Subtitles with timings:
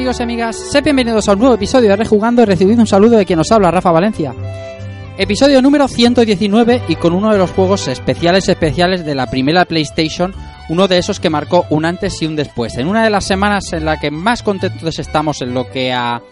[0.00, 0.56] Amigos y amigas?
[0.56, 3.52] Sed bienvenidos a un nuevo episodio de Rejugando y recibid un saludo de quien nos
[3.52, 4.34] habla, Rafa Valencia.
[5.18, 10.32] Episodio número 119 y con uno de los juegos especiales especiales de la primera PlayStation,
[10.70, 12.78] uno de esos que marcó un antes y un después.
[12.78, 16.22] En una de las semanas en la que más contentos estamos en lo que a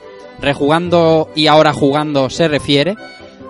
[0.41, 2.97] Rejugando y ahora jugando se refiere,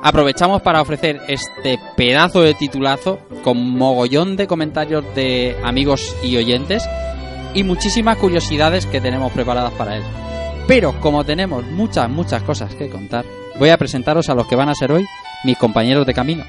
[0.03, 6.83] aprovechamos para ofrecer este pedazo de titulazo con mogollón de comentarios de amigos y oyentes
[7.55, 10.03] y muchísimas curiosidades que tenemos preparadas para él.
[10.67, 13.25] Pero como tenemos muchas, muchas cosas que contar,
[13.59, 15.05] voy a presentaros a los que van a ser hoy
[15.45, 16.45] mis compañeros de camino.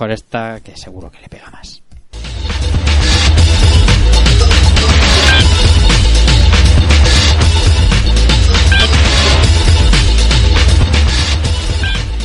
[0.00, 1.82] Mejor esta, que seguro que le pega más.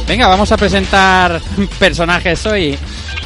[0.08, 1.42] Venga, vamos a presentar
[1.80, 2.78] personajes hoy.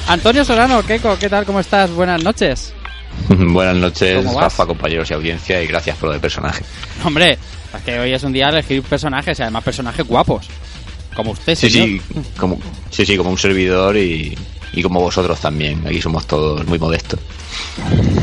[0.07, 1.45] Antonio Solano, Keiko, ¿qué tal?
[1.45, 1.91] ¿Cómo estás?
[1.91, 2.73] Buenas noches.
[3.29, 4.33] Buenas noches.
[4.33, 6.63] Rafa, compañeros y audiencia, y gracias por lo de personaje.
[7.03, 7.37] Hombre,
[7.75, 10.49] es que hoy es un día de elegir personajes y además personajes guapos.
[11.19, 11.87] Como usted, Sí, señor.
[11.89, 12.59] sí, como,
[12.89, 14.37] sí, sí, como un servidor y,
[14.71, 15.85] y como vosotros también.
[15.85, 17.19] Aquí somos todos muy modestos.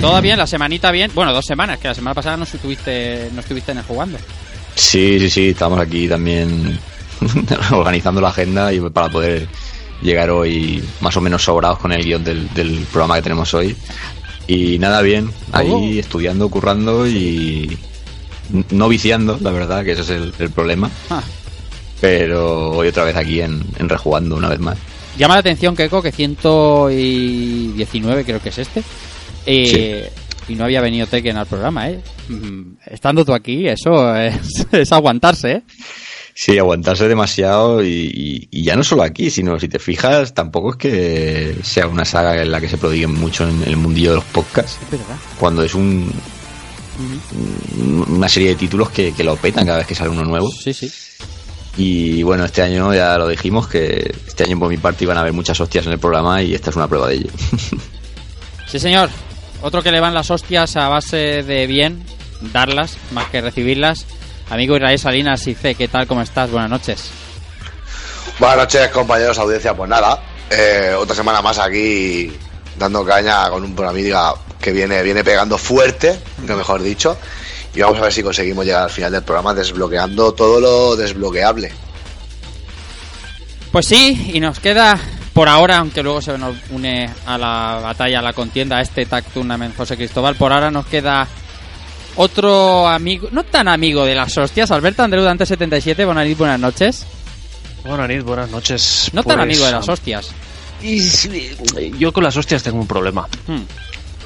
[0.01, 1.11] Todo bien, la semanita bien.
[1.15, 4.17] Bueno, dos semanas, que la semana pasada no estuviste, no estuviste en el jugando.
[4.75, 6.79] Sí, sí, sí, estamos aquí también
[7.73, 9.47] organizando la agenda y para poder
[10.01, 13.77] llegar hoy más o menos sobrados con el guion del, del programa que tenemos hoy.
[14.47, 16.01] Y nada bien, ahí Oh.
[16.01, 17.77] estudiando, currando y
[18.71, 20.91] no viciando, la verdad, que ese es el, el problema.
[21.11, 21.23] Ah.
[22.01, 24.77] Pero hoy otra vez aquí en, en Rejugando una vez más.
[25.19, 28.83] Llama la atención, Keiko, que 119 creo que es este.
[29.47, 30.11] Eh,
[30.49, 32.01] Y no había venido Tekken al programa, ¿eh?
[32.29, 35.63] Mm, Estando tú aquí, eso es, es aguantarse, ¿eh?
[36.35, 40.73] Sí, aguantarse demasiado y, y- y ya no solo aquí, sino si te fijas, tampoco
[40.73, 44.17] es que sea una saga en la que se prodiguen mucho en el mundillo de
[44.17, 45.17] los podcasts, Es verdad.
[45.41, 46.13] cuando es un,
[48.09, 50.51] una serie de títulos que, que lo petan cada vez que sale uno nuevo.
[50.53, 50.91] Sí, sí.
[51.77, 55.21] Y bueno, este año ya lo dijimos que este año por mi parte iban a
[55.21, 57.31] haber muchas hostias en el programa y esta es una prueba de ello.
[58.67, 59.11] Sí, señor.
[59.63, 62.05] Otro que le van las hostias a base de bien,
[62.53, 64.07] darlas, más que recibirlas.
[64.51, 66.07] Amigo Israel Salinas y C, ¿qué tal?
[66.07, 66.51] ¿Cómo estás?
[66.51, 67.11] Buenas noches.
[68.39, 69.75] Buenas noches, compañeros, audiencia.
[69.75, 70.21] Pues nada,
[70.51, 72.37] eh, otra semana más aquí
[72.79, 77.17] dando caña con un programita que viene, viene pegando fuerte, que mejor dicho.
[77.77, 81.71] Y vamos a ver si conseguimos llegar al final del programa desbloqueando todo lo desbloqueable.
[83.71, 84.99] Pues sí, y nos queda
[85.35, 89.05] por ahora, aunque luego se nos une a la batalla, a la contienda, a este
[89.05, 91.29] Tag Tournament José Cristóbal, por ahora nos queda
[92.17, 97.05] otro amigo, no tan amigo de las hostias, Alberto Andreu Dante 77, buenas, buenas noches.
[97.85, 99.11] Buenas noches, buenas noches.
[99.13, 100.31] No tan Pues, amigo de las hostias.
[100.83, 103.29] y yo con las hostias tengo un problema.
[103.47, 103.61] Hmm,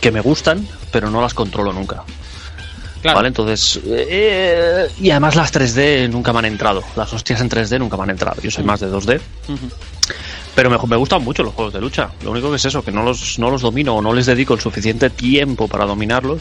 [0.00, 2.05] Que me gustan, pero no las controlo nunca.
[3.02, 3.17] Claro.
[3.17, 3.29] ¿Vale?
[3.29, 3.81] Entonces.
[3.87, 6.82] eh, y además las 3D nunca me han entrado.
[6.97, 8.41] Las hostias en 3D nunca me han entrado.
[8.43, 9.20] Yo soy más de 2D.
[9.49, 9.69] Ujú.
[10.55, 12.11] Pero me, me gustan mucho los juegos de lucha.
[12.23, 14.55] Lo único que es eso, que no los, no los domino o no les dedico
[14.55, 16.41] el suficiente tiempo para dominarlos.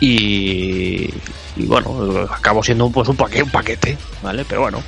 [0.00, 1.08] Y,
[1.56, 4.44] y bueno, acabo siendo pues un paquete, un paquete, ¿vale?
[4.44, 4.82] Pero bueno,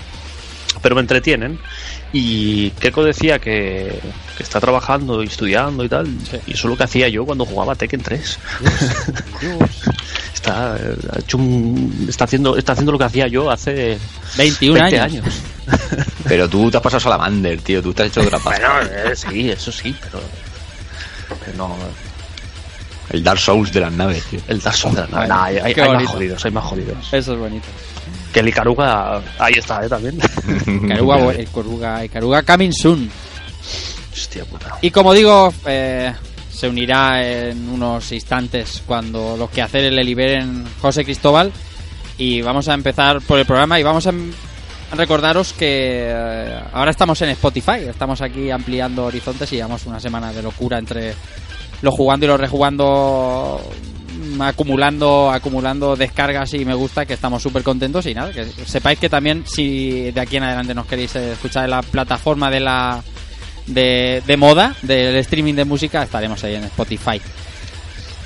[0.83, 1.59] pero me entretienen.
[2.13, 4.01] Y Keiko decía que,
[4.37, 6.07] que está trabajando y estudiando y tal,
[6.47, 8.39] y eso es lo que hacía yo cuando jugaba Tekken 3.
[10.47, 13.99] está, ha hecho un- está, haciendo, está haciendo lo que hacía yo hace
[14.37, 15.25] 21 20 años.
[15.25, 15.35] años.
[16.25, 17.83] Pero tú te has pasado Salamander, tío.
[17.83, 18.63] Tú te has hecho otra parte.
[18.65, 20.21] Bueno, eh, sí, eso sí, pero,
[21.45, 21.77] pero no,
[23.11, 24.41] El Dark Souls de las naves, tío.
[24.49, 25.29] el Dark Souls de la nave.
[25.29, 26.99] Nah, hay, hay- Qué hay más jodidos, hay más jodidos.
[27.13, 27.67] Eso es bonito.
[28.33, 29.89] Que el Icaruga, ahí está, ¿eh?
[29.89, 30.19] También.
[30.89, 33.11] Caruga, bu- el Caruga, el Caruga coming soon.
[34.13, 34.79] Hostia puta.
[34.83, 36.13] Y como digo, eh,
[36.57, 41.53] se unirá en unos instantes cuando los quehaceres le liberen José Cristóbal.
[42.17, 44.33] Y vamos a empezar por el programa y vamos a em-
[44.97, 47.81] recordaros que eh, ahora estamos en Spotify.
[47.87, 51.15] Estamos aquí ampliando horizontes y llevamos una semana de locura entre
[51.83, 53.61] lo jugando y lo rejugando
[54.19, 58.99] mm, acumulando acumulando descargas y me gusta que estamos súper contentos y nada que sepáis
[58.99, 62.61] que también si de aquí en adelante nos queréis eh, escuchar en la plataforma de
[62.61, 63.03] la
[63.67, 67.21] de, de moda del streaming de música estaremos ahí en Spotify.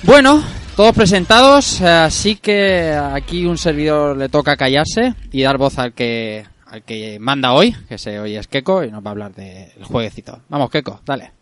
[0.02, 0.42] Bueno
[0.76, 6.44] todos presentados así que aquí un servidor le toca callarse y dar voz al que
[6.66, 9.84] al que manda hoy que se hoy es Keko y nos va a hablar del
[9.84, 10.40] jueguecito.
[10.48, 11.32] Vamos Keko dale.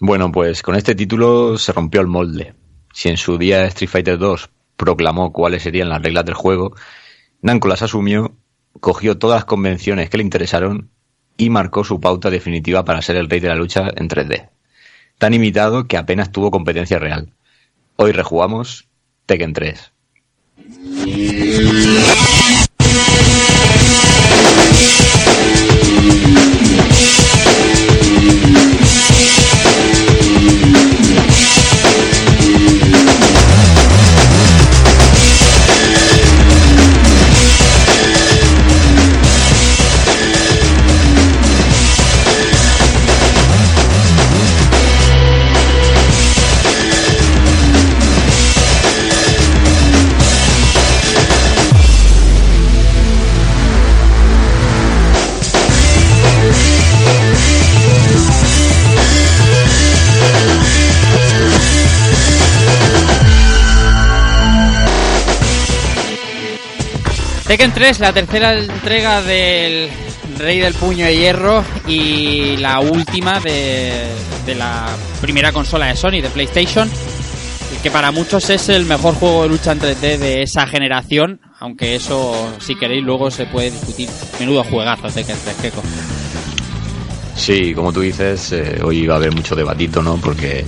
[0.00, 2.54] Bueno, pues con este título se rompió el molde.
[2.92, 6.74] Si en su día Street Fighter 2 proclamó cuáles serían las reglas del juego,
[7.42, 8.34] Namco las asumió,
[8.80, 10.90] cogió todas las convenciones que le interesaron
[11.40, 14.50] y marcó su pauta definitiva para ser el rey de la lucha en 3D.
[15.16, 17.32] Tan imitado que apenas tuvo competencia real.
[17.96, 18.88] Hoy rejugamos
[19.24, 19.92] Tekken 3.
[67.80, 69.88] 3, la tercera entrega del
[70.36, 74.04] Rey del Puño de Hierro y la última de,
[74.44, 74.86] de la
[75.22, 76.90] primera consola de Sony, de PlayStation,
[77.82, 81.94] que para muchos es el mejor juego de lucha en 3D de esa generación, aunque
[81.94, 84.10] eso, si queréis, luego se puede discutir.
[84.38, 85.82] Menudo juegazo Tekken 3, Keiko.
[87.34, 90.16] Sí, como tú dices, eh, hoy va a haber mucho debatito, ¿no?
[90.18, 90.66] Porque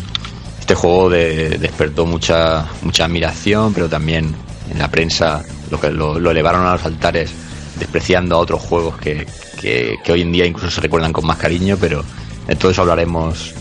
[0.61, 4.35] este juego de- despertó mucha mucha admiración, pero también
[4.71, 7.33] en la prensa lo que lo, lo elevaron a los altares,
[7.79, 9.27] despreciando a otros juegos que,
[9.61, 12.05] que, que hoy en día incluso se recuerdan con más cariño, pero
[12.47, 13.55] de todo eso hablaremos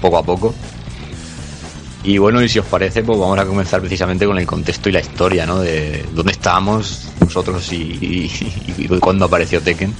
[0.00, 0.54] poco a poco.
[2.04, 4.92] Y bueno, y si os parece, pues vamos a comenzar precisamente con el contexto y
[4.92, 5.60] la historia, ¿no?
[5.60, 8.30] De dónde estábamos nosotros y, y,
[8.78, 9.94] y cuándo apareció Tekken.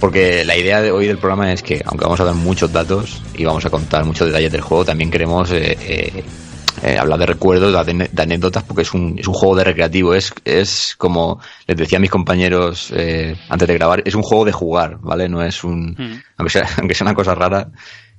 [0.00, 3.20] Porque la idea de hoy del programa es que, aunque vamos a dar muchos datos
[3.34, 6.24] y vamos a contar muchos detalles del juego, también queremos eh, eh,
[6.84, 10.14] eh, hablar de recuerdos, de, anécdotas, porque es un, es un juego de recreativo.
[10.14, 14.44] Es, es como les decía a mis compañeros eh, antes de grabar, es un juego
[14.44, 15.26] de jugar, ¿vale?
[15.28, 15.96] No es un.
[16.36, 17.70] Aunque, sea, aunque sea una cosa rara,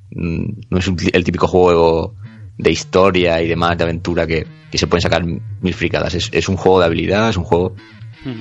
[0.10, 2.16] mm, no es un el típico juego
[2.58, 6.16] de historia y demás, de aventura, que, que se pueden sacar mil fricadas.
[6.16, 7.76] Es, es un juego de habilidad, es un juego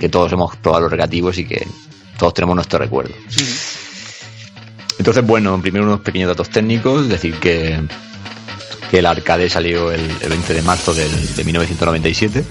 [0.00, 1.66] que todos hemos probado los recreativos y que
[2.16, 3.12] todos tenemos nuestro recuerdo.
[4.98, 7.78] Entonces, bueno, primero unos pequeños datos técnicos, decir que,
[8.98, 12.44] el arcade salió el, el 20 de marzo del- de 1997.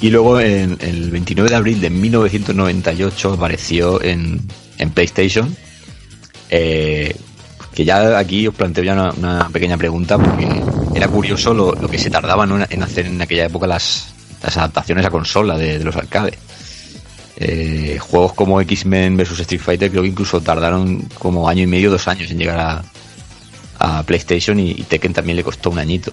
[0.00, 4.40] Y luego en el 29 de abril de 1998 apareció en,
[4.78, 5.54] en PlayStation.
[6.50, 7.14] eh,
[7.74, 10.48] que ya aquí os planteo ya una, pequeña pregunta porque
[10.94, 14.06] era curioso lo, lo que se tardaba en hacer en aquella época las,
[14.42, 16.36] adaptaciones a consola de, de los arcades.
[17.36, 21.90] Eh, juegos como X-Men vs Street Fighter creo que incluso tardaron como año y medio,
[21.90, 22.84] dos años en llegar a,
[23.78, 26.12] a PlayStation y, y Tekken también le costó un añito.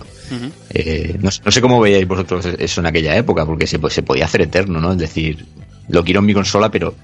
[0.70, 4.26] Eh, no, no sé cómo veíais vosotros eso en aquella época, porque se, se podía
[4.26, 4.92] hacer eterno, ¿no?
[4.92, 5.46] Es decir,
[5.88, 6.96] lo quiero en mi consola, pero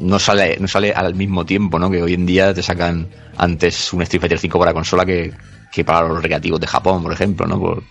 [0.00, 1.90] no sale, no sale al mismo tiempo, ¿no?
[1.90, 5.32] Que hoy en día te sacan antes un Street Fighter 5 para consola que,
[5.72, 7.58] que para los recreativos de Japón, por ejemplo, ¿no?
[7.58, 7.82] Por,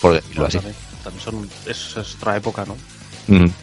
[0.00, 0.58] por decirlo así.
[0.58, 2.76] También, también son, es, es otra época, ¿no?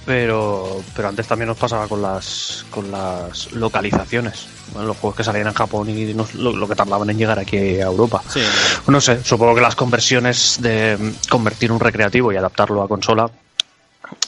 [0.06, 4.48] Pero, pero antes también nos pasaba con las con las localizaciones.
[4.74, 7.40] Bueno, los juegos que salían en Japón y nos- lo, lo que tardaban en llegar
[7.40, 8.22] aquí a Europa.
[8.30, 8.42] Sí.
[8.88, 10.98] No sé, supongo que las conversiones de
[11.30, 13.30] convertir un recreativo y adaptarlo a consola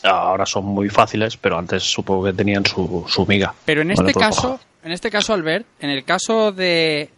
[0.03, 3.53] ahora son muy fáciles, pero antes supongo que tenían su, su miga.
[3.65, 7.09] Pero en este pues, caso, en este caso, Albert, en el caso de,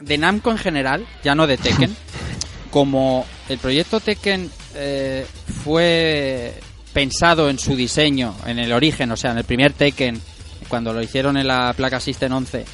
[0.00, 1.96] de Namco en general, ya no de Tekken,
[2.70, 5.26] como el proyecto Tekken eh,
[5.64, 6.54] fue
[6.92, 10.20] pensado en su diseño, en el origen, o sea, en el primer Tekken,
[10.68, 12.64] cuando lo hicieron en la placa System 11,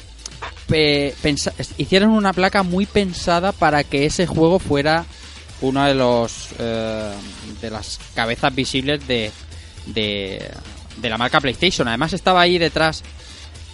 [0.67, 5.05] pe- pensa- hicieron una placa muy pensada para que ese juego fuera
[5.61, 7.11] uno de los eh,
[7.61, 9.31] de las cabezas visibles de,
[9.87, 10.49] de,
[10.97, 11.87] de la marca PlayStation.
[11.87, 13.03] Además estaba ahí detrás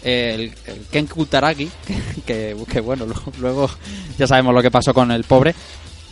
[0.04, 1.70] el, el Ken Kutaragi,
[2.26, 3.06] que, bueno,
[3.40, 3.70] luego
[4.18, 5.54] ya sabemos lo que pasó con el pobre.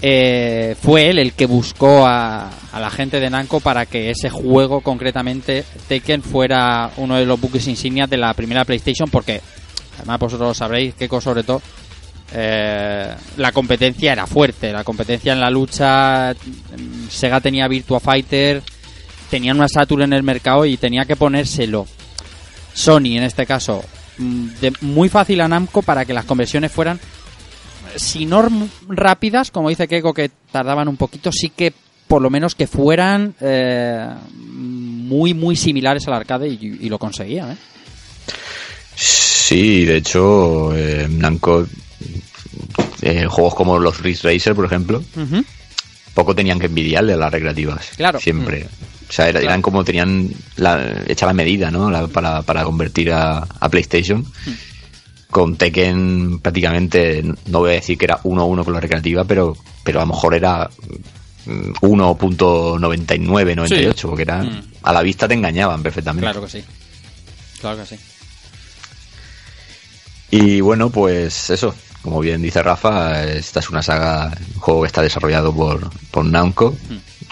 [0.05, 4.81] Eh, fue él el que buscó a, la gente de Namco para que ese juego,
[4.81, 9.39] concretamente Tekken, fuera uno de los buques insignias de la primera PlayStation, porque
[9.98, 11.62] además vosotros sabréis, Keiko sobre todo,
[12.33, 18.62] eh, la competencia era fuerte, la competencia en la lucha, mm, Sega tenía Virtua Fighter,
[19.29, 21.88] tenían una Saturn en el mercado y tenía que ponérselo.
[22.74, 23.81] Sony en este caso
[24.17, 27.00] mm, de- muy fácil a Namco para que las conversiones fueran
[27.96, 28.48] si no
[28.90, 31.74] rápidas como dice Keiko que tardaban un poquito sí que
[32.08, 37.52] por lo menos que fueran eh, muy muy similares al arcade y, y lo conseguían
[37.52, 37.58] ¿eh?
[38.96, 41.66] Sí, de hecho, eh, Namco,
[43.02, 45.04] eh, juegos como los Ridge Racer, por ejemplo,
[46.14, 47.90] poco tenían que envidiarle a las recreativas.
[47.98, 48.20] Claro.
[48.20, 48.68] Siempre.
[49.10, 49.46] O sea, Claro.
[49.46, 51.90] eran como tenían la, hecha la medida, ¿no?
[51.92, 54.22] La- para, para convertir a, a PlayStation.
[54.22, 54.54] Hmm.
[55.34, 60.00] Con Tekken prácticamente, no voy a decir que era 1-1 con la recreativa, pero, pero
[60.00, 60.70] a lo mejor era
[61.48, 64.08] mm, 1.99, 98, Sí.
[64.08, 64.62] porque era, Mm.
[64.84, 66.24] a la vista te engañaban perfectamente.
[66.25, 66.63] claro que sí
[67.60, 67.96] claro que sí
[70.32, 74.88] Y bueno, pues eso, como bien dice Rafa, esta es una saga, un juego que
[74.88, 76.75] está desarrollado por, por Namco,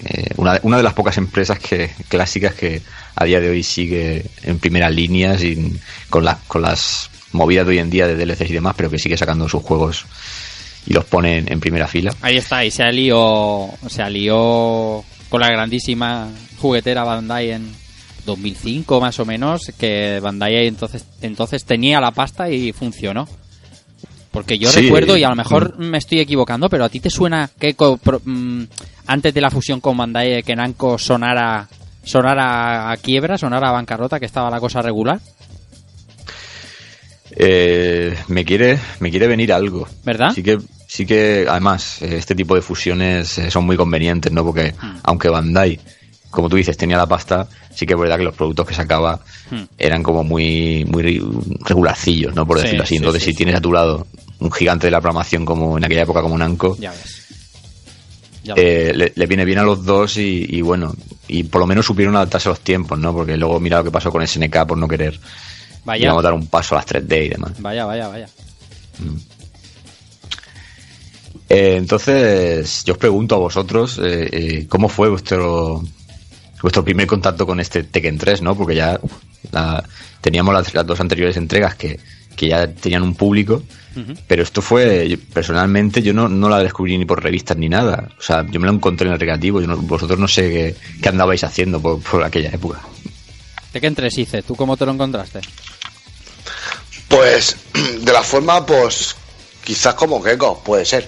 [0.05, 2.81] eh, una, una de las pocas empresas que clásicas que
[3.15, 5.79] a día de hoy sigue en primera línea sin,
[6.09, 8.99] con, la- con las movidas de hoy en día de DLCs y demás, pero que
[8.99, 10.05] sigue sacando sus juegos
[10.85, 12.13] y los pone en, en primera fila.
[12.21, 17.71] Ahí está, y se alió, se alió con la grandísima juguetera Bandai en
[18.25, 23.27] 2005 más o menos, que Bandai entonces, entonces tenía la pasta y funcionó.
[24.31, 24.81] Porque yo Sí.
[24.83, 27.75] recuerdo, y a lo mejor me estoy equivocando, pero a ti te suena que
[28.23, 28.63] mm,
[29.07, 31.67] antes de la fusión con Bandai que Namco sonara,
[32.03, 35.19] sonara a quiebra, sonara a bancarrota, que estaba la cosa regular,
[37.35, 39.87] Eh, me quiere me quiere venir algo.
[40.03, 40.31] ¿verdad?
[40.33, 44.43] Sí que, sí que además, eh, este tipo de fusiones eh, son muy convenientes, ¿no?
[44.43, 44.97] Porque Hmm.
[45.03, 45.79] aunque Bandai,
[46.29, 49.19] como tú dices, tenía la pasta, sí que es verdad que los productos que sacaba
[49.49, 49.63] Hmm.
[49.77, 51.21] eran como muy, muy re-
[51.65, 52.45] regularcillos, ¿no?
[52.45, 52.89] Por Sí, decirlo así.
[52.89, 54.07] sí, Entonces, sí, si tienes a tu lado
[54.39, 57.21] un gigante de la programación como en aquella época como Namco, Ya ves.
[58.43, 58.63] Ya ves.
[58.63, 60.93] eh, le, le viene bien a los dos y, y bueno,
[61.27, 63.13] y por lo menos supieron adaptarse a los tiempos, ¿no?
[63.13, 65.19] Porque luego mira lo que pasó con SNK por no querer,
[65.85, 67.53] vaya, digamos, dar un paso a las 3D y demás.
[67.61, 68.27] vaya, vaya, vaya.
[71.49, 75.83] Eh, entonces, yo os pregunto a vosotros, eh, eh, ¿cómo fue vuestro
[76.61, 78.55] vuestro primer contacto con este Tekken 3, no?
[78.55, 78.99] Porque ya
[79.51, 79.83] la-
[80.21, 81.99] teníamos las, las dos anteriores entregas que,
[82.35, 83.63] que ya tenían un público,
[84.27, 88.09] pero esto fue, personalmente, yo no, no la descubrí ni por revistas ni nada.
[88.17, 90.75] O sea, yo me lo encontré en el recreativo, yo no- vosotros no sé qué,
[91.01, 92.79] qué andabais haciendo por, por aquella época.
[93.71, 95.41] Tekken 3 hice, ¿tú cómo te lo encontraste?
[97.07, 97.55] Pues
[98.01, 99.15] de la forma, pues
[99.63, 101.07] quizás como Gecko, puede ser.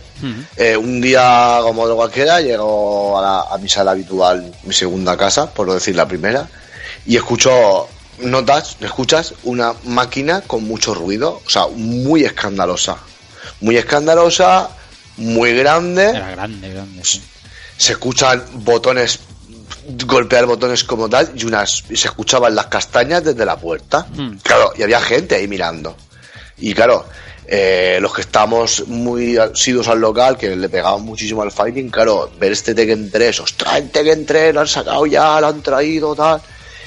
[0.58, 5.18] Eh, un día como otro cualquiera llego a, la- a mi sala habitual, mi segunda
[5.18, 6.48] casa, por no decir la primera,
[7.06, 7.88] y escucho,
[8.20, 12.98] notas, escuchas una máquina con mucho ruido, o sea, muy escandalosa.
[13.60, 14.70] Muy escandalosa,
[15.18, 17.02] muy grande, Era grande, grande.
[17.04, 17.22] sí.
[17.78, 19.20] se escuchan botones,
[20.06, 24.06] golpear botones como tal, y unas, y se escuchaban las castañas desde la puerta.
[24.16, 24.38] Hmm.
[24.44, 25.96] Claro, y había gente ahí mirando.
[26.58, 27.06] Y claro,
[27.48, 32.32] eh, los que estamos muy asiduos al local, que le pegaban muchísimo al fighting, claro,
[32.40, 36.16] ver este Tekken 3, ostras, el Tekken 3 lo han sacado ya, lo han traído,
[36.16, 36.42] tal.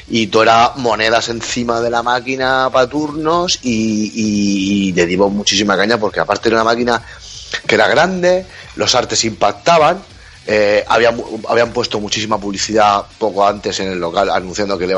[0.08, 3.70] Y todo era monedas encima de la máquina para turnos y,
[4.14, 7.02] y- y le dimos muchísima caña porque aparte era una máquina
[7.66, 9.98] que era grande, los artes impactaban,
[10.46, 14.94] eh, habían, habían puesto muchísima publicidad poco antes en el local anunciando que le,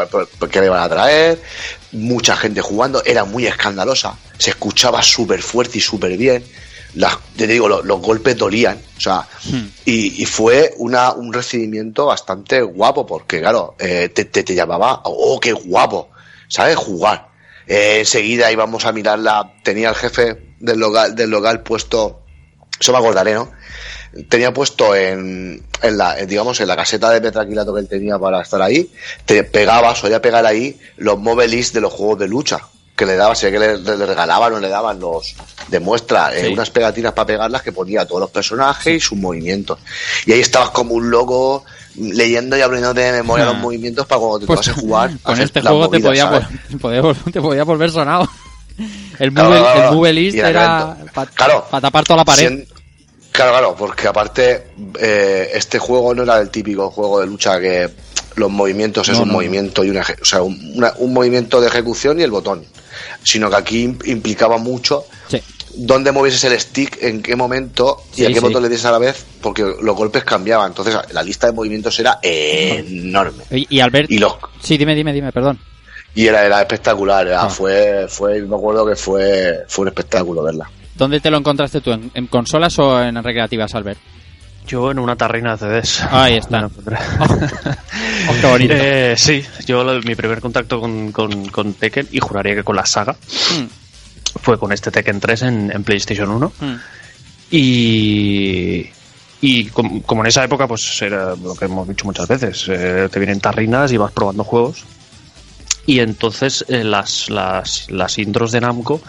[0.50, 1.40] que le iban a traer,
[1.92, 6.44] mucha gente jugando, era muy escandalosa, se escuchaba súper fuerte y súper bien,
[6.94, 9.26] las, te digo, lo- los, golpes dolían, o sea,
[9.84, 15.00] y, y fue una, un recibimiento bastante guapo, porque claro, eh, te, te, te llamaba,
[15.04, 16.10] oh, qué guapo,
[16.48, 16.76] ¿sabes?
[16.76, 17.28] Jugar.
[17.66, 22.22] Eh, enseguida íbamos a mirarla, tenía el jefe del local, del local puesto
[22.80, 23.50] eso me acordaré, ¿no?
[24.28, 28.18] Tenía puesto en, en la, en, digamos, en la caseta de metraquilato que él tenía
[28.18, 28.90] para estar ahí,
[29.26, 32.60] te pegaba, solía pegar ahí los movelis de los juegos de lucha
[32.96, 35.36] que le daba, sé que le, le regalaban o le daban los
[35.68, 39.78] de muestra eh, unas pegatinas para pegarlas que ponía todos los personajes y sus movimientos.
[40.26, 43.52] Y ahí estabas como un loco leyendo y aprendiéndote de memoria Ah.
[43.52, 45.10] los movimientos para cuando te Pues vas a jugar.
[45.22, 46.28] con hacer este juego te movidas,
[46.80, 48.28] podía, vol- te podía volver sonado.
[49.20, 51.66] El Claro, move, claro, el move list era para Claro.
[51.70, 52.64] tapar toda la pared.
[53.38, 54.66] Claro, claro, porque aparte
[54.98, 57.88] eh, este juego no era el típico juego de lucha que
[58.34, 61.68] los movimientos es un no, movimiento y una, o sea, un, una- un movimiento de
[61.68, 62.64] ejecución y el botón,
[63.22, 65.40] sino que aquí im- implicaba mucho Sí.
[65.74, 68.40] dónde movieses el stick, en qué momento y a qué sí.
[68.40, 70.72] botón le dieses a la vez, porque los golpes cambiaban.
[70.72, 73.44] Entonces la lista de movimientos era enorme.
[73.52, 75.60] Y, y Albert, Y los sí, dime, dime, dime, perdón.
[76.14, 77.48] y era, era espectacular, era- Ah.
[77.50, 80.68] fue, fue, me acuerdo que fue, fue un espectáculo verla.
[80.98, 81.92] ¿Dónde te lo encontraste tú?
[81.92, 83.98] ¿En, en consolas o en recreativas, Albert?
[84.66, 86.02] Yo en una tarrina de CDs.
[86.10, 86.68] Ahí está.
[88.30, 88.74] Oh, qué bonito.
[88.76, 92.84] Eh, sí, yo mi primer contacto con, con, con Tekken, y juraría que con la
[92.84, 93.64] saga, Mm,
[94.42, 96.52] fue con este Tekken 3 en, en PlayStation 1.
[96.60, 96.74] mm.
[97.50, 98.90] Y,
[99.40, 103.08] y com- como en esa época, pues era lo que hemos dicho muchas veces, eh,
[103.10, 104.84] te vienen tarrinas y vas probando juegos.
[105.86, 109.00] Y entonces eh, las, las, las intros de Namco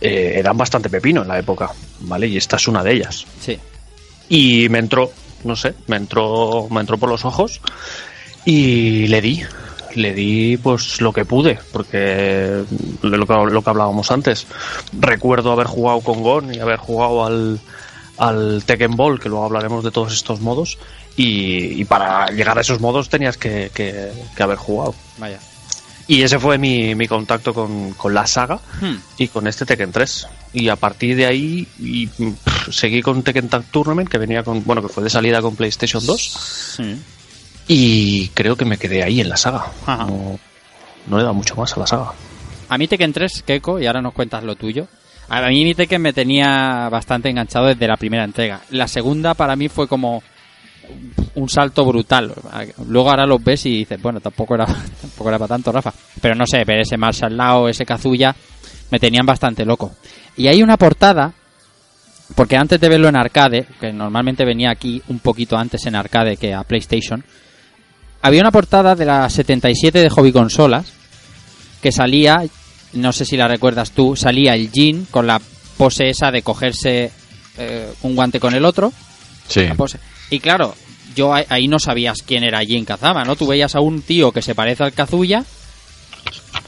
[0.00, 2.26] eh, eran bastante pepino en la época, ¿vale?
[2.28, 3.24] Y esta es una de ellas.
[3.40, 3.58] Sí.
[4.28, 5.10] Y me entró,
[5.44, 7.60] no sé, me entró, me entró por los ojos
[8.44, 9.42] y le di,
[9.94, 12.62] le di pues lo que pude, porque
[13.02, 14.46] lo que, lo que hablábamos antes.
[14.92, 17.60] Recuerdo haber jugado con Gon y haber jugado al,
[18.18, 20.78] al Tekken Ball, que luego hablaremos de todos estos modos,
[21.16, 24.94] y, y para llegar a esos modos tenías que, que- que haber jugado.
[25.18, 25.38] Vaya.
[26.08, 28.94] Y ese fue mi, mi contacto con, con la saga Hmm.
[29.18, 30.28] y con este Tekken 3.
[30.52, 34.64] Y a partir de ahí y, pff, seguí con Tekken Tag Tournament, que venía con,
[34.64, 36.20] bueno, que fue de salida con PlayStation 2.
[36.76, 36.96] Sí.
[37.68, 39.66] Y creo que me quedé ahí en la saga.
[39.86, 40.38] No,
[41.08, 42.12] no le dado mucho más a la saga.
[42.68, 44.86] A mí Tekken 3, Keiko, y ahora nos cuentas lo tuyo.
[45.28, 48.60] A mí mi Tekken me tenía bastante enganchado desde la primera entrega.
[48.70, 50.22] La segunda para mí fue como
[51.34, 52.32] un salto brutal.
[52.88, 54.66] Luego ahora los ves y dices, bueno, tampoco era,
[55.00, 55.92] tampoco era para tanto, Rafa.
[56.20, 58.34] Pero no sé, ver ese Marshall Lao, ese Kazuya,
[58.90, 59.92] me tenían bastante loco.
[60.36, 61.32] Y hay una portada,
[62.34, 66.36] porque antes de verlo en arcade, que normalmente venía aquí un poquito antes en arcade
[66.36, 67.24] que a PlayStation,
[68.22, 70.92] había una portada de la 77 de Hobby Consolas,
[71.80, 72.42] que salía,
[72.94, 75.40] no sé si la recuerdas tú, salía el Jin con la
[75.76, 77.10] pose esa de cogerse
[77.58, 78.92] eh, un guante con el otro.
[79.48, 79.66] Sí.
[79.66, 79.98] la pose.
[80.30, 80.74] Y claro,
[81.14, 83.36] yo ahí- no sabías quién era Jin Kazama, ¿no?
[83.36, 85.44] Tú veías a un tío que se parece al Kazuya,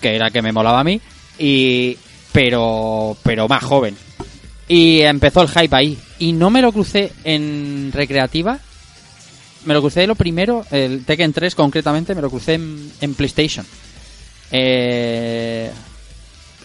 [0.00, 1.00] que era que me molaba a mí,
[1.38, 1.96] y
[2.32, 3.96] pero pero más joven.
[4.68, 5.98] Y empezó el hype ahí.
[6.18, 8.58] Y no me lo crucé en recreativa.
[9.64, 13.66] Me lo crucé lo primero, el Tekken 3 concretamente, me lo crucé en, PlayStation.
[14.50, 15.70] Eh,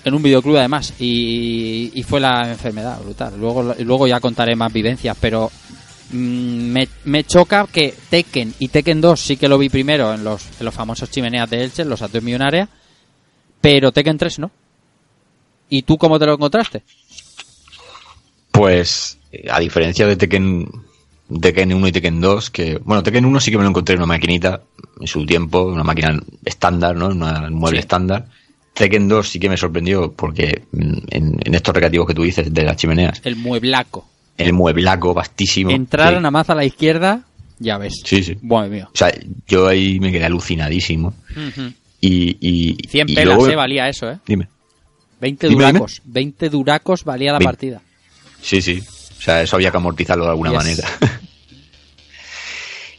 [0.05, 0.93] en un videoclub además.
[0.99, 3.33] Y, y fue la enfermedad brutal.
[3.39, 5.51] Luego, luego ya contaré más vivencias, pero
[6.13, 10.43] me, me choca que Tekken y Tekken 2 sí que lo vi primero en los,
[10.59, 12.69] en los famosos chimeneas de Elche, en los Atos Millonarias,
[13.61, 14.51] pero Tekken 3 no.
[15.69, 16.83] ¿Y tú cómo te lo encontraste?
[18.51, 19.17] Pues,
[19.49, 20.67] a diferencia de Tekken,
[21.41, 24.01] Tekken 1 y Tekken 2, que, bueno, Tekken 1 sí que me lo encontré en
[24.01, 24.61] una maquinita,
[24.99, 27.07] en su tiempo, una máquina estándar, ¿no?
[27.07, 27.85] Una- un mueble Sí.
[27.85, 28.27] estándar.
[28.75, 32.53] Tekken 2 sí que me sorprendió porque mm, en, en estos recreativos que tú dices
[32.53, 34.07] de las chimeneas, El mueblaco.
[34.37, 35.71] El mueblaco vastísimo.
[35.71, 37.23] Entrar nada más a la izquierda,
[37.59, 38.01] ya ves.
[38.03, 38.37] Sí, sí.
[38.41, 38.89] Bueno, mío.
[38.93, 39.13] O sea,
[39.47, 41.13] yo ahí me quedé alucinadísimo.
[42.01, 44.17] Y, y, 100 y pelas, luego- eh, valía eso, eh.
[44.25, 44.47] Dime.
[45.21, 46.01] 20 Dime, duracos.
[46.03, 47.81] 20 duracos valía la partida.
[48.41, 48.81] Sí, sí.
[49.17, 50.57] O sea, eso había que amortizarlo de alguna Yes.
[50.57, 50.87] manera.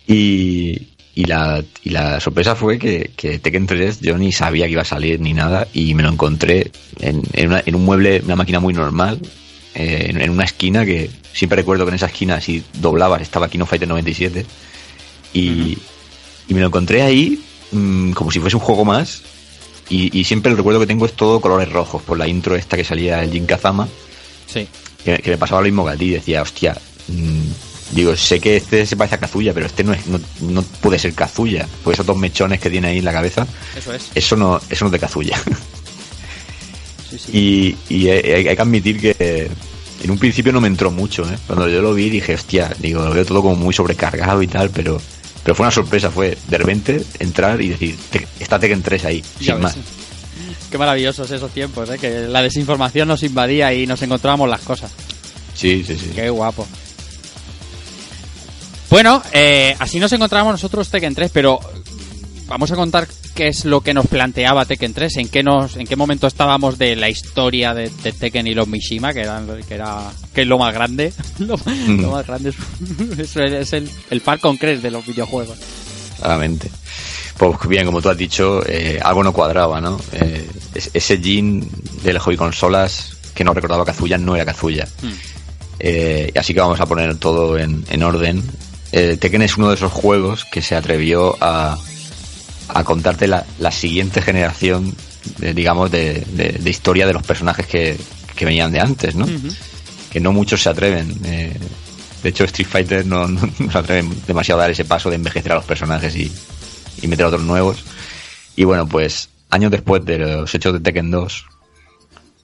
[0.06, 4.72] y, y, la, y la sorpresa fue que, que Tekken 3 yo ni sabía que
[4.72, 6.70] iba a salir ni nada y me lo encontré
[7.00, 9.20] en, en, una- en un mueble, una máquina muy normal,
[9.74, 13.48] eh, en, en una esquina que siempre recuerdo que en esa esquina si doblabas estaba
[13.48, 14.46] Kino Fighter 97
[15.32, 15.78] y,
[16.48, 19.22] y me lo encontré ahí mm, como si fuese un juego más
[19.88, 22.76] y, y siempre el recuerdo que tengo es todo colores rojos por la intro esta
[22.76, 23.88] que salía el Jin Kazama
[24.46, 24.68] Sí.
[25.04, 26.76] que, que me pasaba lo mismo que a ti, decía, hostia,
[27.08, 30.62] mm, digo, sé que este se parece a Kazuya, pero este no, es, no, no
[30.62, 34.10] puede ser Kazuya, porque esos dos mechones que tiene ahí en la cabeza, Eso es.
[34.14, 35.40] eso no, eso no es de Kazuya.
[37.18, 37.76] Sí, sí.
[37.90, 39.50] y y hay, hay que admitir que
[40.02, 41.36] en un principio no me entró mucho, ¿eh?
[41.46, 44.70] cuando yo lo vi dije, hostia, digo, lo veo todo como muy sobrecargado y tal,
[44.70, 45.00] pero
[45.42, 49.22] pero fue una sorpresa, fue de repente entrar y decir, "Te- está Tekken 3 ahí,
[49.40, 49.62] Ya sin ves.
[49.62, 49.76] más.
[50.70, 51.98] Qué maravillosos esos tiempos, ¿eh?
[51.98, 54.90] Que la desinformación nos invadía y nos encontrábamos las cosas.
[55.54, 56.10] Sí, sí, sí.
[56.14, 56.66] Qué guapo.
[58.90, 61.58] Bueno, eh, así nos encontramos nosotros Tekken 3, pero
[62.46, 65.86] vamos a contar qué es lo que nos planteaba Tekken 3, en qué nos, en
[65.86, 69.74] qué momento estábamos de la historia de, de Tekken y los Mishima, que eran, que
[69.74, 71.56] era, que es lo más grande, lo,
[71.88, 72.56] lo más grande es,
[73.18, 75.58] es el- es el, el Falcon Crest de los videojuegos.
[76.18, 76.70] Claramente.
[77.36, 80.00] Pues bien, como tú has dicho, eh, algo no cuadraba, ¿no?
[80.12, 81.68] Eh, es- ese Jin
[82.04, 84.86] de las hobby consolas que no recordaba Kazuya no era Kazuya.
[85.80, 88.42] Eh, así que vamos a poner todo en, en orden.
[88.92, 91.76] Eh, Tekken es uno de esos juegos que se atrevió a,
[92.68, 94.94] a contarte la, la siguiente generación,
[95.38, 97.96] de, digamos, de, de- de historia de los personajes que,
[98.36, 99.26] que venían de antes, ¿no?
[100.10, 101.14] Que no muchos se atreven.
[101.24, 101.52] eh,
[102.22, 105.16] de hecho, Street Fighter no, no- no se atreven demasiado a dar ese paso de
[105.16, 106.32] envejecer a los personajes y,
[107.02, 107.84] y meter otros nuevos.
[108.56, 111.46] Y bueno, pues años después de los hechos de Tekken 2,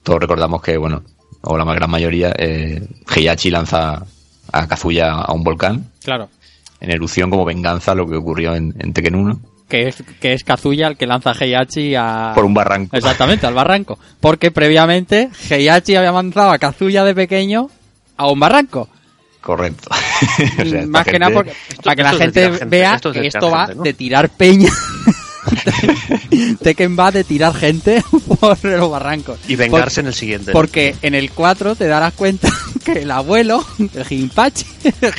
[0.03, 1.03] todos recordamos que, bueno,
[1.41, 4.05] o la más gran mayoría, eh, Heihachi lanza
[4.51, 6.29] a Kazuya a un volcán Claro.
[6.79, 9.39] en erupción como venganza a lo que ocurrió en, en Tekken 1
[9.71, 12.33] Que es, que es Kazuya el que lanza a Heihachi a...
[12.35, 12.93] por un barranco.
[12.97, 13.97] Exactamente, al barranco.
[14.19, 17.69] Porque previamente Heihachi había mandado a Kazuya de pequeño
[18.17, 18.89] a un barranco.
[19.39, 19.89] Correcto.
[20.61, 21.53] O sea, Más que gente- nada porque,
[21.83, 23.83] para que la gente, vea esto es de que esto va gente, ¿no?
[23.83, 24.69] de tirar peña.
[26.61, 28.03] Tekken va de tirar gente
[28.39, 29.39] por los barrancos.
[29.47, 30.51] Y vengarse en el siguiente.
[30.51, 32.49] Porque en el 4 te darás cuenta
[32.85, 34.65] que el abuelo, el Jinpachi,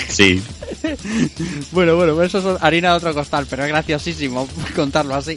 [0.09, 0.43] Sí,
[1.73, 5.37] bueno, bueno, eso es harina de otro costal, pero es graciosísimo contarlo así.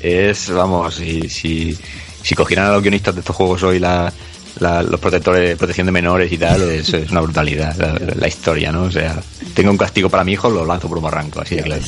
[0.00, 1.76] es, vamos, si, si,
[2.22, 4.12] si cogieran a los guionistas de estos juegos hoy la,
[4.60, 7.74] los protectores protección de menores y tal, es, una brutalidad
[8.16, 8.84] la, historia, ¿no?
[8.84, 9.20] O sea,
[9.54, 11.82] tengo un castigo para mi hijo, lo lanzo por un barranco, así de claro.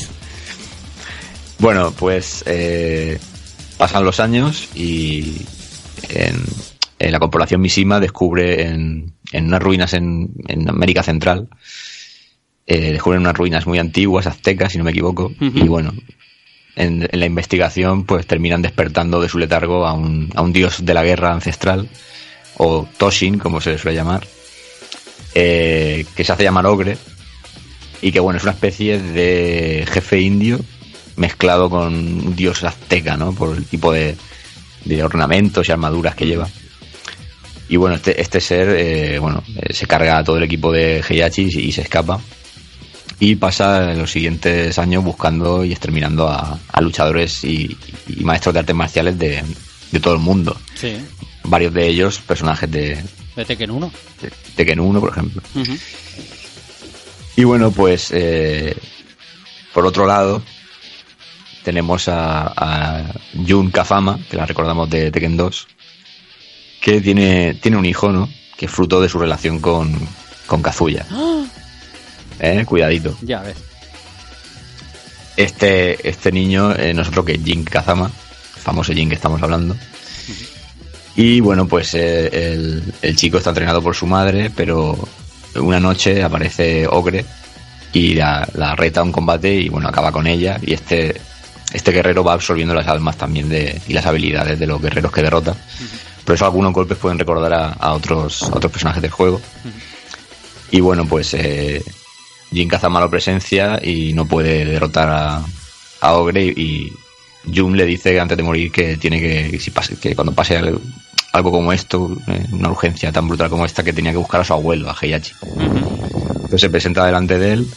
[1.57, 3.17] Bueno, pues eh,
[3.77, 5.37] pasan los años y
[6.09, 6.43] en,
[6.99, 10.29] la corporación Mishima descubre en, en unas ruinas en
[10.67, 11.47] América Central,
[12.67, 15.93] eh, descubren unas ruinas muy antiguas, aztecas, si no me equivoco, y bueno,
[16.75, 20.83] en, en la investigación pues terminan despertando de su letargo a un, a un dios
[20.85, 21.87] de la guerra ancestral,
[22.57, 24.25] o Toshin, como se le suele llamar,
[25.35, 26.97] eh, que se hace llamar Ogre,
[28.01, 30.59] y que bueno, es una especie de jefe indio
[31.15, 33.33] mezclado con un dios azteca, ¿no?
[33.33, 34.15] Por el tipo de,
[34.83, 36.47] de ornamentos y armaduras que lleva.
[37.67, 41.47] Y bueno, este, este ser, eh, bueno, se carga a todo el equipo de Heihachi
[41.51, 42.19] y, y se escapa.
[43.19, 48.59] Y pasa los siguientes años buscando y exterminando a, a luchadores y, y maestros de
[48.59, 49.41] artes marciales de,
[49.91, 50.57] de todo el mundo.
[50.75, 50.97] Sí,
[51.43, 53.01] Varios de ellos personajes de,
[53.35, 53.91] de Tekken 1.
[54.21, 55.41] de Tekken 1, por ejemplo.
[57.37, 58.75] Y bueno, pues eh,
[59.73, 60.41] por otro lado
[61.63, 63.13] tenemos a, a
[63.47, 65.67] Jun Kazama, que la recordamos de Tekken 2,
[66.81, 68.29] que tiene, tiene un hijo, ¿no?
[68.57, 69.97] Que es fruto de su relación con,
[70.47, 71.05] con Kazuya.
[72.39, 72.63] ¿Eh?
[72.65, 73.17] Cuidadito.
[73.21, 73.55] Ya ves.
[75.37, 79.75] Este, este niño, eh, nosotros que es Jin Kazama, famoso Jin que estamos hablando.
[81.17, 84.97] Y bueno, pues eh, el, el chico está entrenado por su madre, pero
[85.55, 87.25] una noche aparece Ogre
[87.93, 90.59] y la, la reta a un combate y bueno, acaba con ella.
[90.61, 91.19] Y este,
[91.73, 95.21] este guerrero va absorbiendo las almas también de, y las habilidades de los guerreros que
[95.21, 95.55] derrota.
[96.25, 99.39] Por eso algunos golpes pueden recordar a, a otros, a otros personajes del juego.
[100.71, 101.81] Y bueno, pues eh,
[102.55, 106.93] Jin Kazama lo presencia y no puede derrotar a, Ogre y
[107.53, 111.73] Jun le dice antes de morir que tiene que, si que cuando pase algo, como
[111.73, 114.89] esto, eh, una urgencia tan brutal como esta, que tenía que buscar a su abuelo,
[114.89, 115.33] a Heihachi.
[115.57, 117.67] Entonces se presenta delante de él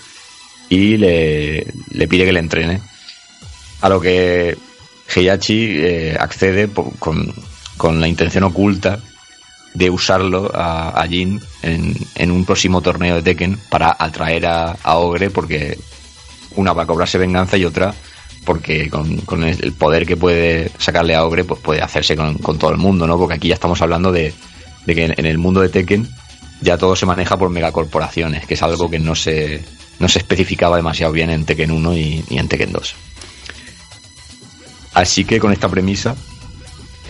[0.68, 1.66] y le,
[2.08, 2.80] pide que le entrene.
[3.80, 4.56] A lo que
[5.16, 7.32] Heihachi eh, accede con,
[7.76, 9.00] con la intención oculta
[9.78, 14.96] de usarlo a, a Jin en, un próximo torneo de Tekken para atraer a, a
[14.96, 15.78] Ogre porque
[16.56, 17.94] una para cobrarse venganza y otra
[18.44, 22.78] porque con, el poder que puede sacarle a Ogre pues puede hacerse con, todo el
[22.78, 23.18] mundo, ¿no?
[23.18, 24.34] Porque aquí ya estamos hablando de,
[24.84, 26.08] de que en, el mundo de Tekken
[26.60, 29.62] ya todo se maneja por megacorporaciones, que es algo que no se,
[30.00, 32.94] no se especificaba demasiado bien en Tekken 1 y, y en Tekken 2.
[34.94, 36.16] Así que con esta premisa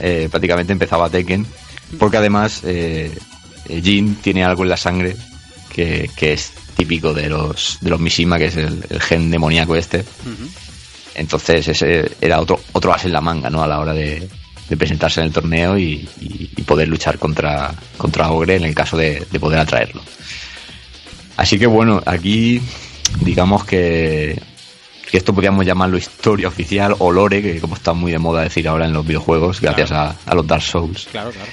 [0.00, 1.46] eh, prácticamente empezaba Tekken,
[1.98, 3.16] porque además eh,
[3.68, 5.16] eh, Jin tiene algo en la sangre
[5.72, 9.74] que, que es típico de los, de los Mishima, que es el, el gen demoníaco
[9.76, 10.04] este.
[11.14, 13.62] Entonces ese era otro, otro as en la manga, ¿no?
[13.62, 14.28] A la hora de,
[14.68, 18.74] de presentarse en el torneo y, y- y poder luchar contra, contra Ogre en el
[18.74, 20.02] caso de, de poder atraerlo.
[21.36, 22.60] Así que bueno, aquí
[23.20, 24.40] digamos que,
[25.10, 28.68] que esto podríamos llamarlo historia oficial o lore, que como está muy de moda decir
[28.68, 31.50] ahora en los videojuegos, gracias a, a los Dark Souls Claro, claro.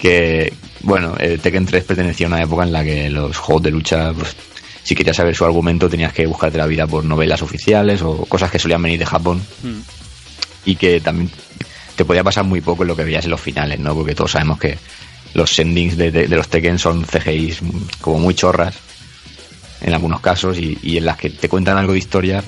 [0.00, 3.70] Que, bueno, eh, Tekken 3 pertenecía a una época en la que los juegos de
[3.70, 4.34] lucha, pues,
[4.82, 8.50] si querías saber su argumento, tenías que buscarte la vida por novelas oficiales o cosas
[8.50, 9.80] que solían venir de Japón Mm.
[10.64, 11.30] y que también
[11.96, 13.94] te podía pasar muy poco en lo que veías en los finales, ¿no?
[13.94, 14.78] Porque todos sabemos que
[15.34, 17.60] los endings de, de- de los Tekken son CGIs
[18.00, 18.74] como muy chorras
[19.82, 22.42] en algunos casos y, y en las que te cuentan algo de historia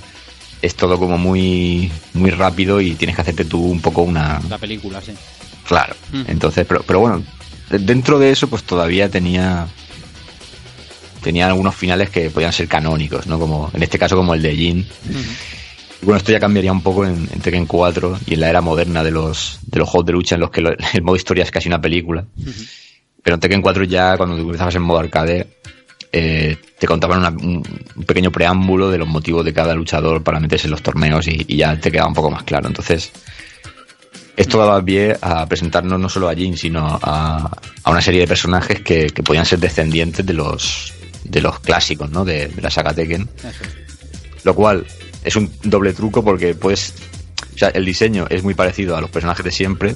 [0.62, 4.58] es todo como muy muy rápido y tienes que hacerte tú un poco una La
[4.58, 5.12] película, sí.
[5.66, 6.24] claro Mm.
[6.28, 7.22] entonces pero, pero bueno
[7.78, 9.66] dentro de eso pues todavía tenía
[11.22, 14.54] tenía algunos finales que podían ser canónicos no como en este caso como el de
[14.56, 14.86] Jin
[16.02, 19.04] bueno, esto ya cambiaría un poco en, en Tekken 4 y en la era moderna
[19.04, 21.52] de los, de los juegos de lucha en los que lo- el modo historia es
[21.52, 22.24] casi una película.
[23.22, 25.46] Pero en Tekken 4 ya, cuando tú empezabas en modo arcade,
[26.10, 27.62] eh, te contaban una- un,
[27.94, 31.44] un pequeño preámbulo de los motivos de cada luchador para meterse en los torneos y,
[31.46, 32.66] y ya te quedaba un poco más claro.
[32.66, 33.12] Entonces,
[34.36, 37.50] esto daba pie a presentarnos no solo a Jin, sino a,
[37.82, 40.92] a una serie de personajes que, que podían ser descendientes de los,
[41.24, 42.24] de los clásicos, ¿no?
[42.24, 43.28] De, de la saga Tekken.
[43.36, 44.44] Es.
[44.44, 44.86] lo cual
[45.24, 46.94] es un doble truco porque puedes
[47.54, 49.94] o sea el diseño es muy parecido a los personajes de siempre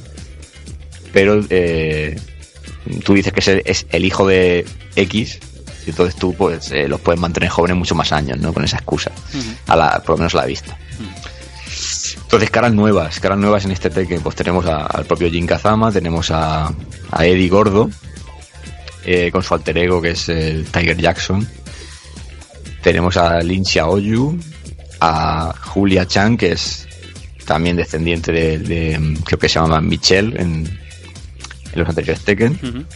[1.12, 2.20] pero eh,
[3.04, 5.40] tú dices que es el, es el hijo de X
[5.86, 8.76] y entonces tú pues eh, los puedes mantener jóvenes mucho más años no con esa
[8.76, 9.10] excusa.
[9.66, 10.76] A la por lo menos a la vista
[12.26, 15.90] entonces caras nuevas caras nuevas en este Tekken pues tenemos a- al propio Jin Kazama
[15.90, 16.66] tenemos a,
[17.12, 17.88] a Eddie Gordo
[19.04, 21.46] eh, con su alter ego que es el Tiger Jackson
[22.82, 24.38] tenemos a Lin Xiaoyu,
[25.00, 26.86] a Julia Chan, que es
[27.44, 30.78] también descendiente de, de, creo que se llama Michelle en,
[31.72, 32.86] en los anteriores Tekken.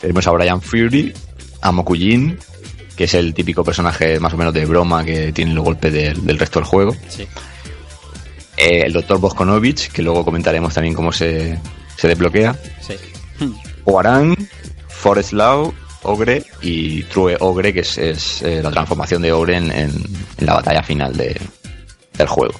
[0.00, 1.12] Tenemos a Brian Fury,
[1.62, 2.38] a Mokujin,
[2.96, 6.24] que es el típico personaje más o menos de broma que tiene el golpe del,
[6.24, 6.96] del resto del juego.
[7.08, 7.26] Sí.
[8.56, 9.18] Eh, el Dr.
[9.18, 11.58] Boskonovich, que luego comentaremos también cómo se,
[11.96, 12.56] se desbloquea.
[12.80, 12.94] Sí.
[13.84, 14.34] Huarang,
[14.88, 19.70] Forest Law, Ogre y True Ogre, que es, es, eh, la transformación de Ogre en,
[19.72, 19.90] en-
[20.38, 21.38] en la batalla final de,
[22.14, 22.54] del juego.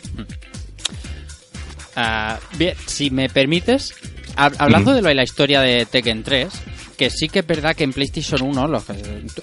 [1.94, 3.94] Ah, bien, si me permites,
[4.36, 6.48] hab- hablando de lo de la historia de Tekken 3,
[6.96, 8.82] que sí que es verdad que en PlayStation 1, lo,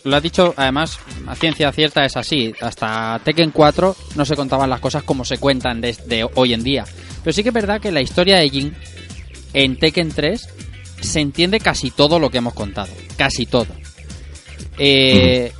[0.03, 4.69] lo has dicho además, a ciencia cierta es así, hasta Tekken 4 no se contaban
[4.69, 6.85] las cosas como se cuentan desde hoy en día.
[7.23, 8.75] Pero sí que es verdad que la historia de Jin
[9.53, 10.49] en Tekken 3
[11.01, 13.67] se entiende casi todo lo que hemos contado, casi todo.
[14.77, 15.51] Eh,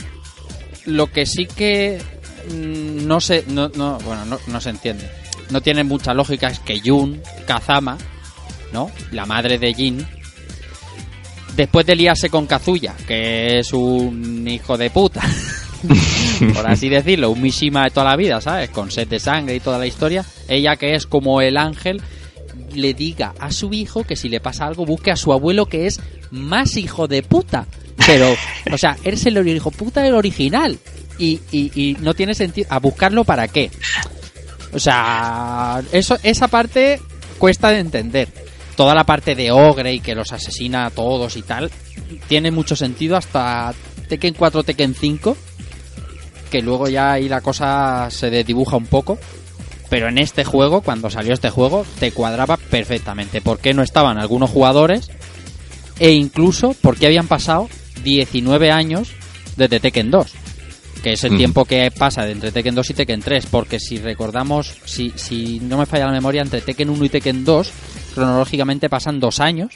[0.85, 2.01] Lo que sí que
[2.49, 5.09] mm, no se, no, no, bueno, no, no se entiende.
[5.49, 7.97] No tiene mucha lógica es que Jun Kazama,
[8.71, 8.89] ¿no?
[9.11, 10.07] La madre de Jin,
[11.55, 15.21] después de liarse con Kazuya, que es un hijo de puta,
[16.53, 18.69] por así decirlo, un Mishima de toda la vida, ¿sabes?
[18.69, 22.01] Con sed de sangre y toda la historia, ella que es como el ángel,
[22.73, 25.87] le diga a su hijo que si le pasa algo busque a su abuelo que
[25.87, 25.99] es
[26.31, 27.67] más hijo de puta.
[28.05, 28.35] Pero,
[28.71, 30.77] o sea, eres el hijo puta del original.
[31.19, 32.67] Y, y, y no tiene sentido.
[32.71, 33.69] ¿A buscarlo para qué?
[34.73, 36.99] O sea, eso, esa parte
[37.37, 38.29] cuesta de entender.
[38.75, 41.71] Toda la parte de Ogre y que los asesina a todos y tal,
[42.27, 43.73] tiene mucho sentido hasta
[44.07, 45.37] Tekken 4, Tekken 5,
[46.49, 49.17] que luego ya ahí la cosa se desdibuja un poco.
[49.89, 53.41] Pero en este juego, cuando salió este juego, te cuadraba perfectamente.
[53.41, 55.11] ¿Por qué no estaban algunos jugadores?
[55.99, 57.69] E incluso porque habían pasado
[58.03, 59.11] 19 años
[59.55, 60.42] desde Tekken 2
[61.03, 61.37] que es el Mm.
[61.37, 65.59] tiempo que pasa de entre Tekken 2 y Tekken 3, porque si recordamos, si, si
[65.59, 67.71] no me falla la memoria, entre Tekken 1 y Tekken 2,
[68.15, 69.73] cronológicamente pasan dos años,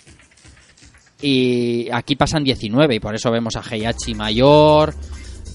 [1.21, 4.93] y aquí pasan 19, y por eso vemos a Heihachi mayor,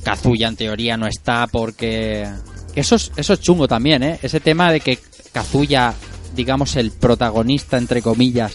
[0.04, 2.28] Kazuya en teoría no está porque...
[2.74, 4.18] Eso es, eso es chungo también, ¿eh?
[4.22, 4.98] Ese tema de que
[5.32, 5.94] Kazuya,
[6.34, 8.52] digamos, el protagonista, entre comillas,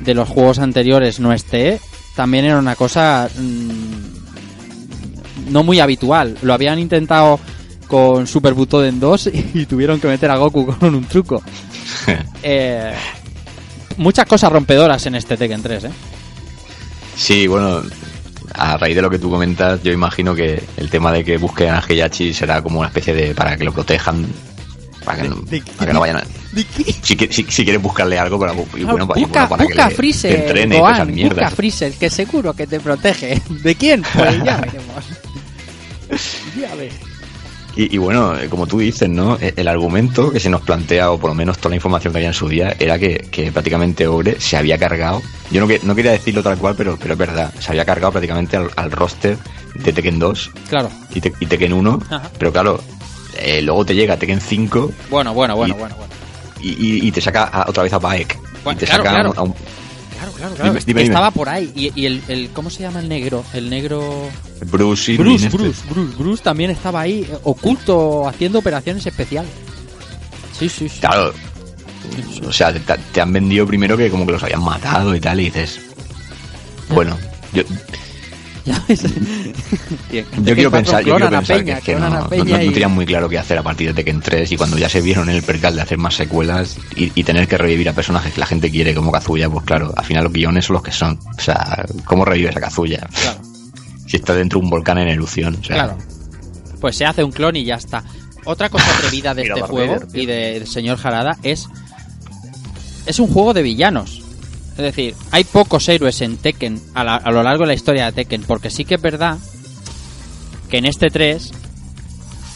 [0.00, 1.80] de los juegos anteriores no esté,
[2.16, 3.28] también era una cosa...
[3.38, 4.21] mm,
[5.48, 6.36] no muy habitual.
[6.42, 7.38] Lo habían intentado
[7.86, 11.42] con Super Butoden 2 y tuvieron que meter a Goku con un truco.
[12.44, 12.92] Eh,
[13.98, 15.90] muchas cosas rompedoras en este Tekken 3, ¿eh?
[17.14, 17.82] Sí, bueno,
[18.54, 21.70] a raíz de lo que tú comentas, yo imagino que el tema de que busquen
[21.70, 24.26] a Heihachi será como una especie de para que lo protejan,
[25.02, 25.36] para que no,
[25.76, 26.24] para que no vayan a...
[27.02, 29.90] Si, si, si quieres buscarle algo para, bueno, para, y busca bueno, para busca que
[29.90, 31.36] le- Freezer, te entrene y todas esas Gohan, mierdas.
[31.38, 33.40] busca Freezer, que seguro que te protege.
[33.48, 34.02] ¿De quién?
[34.14, 35.04] Pues ya veremos.
[36.60, 36.92] Ya ves.
[37.74, 39.38] Y, y bueno, eh, como tú dices, ¿no?
[39.40, 42.18] E- El argumento que se nos plantea, o por lo menos toda la información que
[42.18, 45.22] había en su día, era que, que prácticamente Ogre se había cargado.
[45.50, 47.50] Yo no, que- no quería decirlo tal cual, pero, pero es verdad.
[47.58, 49.38] Se había cargado prácticamente al, al roster
[49.74, 50.90] de Tekken 2 Claro.
[51.14, 51.98] y, Te- y Tekken 1.
[52.10, 52.30] Ajá.
[52.38, 52.82] Pero claro,
[53.36, 56.12] eh, luego te llega Tekken 5 Bueno, bueno, bueno, Y- bueno, bueno.
[56.60, 58.38] y, y- y te saca a- otra vez a Baek.
[58.64, 59.34] Bueno, y te claro, saca claro.
[59.36, 60.70] A, un, Claro, claro, claro.
[60.70, 61.02] Dime, dime, que dime.
[61.02, 61.72] estaba por ahí.
[61.74, 63.44] Y, y el, el- ¿Cómo se llama el negro?
[63.52, 64.28] El negro...
[64.66, 65.56] Bruce Bruce, este.
[65.58, 69.50] Bruce, Bruce, Bruce también estaba ahí, eh, oculto, haciendo operaciones especiales.
[70.56, 71.00] Sí, sí, sí.
[71.00, 71.32] Claro.
[72.46, 75.40] O sea, te, te han vendido primero que como que los habían matado y tal,
[75.40, 75.80] y dices.
[76.90, 77.16] Bueno,
[77.52, 77.62] yo.
[80.42, 83.04] yo quiero pensar, yo quiero pensar Peña, que, que no, no- no y- tenían muy
[83.06, 85.42] claro qué hacer a partir de Tekken 3 y cuando ya se vieron en el
[85.42, 88.70] percal de hacer más secuelas y, y tener que revivir a personajes que la gente
[88.70, 91.18] quiere como Kazuya, pues claro, al final los guiones son los que son.
[91.36, 93.06] O sea, ¿cómo revives a Kazuya?
[93.20, 93.40] Claro,
[94.06, 95.56] Si está dentro de un volcán en erupción.
[95.60, 95.98] O sea, claro.
[96.80, 98.04] Pues se hace un clon y ya está.
[98.44, 101.68] Otra cosa atrevida de este juego y del señor Harada es.
[103.06, 104.21] Es un juego de villanos.
[104.72, 108.06] Es decir, hay pocos héroes en Tekken a, la- a lo largo de la historia
[108.06, 109.38] de Tekken, porque sí que es verdad
[110.70, 111.52] que en este 3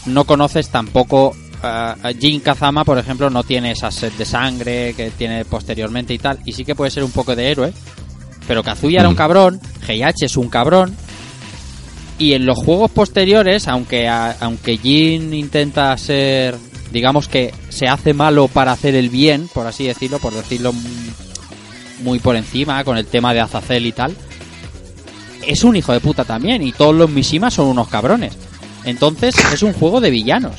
[0.07, 1.35] no conoces tampoco.
[1.63, 6.19] a Jin Kazama, por ejemplo, no tiene esa sed de sangre que tiene posteriormente y
[6.19, 7.73] tal, y sí que puede ser un poco de héroe.
[8.47, 9.17] Pero Kazuya era un Mm.
[9.17, 10.95] cabrón, Heihachi es un cabrón,
[12.19, 16.55] y en los juegos posteriores, aunque a- aunque Jin intenta ser,
[16.91, 20.71] digamos que se hace malo para hacer el bien, por así decirlo, por decirlo
[21.99, 24.15] muy por encima, con el tema de Azazel y tal,
[25.45, 28.33] es un hijo de puta también, y todos los Mishimas son unos cabrones.
[28.83, 30.55] Entonces es un juego de villanos.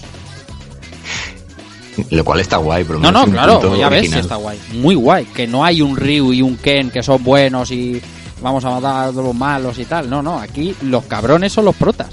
[2.11, 4.21] Lo cual está guay, pero No, no, claro, ya ves, original.
[4.21, 4.59] sí está guay.
[4.75, 8.01] Muy guay, que no hay un Ryu y un Ken que son buenos y
[8.41, 10.09] vamos a matar a los malos y tal.
[10.09, 12.09] No, no, aquí los cabrones son los protas.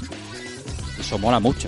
[0.99, 1.67] Eso mola mucho.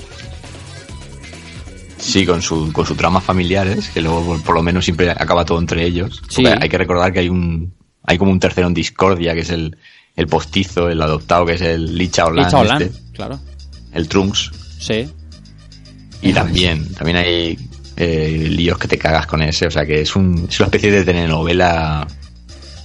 [1.97, 5.60] Sí, con su, con sus tramas familiares, que luego por, lo menos siempre acaba todo
[5.60, 6.21] entre ellos.
[6.29, 6.45] Sí.
[6.45, 9.75] Hay que recordar que hay un hay como un tercero en discordia, que es el,
[10.15, 13.39] el postizo, el adoptado, que es el Licha Olan, Licha este, claro.
[13.93, 14.51] el Trunks.
[14.79, 15.10] Sí.
[16.21, 17.57] Y también, también hay
[17.97, 20.89] eh, líos que te cagas con ese, o sea que es, un, es una especie
[20.91, 22.07] de telenovela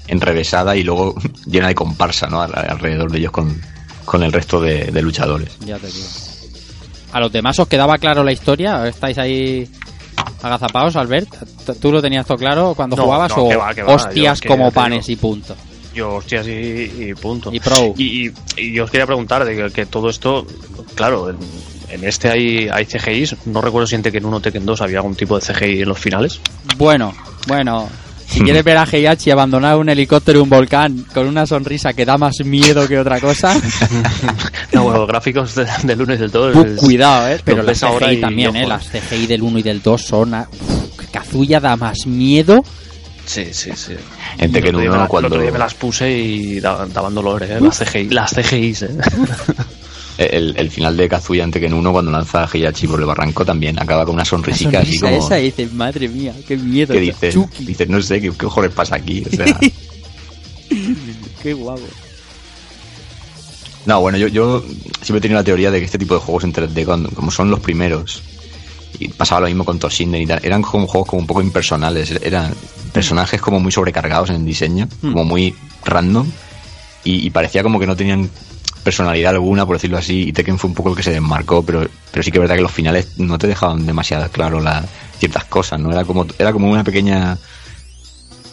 [0.09, 1.15] enrevesada y luego
[1.47, 2.41] llena de comparsa, ¿no?
[2.43, 3.61] Al- Alrededor de ellos con,
[4.05, 5.57] con el resto de, de luchadores.
[5.61, 6.07] Ya te digo.
[7.13, 8.87] ¿A los demás os quedaba claro la historia?
[8.89, 9.69] ¿Estáis ahí
[10.43, 11.29] agazapados, Albert?
[11.67, 13.95] ¿T- ¿Tú lo tenías todo claro cuando No, jugabas no, o que va, que va.
[13.95, 15.19] hostias Yo como panes digo.
[15.19, 15.57] y punto?
[15.95, 16.51] Yo, hostias, y,
[17.11, 17.53] y punto.
[17.53, 17.95] Y pro.
[17.99, 20.47] Y, y- y yo os quería preguntar de que, que todo esto,
[20.95, 21.37] claro, en,
[21.91, 23.37] en este hay, hay CGIs.
[23.47, 25.89] No recuerdo si en Tekken 1 o Tekken 2 había algún tipo de CGI en
[25.91, 26.41] los finales.
[26.79, 27.13] Bueno,
[27.47, 27.89] bueno.
[28.33, 32.05] Si quieres ver a Heihachi abandonar un helicóptero y un volcán con una sonrisa que
[32.05, 33.55] da más miedo que otra cosa,
[34.73, 36.53] No, bueno, los gráficos de- del lunes del todo.
[36.53, 37.41] pu- es- cuidado, ¿eh?
[37.45, 38.67] Pero las CGI y también, ¿eh?
[38.67, 40.35] Las CGI del 1 y del 2 son...
[40.35, 42.65] a- Uf, Kazuya da más miedo.
[43.27, 43.93] Sí, sí, sí.
[44.39, 46.11] En El Tekken otro día 1 me la- cuando- El otro día me las puse
[46.11, 47.61] y da- daban dolor, ¿eh?
[47.61, 48.09] Las CGI.
[48.09, 48.89] Las CGIs, ¿eh?
[50.27, 53.45] El, el final de Kazuya en Tekken 1 cuando lanza a Heihachi por el barranco
[53.45, 55.13] también acaba con una La sonrisica así como...
[55.17, 56.93] esa y dices, madre mía, qué miedo.
[56.95, 59.25] que dices, dices, no sé, ¿qué, qué cojones pasa aquí?
[59.31, 59.59] O sea,
[61.43, 61.83] qué guapo.
[63.87, 64.63] no, bueno, yo, yo
[65.01, 67.31] siempre he tenido la teoría de que este tipo de juegos en 3D, cuando- como
[67.31, 68.23] son los primeros,
[68.99, 72.11] y pasaba lo mismo con Toshinden y tal, eran como juegos como un poco impersonales,
[72.23, 72.55] eran
[72.93, 75.13] personajes como muy sobrecargados en el diseño, Hmm.
[75.13, 75.55] como muy
[75.85, 76.31] random,
[77.05, 78.31] y, y parecía como que no tenían
[78.85, 81.89] personalidad alguna, por decirlo así, y Tekken fue un poco el que se desmarcó, pero,
[82.11, 84.85] pero sí que es verdad que los finales no te dejaban demasiado claro la,
[85.19, 85.93] ciertas cosas, ¿no?
[85.93, 87.39] Era como, era como una pequeña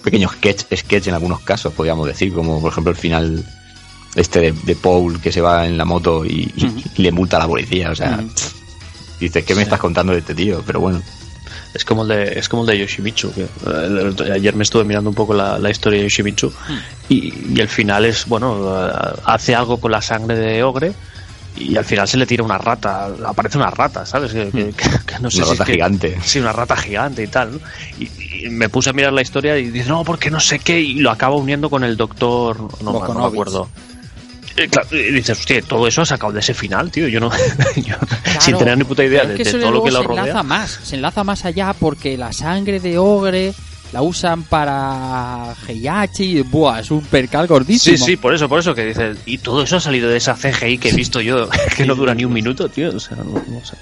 [0.04, 3.46] pequeño sketch, sketch en algunos casos, podríamos decir, como por ejemplo el final
[4.16, 6.82] este de, de Paul que se va en la moto y, y- Ujú.
[6.96, 8.24] y le multa a la policía, o sea,
[9.20, 9.64] dices, ¿qué me Sí.
[9.64, 10.64] estás contando de este tío?
[10.66, 11.02] Pero bueno,
[11.74, 13.32] Es como el de, es como el de Yoshimitsu.
[13.34, 16.52] Que, eh, ayer me estuve mirando un poco la, la historia de Yoshimitsu
[17.10, 18.68] y, y el final es, bueno,
[19.26, 20.94] hace algo con la sangre de Ogre
[21.56, 24.32] y al final se le tira una rata, aparece una rata, ¿sabes?
[24.32, 26.18] Que, que- que- que no sé una si rata gigante.
[26.24, 27.54] Sí, una rata gigante y tal.
[27.54, 27.60] ¿no?
[28.00, 30.80] Y, y me puse a mirar la historia y dice, no, porque no sé qué,
[30.80, 33.70] y lo acaba uniendo con el doctor, no, no me acuerdo.
[34.60, 37.08] Eh, claro, y dices, hostia, todo eso ha sacado de ese final, tío.
[37.08, 37.32] Yo no,
[37.78, 37.96] yo-
[38.40, 40.06] sin tener ni puta idea de, es que de eso todo lo que lo se
[40.10, 40.44] enlaza rodea.
[40.44, 43.54] más, se enlaza más allá porque la sangre de ogre
[43.92, 47.98] la usan para Heihachi y buah, es un percal gordísimo.
[47.98, 50.36] Sí, sí, por eso, por eso que dices, y todo eso ha salido de esa
[50.36, 53.24] CGI que he visto yo, que no dura ni un minuto, tío, o sea, no,
[53.26, 53.76] no sé.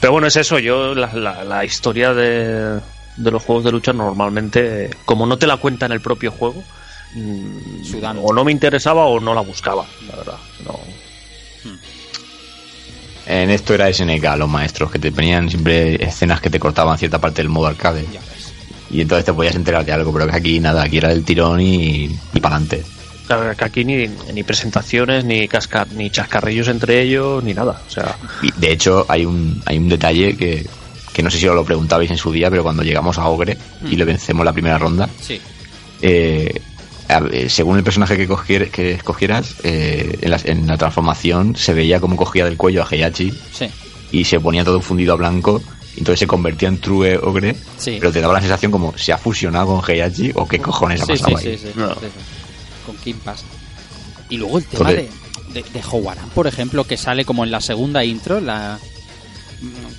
[0.00, 2.80] Pero bueno, es eso, yo la, la- la historia de,
[3.16, 6.62] de los juegos de lucha normalmente, como no te la cuenta en el propio juego,
[7.14, 8.22] mm, Sudando.
[8.22, 10.36] o no me interesaba o no la buscaba, la verdad.
[10.64, 10.78] No.
[13.26, 17.18] En esto era SNK, los maestros, que te ponían siempre escenas que te cortaban cierta
[17.18, 18.04] parte del modo arcade.
[18.12, 18.52] Ya ves.
[18.90, 21.60] Y entonces te podías enterar de algo, pero que aquí nada, aquí era del tirón
[21.60, 22.04] y,
[22.34, 22.84] y para adelante.
[23.26, 27.80] Claro, que aquí ni, ni presentaciones, ni casca, ni chascarrillos entre ellos, ni nada.
[27.86, 30.66] O sea, Y de hecho, hay un, hay un detalle que,
[31.14, 33.56] que no sé si os lo preguntabais en su día, pero cuando llegamos a Ogre
[33.90, 35.40] y le vencemos la primera ronda, Sí.
[36.02, 36.60] eh,
[37.48, 42.00] según el personaje que, cogier- que escogieras, eh, en, la, en la transformación se veía
[42.00, 43.66] como cogía del cuello a Heihachi Sí.
[44.12, 45.60] y se ponía todo fundido a blanco.
[45.94, 47.96] y Entonces se convertía en True Ogre, Sí.
[48.00, 51.06] pero te daba la sensación como se ha fusionado con Heihachi o qué cojones ha
[51.06, 51.58] pasado sí, ahí.
[51.58, 51.94] sí, sí, No.
[52.86, 53.44] Con Kim Pass.
[54.30, 55.14] Y luego el tema Entonces-
[55.54, 58.78] de, de, de Howaran, por ejemplo, que sale como en la segunda intro, la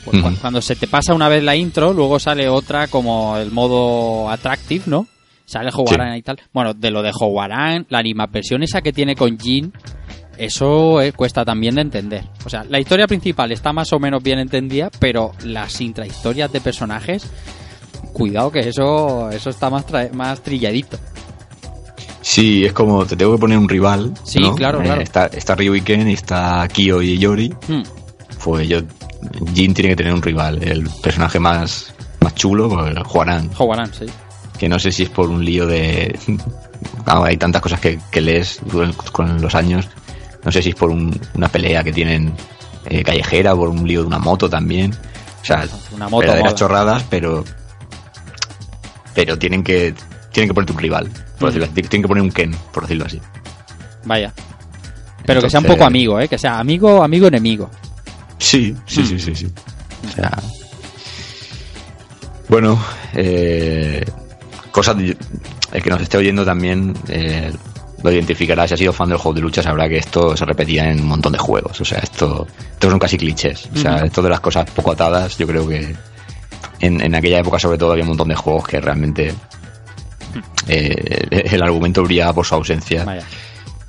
[0.04, 4.30] pues, cuando se te pasa una vez la intro, luego sale otra como el modo
[4.30, 5.08] attractive, ¿no?
[5.46, 6.40] Sale Howaran y tal.
[6.54, 9.72] Bueno, de lo de Howaran, la animación esa que tiene con Jin,
[10.38, 12.24] eso eh, cuesta también de entender.
[12.46, 16.62] O sea, la historia principal está más o menos bien entendida, pero las intrahistorias de
[16.62, 17.30] personajes,
[18.14, 20.98] cuidado que eso eso está más, más trilladito.
[22.22, 24.12] Sí, es como te tengo que poner un rival.
[24.24, 24.56] Sí, ¿no?
[24.56, 25.02] claro, Eh, claro.
[25.02, 27.54] Está, está Ryuiken y está Kyo y Yori.
[27.68, 27.84] Hmm.
[28.44, 28.80] Pues yo.
[29.54, 30.62] Jin tiene que tener un rival.
[30.64, 33.50] El personaje más, más chulo, pues, el Juanan.
[33.58, 34.06] Howaran, sí.
[34.58, 36.18] Que no sé si es por un lío de.
[37.06, 38.60] Hay tantas cosas que, que lees
[39.12, 39.88] con, los años.
[40.44, 42.34] No sé si es por un- una pelea que tienen
[42.86, 44.94] eh, callejera, por un lío de una moto también.
[45.42, 47.44] O sea, Una moto verdaderas chorradas, pero.
[49.14, 49.94] Pero tienen que.
[50.32, 51.46] Tienen que ponerte un rival, por Mm.
[51.54, 51.74] decirlo así.
[51.74, 53.22] Tienen que poner un Ken, por decirlo así.
[54.06, 54.34] Vaya.
[55.26, 56.28] Pero que sea un poco amigo, ¿eh?
[56.28, 57.70] Que sea amigo, amigo, enemigo.
[58.38, 59.06] Sí, sí, Mm.
[59.06, 59.48] sí, sí, sí.
[60.08, 60.32] O sea.
[62.48, 62.80] Bueno,
[63.14, 64.06] eh,
[64.76, 64.98] cosas.
[64.98, 67.52] El que nos esté oyendo también eh,
[68.04, 68.68] lo identificará.
[68.68, 71.08] Si ha sido fan del juego de lucha, sabrá que esto se repetía en un
[71.08, 71.80] montón de juegos.
[71.80, 73.70] O sea, esto, esto son casi clichés.
[73.74, 75.96] O sea, esto de las cosas poco atadas, yo creo que
[76.82, 79.34] en, en aquella época, sobre todo, había un montón de juegos que realmente.
[80.68, 83.24] eh, el argumento brillaba por su ausencia Vaya.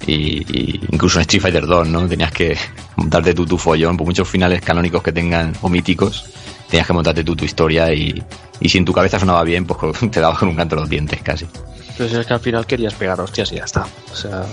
[0.07, 2.07] y, y incluso en Street Fighter 2, ¿no?
[2.09, 2.57] Tenías que
[2.97, 6.30] montarte tú tu follón, por muchos finales canónicos que tengan o míticos,
[6.70, 8.22] tenías que montarte tú tu historia y,
[8.61, 9.78] y si en tu cabeza sonaba bien, pues
[10.11, 11.46] te dabas con un canto a los dientes casi.
[11.96, 13.86] Pero si es que al final querías pegar hostias y ya está.
[14.12, 14.44] O sea,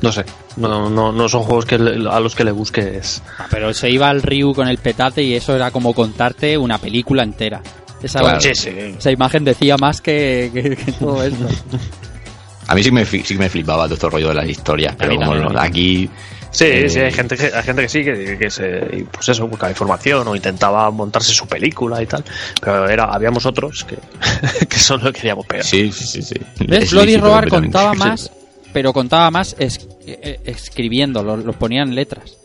[0.00, 0.24] no sé.
[0.56, 3.22] No, no, no son juegos que le- a los que le busques.
[3.38, 6.78] Ah, Pero se iba al Ryu con el petate y eso era como contarte una
[6.78, 7.60] película entera.
[8.02, 8.40] Esa, Claro.
[8.40, 8.68] Sí, sí.
[8.98, 11.46] esa imagen decía más que, que- que todo esto.
[12.66, 15.12] A mí sí me, sí que me flipaba todo este rollo de las historias, pero
[15.12, 16.08] mí como aquí...
[16.54, 19.48] Sí, eh, sí, hay gente que, hay gente que sí, que, que se, pues eso,
[19.48, 22.24] buscaba información o intentaba montarse su película y tal.
[22.60, 23.98] Pero era, habíamos otros que,
[24.68, 25.64] que solo queríamos pegar.
[25.66, 26.22] Sí, sí, sí.
[26.22, 26.34] sí.
[26.66, 26.84] ¿Ves?
[26.84, 28.30] Es Bloody Roar contaba más,
[28.72, 32.36] pero contaba más es- eh, escribiendo, lo, lo ponía en letras.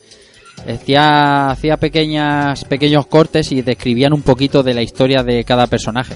[0.68, 6.16] Hacía, hacía pequeñas, pequeños cortes y describían un poquito de la historia de cada personaje.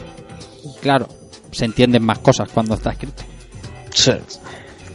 [0.81, 1.07] Claro,
[1.51, 3.23] se entienden más cosas cuando está escrito.
[3.93, 4.11] Sí.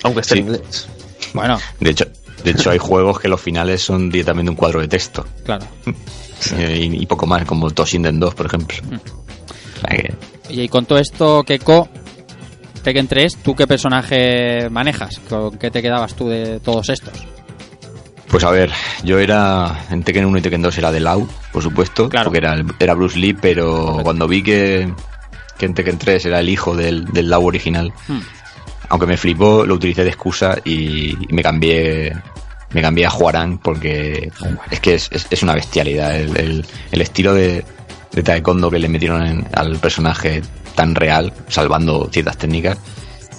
[0.03, 0.41] Aunque esté Sí.
[0.41, 0.89] en inglés.
[1.33, 2.07] Bueno, De hecho,
[2.45, 5.27] de hecho hay juegos que los finales son directamente un cuadro de texto.
[5.45, 5.67] claro.
[6.57, 8.77] Y, y poco más, como Toshinden 2, por ejemplo.
[8.91, 10.51] Mm.
[10.51, 11.89] Y con todo esto, Keko,
[12.83, 15.21] Tekken 3, ¿tú qué personaje manejas?
[15.29, 17.13] ¿Con qué te quedabas tú de todos estos?
[18.29, 18.71] Pues a ver,
[19.05, 22.27] yo era en Tekken 1 y Tekken 2 era de Lau, por supuesto, Claro.
[22.31, 24.93] porque era, era Bruce Lee, pero cuando vi que,
[25.59, 28.19] que en Tekken 3 era el hijo del, del Lau original, Hmm.
[28.89, 32.13] Aunque me flipó, lo utilicé de excusa y, y me cambié
[32.71, 34.31] me cambié a Juarán porque
[34.71, 37.65] es que es, es- es una bestialidad el, el- el estilo de,
[38.13, 40.43] de taekwondo que le metieron en- al personaje
[40.75, 42.77] tan real, salvando ciertas técnicas,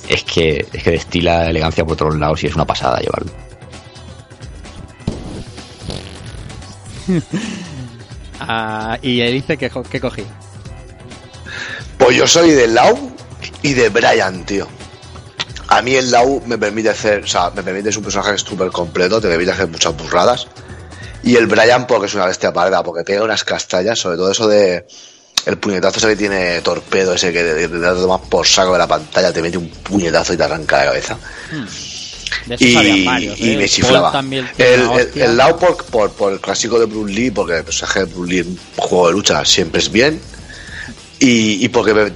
[0.07, 3.31] es que, es que destila elegancia por todos lados y es una pasada llevarlo.
[8.41, 10.23] Ah, y él dice que, que cogí.
[11.97, 13.11] Pues yo soy de Lau
[13.61, 14.65] y de Brian, tío.
[15.69, 18.69] A mí el Lau me permite hacer, o sea, me permite, es un personaje súper
[18.71, 20.47] completo, te permite hacer muchas burradas.
[21.23, 24.47] Y el Brian porque es una bestia parda, porque pega unas castallas, sobre todo eso
[24.47, 24.85] de
[25.45, 28.87] el puñetazo ese que tiene torpedo, ese que te, te tomas por saco de la
[28.87, 31.17] pantalla, te mete un puñetazo y te arranca la cabeza.
[32.49, 33.39] Esos Y, había varios.
[33.39, 33.57] y ¿eh?
[33.57, 34.19] me chiflaba.
[34.19, 37.99] El, el, el Lau por, por, por el clásico de Bruce Lee, porque el personaje
[37.99, 40.19] de Bruce Lee un juego de lucha siempre es bien.
[41.19, 42.11] Y, y porque me,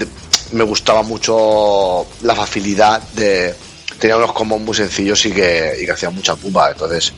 [0.54, 3.54] me gustaba mucho la facilidad de.
[4.00, 6.72] Tenía unos combos muy sencillos y que, y que hacían mucha pupa.
[6.72, 7.14] Entonces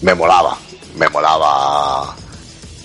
[0.00, 0.56] me molaba.
[0.96, 2.14] Me molaba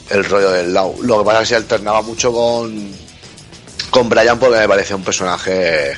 [0.09, 0.95] el rollo del Lau.
[1.03, 3.09] Lo que pasa es que se alternaba mucho con.
[3.89, 5.93] Con Brian porque me parecía un personaje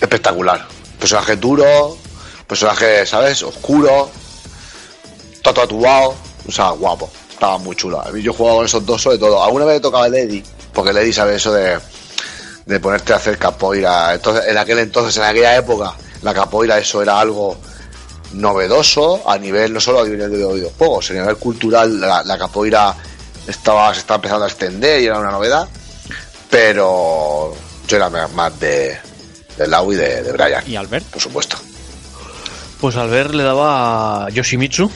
[0.00, 0.66] espectacular.
[0.98, 1.98] Personaje duro,
[2.46, 3.42] personaje, ¿sabes?
[3.42, 4.08] Oscuro,
[5.42, 6.14] todo tatuado,
[6.48, 7.10] o sea, guapo.
[7.30, 8.02] Estaba muy chulo.
[8.16, 9.42] Yo jugaba con esos dos sobre todo.
[9.42, 10.42] Alguna vez tocaba Eddie,
[10.72, 11.78] porque Eddie sabe eso de,
[12.66, 14.12] de ponerte a hacer capoeira.
[14.14, 17.56] Entonces, en aquel entonces, en aquella época, la capoeira eso era algo
[18.32, 22.94] novedoso a nivel, no solo a nivel de videojuegos, a nivel cultural, la, la capoeira
[23.46, 25.66] estaba, se estaba empezando a extender y era una novedad.
[26.50, 27.54] Pero
[27.88, 28.98] yo era más de,
[29.56, 31.06] de Lau y de, de Brian, ¿Y Albert?
[31.06, 31.56] por supuesto.
[32.80, 34.90] Pues al ver le daba Yoshimitsu,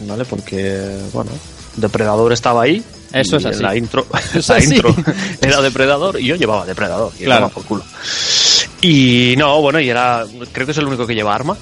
[0.00, 0.24] ¿vale?
[0.24, 1.30] Porque, bueno,
[1.76, 2.82] Depredador estaba ahí.
[3.12, 3.62] Eso es así.
[3.62, 4.06] La intro,
[4.48, 4.74] la así.
[4.74, 4.94] intro
[5.40, 7.12] era Depredador y yo llevaba Depredador.
[7.18, 7.48] Y Claro.
[7.48, 7.84] por culo.
[8.82, 10.24] Y no, bueno, y era.
[10.52, 11.56] Creo que es el único que lleva arma.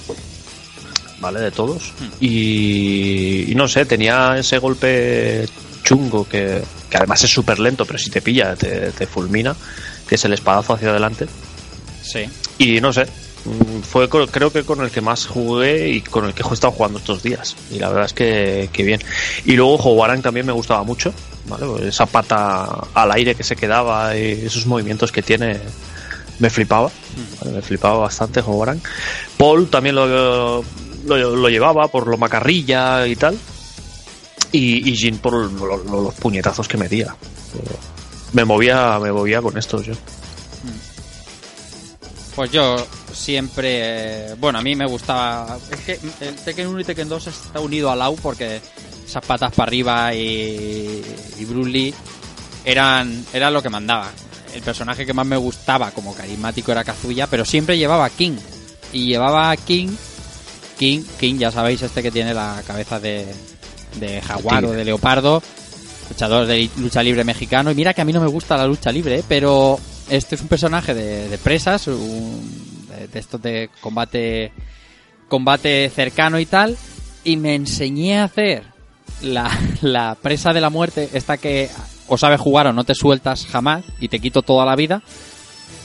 [1.19, 1.41] ¿Vale?
[1.41, 1.91] De todos.
[1.99, 2.07] Hmm.
[2.21, 5.45] Y, y no sé, tenía ese golpe
[5.83, 9.55] chungo que, que además es súper lento, pero si te pilla, te, te fulmina.
[10.07, 11.27] Que es el espadazo hacia adelante.
[12.01, 12.21] Sí.
[12.57, 16.25] Y no sé, mm, fue con- creo que con el que más jugué y con
[16.25, 17.55] el que he estado jugando estos días.
[17.69, 19.01] Y la verdad es que, que bien.
[19.45, 21.13] Y luego Howarang también me gustaba mucho.
[21.47, 21.65] ¿Vale?
[21.65, 25.59] Pues Esa pata al aire que se quedaba y esos movimientos que tiene
[26.39, 26.89] me flipaba.
[27.41, 27.55] ¿vale?
[27.57, 28.79] Me flipaba bastante Howarang.
[29.37, 30.07] Paul también lo,
[31.05, 33.37] lo, lo llevaba por lo macarrilla y tal.
[34.51, 37.15] Y, y Jin por lo- lo- los puñetazos que metía.
[38.33, 39.93] Me movía, me movía con estos yo.
[42.39, 42.77] Pues yo
[43.11, 44.33] siempre.
[44.35, 45.57] bueno, a mí me gustaba.
[45.71, 48.61] Es que el Tekken 1 y Tekken 2 está unido a Lau porque
[49.05, 51.03] esas patas para arriba y,
[51.37, 51.93] y Bruce Lee
[52.63, 54.09] eran, eran lo que mandaba.
[54.55, 58.37] El personaje que más me gustaba como carismático era Kazuya, pero siempre llevaba a King.
[58.93, 59.89] Y llevaba a King.
[60.77, 63.27] King, King, ya sabéis, este que tiene la cabeza de,
[63.99, 65.43] de jaguar o de leopardo.
[66.07, 67.69] Luchador de lucha libre mexicano.
[67.71, 69.23] Y mira que a mí no me gusta la lucha libre, ¿eh?
[69.27, 69.77] pero
[70.09, 74.51] este es un personaje de, presas, un- de, de estos de combate
[75.27, 76.75] combate cercano y tal,
[77.23, 78.63] y me enseñé a hacer
[79.21, 81.69] la, presa de la muerte, esta que
[82.07, 85.01] o sabes jugar o no te sueltas jamás y te quito toda la vida.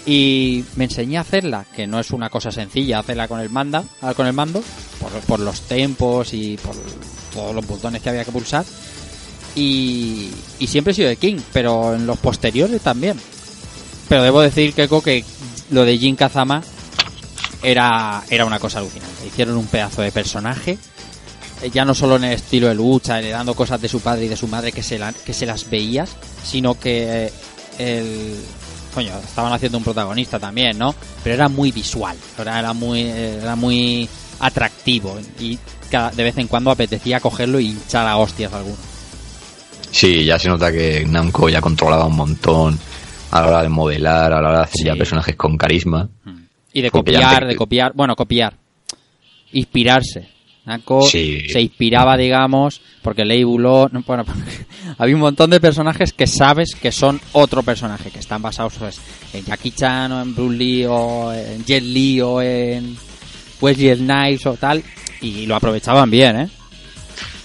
[0.06, 3.84] Y me enseñé a hacerla, que no es una cosa sencilla hacerla con el manda,
[4.16, 4.62] con el mando,
[5.26, 6.74] por, los tempos y por
[7.32, 8.64] todos los botones que había que pulsar.
[9.54, 10.30] Y
[10.66, 13.18] siempre he sido de King, pero en los posteriores también.
[14.08, 15.24] Pero debo decir, Keiko, que
[15.70, 16.62] lo de Jin Kazama
[17.62, 19.26] era, era una cosa alucinante.
[19.26, 20.78] Hicieron un pedazo de personaje,
[21.62, 24.28] eh, ya no solo en el estilo de lucha, heredando cosas de su padre y
[24.28, 26.10] de su madre que se, que se las veías,
[26.44, 27.32] sino que eh,
[27.78, 28.36] el...
[28.94, 30.94] Coño, estaban haciendo un protagonista también, ¿no?
[31.24, 35.58] Pero era muy visual, era, era muy, era muy atractivo y
[35.90, 38.76] cada, de vez en cuando apetecía cogerlo y hinchar a hostias alguno.
[39.90, 42.78] Sí, ya se nota que Namco ya controlaba un montón
[43.30, 44.84] a la hora de modelar, a la hora de hacer Sí.
[44.84, 46.08] ya personajes con carisma.
[46.72, 48.54] Y de copiar, de copiar, bueno, copiar.
[49.52, 50.28] Inspirarse.
[50.66, 51.42] Namco Sí.
[51.52, 54.24] se inspiraba, digamos, porque no, bueno,
[54.98, 58.98] había un montón de personajes que sabes que son otro personaje, que están basados pues,
[59.34, 62.96] en Jackie Chan o en Bruce Lee o en Jet Li o en
[63.60, 64.82] Wesley Snipes o tal,
[65.20, 66.48] y lo aprovechaban bien, ¿eh?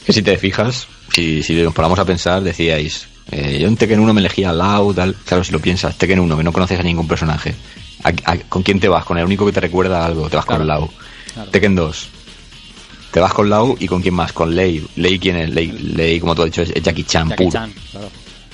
[0.05, 3.99] Que si te fijas, si, si nos ponemos a pensar, decíais, eh, yo en Tekken
[3.99, 5.15] 1 me elegía a Lau, tal.
[5.25, 7.55] Claro, si lo piensas, Tekken 1, que no conoces a ningún personaje.
[8.03, 9.03] ¿A- a- con quién te vas?
[9.05, 10.29] ¿Con el único que te recuerda algo?
[10.29, 10.59] Te vas Claro.
[10.61, 10.89] con Lau.
[11.33, 11.51] Claro.
[11.51, 12.07] Tekken 2.
[13.11, 14.31] Te vas con Lau y con quién más?
[14.33, 14.85] Con Lei.
[14.95, 15.49] Lei, ¿quién es?
[15.49, 17.53] Lei, Lei como tú has dicho, es Jackie Chan Jackie puro.
[17.53, 18.09] Chan, claro.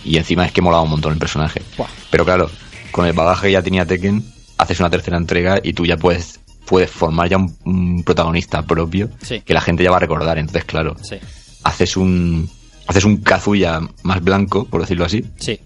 [0.06, 1.62] Y encima es que molaba un montón el personaje.
[1.78, 1.88] Buah.
[2.10, 2.50] Pero claro,
[2.92, 4.24] con el bagaje que ya tenía Tekken,
[4.58, 9.10] haces una tercera entrega y tú ya puedes, puedes formar ya un, un protagonista propio
[9.22, 9.42] Sí.
[9.42, 10.38] que la gente ya va a recordar.
[10.38, 11.18] Entonces, claro, Sí,
[11.64, 12.50] haces un
[12.88, 15.60] haces un Kazuya más blanco, por decirlo así, sí.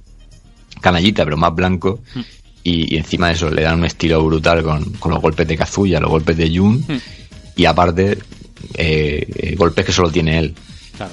[0.82, 1.99] canallita, pero más blanco.
[2.15, 2.20] Mm.
[2.63, 5.57] Y, y encima de eso le dan un estilo brutal con, con los golpes de
[5.57, 6.84] Kazuya, los golpes de Jun.
[6.88, 6.97] Mm.
[7.55, 8.17] Y aparte,
[8.76, 10.55] eh, golpes que solo tiene él.
[10.95, 11.11] Claro.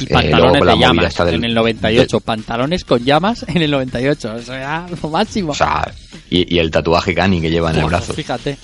[0.00, 2.20] Y Eh, pantalones con la de llamas del- en el 98.
[2.20, 4.36] Pantalones con llamas en el 98.
[4.36, 5.52] Eso era lo máximo.
[5.52, 5.90] O sea,
[6.28, 8.12] y, y el tatuaje Kani que lleva en el brazo.
[8.12, 8.58] Fíjate.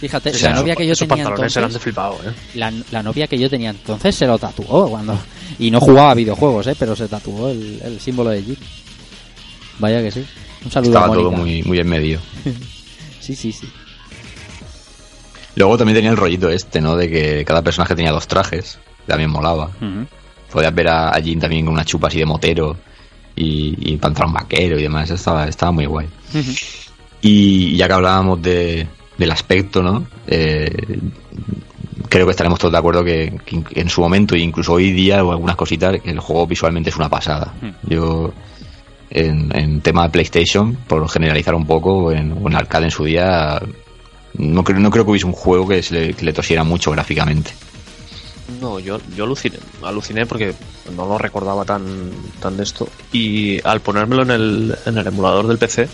[0.00, 2.32] Fíjate, la novia que yo tenía de entonces, flipado, ¿eh?
[2.54, 5.18] la, la novia que yo tenía entonces se lo tatuó cuando
[5.58, 8.58] y no jugaba a videojuegos, eh, pero se tatuó el, el símbolo de Jin.
[9.78, 10.24] Vaya que sí.
[10.64, 12.20] Un saludo Estaba a todo muy, muy en medio.
[13.20, 13.66] Sí, sí, sí.
[15.56, 16.94] Luego también tenía el rollito este, ¿no?
[16.94, 18.78] De que cada personaje tenía dos trajes.
[19.06, 19.70] También molaba.
[19.80, 20.06] Ujú.
[20.52, 22.76] Podías ver a, Jin también con una chupa así de motero
[23.34, 25.08] y, y pantalón vaquero y demás.
[25.08, 26.06] Estaba, estaba muy guay.
[27.22, 28.86] Y ya que hablábamos de,
[29.18, 30.06] del aspecto, ¿no?
[30.26, 30.98] Eh,
[32.08, 35.24] creo que estaremos todos de acuerdo que, que en su momento, e incluso hoy día,
[35.24, 37.54] o algunas cositas, el juego visualmente es una pasada.
[37.60, 37.70] Hmm.
[37.88, 38.32] Yo,
[39.10, 43.04] en, en tema de PlayStation, por generalizar un poco, o en, en arcade en su
[43.04, 43.60] día,
[44.34, 46.90] no creo, no creo que hubiese un juego que, se le, que le tosiera mucho
[46.90, 47.52] gráficamente.
[48.60, 50.54] No, yo, yo aluciné, aluciné porque
[50.94, 52.10] no lo recordaba tan,
[52.40, 52.88] tan de esto.
[53.12, 55.88] Y al ponérmelo en el, en el emulador del PC,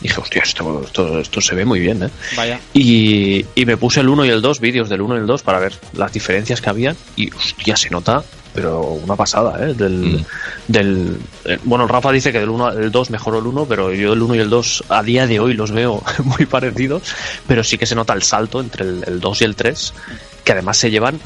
[0.00, 2.10] dije, hostia, esto, esto, esto se ve muy bien, ¿eh?
[2.36, 2.60] Vaya.
[2.72, 5.42] Y, y me puse el 1 y el 2, vídeos del 1 y el 2
[5.42, 6.96] para ver las diferencias que había.
[7.16, 8.22] Y hostia, se nota
[8.52, 9.74] pero una pasada, ¿eh?
[9.74, 10.24] Del, Mm.
[10.66, 14.12] del, eh, bueno, Rafa dice que del 1 al 2 mejoró el 1, pero yo
[14.12, 17.02] el 1 y el 2 a día de hoy los veo muy parecidos,
[17.46, 19.94] pero sí que se nota el salto entre el, el 2 y el 3,
[20.42, 21.20] que además se llevan,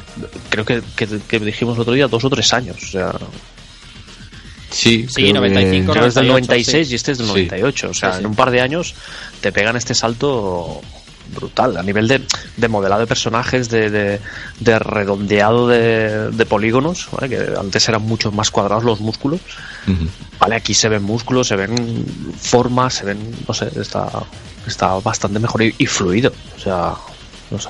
[0.49, 3.11] creo que, que, que dijimos el otro día, dos o tres años, o sea,
[4.71, 6.91] Sí, Sí, 95, creo que es del 98, 96 sí.
[6.93, 7.33] y este es del Sí.
[7.33, 8.19] 98, o sea, Sí, sí.
[8.21, 8.95] en un par de años
[9.41, 10.81] te pegan este salto
[11.35, 12.21] brutal a nivel de,
[12.55, 14.19] de modelado de personajes, de, de,
[14.59, 17.29] de redondeado de, de polígonos, ¿vale?
[17.29, 19.39] que antes eran mucho más cuadrados los músculos.
[20.39, 22.05] Vale, aquí se ven músculos, se ven
[22.39, 24.07] formas, se ven, no sé, está,
[24.67, 26.31] está bastante mejor y, y fluido.
[26.57, 26.93] O sea,
[27.49, 27.69] no sé.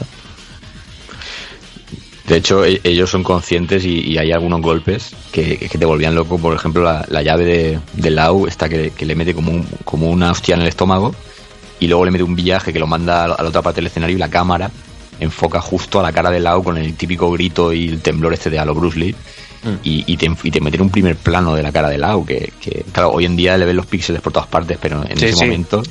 [2.27, 6.15] De hecho, e- ellos son conscientes y, y hay algunos golpes que, que te volvían
[6.15, 6.37] loco.
[6.39, 9.67] Por ejemplo, la, la llave de, de Lau, esta que, que le mete como, un-
[9.83, 11.13] como una hostia en el estómago
[11.79, 13.77] y luego le mete un viaje que lo manda a la, a la otra parte
[13.81, 14.71] del escenario y la cámara
[15.19, 18.49] enfoca justo a la cara de Lau con el típico grito y el temblor este
[18.49, 19.15] de a lo Bruce Lee.
[19.63, 19.69] Mm.
[19.83, 22.51] Y, y te, y te meten un primer plano de la cara de Lau, que,
[22.59, 25.25] que, claro, hoy en día le ven los píxeles por todas partes, pero en Sí,
[25.25, 25.43] ese sí.
[25.45, 25.83] momento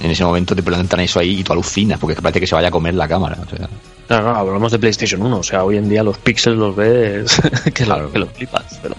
[0.00, 2.68] en ese momento te plantan eso ahí y tú alucinas porque parece que se vaya
[2.68, 3.38] a comer la cámara.
[3.46, 3.68] O sea,
[4.12, 7.40] Claro, claro, hablamos de PlayStation 1, o sea, hoy en día los píxeles los ves
[7.74, 8.12] que, lo- Claro.
[8.12, 8.78] que los flipas.
[8.82, 8.94] Pero...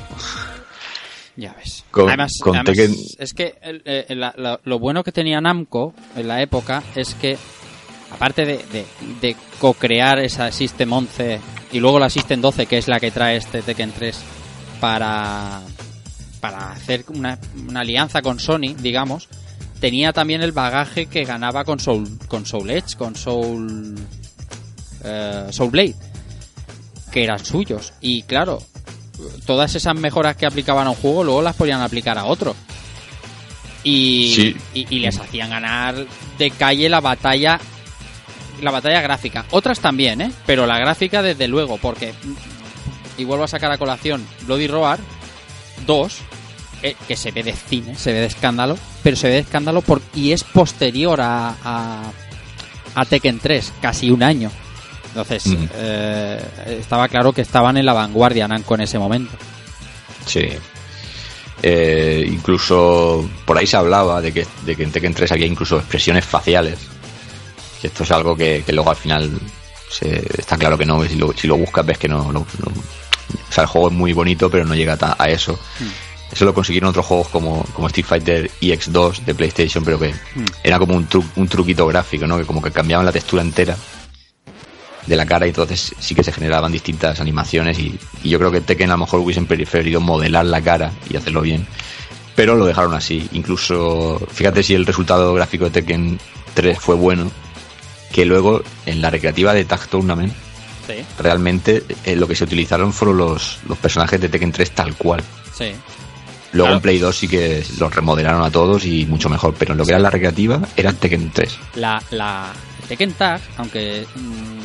[1.36, 1.84] Ya ves.
[1.92, 5.40] Con- además, con además, Tekken- es que el- el- la- la- lo bueno que tenía
[5.40, 7.38] Namco en la época es que,
[8.12, 8.86] aparte de, de,
[9.22, 11.40] de co-crear esa System 11
[11.74, 14.20] y luego la System 12, que es la que trae este Tekken 3,
[14.80, 15.62] para,
[16.40, 17.38] para hacer una,
[17.70, 19.30] una alianza con Sony, digamos,
[19.80, 23.96] tenía también el bagaje que ganaba con Soul, con Soul Edge, con Soul,
[25.04, 25.96] eh, Soul Blade,
[27.12, 27.94] que eran suyos.
[28.02, 28.62] Y claro,
[29.46, 32.56] todas esas mejoras que aplicaban a un juego luego las podían aplicar a otro.
[33.84, 34.56] Y, Sí.
[34.74, 35.96] y, y les hacían ganar
[36.38, 37.60] de calle la batalla
[38.62, 39.46] la batalla gráfica.
[39.52, 40.32] Otras también, ¿eh?
[40.46, 45.00] Pero la gráfica desde luego, porque mm, y vuelvo a sacar a colación Bloody Roar
[45.86, 46.18] 2
[46.84, 49.82] eh, que se ve de cine, se ve de escándalo, pero se ve de escándalo
[49.82, 52.04] por, y es posterior a, a,
[52.96, 54.50] a Tekken 3, casi un año.
[55.16, 55.44] Entonces,
[55.76, 56.42] eh,
[56.80, 59.34] estaba claro que estaban en la vanguardia Namco en ese momento.
[60.26, 60.48] Sí.
[61.62, 65.78] Eh, incluso por ahí se hablaba de que, de que en Tekken 3 había incluso
[65.78, 66.80] expresiones faciales.
[67.82, 69.32] Que esto es algo que, que luego al final
[69.90, 71.04] se- está claro que no.
[71.06, 73.94] Si lo, si lo buscas ves que no, no- no- O sea, el juego es
[73.94, 75.58] muy bonito, pero no llega ta- a eso.
[76.32, 80.14] Eso lo consiguieron otros juegos como, como Street Fighter EX2 de PlayStation, pero que
[80.64, 82.38] era como un, tru- un truquito gráfico, ¿no?
[82.38, 83.78] Que como que cambiaban la textura entera
[85.08, 88.52] de la cara y entonces sí que se generaban distintas animaciones y, y yo creo
[88.52, 91.68] que Tekken a lo mejor hubiesen preferido modelar la cara y hacerlo bien
[92.36, 96.20] pero lo dejaron así incluso fíjate si el resultado gráfico de Tekken
[96.54, 97.30] 3 fue bueno
[98.12, 100.34] que luego en la recreativa de Tag Tournament
[100.86, 104.96] Sí, realmente eh, lo que se utilizaron fueron los, los personajes de Tekken 3 tal
[104.96, 105.24] cual
[105.58, 105.72] sí.
[106.52, 106.74] luego Claro.
[106.76, 109.86] en Play 2 sí que los remodelaron a todos y mucho mejor pero en lo
[109.86, 112.52] que era la recreativa era Tekken 3 La, la
[112.90, 114.63] Tekken Tag, aunque mm,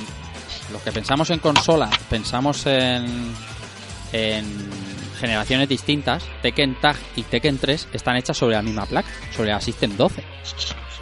[0.72, 3.34] los que pensamos en consola, pensamos en,
[4.12, 4.68] en
[5.18, 9.60] generaciones distintas, Tekken Tag y Tekken 3 están hechas sobre la misma placa, sobre la
[9.60, 10.22] System 12.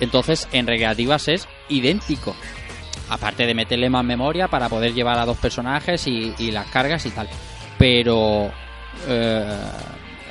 [0.01, 2.35] Entonces, en recreativas es idéntico.
[3.09, 7.11] Aparte de meterle más memoria para poder llevar a dos personajes y, las cargas y
[7.11, 7.29] tal.
[7.79, 8.51] Pero
[9.07, 9.59] eh,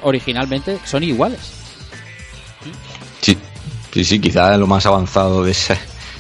[0.02, 1.40] originalmente son iguales.
[3.22, 3.38] Sí,
[3.94, 5.78] sí, sí, quizás lo más avanzado de ese,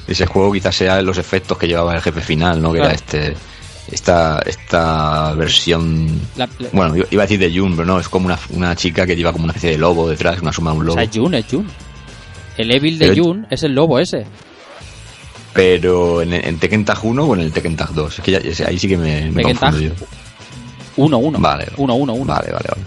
[0.07, 2.71] ese juego quizás sea los efectos que llevaba el jefe final, ¿no?
[2.71, 2.93] Que Claro.
[2.93, 3.35] era este
[3.91, 8.25] esta esta versión La- la- bueno, iba a decir de Jun, pero no, es como
[8.25, 10.81] una, una chica que lleva como una especie de lobo detrás, una suma de un
[10.83, 10.95] O lobo.
[10.95, 11.67] sea, es Jun, es Jun.
[12.57, 14.25] El Evil de Pero- Jun es el lobo ese.
[15.53, 18.67] Pero en, en Tekken Tag 1 o en el Tekken Tag 2, es que ya-
[18.67, 20.05] ahí sí que me, me Tekken confundo Tag yo.
[20.97, 21.39] 1, 1.
[21.39, 21.67] Vale.
[21.77, 22.25] 1, 1, 1.
[22.33, 22.81] Vale, vale, vale.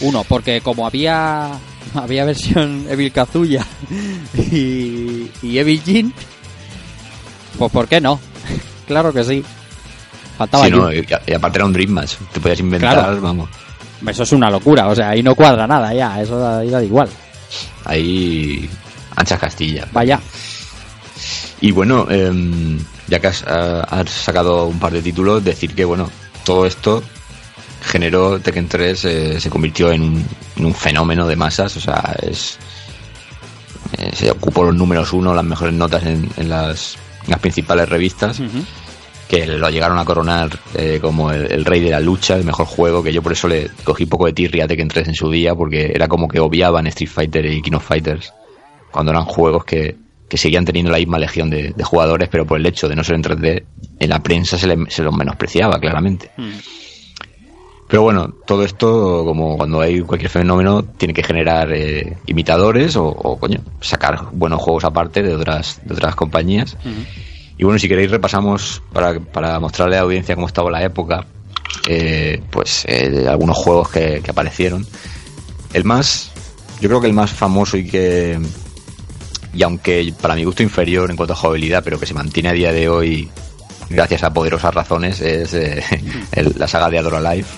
[0.00, 1.50] 1, porque como había
[1.94, 3.66] había versión Evil Kazuya
[4.34, 6.14] y, y Evil Jin,
[7.58, 8.18] pues ¿por qué no?
[8.86, 9.44] claro que sí.
[10.38, 13.20] Faltaba Sí, no, y, y aparte era un Dream Match, te podías inventar, Claro.
[13.20, 13.50] vamos.
[14.06, 16.82] Eso es una locura, o sea, ahí no cuadra nada ya, eso da, ahí da
[16.82, 17.08] igual.
[17.84, 18.68] Ahí
[19.16, 19.86] anchas Castilla.
[19.92, 20.18] Vaya.
[21.60, 22.78] Y bueno, em,
[23.08, 26.10] ya que has, ah, has sacado un par de títulos, decir que bueno,
[26.44, 27.02] todo esto
[27.82, 30.26] generó Tekken 3, eh, se convirtió en un,
[30.56, 32.58] en un fenómeno de masas, o sea, es
[33.98, 36.96] eh, se ocupó los números uno, las mejores notas en, en las,
[37.26, 38.40] las principales revistas,
[39.28, 42.66] que lo llegaron a coronar eh, como el, el rey de la lucha, el mejor
[42.66, 45.30] juego, que yo por eso le cogí poco de tirria a Tekken 3 en su
[45.30, 48.32] día, porque era como que obviaban Street Fighter y King of Fighters,
[48.90, 49.96] cuando eran juegos que,
[50.28, 53.04] que seguían teniendo la misma legión de, de jugadores, pero por el hecho de no
[53.04, 53.62] ser en 3D,
[54.00, 56.30] en la prensa se, le- se los menospreciaba claramente.
[56.36, 56.50] Mm.
[57.90, 63.04] Pero bueno, todo esto, como cuando hay cualquier fenómeno, tiene que generar eh, imitadores o,
[63.06, 66.76] o, coño, sacar buenos juegos aparte de otras, de otras compañías.
[67.58, 71.26] Y bueno, si queréis repasamos para, para mostrarle a la audiencia cómo estaba la época,
[71.88, 74.86] eh, pues eh, algunos juegos que, que aparecieron.
[75.74, 76.30] El más,
[76.80, 78.38] yo creo que el más famoso y que,
[79.52, 82.52] y aunque para mi gusto inferior en cuanto a jugabilidad, pero que se mantiene a
[82.52, 83.28] día de hoy
[83.90, 85.82] gracias a poderosas razones, es eh,
[86.32, 87.50] el- la saga de Adora Life,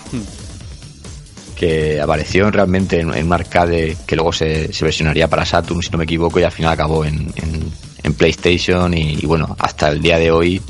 [1.57, 5.91] que apareció realmente en, en un arcade que luego se, se versionaría para Saturn, si
[5.91, 7.72] no me equivoco, y al final acabó en, en-
[8.03, 10.61] en PlayStation y, y bueno, hasta el día de hoy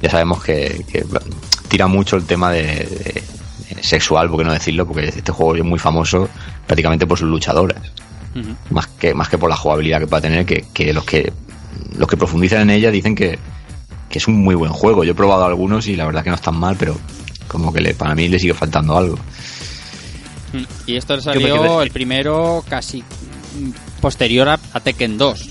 [0.00, 1.04] ya sabemos que, que
[1.68, 3.22] tira mucho el tema de,
[3.82, 6.26] sexual, por qué no decirlo, porque este juego es muy famoso
[6.66, 7.82] prácticamente por sus luchadoras.
[8.70, 11.32] Más que más que por la jugabilidad que pueda tener que, que los que
[11.98, 13.38] los que profundizan en ella dicen que,
[14.10, 16.36] que es un muy buen juego yo he probado algunos y la verdad que no
[16.36, 16.96] están mal pero
[17.50, 19.18] como que le, para mí le sigue faltando algo.
[20.86, 23.02] Y esto le salió el primero casi
[24.00, 25.48] posterior a, a Tekken 2.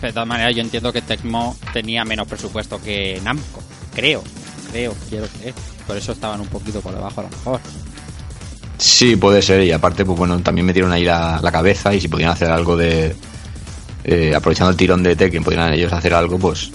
[0.00, 3.62] De todas maneras, yo entiendo que Tecmo tenía menos presupuesto que Namco.
[3.94, 4.24] Creo,
[4.70, 5.54] creo, quiero creer.
[5.86, 7.60] Por eso estaban un poquito por debajo a lo mejor.
[8.78, 12.08] sí puede ser y aparte pues bueno también metieron ahí la, la cabeza y si
[12.08, 13.14] podían hacer algo de
[14.04, 16.70] eh, aprovechando el tirón de Tekken podrían ellos hacer algo pues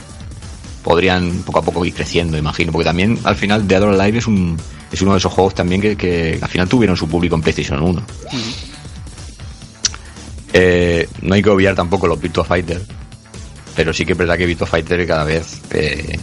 [0.86, 4.28] podrían poco a poco ir creciendo imagino porque también al final Dead or Alive es
[4.28, 4.56] un
[4.92, 7.82] es uno de esos juegos también que, que al final tuvieron su público en PlayStation
[7.82, 8.04] 1
[10.58, 12.82] Eh, no hay que obviar tampoco los Virtua Fighter,
[13.76, 16.18] pero sí que es verdad que Virtua Fighter cada vez eh,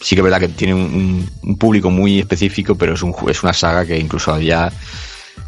[0.00, 3.52] sí que es verdad que tiene un, público muy específico, pero es, un, es una
[3.52, 4.70] saga que incluso ya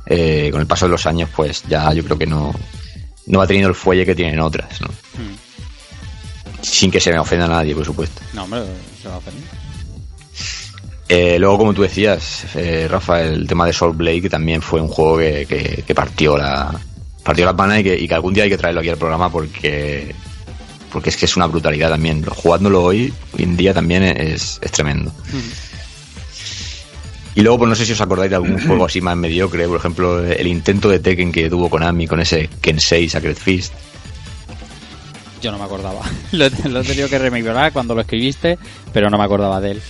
[0.07, 2.53] eh, con el paso de los años, pues ya yo creo que no,
[3.27, 4.89] no va teniendo el fuelle que tienen otras, ¿no?
[6.65, 8.21] Sin que se me ofenda a nadie, por supuesto.
[8.33, 8.63] No, hombre,
[9.03, 9.43] se va a ofender.
[11.09, 14.81] Eh, luego, como tú decías, eh, Rafa, el tema de Soul Blade, que también fue
[14.81, 16.75] un juego que, que- que partió la
[17.23, 19.31] partió la pana y que, y que algún día hay que traerlo aquí al programa
[19.31, 20.15] porque
[20.93, 22.25] porque es que es una brutalidad también.
[22.25, 25.13] Jugándolo hoy, hoy en día también es, es tremendo.
[27.35, 29.79] Y luego, pues no sé si os acordáis de algún juego así más mediocre, por
[29.79, 33.73] ejemplo, el intento de Tekken que tuvo Konami con ese Kensei Sacred Fist.
[35.45, 36.01] Yo no me acordaba.
[36.33, 38.59] lo, he- lo he tenido que rememorar cuando lo escribiste,
[38.95, 39.83] pero no me acordaba de él.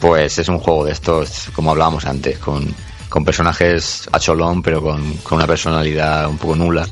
[0.00, 2.72] Pues es un juego de estos, como hablábamos antes, con,
[3.08, 6.86] con personajes a cholón, pero con, con una personalidad un poco nula.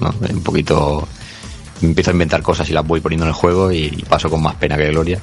[0.00, 0.12] ¿no?
[0.28, 1.06] Un poquito.
[1.82, 4.56] Empiezo a inventar cosas y las voy poniendo en el juego y, paso con más
[4.56, 5.20] pena que gloria.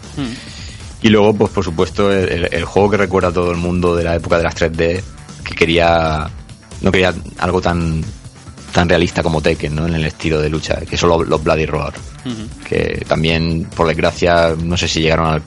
[1.02, 3.96] Y luego, pues por supuesto, el, el- el juego que recuerda a todo el mundo
[3.98, 5.04] de la época de las 3D,
[5.44, 6.30] que quería.
[6.82, 8.04] No quería algo tan
[8.76, 9.88] tan realista como Tekken, ¿no?
[9.88, 11.94] En el estilo de lucha, que son los, los Bloody Roar.
[12.68, 15.42] Que también, por desgracia, no sé si llegaron al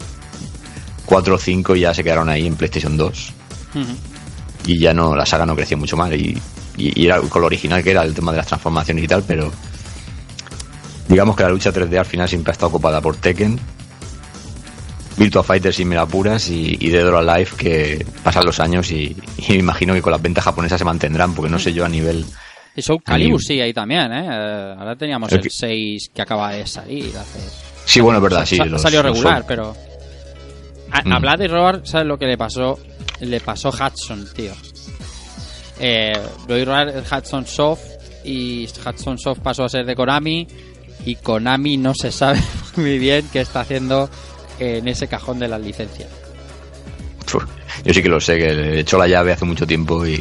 [1.04, 3.32] 4 o 5 y ya se quedaron ahí en PlayStation 2
[4.66, 6.10] y ya no la saga no creció mucho más.
[6.12, 6.38] Y,
[6.78, 9.22] y- y era con lo original que era el tema de las transformaciones y tal
[9.24, 9.52] pero
[11.08, 13.58] digamos que la lucha 3D al final siempre ha estado ocupada por Tekken.
[15.18, 18.90] Virtua Fighter si me la apuras y, y Dead or Alive que pasan los años
[18.92, 21.84] y, y me imagino que con las ventas japonesas se mantendrán porque no sé yo
[21.84, 22.24] a nivel
[22.78, 24.26] Y Soul Calibur sí, ahí también, ¿eh?
[24.30, 27.40] Eh, Ahora teníamos El el que- 6 que acaba de salir hace...
[27.84, 29.74] sí bueno es verdad sí Sa- los- salió regular, pero...
[30.90, 31.12] A, Mm.
[31.12, 32.78] a Bloody Roar, ¿sabes lo que le pasó?
[33.20, 34.52] Le pasó Hudson, tío.
[35.80, 36.12] Eh,
[36.46, 37.82] Bloody Roar es Hudson Soft
[38.24, 40.46] y Hudson Soft pasó a ser de Konami
[41.04, 42.40] y Konami no se sabe
[42.76, 44.08] muy bien qué está haciendo
[44.58, 46.08] en ese cajón de las licencias.
[47.84, 50.14] Yo sí que lo sé que le echó la llave hace mucho tiempo y,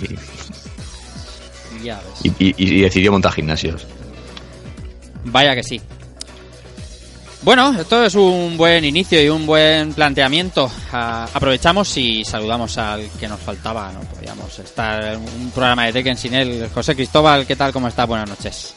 [1.84, 2.32] Ya ves.
[2.39, 3.86] y, y- y decidió montar gimnasios
[5.25, 5.82] Vaya que sí.
[7.43, 10.69] Bueno, esto es un buen inicio y un buen planteamiento.
[10.91, 13.91] Ah, aprovechamos y saludamos al que nos faltaba.
[13.93, 16.67] No podíamos estar en un programa de Tekken sin él.
[16.73, 17.71] José Cristóbal, ¿qué tal?
[17.71, 18.07] ¿Cómo estás?
[18.07, 18.73] Buenas noches.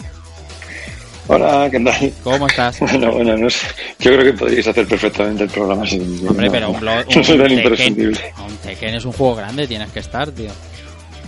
[1.29, 2.13] Hola, ¿qué tal?
[2.25, 2.79] ¿Cómo estás?
[2.81, 3.67] Bueno, bueno, no sé.
[4.01, 7.05] Yo creo que podríais hacer perfectamente el programa sin Hombre, no, pero no, un, blog,
[7.17, 8.35] no soy un tan Tekken, imprescindible.
[8.47, 10.51] un Tekken es un juego grande, tienes que estar, tío.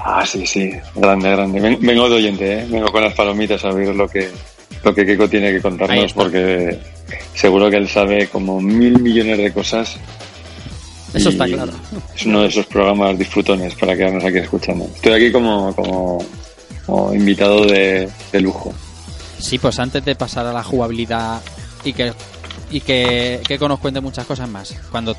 [0.04, 1.60] Ah, sí, sí, grande, grande.
[1.60, 2.66] Ven- Vengo de oyente, ¿eh?
[2.68, 4.28] Vengo con las palomitas a oír lo que,
[4.82, 6.78] lo que Keiko tiene que contarnos porque
[7.34, 9.96] seguro que él sabe como mil millones de cosas.
[11.14, 11.72] Eso está claro.
[12.16, 14.86] Es uno de esos programas disfrutones para quedarnos aquí escuchando.
[14.94, 16.24] Estoy aquí como, como,
[16.86, 18.72] como invitado de, de lujo.
[19.38, 21.40] Sí, pues antes de pasar a la jugabilidad
[21.84, 22.12] y que
[22.70, 24.74] y que, que cuente muchas cosas más.
[24.90, 25.14] Cuando,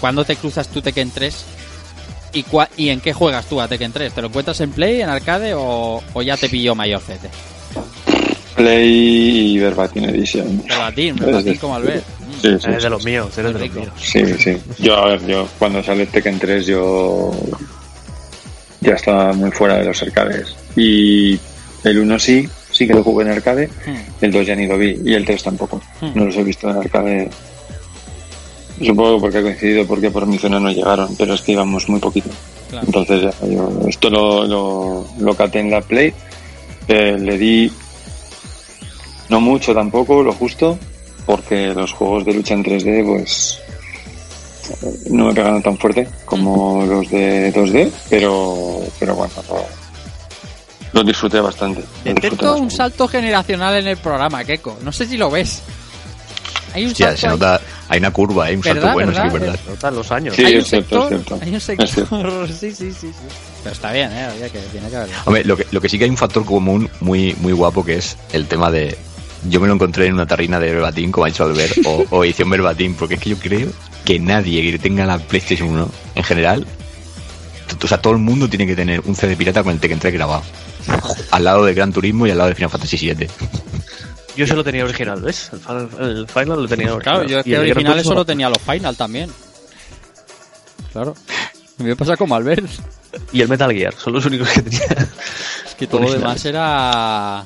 [0.00, 1.44] cuando te cruzas tu Tekken 3
[2.38, 4.12] y, cua- y en qué juegas tú a Tekken 3?
[4.12, 7.26] ¿Te lo encuentras en Play, en arcade o, o ya te pilló mayor CT?
[8.56, 10.62] Play y Verbatim Edition.
[10.66, 12.04] Verbatim, verbatim como Albert.
[12.40, 13.80] Sí, sí, Eres de los míos, eres de los Rico.
[13.80, 13.92] míos.
[14.00, 14.56] Sí, sí.
[14.78, 17.32] Yo, a ver, yo cuando sale Tekken 3 yo
[18.80, 20.54] ya estaba muy fuera de los arcades.
[20.74, 21.38] Y
[21.84, 23.68] el 1 sí, sí que lo jugué en arcade,
[24.20, 25.80] el 2 ya ni lo vi, y el 3 tampoco.
[26.00, 26.10] Hmm.
[26.14, 27.30] No los he visto en arcade.
[28.84, 31.98] Supongo porque ha coincidido, porque por mi zona no llegaron, pero es que íbamos muy
[32.00, 32.28] poquito.
[32.68, 32.86] Claro.
[32.86, 36.12] Entonces ya, yo esto lo, lo, lo caté en la Play,
[36.88, 37.72] eh, le di
[39.28, 40.78] no mucho tampoco, lo justo,
[41.24, 43.58] porque los juegos de lucha en 3D pues
[44.82, 49.32] eh, no me pegaron tan fuerte como los de 2D, pero, pero bueno,
[50.92, 51.82] lo- disfruté bastante.
[52.04, 54.78] Detecto un salto generacional en el programa, Keiko.
[54.82, 55.62] No sé si lo ves.
[56.76, 57.58] Hay un Hostia, se nota,
[57.88, 59.60] hay una curva, hay un salto ¿Verdad, bueno, sí que es verdad?
[59.66, 60.36] Notan los años.
[60.36, 61.38] Sí, hay un es cierto, es sector, cierto.
[61.42, 63.12] hay un sector, sí, sí, sí, sí.
[63.62, 65.08] Pero está bien, eh, había que, tiene que haber.
[65.24, 67.96] Hombre, lo que, lo que sí que hay un factor común muy, muy guapo que
[67.96, 68.94] es el tema de.
[69.48, 72.24] Yo me lo encontré en una tarrina de verbatim, como ha dicho Albert, o, o
[72.24, 73.70] edición verbatim, porque es que yo creo
[74.04, 76.66] que nadie que tenga la PlayStation 1 en general,
[77.82, 80.12] o sea, todo el mundo tiene que tener un CD pirata con el Tekken 3
[80.12, 80.42] grabado.
[81.30, 83.28] Al lado de Gran Turismo y al lado de Final Fantasy 7.
[84.36, 85.50] Yo se lo tenía original, ¿ves?
[85.52, 87.02] El final, el final lo tenía original.
[87.02, 88.24] Claro, yo es Y que originales solo no.
[88.26, 89.30] tenía los Final también.
[90.92, 91.14] Claro.
[91.78, 92.66] Me pasa como Albert.
[93.32, 94.80] Y el Metal Gear, son los únicos que tenía.
[95.66, 97.44] Es que todo lo demás era.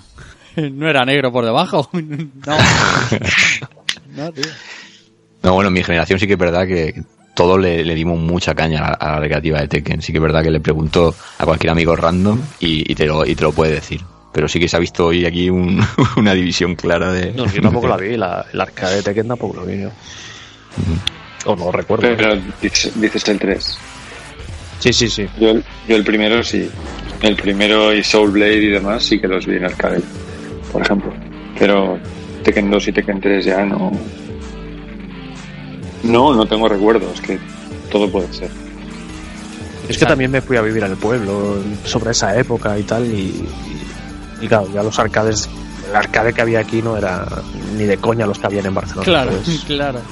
[0.57, 1.89] No era negro por debajo.
[1.93, 2.57] No.
[4.17, 4.45] No, tío.
[5.43, 7.03] No, bueno, en mi generación sí que es verdad que
[7.35, 10.03] todos le, le dimos mucha caña a la, a la recreativa de Tekken.
[10.03, 13.25] Sí que es verdad que le pregunto a cualquier amigo random y, y te, lo,
[13.25, 14.01] y te lo puede decir.
[14.33, 15.81] Pero sí que se ha visto hoy aquí un-
[16.17, 17.33] una división clara de...
[17.33, 19.77] No, yo tampoco la vi, la, el arcade de Tekken tampoco lo vi.
[19.77, 19.91] ¿no?
[21.47, 22.03] O no recuerdo.
[22.17, 23.79] Pero dices, dices el 3.
[24.79, 25.27] Sí, sí, sí.
[25.39, 26.71] Yo, el- yo el primero sí.
[27.23, 30.01] El primero y Soul Blade y demás sí que los vi en arcade,
[30.73, 31.13] por ejemplo.
[31.59, 31.99] Pero
[32.45, 33.91] Tekken 2 y Tekken 3 ya no.
[36.03, 37.39] No, no tengo recuerdos, que
[37.91, 38.51] todo puede ser.
[39.89, 43.45] Es que también me fui a vivir al pueblo sobre esa época y tal, y,
[44.41, 45.49] y, claro, ya los arcades,
[45.89, 47.27] el arcade que había aquí no era
[47.77, 49.05] ni de coña los que habían en Barcelona.
[49.05, 50.01] Claro, Entonces, claro.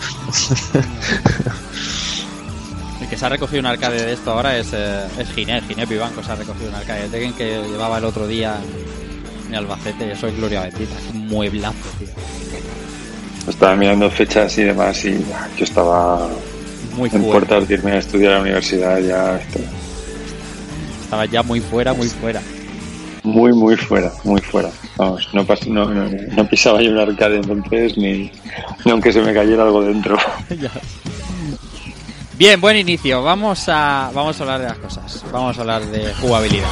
[3.00, 5.88] El que se ha recogido un arcade de esto ahora es, eh, es Ginés, Ginés
[5.88, 8.56] Vivanco se ha recogido un arcade de Tekken que llevaba el otro día
[9.48, 12.08] en Albacete, eso es gloria bendita, es un mueblazo, tío.
[13.48, 15.24] Estaba mirando fechas y demás y
[15.56, 16.28] yo estaba
[16.96, 19.40] Muy en puertas de irme a estudiar a la universidad ya
[21.08, 22.42] estaba ya muy fuera, muy fuera.
[23.22, 24.70] Muy, muy fuera, muy fuera.
[24.96, 28.30] Vamos, no, no, no, pisaba yo un arcade entonces ni,
[28.84, 30.16] ni aunque se me cayera algo dentro.
[32.38, 33.22] Bien, buen inicio.
[33.22, 35.24] Vamos a, vamos a hablar de las cosas.
[35.32, 36.68] Vamos a hablar de jugabilidad.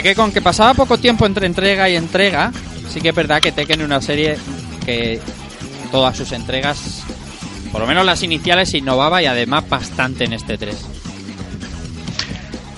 [0.00, 2.50] Que con que pasaba poco tiempo entre entrega y entrega,
[2.90, 4.38] sí que es verdad que Tekken es una serie
[4.86, 5.20] que
[5.92, 7.02] todas sus entregas,
[7.70, 10.76] por lo menos las iniciales, innovaba y además bastante en este 3.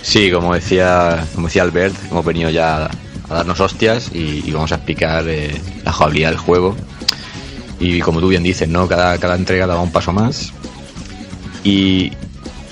[0.03, 2.91] Sí, como decía, como decía Albert, hemos venido ya
[3.31, 5.55] a darnos hostias y, y vamos a explicar eh,
[5.85, 6.77] la jugabilidad del juego.
[7.79, 8.89] Y como tú bien dices, ¿no?
[8.89, 10.53] Cada, cada entrega daba un paso más.
[11.63, 12.11] Y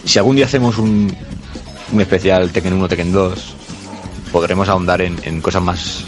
[0.04, 1.16] si algún día hacemos un,
[1.92, 3.56] un especial Tekken 1, Tekken 2,
[4.32, 6.04] podremos ahondar en, en cosas más,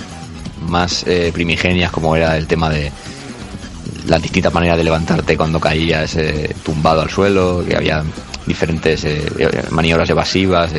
[0.69, 2.91] más eh, primigenias, como era el tema de
[4.07, 8.03] las distintas maneras de levantarte cuando caías eh, tumbado al suelo, que había
[8.47, 10.73] diferentes eh, maniobras evasivas.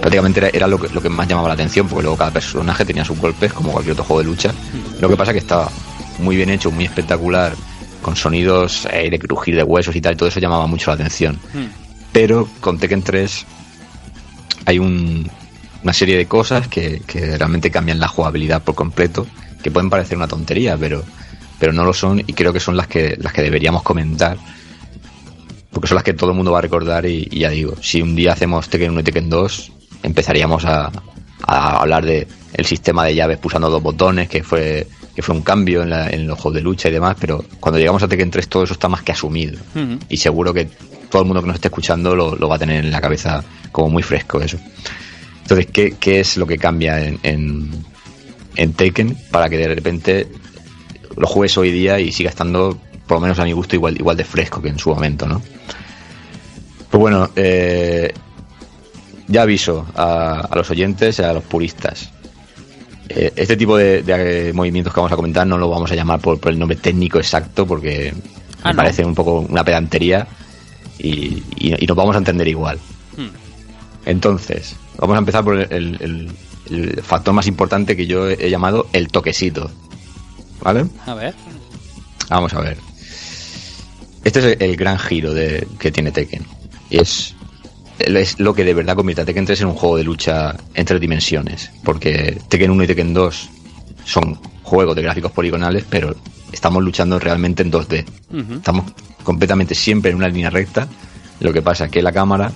[0.00, 2.84] prácticamente era, era lo, que, lo que más llamaba la atención, porque luego cada personaje
[2.84, 4.54] tenía sus golpes, como cualquier otro juego de lucha.
[5.00, 5.68] Lo que pasa que estaba
[6.18, 7.54] muy bien hecho, muy espectacular,
[8.02, 11.38] con sonidos de crujir de huesos y tal, y todo eso llamaba mucho la atención.
[12.12, 13.46] Pero con Tekken 3
[14.68, 15.30] hay un-
[15.82, 19.26] una serie de cosas que, que realmente cambian la jugabilidad por completo,
[19.62, 21.02] que pueden parecer una tontería, pero,
[21.58, 24.36] pero no lo son y creo que son las que, las que deberíamos comentar.
[25.70, 28.14] Porque son las que todo el mundo va a recordar y, ya digo, si un
[28.14, 30.90] día hacemos Tekken 1 y Tekken 2, empezaríamos a,
[31.46, 34.86] a hablar de el sistema de llaves pulsando dos botones, que fue,
[35.18, 37.76] que fue un cambio en, la- en los juegos de lucha y demás, pero cuando
[37.80, 39.58] llegamos a Tekken 3 todo eso está más que asumido.
[40.08, 40.68] Y seguro que
[41.10, 43.42] todo el mundo que nos esté escuchando lo, lo va a tener en la cabeza
[43.72, 44.58] como muy fresco eso.
[45.42, 47.68] Entonces, ¿qué, qué es lo que cambia en, en,
[48.54, 50.28] en Taken para que de repente
[51.16, 54.16] lo juegues hoy día y siga estando, por lo menos a mi gusto, igual, igual
[54.16, 55.42] de fresco que en su momento, ¿no?
[56.90, 58.12] Pues bueno, eh,
[59.26, 62.10] ya aviso a, a los oyentes a los puristas.
[63.10, 65.94] Eh, este tipo de, de, eh, movimientos que vamos a comentar no lo vamos a
[65.94, 68.12] llamar por, por el nombre técnico exacto porque
[68.62, 68.76] Ah, me ¿no?
[68.78, 70.26] parece un poco una pedantería
[70.98, 72.78] y, y- y nos vamos a entender igual.
[74.04, 76.30] Entonces, vamos a empezar por el, el-
[76.70, 79.70] el factor más importante que yo he llamado el toquecito.
[80.60, 80.86] ¿Vale?
[81.06, 81.34] A ver.
[82.28, 82.76] Vamos a ver.
[84.24, 86.44] Este es el, el gran giro de, que tiene Tekken.
[86.90, 87.34] Y es,
[87.98, 90.98] es lo que de verdad convierte a Tekken 3 en un juego de lucha entre
[90.98, 91.70] dimensiones.
[91.84, 93.50] Porque Tekken 1 y Tekken 2
[94.04, 96.14] son juegos de gráficos poligonales, pero
[96.52, 98.04] estamos luchando realmente en 2D.
[98.32, 98.54] Ujú.
[98.54, 98.84] Estamos
[99.22, 100.88] completamente siempre en una línea recta.
[101.40, 102.52] Lo que pasa es que la cámara,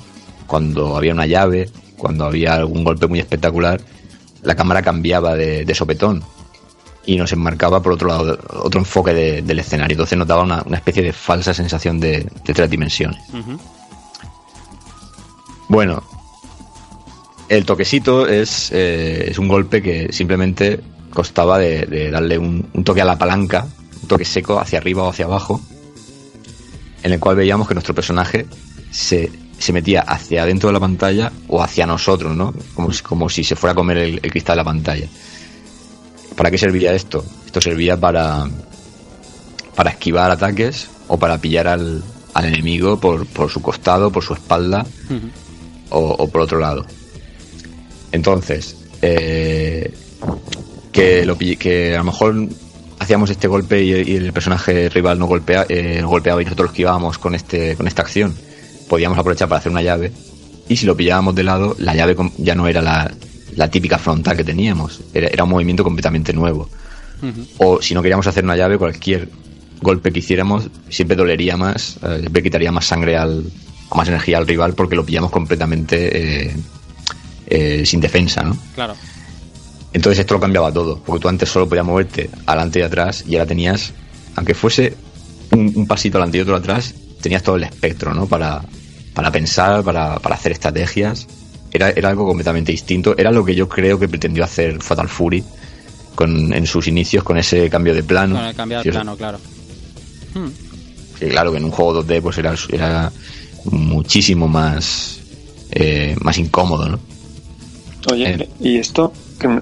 [0.46, 3.80] cuando había una llave, cuando había algún golpe muy espectacular,
[4.42, 6.22] la cámara cambiaba de, de sopetón
[7.04, 9.94] y nos enmarcaba por otro lado, otro enfoque de- del escenario.
[9.94, 13.20] Entonces nos daba una, una especie de falsa sensación de, de tres dimensiones.
[15.72, 16.02] Bueno,
[17.48, 23.06] el toquecito es, eh, es un golpe que simplemente costaba de, darle un, toque a
[23.06, 23.66] la palanca,
[24.02, 25.62] un toque seco hacia arriba o hacia abajo,
[27.02, 28.44] en el cual veíamos que nuestro personaje
[28.90, 32.52] se, se metía hacia adentro de la pantalla o hacia nosotros, ¿no?
[32.74, 35.06] Como, como si se fuera a comer el, cristal de la pantalla.
[36.36, 37.24] ¿Para qué servía esto?
[37.46, 38.46] Esto servía para,
[39.74, 42.02] para esquivar ataques o para pillar al,
[42.34, 44.84] al enemigo por, por su costado, por su espalda.
[45.92, 46.84] O, o por otro lado.
[48.12, 49.92] Entonces, eh,
[50.92, 52.48] que, lo, que a lo mejor
[52.98, 56.72] hacíamos este golpe y, y el personaje rival no golpea, eh, golpeaba y nosotros lo
[56.72, 58.34] esquivábamos con, este, con esta acción,
[58.88, 60.12] podíamos aprovechar para hacer una llave.
[60.68, 63.12] Y si lo pillábamos de lado, la llave ya no era la,
[63.56, 66.68] la típica frontal que teníamos, era, era un movimiento completamente nuevo.
[67.58, 69.28] O si no queríamos hacer una llave, cualquier
[69.80, 73.44] golpe que hiciéramos siempre dolería más, eh, siempre quitaría más sangre al,
[73.96, 76.56] más energía al rival porque lo pillamos completamente eh,
[77.46, 78.56] eh, sin defensa, ¿no?
[78.74, 78.94] Claro.
[79.92, 83.34] Entonces esto lo cambiaba todo, porque tú antes solo podías moverte adelante y atrás y
[83.34, 83.92] ahora tenías,
[84.36, 84.96] aunque fuese
[85.50, 88.26] un, un pasito adelante y otro atrás, tenías todo el espectro, ¿no?
[88.26, 88.62] Para,
[89.14, 91.26] para pensar, para, para hacer estrategias.
[91.70, 93.14] Era, era algo completamente distinto.
[93.16, 95.42] Era lo que yo creo que pretendió hacer Fatal Fury
[96.14, 98.46] con, en sus inicios con ese cambio de plano.
[98.46, 99.38] El cambio de plano, claro.
[100.34, 100.48] Hmm.
[101.18, 103.12] Sí, claro que en un juego 2D pues era, era
[103.64, 105.18] muchísimo más,
[105.70, 106.98] eh, más incómodo, ¿no?
[108.12, 108.48] Oye, Eh.
[108.60, 109.60] y esto que me,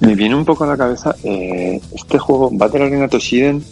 [0.00, 3.62] me viene un poco a la cabeza, eh, este juego Battle Arena Toshiden,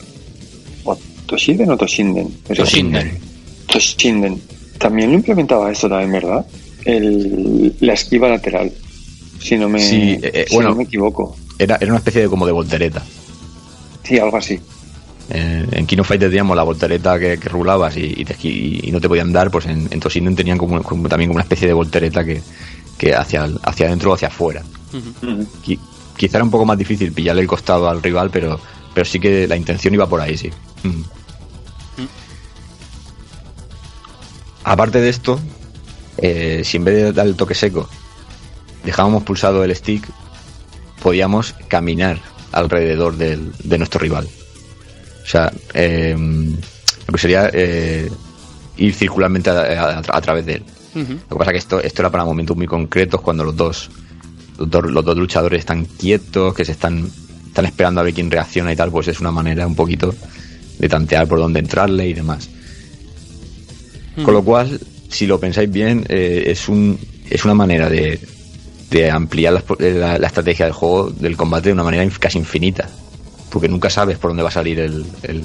[0.85, 3.19] o Toshiden o Toshinden, Toshinden.
[3.67, 4.41] Toshinden,
[4.79, 6.47] también lo implementaba esto también, ¿verdad?
[6.85, 8.73] El, la esquiva lateral,
[9.41, 10.71] si no me, Sí, eh, si bueno.
[10.71, 11.37] no me equivoco.
[11.59, 13.03] Era, era una especie de como de voltereta.
[14.05, 14.59] Sí, algo así.
[15.31, 18.25] Eh, en Kino Fighter teníamos la voltereta que, que rulabas y,
[18.91, 21.69] no te podían dar, pues en, en Toshinden tenían como, como- también como una especie
[21.69, 22.41] de voltereta que,
[22.97, 24.63] que hacia, hacia adentro o hacia afuera.
[25.65, 25.79] Qui-
[26.17, 28.59] quizá era un poco más difícil pillarle el costado al rival, pero,
[28.95, 30.51] pero sí que la intención iba por ahí, sí.
[34.65, 35.39] Aparte de esto,
[36.19, 37.89] eh, si en vez de dar el toque seco
[38.85, 40.07] dejábamos pulsado el stick,
[41.03, 42.19] podíamos caminar
[42.53, 44.29] alrededor del- de nuestro rival.
[45.29, 46.17] O sea, eh,
[47.07, 48.11] lo que sería eh,
[48.79, 50.63] ir circularmente a, a- a través de él.
[51.29, 53.91] Lo que pasa es que esto, esto era para momentos muy concretos cuando los dos,
[54.59, 57.11] los dos, los dos luchadores están quietos, que se están,
[57.47, 60.15] están esperando a ver quién reacciona y tal, pues es una manera un poquito
[60.79, 62.49] de tantear por dónde entrarle y demás.
[64.25, 66.99] Con lo cual, si lo pensáis bien, eh, es, un,
[67.29, 68.19] es una manera de,
[68.91, 72.89] de ampliar la, la estrategia del juego, del combate, de una manera casi infinita.
[73.51, 75.45] Porque nunca sabes por dónde va a salir el, el,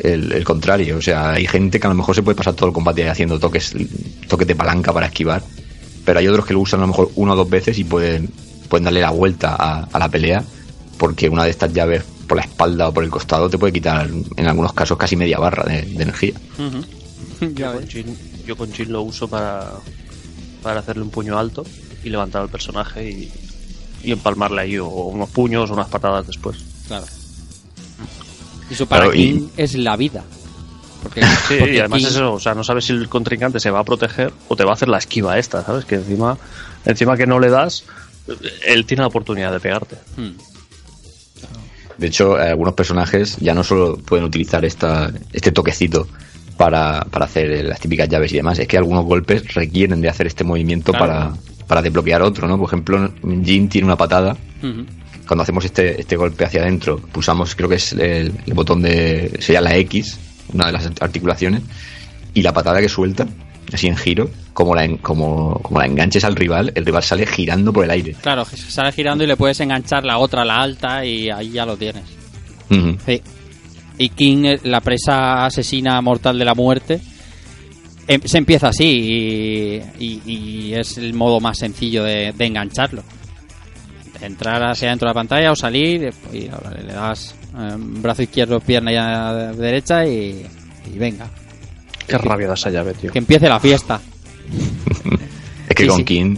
[0.00, 0.96] el- el contrario.
[0.98, 3.38] O sea, hay gente que a lo mejor se puede pasar todo el combate haciendo
[3.38, 3.74] toques,
[4.28, 5.42] toques de palanca para esquivar.
[6.04, 8.28] Pero hay otros que lo usan a lo mejor una o dos veces y pueden,
[8.68, 10.44] pueden darle la vuelta a, a la pelea.
[10.98, 14.08] Porque una de estas llaves por la espalda o por el costado te puede quitar,
[14.36, 16.34] en algunos casos, casi media barra de, de energía.
[17.54, 17.88] Yo con.
[17.88, 19.72] Jin, yo con Jin lo uso para,
[20.62, 21.64] para hacerle un puño alto
[22.02, 23.32] y levantar al personaje y,
[24.04, 26.58] y empalmarle ahí o unos puños o unas patadas después.
[26.88, 27.06] Claro.
[28.70, 30.24] Y su para Claro, y- King es la vida.
[31.02, 33.70] Porque, Sí, porque y además King- eso, o sea, no sabes si el contrincante se
[33.70, 35.84] va a proteger o te va a hacer la esquiva esta, ¿sabes?
[35.84, 36.38] Que encima,
[36.84, 37.84] encima que no le das,
[38.66, 39.96] él tiene la oportunidad de pegarte.
[40.16, 40.30] Hmm.
[41.98, 46.08] De hecho, eh, algunos personajes ya no solo pueden utilizar esta, este toquecito
[46.56, 50.26] para, para hacer las típicas llaves y demás, es que algunos golpes requieren de hacer
[50.26, 51.06] este movimiento Claro.
[51.06, 51.32] para,
[51.66, 52.58] para desbloquear otro, ¿no?
[52.58, 53.12] Por ejemplo,
[53.44, 54.36] Jin tiene una patada.
[55.26, 59.36] Cuando hacemos este, este golpe hacia adentro, pulsamos, creo que es el, el botón de.
[59.40, 60.18] sería la X,
[60.52, 61.62] una de las articulaciones,
[62.34, 63.26] y la patada que suelta,
[63.72, 67.26] así en giro, como la, en- como, como la enganches al rival, el rival sale
[67.26, 68.14] girando por el aire.
[68.20, 71.76] Claro, sale girando y le puedes enganchar la otra, la alta, y ahí ya lo
[71.76, 72.02] tienes.
[73.06, 73.22] Sí.
[73.96, 77.00] Y King, eh, la presa asesina mortal de la muerte,
[78.24, 83.02] se empieza así y, y- y es el modo más sencillo de, de engancharlo.
[84.20, 88.60] Entrar hacia dentro de la pantalla o salir y ahora le das eh, brazo izquierdo,
[88.60, 90.46] pierna ya derecha y,
[90.94, 91.28] y venga.
[92.06, 93.10] Qué rabia da esa llave, tío.
[93.12, 94.00] Que empiece la fiesta.
[95.68, 96.04] Es que Sí, con sí.
[96.04, 96.36] King,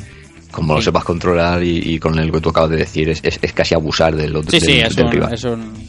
[0.53, 3.39] como lo sepas controlar y, y con el que tú acabas de decir, es, es-
[3.43, 5.35] es casi abusar del otro Sí, sí, del, es del un, rival.
[5.35, 5.89] es un- Mi-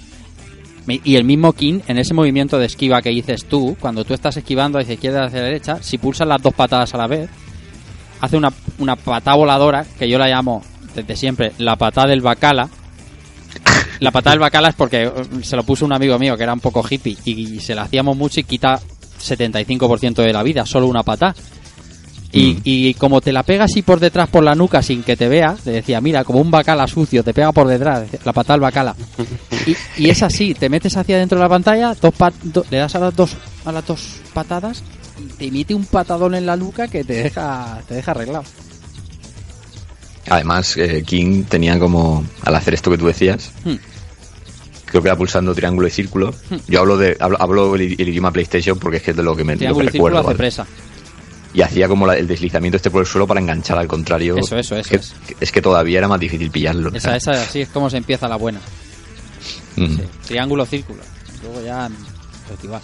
[0.88, 4.38] Y el mismo King, en ese movimiento de esquiva que dices tú, cuando tú estás
[4.38, 7.30] esquivando hacia izquierda hacia derecha, si pulsas las dos patadas a la vez,
[8.22, 10.64] hace una, una patada voladora, que yo la llamo
[10.96, 12.70] desde siempre la patada del bacala.
[14.00, 15.12] La patada del bacala es porque eh,
[15.42, 18.16] se lo puso un amigo mío que era un poco hippie y, se la hacíamos
[18.16, 18.80] mucho y quita
[19.20, 21.36] 75% de la vida, solo una patada.
[22.32, 22.62] Y, Mm.
[22.66, 25.56] y como te la pega así por detrás por la nuca sin que te vea,
[25.66, 28.96] le decía, mira, como un bacala sucio, te pega por detrás, la patada del bacala.
[29.66, 32.78] Y, y es así, te metes hacia dentro de la pantalla, dos pat- do- le
[32.78, 34.84] das a las dos a las dos patadas
[35.20, 38.44] y te emite un patadón en la nuca que te deja te deja arreglado.
[40.30, 43.76] Además, eh, King tenía como, al hacer esto que tú decías, Hmm.
[44.86, 46.34] creo que era pulsando triángulo y círculo.
[46.50, 46.56] Hmm.
[46.68, 49.36] Yo hablo de hablo, hablo el, el idioma PlayStation porque es que es de lo
[49.36, 50.18] que me, lo que recuerdo.
[50.20, 50.38] hace ¿vale?
[50.38, 50.68] presa.
[51.58, 54.38] Y hacía como la- el deslizamiento este por el suelo para enganchar al contrario.
[54.38, 55.14] Eso, eso, eso Que- es.
[55.26, 56.92] que- es que todavía era más difícil pillarlo.
[56.94, 58.60] Esa, esa, así es como se empieza la buena.
[59.76, 59.86] Mm.
[59.88, 61.02] Sí, Triángulo, círculo.
[61.42, 61.90] Luego ya
[62.48, 62.82] reactivar.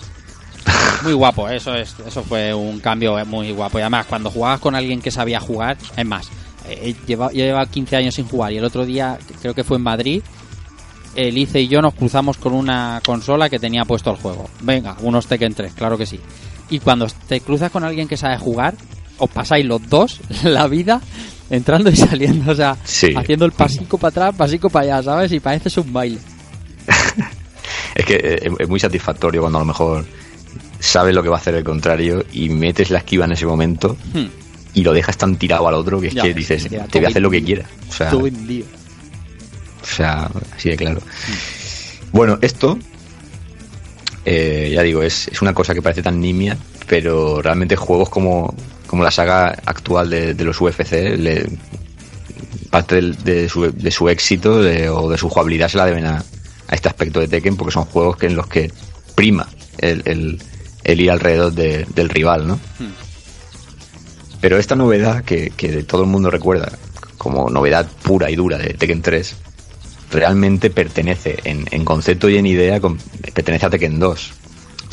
[1.03, 3.77] Muy guapo, eso es, eso fue un cambio muy guapo.
[3.77, 6.27] Y además, cuando jugabas con alguien que sabía jugar, es más,
[6.67, 9.77] eh, lleva, yo llevaba 15 años sin jugar y el otro día, creo que fue
[9.77, 10.23] en Madrid,
[11.15, 14.49] Elice y yo nos cruzamos con una consola que tenía puesto el juego.
[14.61, 16.19] Venga, unos Tekken 3, claro que sí.
[16.69, 18.75] Y cuando te cruzas con alguien que sabe jugar,
[19.17, 21.01] os pasáis los dos la vida
[21.49, 23.13] entrando y saliendo, o sea, Sí.
[23.15, 25.31] haciendo el pasico para atrás, pasico para allá, ¿sabes?
[25.31, 26.19] Y pareces un baile.
[27.95, 30.03] Es que eh, es muy satisfactorio cuando a lo mejor
[30.79, 33.95] sabes lo que va a hacer el contrario y metes la esquiva en ese momento
[34.13, 34.25] Hmm.
[34.73, 37.05] y lo dejas tan tirado al otro que es Ya, que dices, ya, te voy
[37.05, 37.65] a hacer lo que todo quiera.
[37.87, 41.01] O sea, Todo o sea, así de claro.
[42.11, 42.79] Bueno, esto,
[44.25, 46.57] eh, ya digo, es, es una cosa que parece tan nimia,
[46.87, 48.53] pero realmente juegos como,
[48.87, 51.45] como la saga actual de, de los UFC, le-
[52.69, 56.17] parte de, su, de su éxito o de su jugabilidad se la deben a,
[56.67, 58.71] a este aspecto de Tekken, porque son juegos que en los que
[59.15, 59.47] prima
[59.77, 60.41] el, el-
[60.83, 62.55] el ir alrededor de- del rival, ¿no?
[62.79, 62.91] Hmm.
[64.41, 66.71] Pero esta novedad que, que todo el mundo recuerda
[67.17, 69.35] como novedad pura y dura de Tekken 3,
[70.13, 72.97] realmente pertenece en, en concepto y en idea, con-
[73.33, 74.33] pertenece a Tekken 2.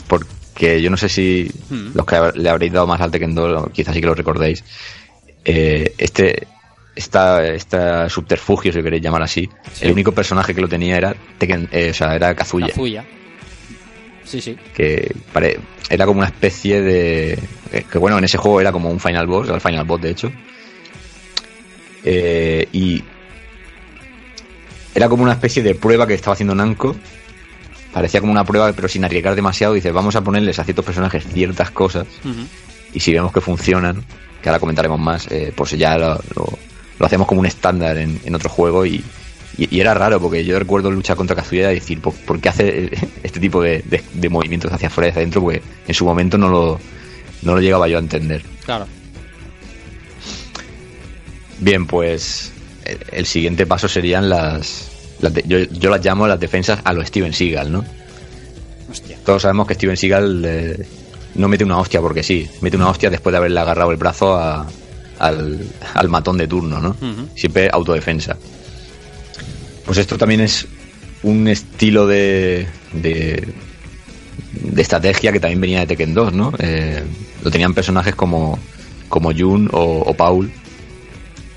[0.09, 1.91] Porque yo no sé si Hmm.
[1.95, 4.65] los que le habréis dado más al Tekken 2, quizás sí que lo recordéis,
[5.45, 6.47] eh, este
[6.97, 9.87] esta, esta subterfugio, si queréis llamar así, Sí.
[9.87, 13.05] el único personaje que lo tenía era Tekken, eh, o sea, era Kazuya Kazuya.
[14.25, 14.57] Sí, sí.
[14.75, 15.59] que pare-
[15.89, 17.33] era como una especie de
[17.73, 20.01] eh, que bueno en ese juego era como un final boss era el final boss
[20.03, 20.33] de hecho
[22.05, 23.03] Eh, y
[24.95, 26.97] era como una especie de prueba que estaba haciendo Namco
[27.93, 31.25] parecía como una prueba pero sin arriesgar demasiado dice vamos a ponerles a ciertos personajes
[31.33, 32.07] ciertas cosas
[32.93, 34.05] y si vemos que funcionan
[34.43, 36.59] que ahora comentaremos más eh, pues ya lo, lo-
[36.99, 39.03] lo hacemos como un estándar en, en otro juego y,
[39.57, 42.49] y- y era raro porque yo recuerdo luchar contra Kazuya y decir ¿por, por qué
[42.51, 42.91] hace
[43.23, 45.41] este tipo de, de- de movimientos hacia afuera y hacia adentro?
[45.43, 46.81] porque en su momento no lo,
[47.43, 48.87] no lo llegaba yo a entender Claro.
[51.59, 52.53] bien pues
[53.13, 54.89] el, siguiente paso serían las,
[55.21, 57.85] las de- yo, yo las llamo las defensas a lo Steven Seagal ¿no?
[58.91, 59.19] Hostia.
[59.25, 60.87] todos sabemos que Steven Seagal eh,
[61.37, 64.37] no mete una hostia porque sí, mete una hostia después de haberle agarrado el brazo
[64.37, 64.67] a-
[65.19, 65.61] al,
[65.95, 66.97] al matón de turno, ¿no?
[67.37, 68.37] Siempre autodefensa.
[69.85, 70.67] Pues esto también es
[71.23, 73.47] un estilo de, de,
[74.55, 76.53] de estrategia que también venía de Tekken 2, ¿no?
[76.59, 77.03] Eh,
[77.43, 78.59] lo tenían personajes como,
[79.11, 80.51] como Jun o, o Paul,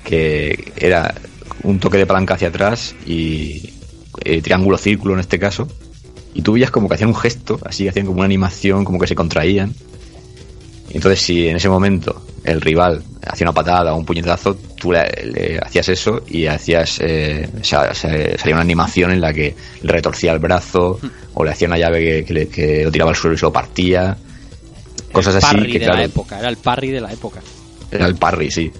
[0.04, 1.14] que era
[1.62, 3.70] un toque de palanca hacia atrás y
[4.24, 5.66] eh, triángulo círculo en este caso.
[6.34, 9.06] Y tú veías como que hacían un gesto, así hacían como una animación, como que
[9.06, 9.72] se contraían.
[10.90, 15.04] Entonces, si en ese momento el rival hacía una patada o un puñetazo, tú le,
[15.24, 16.98] le hacías eso y hacías.
[17.00, 21.00] Eh, o sea, se- salía una animación en la que le retorcía el brazo
[21.32, 23.46] o le hacía una llave que, que le- que lo tiraba al suelo y se
[23.46, 24.16] lo partía.
[25.12, 27.40] Cosas El así parry que, de claro, la época, era el parry de la época.
[27.90, 28.70] era el parry, sí.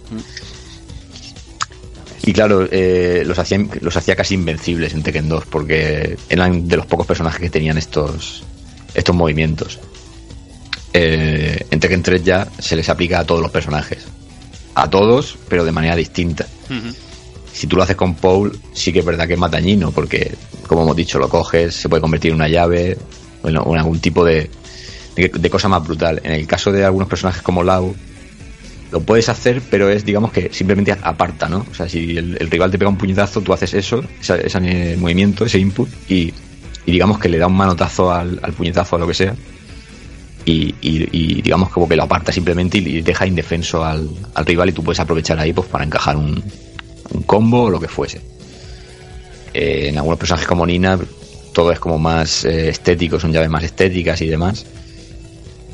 [2.26, 6.76] Y claro, eh, los, hacía, los hacía casi invencibles en Tekken 2 porque eran de
[6.76, 8.42] los pocos personajes que tenían estos,
[8.94, 9.78] estos movimientos.
[10.94, 14.06] Eh, en Tekken 3 ya se les aplica a todos los personajes.
[14.74, 16.46] A todos, pero de manera distinta.
[17.52, 20.34] Si tú lo haces con Paul, sí que es verdad que es más dañino porque,
[20.66, 22.96] como hemos dicho, lo coges, se puede convertir en una llave
[23.42, 24.50] bueno, o en algún tipo de,
[25.14, 26.22] de, de cosa más brutal.
[26.24, 27.94] En el caso de algunos personajes como Lau,
[28.94, 31.66] lo puedes hacer, pero es, digamos que simplemente aparta, ¿no?
[31.68, 35.58] O sea, si el, rival te pega un puñetazo, tú haces eso, ese movimiento, ese
[35.58, 36.32] input, y,
[36.86, 39.34] digamos que le da un manotazo al, al puñetazo o lo que sea.
[40.44, 40.72] Y,
[41.42, 45.00] digamos como que lo aparta simplemente y, deja indefenso al, al rival y tú puedes
[45.00, 46.40] aprovechar ahí pues para encajar un,
[47.10, 48.20] un combo o lo que fuese.
[49.52, 51.00] Eh, en algunos personajes como Nina
[51.52, 54.64] todo es como más eh, estético, son llaves más estéticas y demás.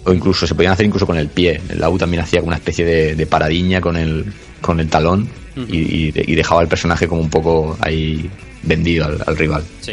[0.05, 1.61] O incluso se podían hacer incluso con el pie.
[1.69, 5.29] El Lau también hacía como una especie de, de paradiña con el, con el talón
[5.69, 8.31] y, y- y dejaba al personaje como un poco ahí
[8.63, 9.63] vendido al, al rival.
[9.81, 9.93] Sí.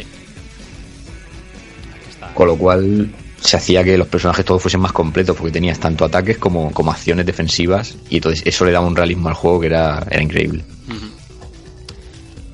[2.34, 3.10] Con lo cual
[3.42, 6.92] se hacía que los personajes todos fuesen más completos porque tenías tanto ataques como, como
[6.92, 10.64] acciones defensivas y entonces eso le daba un realismo al juego que era, era increíble.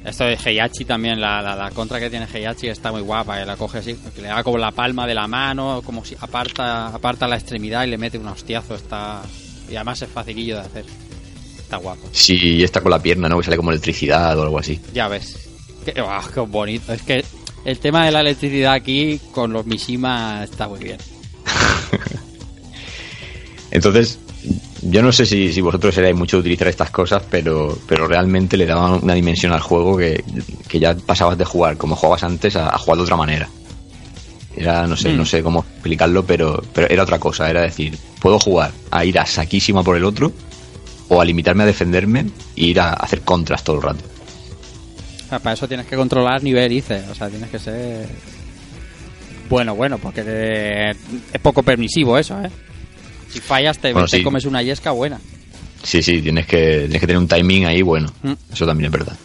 [0.06, 3.46] Esto de Heihachi también, la, la, la contra que tiene Heihachi está muy guapa, que
[3.46, 6.88] la coge así, que le da como la palma de la mano, como si aparta,
[6.88, 9.22] aparta la extremidad y le mete un hostiazo, está...
[9.70, 10.86] Y además es facilillo de hacer.
[11.58, 12.10] Está guapo.
[12.12, 13.38] Sí, está con la pierna, ¿no?
[13.38, 14.80] Que sale como electricidad o algo así.
[14.94, 15.38] Ya ves.
[15.86, 16.92] Qué, ah, qué bonito.
[16.92, 17.24] Es que
[17.64, 20.98] el tema de la electricidad aquí con los Mishima está muy bien.
[23.72, 24.20] Entonces,
[24.82, 28.57] yo no sé si, si vosotros erais mucho de utilizar estas cosas, pero, pero realmente
[28.57, 30.24] le daban una dimensión al juego que,
[30.68, 33.49] que ya pasabas de jugar como jugabas antes a, a jugar de otra manera.
[34.56, 35.18] Era, no sé, Mm.
[35.18, 37.49] no sé cómo explicarlo, pero, pero era otra cosa.
[37.49, 40.32] Era decir, puedo jugar a ir a saquísima por el otro
[41.10, 42.20] o a limitarme a defenderme
[42.56, 44.03] e ir a hacer contras todo el rato.
[45.26, 47.10] O sea, para eso tienes que controlar nivel ICE.
[47.10, 48.07] O sea, tienes que ser...
[49.49, 52.49] Bueno, bueno, porque es poco permisivo eso, ¿eh?
[53.34, 54.24] Si fallas te, Bueno, te sí.
[54.24, 55.20] comes una yesca buena.
[55.84, 58.14] Sí, sí, tienes que, tienes que tener un timing ahí bueno.
[58.22, 58.34] Mm.
[58.54, 59.18] Eso también es verdad.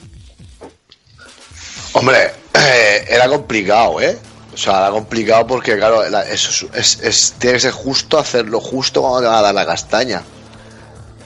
[1.93, 4.19] Hombre, eh, era complicado, ¿eh?
[4.53, 8.19] O sea, era complicado porque, claro, la- eso es, es- es- tiene que ser justo
[8.19, 10.23] hacerlo justo cuando te van a dar la castaña.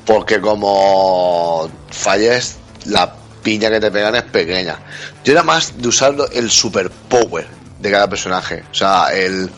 [0.04, 2.56] Porque como falles,
[2.86, 4.78] la piña que te pegan es pequeña.
[5.24, 7.46] Yo era más de usar el super power
[7.80, 8.64] de cada personaje.
[8.70, 9.48] O sea, el.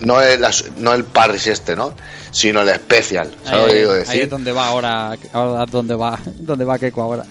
[0.00, 0.44] No el,
[0.78, 1.92] no el parris este, ¿no?
[2.30, 3.34] Sino el especial.
[3.44, 7.24] ¿Sabes lo que Ahí, es donde va ahora, ahora dónde va, dónde va Keiko ahora.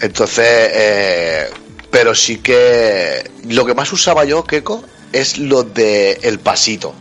[0.00, 1.50] Entonces, eh,
[1.90, 4.82] pero sí que lo que más usaba yo, Keiko,
[5.12, 6.94] es lo de el pasito.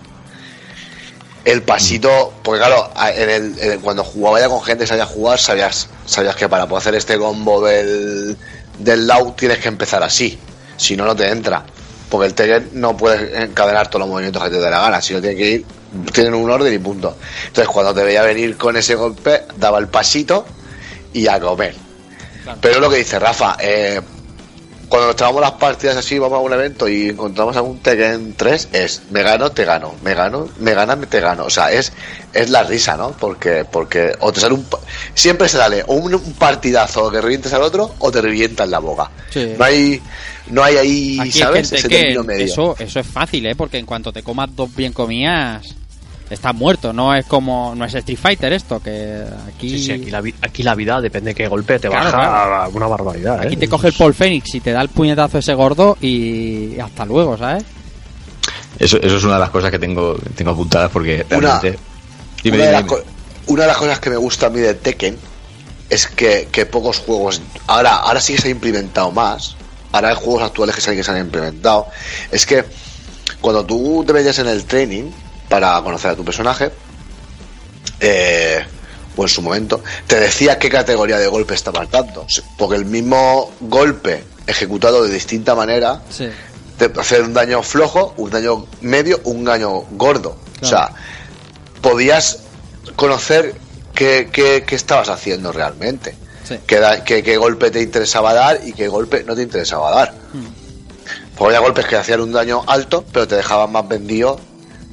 [1.43, 5.07] El pasito, porque claro, en el, en el- cuando jugaba ya con gente que sabía
[5.07, 8.37] jugar, sabías, sabías que para poder hacer este combo del,
[8.77, 10.37] del Lau tienes que empezar así.
[10.77, 11.63] Si no, no te entra.
[12.11, 15.21] Porque el Tekken no puedes encadenar todos los movimientos que te dé la gana, sino
[15.21, 15.65] tiene que ir,
[16.11, 17.15] tienen un orden y punto.
[17.47, 20.45] Entonces, cuando te veía venir con ese golpe, daba el pasito
[21.13, 21.73] y a comer.
[22.59, 24.01] Pero lo que dice Rafa, eh,
[24.91, 28.69] cuando nos tomamos las partidas así, vamos a un evento y encontramos algún Tekken 3,
[28.73, 31.45] es me gano, te gano, me gano, me gana, te gano.
[31.45, 31.93] O sea, es,
[32.33, 33.11] es la risa, ¿no?
[33.11, 34.67] Porque, porque o te sale un.
[35.13, 38.79] Siempre se sale o un, un partidazo que revientes al otro o te revientas la
[38.79, 39.09] boca.
[39.29, 39.53] Sí.
[39.57, 40.01] No hay,
[40.51, 41.71] no hay ahí, Aquí ¿sabes?
[41.71, 42.45] Ese gente que término medio.
[42.45, 43.55] eso, eso es fácil, ¿eh?
[43.55, 45.75] Porque en cuanto te comas dos bien comidas,
[46.29, 46.93] estás muerto.
[46.93, 50.63] No es como, no es Street Fighter esto, que aquí, Sí, sí, aquí la, aquí
[50.63, 52.71] la vida depende de qué golpe te Claro, baja claro.
[52.73, 53.39] una barbaridad.
[53.41, 53.57] aquí ¿eh?
[53.57, 57.37] te coge el Paul Phoenix y te da el puñetazo ese gordo y hasta luego,
[57.37, 57.63] ¿sabes?
[58.79, 61.79] Eso, eso es una de las cosas que tengo, tengo apuntadas porque Una- realmente...
[62.43, 62.87] Dime, una, de dime, las dime.
[62.87, 63.03] co-
[63.47, 65.17] una de las cosas que me gusta a mí de Tekken
[65.89, 67.41] es que, que pocos juegos.
[67.67, 69.55] Ahora, ahora sí que se ha implementado más.
[69.91, 71.87] Ahora hay juegos actuales que se han implementado.
[72.31, 72.63] Es que
[73.41, 75.11] cuando tú te metías en el training
[75.49, 76.71] para conocer a tu personaje,
[77.99, 78.63] eh,
[79.17, 82.25] o en su momento, te decía qué categoría de golpe estaba dando.
[82.57, 86.29] Porque el mismo golpe ejecutado de distinta manera Sí.
[86.77, 90.37] te hacer un daño flojo, un daño medio, un daño gordo.
[90.61, 90.91] O sea,
[91.81, 92.39] podías
[92.95, 93.55] conocer
[93.93, 96.15] qué, qué- qué estabas haciendo realmente.
[96.51, 96.59] Sí.
[97.05, 100.13] Qué, qué golpe te interesaba dar y qué golpe no te interesaba dar.
[101.37, 104.39] Porque había golpes que hacían un daño alto, pero te dejaban más vendido,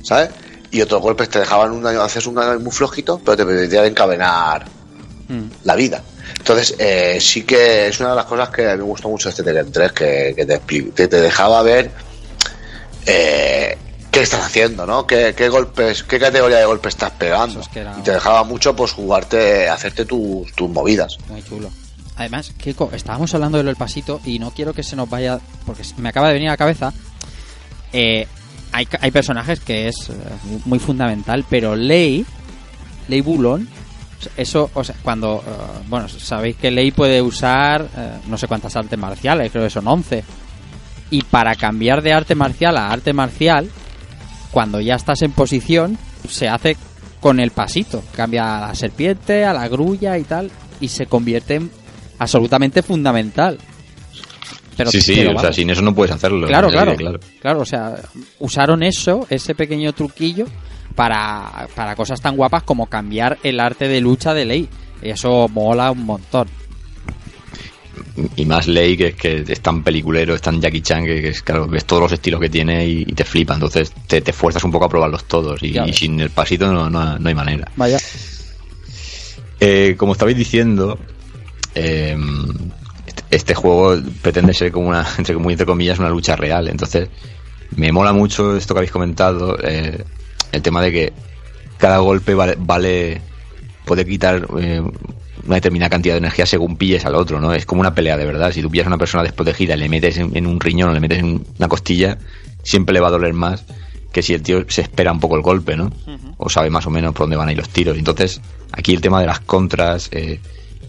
[0.03, 0.31] ¿sabes?
[0.71, 3.85] Y otros golpes te dejaban un daño, hacías un daño muy flojito, pero te permitían
[3.87, 4.67] encadenar
[5.29, 5.51] Mm.
[5.65, 6.03] la vida.
[6.39, 9.29] Entonces, eh, sí que es una de las cosas que a mí me gustó mucho
[9.29, 10.59] este Tekken 3, que, que te,
[10.95, 11.91] te, te dejaba ver
[13.05, 13.77] eh,
[14.19, 15.07] qué estás haciendo, ¿no?
[15.07, 17.53] ¿Qué, qué golpes, qué categoría de golpes estás pegando.
[17.53, 21.16] Eso es que era- Y te dejaba mucho, pues, jugarte, hacerte tus, tus movidas.
[21.28, 21.70] Muy chulo.
[22.16, 25.39] Además, Keiko, estábamos hablando de lo del pasito y no quiero que se nos vaya,
[25.65, 26.93] porque me acaba de venir a la cabeza.
[27.93, 28.27] eh,
[28.73, 30.12] hay, hay personajes que es eh,
[30.66, 32.27] muy fundamental, pero Lei,
[33.09, 33.66] Lei Bulon,
[34.36, 37.86] eso, o sea, cuando, eh, bueno, sabéis que Lei puede usar
[38.27, 40.23] no sé cuántas artes marciales, creo que son 11.
[41.11, 43.70] Y para cambiar de arte marcial a arte marcial,
[44.51, 45.99] cuando ya estás en posición,
[46.29, 46.77] se hace
[47.20, 48.03] con el pasito.
[48.15, 50.51] Cambia a la serpiente, a la grulla y tal,
[50.81, 51.70] y se convierte en
[52.19, 53.59] absolutamente fundamental.
[54.77, 56.47] Pero, sí, sí, pero o sea, sin eso no puedes hacerlo.
[56.47, 57.19] Claro, claro, claro.
[57.41, 57.61] claro.
[57.61, 57.97] o sea,
[58.39, 60.47] usaron eso, ese pequeño truquillo,
[60.95, 64.69] para, para cosas tan guapas como cambiar el arte de lucha de ley.
[65.03, 66.49] Y eso mola un montón.
[68.37, 71.29] Y más Ley, que es que es tan peliculero, es tan Jackie Chan, que, que
[71.29, 73.55] es, claro, ves todos los estilos que tiene y, y te flipa.
[73.55, 75.62] Entonces te, te fuerzas un poco a probarlos todos.
[75.62, 77.70] Y, sin el pasito no, no, no hay manera.
[77.77, 77.99] Vaya.
[79.61, 80.99] Eh, como estabais diciendo,
[81.75, 82.16] eh,
[83.07, 86.69] este- este juego pretende ser como una, entre, muy entre comillas, una lucha real.
[86.69, 87.09] Entonces,
[87.77, 90.05] me mola mucho esto que habéis comentado, eh,
[90.53, 91.12] el tema de que
[91.77, 93.20] cada golpe vale, vale
[93.85, 94.83] puede quitar eh,
[95.49, 97.53] una determinada cantidad de energía según pilles al otro, ¿no?
[97.53, 98.53] Es como una pelea de verdad.
[98.53, 100.93] Si tú pillas a una persona desprotegida y le metes en, en un riñón o
[100.93, 102.19] le metes en una costilla,
[102.62, 103.65] siempre le va a doler más
[104.12, 105.91] que si el tío se espera un poco el golpe, ¿no?
[106.39, 107.97] O sabe más o menos por dónde van a ir los tiros.
[107.99, 108.41] Entonces,
[108.73, 110.41] aquí el tema de las contras, eh,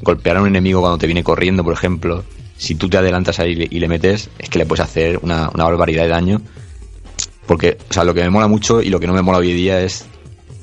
[0.02, 2.24] golpear a un enemigo cuando te viene corriendo, por ejemplo,
[2.58, 5.20] si tú te adelantas ahí y le, y le metes, es que le puedes hacer
[5.22, 6.42] una, una barbaridad de daño.
[7.46, 9.54] Porque, o sea, lo que me mola mucho y lo que no me mola hoy
[9.54, 10.06] día es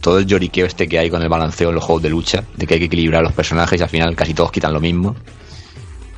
[0.07, 2.65] todo el lloriqueo este que hay con el balanceo en los juegos de lucha, de
[2.65, 5.17] que hay que equilibrar los personajes y al final casi todos quitan lo mismo.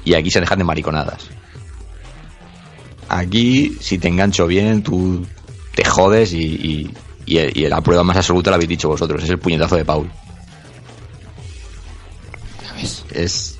[0.05, 1.27] Y aquí se dejan de mariconadas.
[3.09, 5.24] Aquí, si te engancho bien, tú
[5.74, 6.90] te jodes y, y,
[7.24, 10.10] y- y la prueba más absoluta la habéis dicho vosotros, es el puñetazo de Paul.
[13.10, 13.56] Es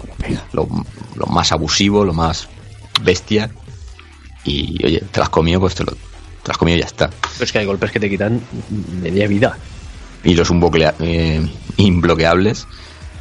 [0.53, 0.69] lo,
[1.17, 2.49] lo más abusivo, lo más
[3.01, 3.51] bestia.
[4.45, 5.99] Y oye, te lo has comido, pues te lo, te
[6.49, 7.09] lo has comido y ya está.
[7.09, 8.43] Pero es que hay golpes que te quitan
[9.01, 9.57] media vida.
[10.25, 10.51] Y los
[11.01, 11.47] eh,
[11.77, 12.67] imbloqueables,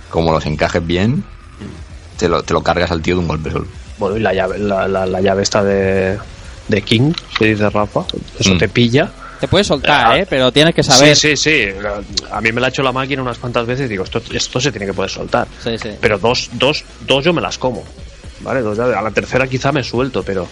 [0.10, 1.24] como los encajes bien,
[2.18, 3.68] te lo, te lo cargas al tío de un golpe solo.
[3.98, 6.18] Bueno, y la llave, la, la- la llave esta de,
[6.68, 8.02] de King, que dice Rafa,
[8.40, 8.58] eso Mm.
[8.58, 9.12] te pilla.
[9.40, 10.18] Te puedes soltar, Ah.
[10.20, 10.26] ¿eh?
[10.28, 11.16] Pero tienes que saber.
[11.16, 11.70] Sí, sí, sí.
[12.32, 14.60] A mí me la ha hecho la máquina unas cuantas veces y digo, esto, esto
[14.60, 15.48] se tiene que poder soltar.
[15.64, 15.90] Sí, sí.
[16.02, 17.84] Pero dos, dos, dos yo me las como.
[18.42, 18.62] ¿Vale?
[18.62, 18.96] Dos llaves.
[18.96, 20.48] a la tercera quizá me suelto, pero,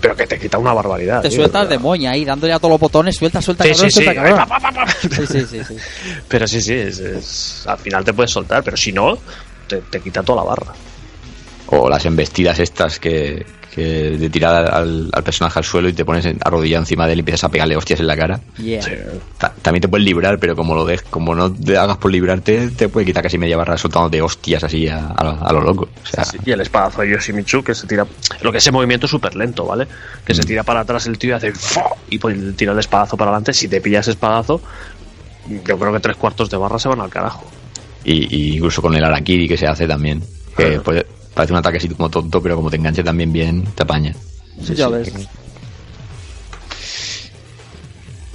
[0.00, 1.22] pero que te quita una barbaridad.
[1.22, 1.38] Te tío.
[1.38, 4.04] sueltas de moña ahí, dándole a todos los botones, suelta, suelta, Sí, cabrón, sí, sí.
[4.04, 4.38] suelta, cabrón.
[4.38, 4.90] Pa, pa, pa, pa.
[4.92, 5.76] Sí, sí, sí, sí.
[6.28, 9.18] Pero sí, sí, es, es- al final te puedes soltar, pero si no,
[9.66, 10.72] te, te quita toda la barra.
[11.68, 13.44] O las embestidas estas que,
[13.76, 13.82] que
[14.18, 17.20] de tirar al, al personaje al suelo y te pones arrodillado encima de él y
[17.20, 18.40] empiezas a pegarle hostias en la cara.
[18.56, 18.82] Yeah.
[18.82, 18.90] Sí.
[19.38, 22.70] Ta- también te puedes librar, pero como lo des, como no te hagas por librarte,
[22.70, 25.88] te puede quitar casi media barra soltándote hostias así a, a, lo- a lo loco.
[26.02, 28.06] O sea, Y el espadazo de Yoshimitsu que se tira.
[28.40, 29.86] Lo que ese movimiento es súper lento, ¿vale?
[30.24, 30.46] Que se Mm.
[30.46, 31.52] tira para atrás el tío y hace.
[31.52, 31.84] ¡fua!
[32.10, 33.52] Y pues tira el espadazo para adelante.
[33.52, 34.60] Si te pillas espadazo,
[35.64, 37.44] yo creo que tres cuartos de barra se van al carajo.
[38.04, 40.22] y, y incluso con el Arakiri que se hace también.
[40.56, 41.04] Que puede-
[41.36, 44.14] parece un ataque así como tonto, pero como te enganche también bien, te apaña.
[44.58, 45.12] ya ves.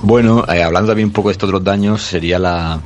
[0.04, 2.80] Bueno, eh, hablando también un poco de estos otros daños, sería la,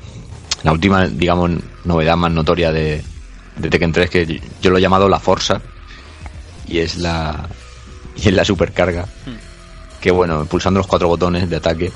[0.64, 1.52] la última, digamos,
[1.84, 3.04] novedad más notoria de,
[3.58, 5.62] de Tekken 3, que yo lo he llamado la Forza,
[6.66, 7.50] y es la,
[8.16, 9.06] y es la supercarga,
[10.00, 11.92] que bueno, pulsando los cuatro botones de ataque,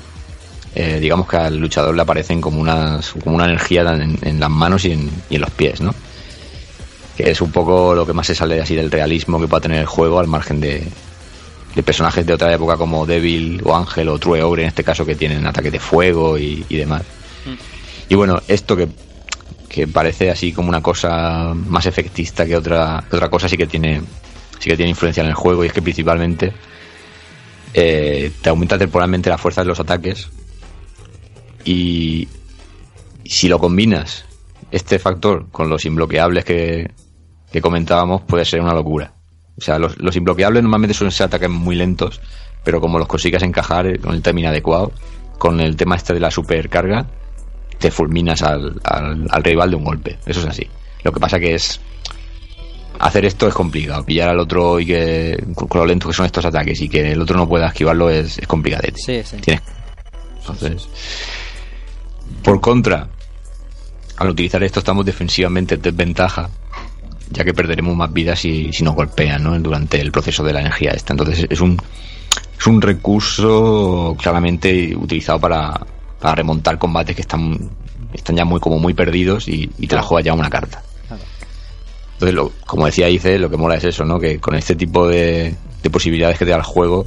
[0.74, 4.50] eh, digamos que al luchador le aparecen como, unas, como una energía en, en las
[4.50, 5.94] manos y en, y en los pies, ¿no?
[7.20, 9.80] Que es un poco lo que más se sale así del realismo que pueda tener
[9.80, 10.82] el juego al margen de,
[11.74, 15.04] de personajes de otra época como Devil o Ángel o True Ogre en este caso
[15.04, 17.02] que tienen ataques de fuego y, y demás.
[18.08, 18.88] Y bueno, esto que,
[19.68, 23.66] que parece así como una cosa más efectista que otra, que otra cosa sí que
[23.66, 24.00] tiene
[24.58, 26.52] sí que tiene influencia en el juego y es que principalmente
[27.74, 30.28] eh, te aumenta temporalmente la fuerza de los ataques
[31.64, 32.28] y
[33.24, 34.24] si lo combinas
[34.70, 36.90] este factor con los inbloqueables que,
[37.52, 39.12] que comentábamos puede ser una locura.
[39.58, 42.20] O sea, los, los inbloqueables normalmente suelen ser ataques muy lentos,
[42.64, 44.92] pero como los consigas encajar eh, con el timing adecuado,
[45.38, 47.06] con el tema este de la supercarga,
[47.78, 50.18] te fulminas al, al, al rival de un golpe.
[50.26, 50.66] Eso es así.
[51.02, 51.80] Lo que pasa que es...
[52.98, 54.04] Hacer esto es complicado.
[54.04, 55.42] Pillar al otro y que...
[55.54, 58.10] Con con lo lento que son estos ataques y que el otro no pueda esquivarlo
[58.10, 58.98] es, es complicadete.
[59.00, 59.36] Sí, sí.
[59.38, 59.62] Tienes-
[60.40, 60.88] Entonces...
[62.44, 63.08] Por contra,
[64.18, 66.48] al utilizar esto estamos defensivamente en desventaja,
[67.30, 69.58] ya que perderemos más vidas si, si nos golpean ¿no?
[69.58, 71.12] durante el proceso de la energía esta.
[71.12, 71.76] Entonces es un,
[72.58, 75.80] es un recurso claramente utilizado para,
[76.20, 77.56] para remontar combates que están,
[78.12, 80.82] están ya muy como muy perdidos y, y te la juegas ya una carta.
[82.14, 84.18] Entonces, lo- como decía Ice, lo que mola es eso, ¿no?
[84.18, 87.06] Que con este tipo de, de posibilidades que te da el juego,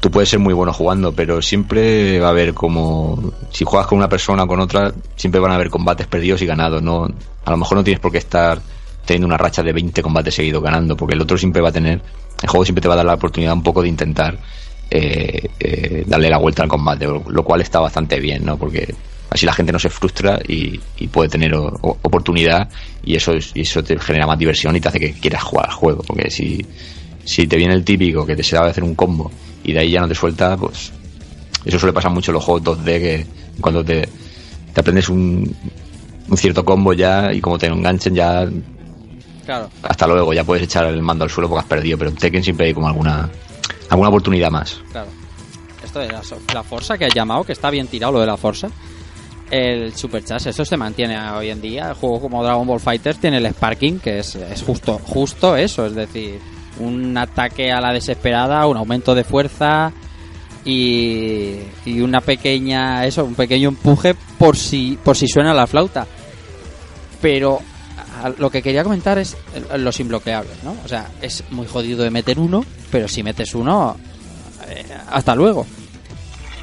[0.00, 3.32] tú puedes ser muy bueno jugando, pero siempre va a haber como.
[3.50, 6.46] Si juegas con una persona o con otra, siempre van a haber combates perdidos y
[6.46, 6.82] ganados.
[6.82, 7.04] No,
[7.44, 8.60] a lo mejor no tienes por qué estar
[9.10, 12.00] teniendo una racha de 20 combates seguidos ganando, porque el otro siempre va a tener.
[12.40, 14.38] El juego siempre te va a dar la oportunidad un poco de intentar
[14.88, 18.56] eh, eh, darle la vuelta al combate, lo, cual está bastante bien, ¿no?
[18.56, 18.94] Porque
[19.28, 20.78] Así la gente no se frustra y,
[21.08, 22.68] puede tener oportunidad
[23.04, 26.02] y eso, eso te genera más diversión y te hace que quieras jugar al juego.
[26.04, 26.64] Porque si,
[27.24, 29.30] si te viene el típico que te sabe hacer un combo
[29.62, 30.92] y de ahí ya no te suelta, pues
[31.64, 33.26] eso suele pasar mucho en los juegos 2D que
[33.60, 34.08] cuando te,
[34.72, 35.54] te aprendes un,
[36.28, 38.48] un cierto combo ya y como te enganchen ya
[39.50, 39.68] Claro.
[39.82, 42.44] hasta luego, ya puedes echar el mando al suelo porque has perdido, pero en Tekken
[42.44, 43.28] siempre hay como alguna
[43.88, 44.80] alguna oportunidad más.
[44.92, 45.08] Claro.
[45.82, 46.22] Esto de la,
[46.54, 48.68] la Forza que has llamado, que está bien tirado lo de la Forza.
[49.50, 51.88] El Super Chas, eso se mantiene hoy en día.
[51.88, 55.84] El juego como Dragon Ball Fighters tiene el Sparking, que es, es justo, justo eso,
[55.84, 56.38] es decir,
[56.78, 59.92] un ataque a la desesperada, un aumento de fuerza
[60.64, 66.06] y, y una pequeña, eso, un pequeño empuje por si, por si suena la flauta.
[67.20, 67.60] Pero
[68.28, 69.36] lo que quería comentar es
[69.72, 70.76] el- los imbloqueables, ¿no?
[70.84, 73.96] O sea, es muy jodido de meter uno, pero si metes uno,
[74.68, 75.66] eh, hasta luego.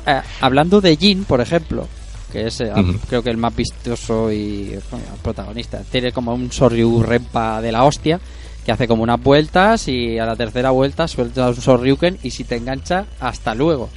[0.06, 1.88] Eh, hablando de Jin, por ejemplo,
[2.32, 2.72] que es eh,
[3.10, 4.78] creo que el más vistoso y
[5.22, 8.20] protagonista, tiene como un Soryu Rempa de la hostia,
[8.66, 12.44] que hace como unas vueltas y a la tercera vuelta suelta un Soryuken y si
[12.44, 13.90] te engancha, hasta luego.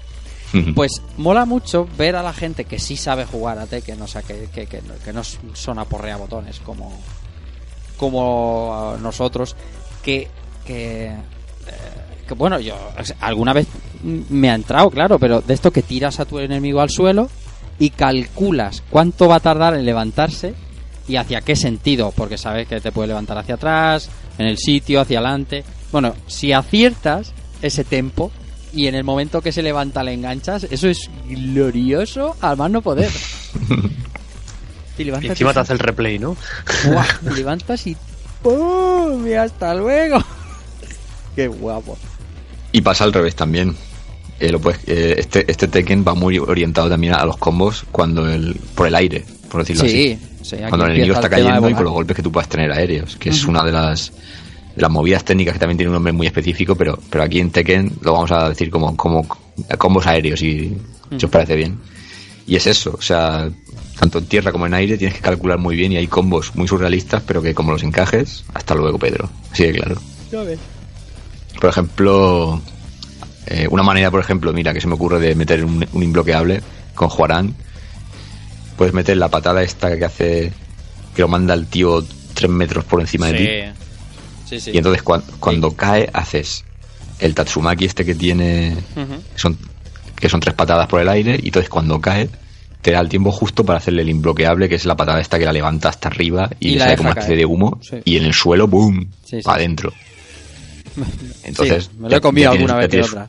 [0.75, 4.23] Pues mola mucho ver a la gente que sí sabe jugar a Tekken, o sea,
[4.23, 5.23] que, que, que, no- que no
[5.55, 6.93] son a porrea botones como,
[8.01, 9.55] como nosotros,
[10.03, 10.27] que,
[10.65, 12.75] que, eh, bueno, yo
[13.21, 13.67] alguna vez
[14.03, 17.29] me ha entrado, claro, pero de esto que tiras a tu enemigo al suelo
[17.79, 20.55] y calculas cuánto va a tardar en levantarse
[21.09, 24.09] y hacia qué sentido, porque sabes que te puede levantar hacia atrás,
[24.39, 25.63] en el sitio, hacia adelante.
[25.93, 28.31] Bueno, si aciertas ese tempo
[28.73, 32.81] y en el momento que se levanta le enganchas, eso es glorioso al más no
[32.81, 33.11] poder.
[35.05, 36.37] Te Y encima y- te hace el replay, ¿no?
[36.87, 37.05] ¡Buah!
[37.25, 37.97] Te levantas y
[38.43, 39.27] ¡pum!
[39.27, 40.19] Y hasta luego.
[41.37, 41.97] Qué guapo.
[42.73, 43.75] Y pasa al revés también.
[44.39, 48.29] Eh, lo puedes- eh, este, este Tekken va muy orientado también a los combos cuando
[48.31, 50.57] el, por el aire, por decirlo Sí, así.
[50.57, 53.17] sí, cuando el enemigo está cayendo y por los golpes que tú puedas tener aéreos,
[53.17, 53.51] que es Ujú.
[53.51, 54.13] una de las,
[54.75, 57.51] de las movidas técnicas que también tiene un nombre muy específico, pero, pero aquí en
[57.51, 59.27] Tekken lo vamos a decir como, como
[59.77, 60.75] combos aéreos, y
[61.19, 61.79] si os parece bien.
[62.47, 63.47] Y es eso, o sea,
[64.01, 66.67] tanto en tierra como en aire tienes que calcular muy bien y hay combos muy
[66.67, 69.29] surrealistas, pero que como los encajes, hasta luego, Pedro.
[69.53, 70.01] Así de claro.
[71.61, 72.61] Por ejemplo,
[73.47, 76.63] eh, una manera, por ejemplo, mira, que se me ocurre de meter un, un imbloqueable
[76.95, 77.55] con Juarán.
[78.79, 80.53] Puedes meter la patada esta que hace,
[81.15, 82.03] que lo manda el tío
[82.33, 83.45] tres metros por encima de ti.
[84.49, 84.71] Sí, sí.
[84.73, 86.65] Y entonces cuan- cuando cae, haces
[87.19, 88.75] el Tatsumaki este que tiene,
[89.35, 89.59] que son,
[90.17, 92.31] que son tres patadas por el aire, y entonces cuando cae,
[92.83, 95.45] te da el tiempo justo para hacerle el imbloqueable, que es la patada esta que
[95.45, 97.97] la levanta hasta arriba y, Y le sale como una especie de humo, Sí.
[98.05, 99.09] y en el suelo, ¡boom!
[99.25, 99.93] Sí, para adentro.
[101.45, 103.29] Entonces, me lo he comido alguna vez que otra.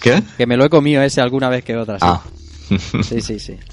[0.00, 0.22] ¿Qué?
[0.36, 1.98] Que me lo he comido ese alguna vez que otra.
[1.98, 2.22] Sí, Ah.
[3.02, 3.38] sí, sí.
[3.38, 3.56] sí.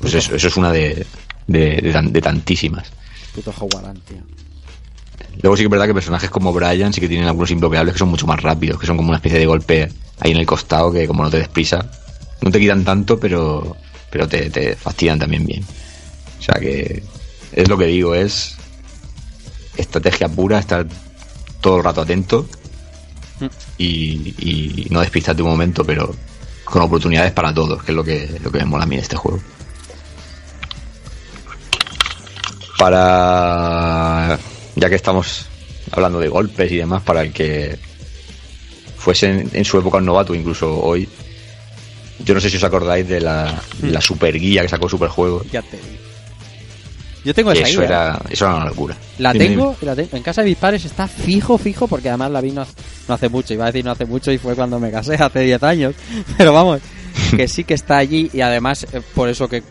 [0.00, 1.06] Pues eso, eso es una de,
[1.46, 2.90] de, de tan- de tantísimas.
[3.36, 4.16] Puto Howard, tío.
[5.42, 7.98] Luego sí que es verdad que personajes como Brian sí que tienen algunos imbloqueables que
[8.00, 9.88] son mucho más rápidos, que son como una especie de golpe
[10.18, 11.88] ahí en el costado que como no te des prisa,
[12.42, 13.76] no te quitan tanto, pero,
[14.10, 15.64] pero te, te fastidian también bien.
[16.38, 17.02] O sea que
[17.52, 18.56] es lo que digo, es
[19.76, 20.86] estrategia pura, estar
[21.60, 22.46] todo el rato atento
[23.78, 26.14] y, y no despistarte un momento, pero
[26.64, 29.02] con oportunidades para todos, que es lo que, lo que me mola a mí de
[29.02, 29.40] este juego.
[32.78, 34.38] Para.
[34.74, 35.46] Ya que estamos
[35.90, 37.78] hablando de golpes y demás, para el que
[38.96, 41.08] fuese en, en su época un novato, incluso hoy.
[42.18, 45.44] Yo no sé si os acordáis de la, la super guía que sacó Superjuego.
[45.50, 46.02] Ya te digo.
[47.24, 47.84] Yo tengo esa eso ¿eh?
[47.84, 48.96] era, eso era una locura.
[49.18, 50.16] La Dime, tengo, la tengo.
[50.16, 52.72] En casa de mis padres está fijo, fijo, porque además la vi no hace,
[53.06, 53.54] no hace mucho.
[53.54, 55.94] Iba a decir no hace mucho y fue cuando me casé, hace 10 años.
[56.36, 56.80] Pero vamos,
[57.36, 59.62] que sí que está allí y además eh, por eso que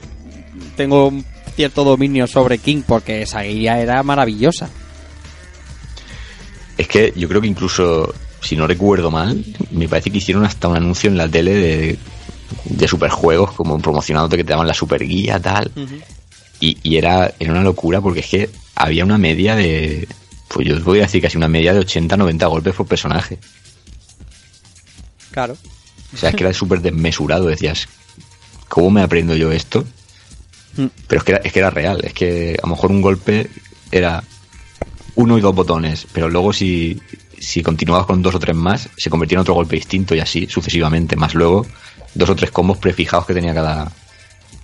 [0.78, 4.70] tengo un cierto dominio sobre King, porque esa guía era maravillosa.
[6.78, 10.70] Es que yo creo que incluso, si no recuerdo mal, me parece que hicieron hasta
[10.70, 11.98] un anuncio en la tele de,
[12.66, 15.72] de superjuegos, como promocionándote que te daban la super guía, tal.
[16.60, 20.08] Y, y era, era una locura porque es que había una media de.
[20.48, 23.40] Pues yo os voy a decir casi una media de 80, 90 golpes por personaje.
[25.32, 25.56] Claro.
[26.14, 27.48] O sea, es que era súper desmesurado.
[27.48, 27.88] Decías,
[28.68, 29.86] ¿cómo me aprendo yo esto?
[30.76, 30.88] Mm.
[31.08, 32.02] Pero es que, era, es que era real.
[32.04, 33.50] Es que a lo mejor un golpe
[33.92, 34.24] era
[35.16, 37.02] uno y dos botones, pero luego si,
[37.38, 40.48] si continuabas con dos o tres más, se convertía en otro golpe distinto y así
[40.48, 41.16] sucesivamente.
[41.16, 41.66] Más luego
[42.14, 43.92] dos o tres combos prefijados que tenía cada,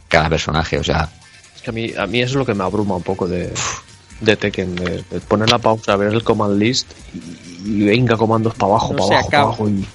[0.07, 0.77] cada personaje.
[0.79, 1.09] O sea,
[1.55, 3.53] Es que a mí, a mí eso es lo que me abruma un poco de,
[4.21, 8.53] de Tekken, de, de poner la pausa, ver el command list y, y venga comandos
[8.55, 9.69] para abajo, No para abajo, para abajo.
[9.69, 9.87] Y,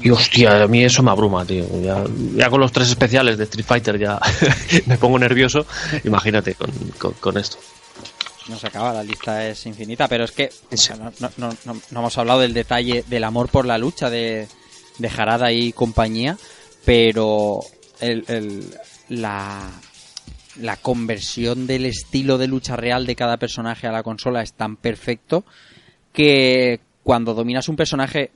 [0.00, 1.64] Y hostia, a mí eso me abruma, tío.
[1.80, 2.02] Ya,
[2.34, 4.18] ya con los tres especiales de Street Fighter ya
[4.86, 5.64] me pongo nervioso.
[6.04, 7.58] Imagínate con, con, con esto.
[8.48, 10.86] No se acaba, la lista es infinita, pero es que o Sí.
[10.88, 14.10] sea, no, no- no- no- no hemos hablado del detalle del amor por la lucha
[14.10, 14.48] de,
[14.98, 16.36] de Harada y compañía,
[16.84, 17.60] pero
[18.00, 18.74] el, el-
[19.08, 19.70] la,
[20.60, 24.76] la conversión del estilo de lucha real de cada personaje a la consola es tan
[24.76, 25.44] perfecto
[26.12, 28.30] que cuando dominas un personaje,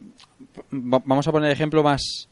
[0.73, 2.29] va- vamos a poner ejemplo más,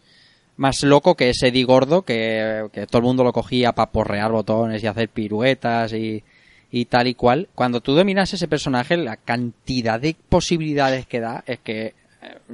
[0.57, 4.33] más loco que es Eddie Gordo, que, que todo el mundo lo cogía para porrear
[4.33, 6.23] botones y hacer piruetas y,
[6.71, 7.49] y tal y cual.
[7.55, 11.95] Cuando tú dominas ese personaje, la cantidad de posibilidades que da es que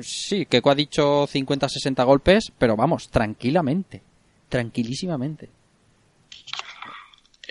[0.01, 4.03] sí, que ha dicho 50-60 golpes, pero vamos, tranquilamente,
[4.49, 5.49] tranquilísimamente.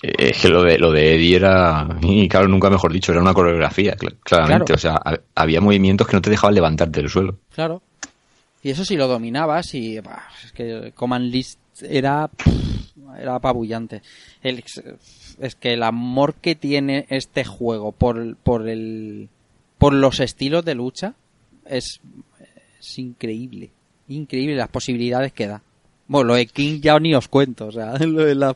[0.02, 3.22] Eh, Es que lo de, lo de Eddie era, y claro, nunca mejor dicho, era
[3.22, 4.74] una coreografía, cl- claramente.
[4.74, 4.76] Claro.
[4.76, 7.38] O sea, ha- había movimientos que no te dejaban levantarte del suelo.
[7.54, 7.82] Claro.
[8.62, 12.30] Y eso sí lo dominabas y bah, es que Command List era
[13.18, 14.02] era apabullante.
[14.44, 14.64] El,
[15.40, 19.30] es que el amor que tiene este juego por, por el
[19.78, 21.14] por los estilos de lucha
[21.70, 22.00] es,
[22.80, 23.70] es increíble.
[24.08, 25.62] Increíble las posibilidades que da.
[26.08, 28.56] Bueno, lo de King ya ni os cuento, o sea, lo de la-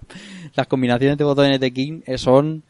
[0.55, 2.63] las combinaciones de botones de King eh, son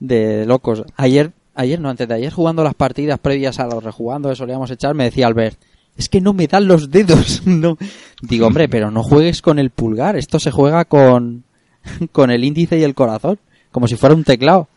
[0.00, 0.82] de locos.
[0.96, 4.70] Ayer, ayer no, antes de ayer jugando las partidas previas a los rejugando que solíamos
[4.70, 5.58] echar, me decía Albert,
[5.96, 7.42] es que no me dan los dedos.
[7.46, 7.76] no.
[8.22, 11.44] Digo, hombre, pero no juegues con el pulgar, esto se juega con,
[12.12, 13.38] con el índice y el corazón,
[13.70, 14.68] como si fuera un teclado.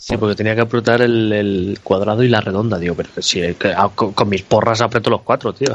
[0.00, 3.74] Sí, porque tenía que apretar el, el cuadrado y la redonda, digo, pero sí, que-
[3.76, 5.74] ah, con, con mis porras aprieto los cuatro, tío.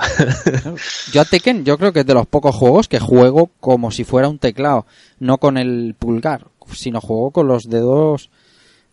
[1.12, 4.06] Yo a Tekken, yo creo que es de los pocos juegos que juego como si
[4.06, 4.86] fuera un teclado,
[5.20, 8.30] no con el pulgar, sino juego con los dedos,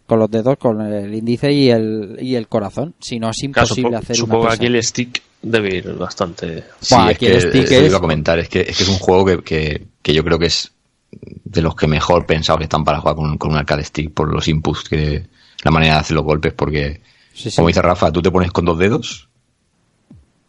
[0.07, 2.95] con los dedos, con el índice y el, y el corazón.
[3.01, 5.93] Si no es Claro, imposible supongo, hacer supongo una que aquí el stick debe ir
[5.95, 6.65] bastante.
[6.81, 8.83] Sí, Buah, es aquí que el stick es- iba a comentar, es que, es que
[8.83, 10.73] es un juego que, que, que yo creo que es
[11.13, 14.47] de los que mejor pensados están para jugar con, con un arcade stick por los
[14.49, 15.27] inputs que
[15.63, 17.01] la manera de hacer los golpes porque
[17.33, 17.57] Sí, sí.
[17.57, 19.29] como dice Rafa tú te pones con dos dedos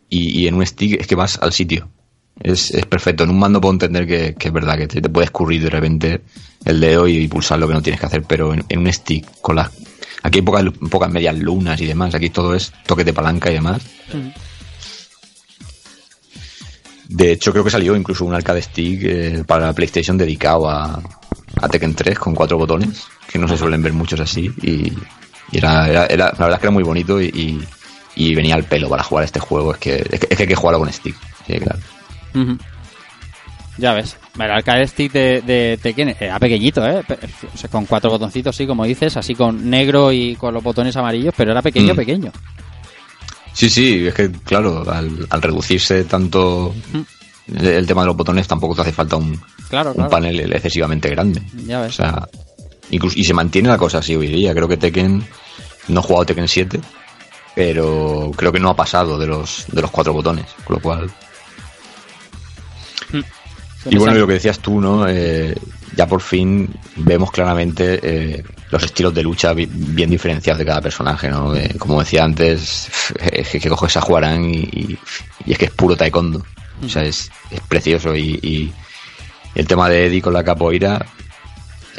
[0.09, 1.87] y, y en un stick es que vas al sitio.
[2.41, 3.23] Es, es perfecto.
[3.23, 5.69] En un mando puedo entender que, que es verdad que te, te puede escurrir de
[5.69, 6.21] repente
[6.65, 9.25] el dedo y, pulsar lo que no tienes que hacer pero en, en un stick
[9.41, 9.71] con las
[10.23, 13.55] aquí hay pocas, pocas medias lunas y demás aquí todo es toque de palanca y
[13.55, 13.81] demás
[17.11, 21.01] De hecho, creo que salió incluso un arcade stick eh, para la PlayStation dedicado a,
[21.61, 24.49] a Tekken 3 con cuatro botones, que no se suelen ver muchos así.
[24.61, 24.93] Y,
[25.51, 27.61] y era, era- era- la verdad es que era muy bonito y, y-
[28.15, 29.73] y venía al pelo para jugar este juego.
[29.73, 31.15] Es que, es que, es que hay que jugarlo con stick.
[31.47, 31.79] Sí, claro.
[33.77, 37.03] Ya ves, el arcade stick de, de Tekken era pequeñito, ¿eh?
[37.07, 37.17] Pe-
[37.53, 40.95] o sea, con cuatro botoncitos, sí, como dices, así con negro y con los botones
[40.97, 41.97] amarillos, pero era pequeño, Mm.
[41.97, 42.31] pequeño.
[43.53, 46.73] Sí, sí, es que, claro, al, al reducirse tanto
[47.47, 50.09] el, el tema de los botones, tampoco te hace falta un, Claro, un claro.
[50.09, 51.41] panel excesivamente grande.
[51.65, 51.95] Ya O ves.
[51.95, 52.27] sea,
[52.91, 54.53] incluso, y se mantiene la cosa así hoy día.
[54.53, 55.23] Creo que Tekken,
[55.89, 56.79] no he jugado Tekken 7,
[57.55, 61.11] pero creo que no ha pasado de los, de los cuatro botones, con lo cual...
[63.89, 65.07] Y bueno, y lo que decías tú, ¿no?
[65.07, 65.55] Eh,
[65.95, 70.81] ya por fin vemos claramente eh, los estilos de lucha bi- bien diferenciados de cada
[70.81, 71.55] personaje, ¿no?
[71.55, 72.89] Eh, como decía antes,
[73.31, 74.97] es que, coges a Juarán y, y-
[75.45, 76.43] y es que es puro taekwondo.
[76.85, 78.71] O sea, es, es precioso y, y
[79.55, 81.05] el tema de Eddie con la capoeira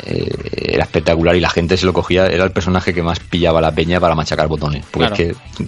[0.05, 0.29] eh,
[0.73, 3.73] era espectacular y la gente se lo cogía, era el personaje que más pillaba la
[3.73, 4.85] peña para machacar botones.
[4.91, 5.15] Porque Claro.
[5.53, 5.67] es que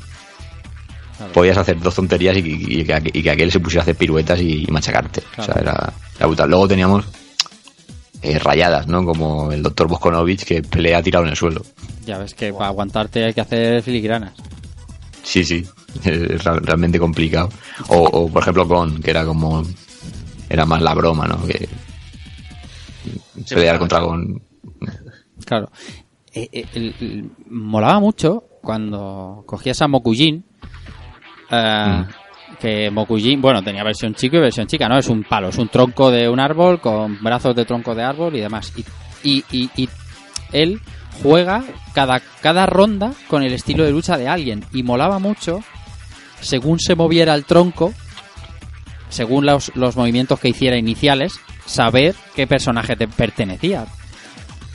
[1.32, 4.40] podías hacer dos tonterías y, y que, y que aquel se pusiera a hacer piruetas
[4.40, 5.22] y, y machacarte.
[5.36, 6.48] O sea, era, era brutal.
[6.50, 7.04] Luego teníamos
[8.24, 9.04] eh, rayadas, ¿no?
[9.04, 11.62] Como el doctor Boskonovich que pelea tirado en el suelo.
[12.06, 14.32] Ya ves que para aguantarte hay que hacer filigranas.
[15.22, 15.64] Sí, sí,
[16.04, 17.48] es realmente complicado.
[17.88, 19.62] O, o, por ejemplo, con, que era como.
[20.48, 21.44] Era más la broma, ¿no?
[21.46, 21.68] Que.
[23.48, 24.42] pelear contra con.
[25.44, 25.70] Claro.
[26.32, 30.44] Eh, eh, el- el- molaba mucho cuando cogías a Mokujin.
[31.50, 32.04] eh,
[32.60, 34.98] Que Mokujin, bueno, tenía versión chico y versión chica, ¿no?
[34.98, 38.34] Es un palo, es un tronco de un árbol con brazos de tronco de árbol
[38.36, 38.72] y demás.
[39.22, 39.88] Y, y, y-
[40.52, 40.80] él
[41.22, 41.64] juega
[41.94, 44.64] cada, cada ronda con el estilo de lucha de alguien.
[44.72, 45.60] Y molaba mucho,
[46.40, 47.92] según se moviera el tronco,
[49.08, 51.34] según los, los movimientos que hiciera iniciales,
[51.66, 53.86] saber qué personaje te pertenecía.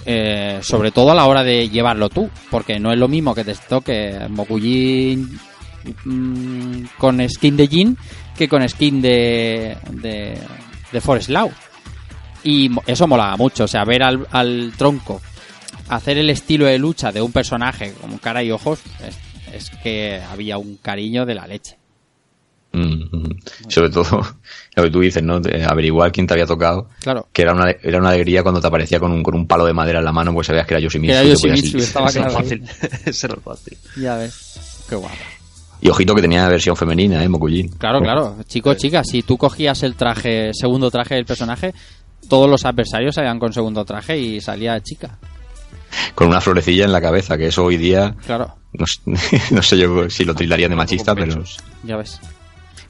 [0.06, 3.44] Eh, sobre todo a la hora de llevarlo tú, porque no es lo mismo que
[3.44, 5.40] te toque Mokujin
[6.06, 7.98] mm, con skin de Jin
[8.38, 10.38] que con skin de, de,
[10.92, 11.52] de Forest Law.
[12.44, 15.22] Y eso molaba mucho, o sea, ver al, al tronco
[15.90, 19.18] hacer el estilo de lucha de un personaje con cara y ojos, es,
[19.54, 21.78] es que había un cariño de la leche.
[22.72, 23.40] Mm, mm.
[23.68, 24.06] Sobre todo
[24.76, 25.40] lo que tú dices, ¿no?
[25.40, 26.88] De averiguar quién te había tocado.
[27.02, 27.28] Claro.
[27.34, 29.74] Que era una, era una alegría cuando te aparecía con un, con un palo de
[29.74, 31.14] madera en la mano, pues sabías que era Yoshimitsu.
[31.14, 32.44] Era Yoshimitsu, estaba Ese era claro.
[32.44, 32.64] fácil.
[33.06, 33.78] Ese era fácil.
[33.98, 34.86] Ya ves.
[34.88, 35.16] Qué guapo.
[35.82, 37.30] Y ojito que tenía versión femenina, ¿eh?
[37.30, 37.70] Mokujin.
[37.70, 38.36] Claro, claro.
[38.48, 41.74] Chicos, chicas, si tú cogías el traje, segundo traje del personaje,
[42.28, 45.18] todos los adversarios salían con segundo traje y salía chica.
[46.16, 49.02] Con una florecilla en la cabeza, que eso hoy día, Claro, no, sé-
[49.52, 51.42] no sé yo si lo tildarían de machista, pero...
[51.84, 52.20] ya ves.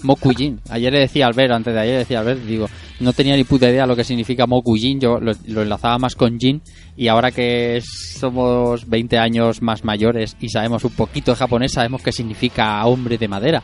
[0.03, 0.59] Mokujin.
[0.69, 2.67] Ayer le decía Albert, antes de ayer le decía Albert, digo,
[2.99, 6.39] no tenía ni puta idea lo que significa Mokujin, yo lo, lo enlazaba más con
[6.39, 6.61] Jin,
[6.95, 12.01] y ahora que somos 20 años más mayores y sabemos un poquito de japonés, sabemos
[12.01, 13.63] qué significa hombre de madera.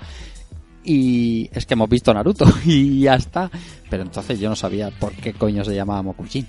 [0.86, 3.50] Y es que hemos visto Naruto y ya está.
[3.90, 6.48] Pero entonces yo no sabía por qué coño se llamaba Mokujin.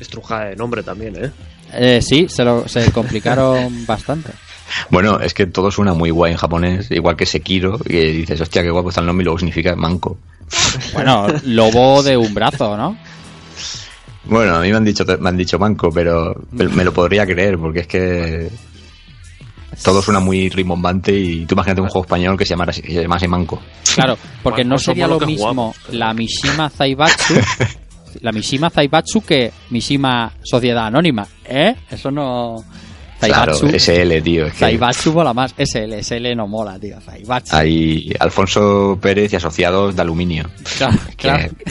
[0.00, 1.30] Estruja de nombre también, ¿eh?
[1.72, 4.30] Eh, sí, se, lo, se complicaron bastante.
[4.90, 8.62] Bueno, es que todo suena muy guay en japonés, igual que Sekiro, que dices, hostia,
[8.62, 10.18] qué guapo está el nombre y luego significa manco.
[10.92, 12.96] Bueno, lobo de un brazo, ¿no?
[14.24, 17.58] Bueno, a mí me han dicho, me han dicho manco, pero me lo podría creer,
[17.58, 18.50] porque es que
[19.82, 23.02] todo suena muy rimbombante y tú imagínate un juego español que se llamara, que se
[23.02, 23.60] llamase manco.
[23.94, 25.76] Claro, porque no Manco sería lo mismo jugamos.
[25.90, 27.34] la Mishima Zaibatsu,
[28.20, 31.74] la Mishima Zaibatsu que Mishima Sociedad Anónima, ¿eh?
[31.90, 32.64] Eso no...
[33.26, 34.46] Claro, Zaibatsu, SL, tío.
[34.46, 37.54] Es que Zaibatsu mola más, SL, SL no mola, tío, Zaibatsu.
[37.56, 40.48] hay Alfonso Pérez y asociados de aluminio.
[40.78, 41.52] Claro, claro.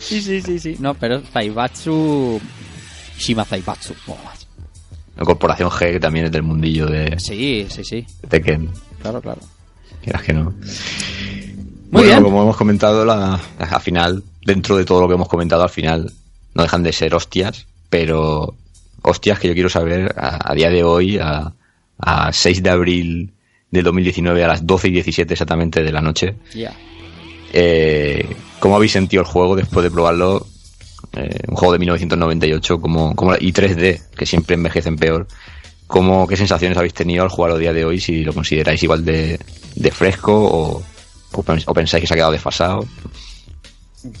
[0.00, 0.76] Sí, sí, sí, sí.
[0.80, 2.40] No, pero Zaibatsu...
[3.16, 4.46] Mishima Zaibatsu, mola más.
[5.16, 8.70] La Corporación G, que también es del mundillo de Sí, sí, sí, Tekken.
[9.02, 9.40] claro, claro.
[10.02, 10.44] Quieras que no.
[10.44, 10.54] Muy
[11.90, 12.22] bueno, bien.
[12.22, 16.12] como hemos comentado, la, al final, dentro de todo lo que hemos comentado, al final
[16.54, 18.54] no dejan de ser hostias, pero
[19.08, 21.52] hostias que yo quiero saber a, a día de hoy, a,
[21.98, 23.32] a 6 de abril
[23.70, 26.72] del 2019, a las 12 y 17 exactamente de la noche, Ya.
[27.52, 28.26] eh,
[28.60, 30.46] ¿cómo habéis sentido el juego después de probarlo?
[31.14, 35.26] Eh, un juego de 1998 como, como, y 3D, que siempre envejecen peor.
[35.86, 37.98] ¿Cómo, ¿Qué sensaciones habéis tenido al jugarlo a día de hoy?
[38.00, 39.38] Si lo consideráis igual de,
[39.74, 40.82] de fresco o,
[41.32, 42.86] o o pensáis que se ha quedado desfasado.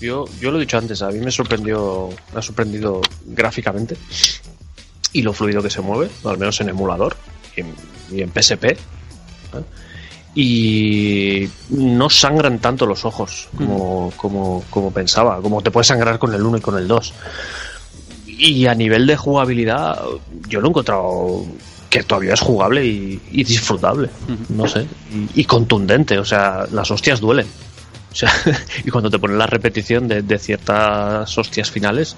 [0.00, 3.96] Yo, yo lo he dicho antes, a mí me sorprendió, me ha sorprendido gráficamente
[5.18, 7.16] y lo fluido que se mueve, al menos en emulador
[7.56, 7.74] y en,
[8.12, 8.64] y en PSP.
[8.64, 8.76] ¿eh?
[10.36, 16.32] Y no sangran tanto los ojos como, como, como pensaba, como te puede sangrar con
[16.32, 17.12] el 1 y con el 2.
[18.26, 20.00] Y a nivel de jugabilidad,
[20.48, 21.44] yo lo he encontrado
[21.90, 24.10] que todavía es jugable y, y disfrutable,
[24.50, 27.46] no sé, y, y contundente, o sea, las hostias duelen.
[28.10, 28.32] O sea,
[28.84, 32.16] y cuando te ponen la repetición de, de ciertas hostias finales,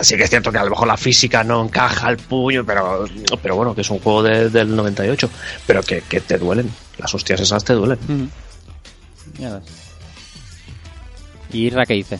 [0.00, 3.04] sí que es cierto que a lo mejor la física no encaja al puño, pero,
[3.42, 5.30] pero bueno, que es un juego de- del 98,
[5.66, 7.98] pero que, que te duelen, las hostias esas te duelen.
[8.08, 8.28] Ujú.
[9.42, 9.64] Ya ves.
[11.52, 12.18] ¿Y Irra qué dice?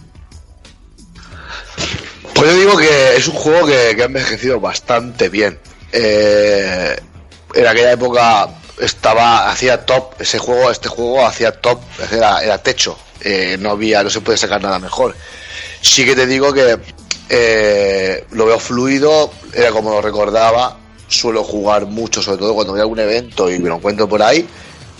[2.34, 5.58] Pues yo digo que es un juego que, que ha envejecido bastante bien.
[5.92, 6.96] Eh,
[7.54, 8.48] en aquella época
[8.80, 11.80] estaba, hacía top, ese juego, este juego hacía top,
[12.10, 15.14] era, era techo, Eh, no había, no se puede sacar nada mejor.
[15.80, 16.76] Sí que te digo que
[17.34, 20.76] eh, lo veo fluido, era como lo recordaba,
[21.08, 24.22] suelo jugar mucho, sobre todo cuando voy a algún evento y me lo encuentro por
[24.22, 24.46] ahí.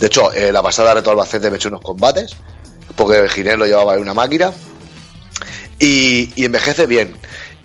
[0.00, 2.34] De hecho, eh, la pasada Reto Albacete me he hecho unos combates,
[2.96, 4.50] porque Ginés lo llevaba en una máquina
[5.78, 7.14] y, y envejece bien.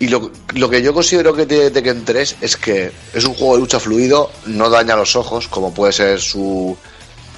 [0.00, 3.54] Y lo, lo que yo considero que tiene Tekken 3 es que es un juego
[3.54, 6.76] de lucha fluido, no daña los ojos, como puede ser su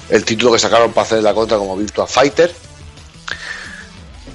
[0.09, 2.53] el título que sacaron para hacer la contra como Virtua Fighter.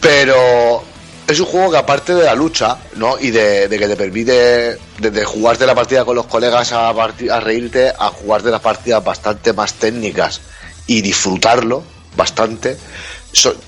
[0.01, 0.83] Pero
[1.27, 3.19] es un juego que aparte de la lucha, ¿no?
[3.19, 7.93] Y de, que te permite desde jugarte la partida con los colegas a, a reírte,
[7.99, 10.41] a jugarte las partidas bastante más técnicas
[10.87, 11.83] y disfrutarlo
[12.17, 12.77] bastante,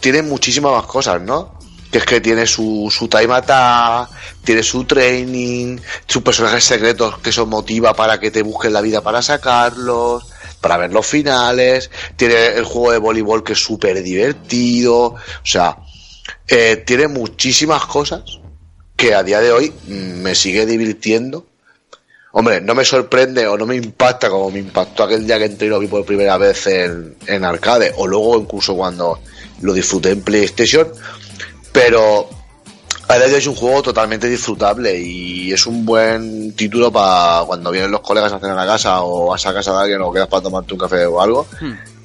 [0.01, 1.59] tiene muchísimas más cosas, ¿no?
[1.91, 4.09] Que es que tiene su, su time attack,
[4.45, 9.03] tiene su training, sus personajes secretos que eso motiva para que te busquen la vida
[9.03, 10.25] para sacarlos,
[10.61, 15.79] para ver los finales, tiene el juego de voleibol que es súper divertido, o sea,
[16.49, 18.41] eh, tiene muchísimas cosas
[18.97, 21.47] que a día de hoy mm, me sigue divirtiendo.
[22.33, 25.67] Hombre, no me sorprende o no me impacta como me impactó aquel día que entré
[25.67, 29.21] y lo vi por primera vez en, en arcade o luego incluso cuando
[29.63, 30.89] lo disfruté en PlayStation,
[31.73, 32.29] pero
[33.09, 37.45] a día de hoy es un juego totalmente disfrutable y es un buen título para
[37.47, 40.13] cuando vienen los colegas a cenar a casa o vas a casa de alguien o
[40.13, 41.47] quedas para tomarte un café o algo.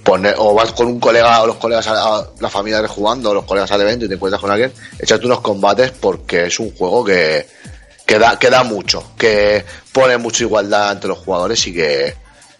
[0.04, 3.34] Poner, o vas con un colega o los colegas a, a la familia jugando o
[3.34, 6.76] los colegas al evento y te encuentras con alguien, echarte unos combates porque es un
[6.76, 7.48] juego que,
[8.06, 12.16] que da, que mucho, que pone mucha igualdad entre los jugadores y que,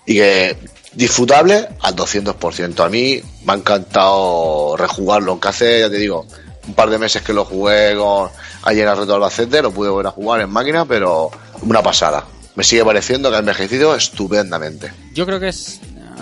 [0.06, 0.58] y que
[0.94, 2.86] disfrutable al 200%.
[2.86, 6.26] A mí me ha encantado rejugarlo, aunque hace, ya te digo,
[6.68, 8.30] un par de meses que lo jugué con,
[8.68, 11.30] en el Reto Albacete, lo pude volver a jugar en máquina, pero
[11.62, 12.26] una pasada.
[12.56, 14.94] Me sigue pareciendo que ha envejecido estupendamente.
[15.14, 15.80] Yo creo que es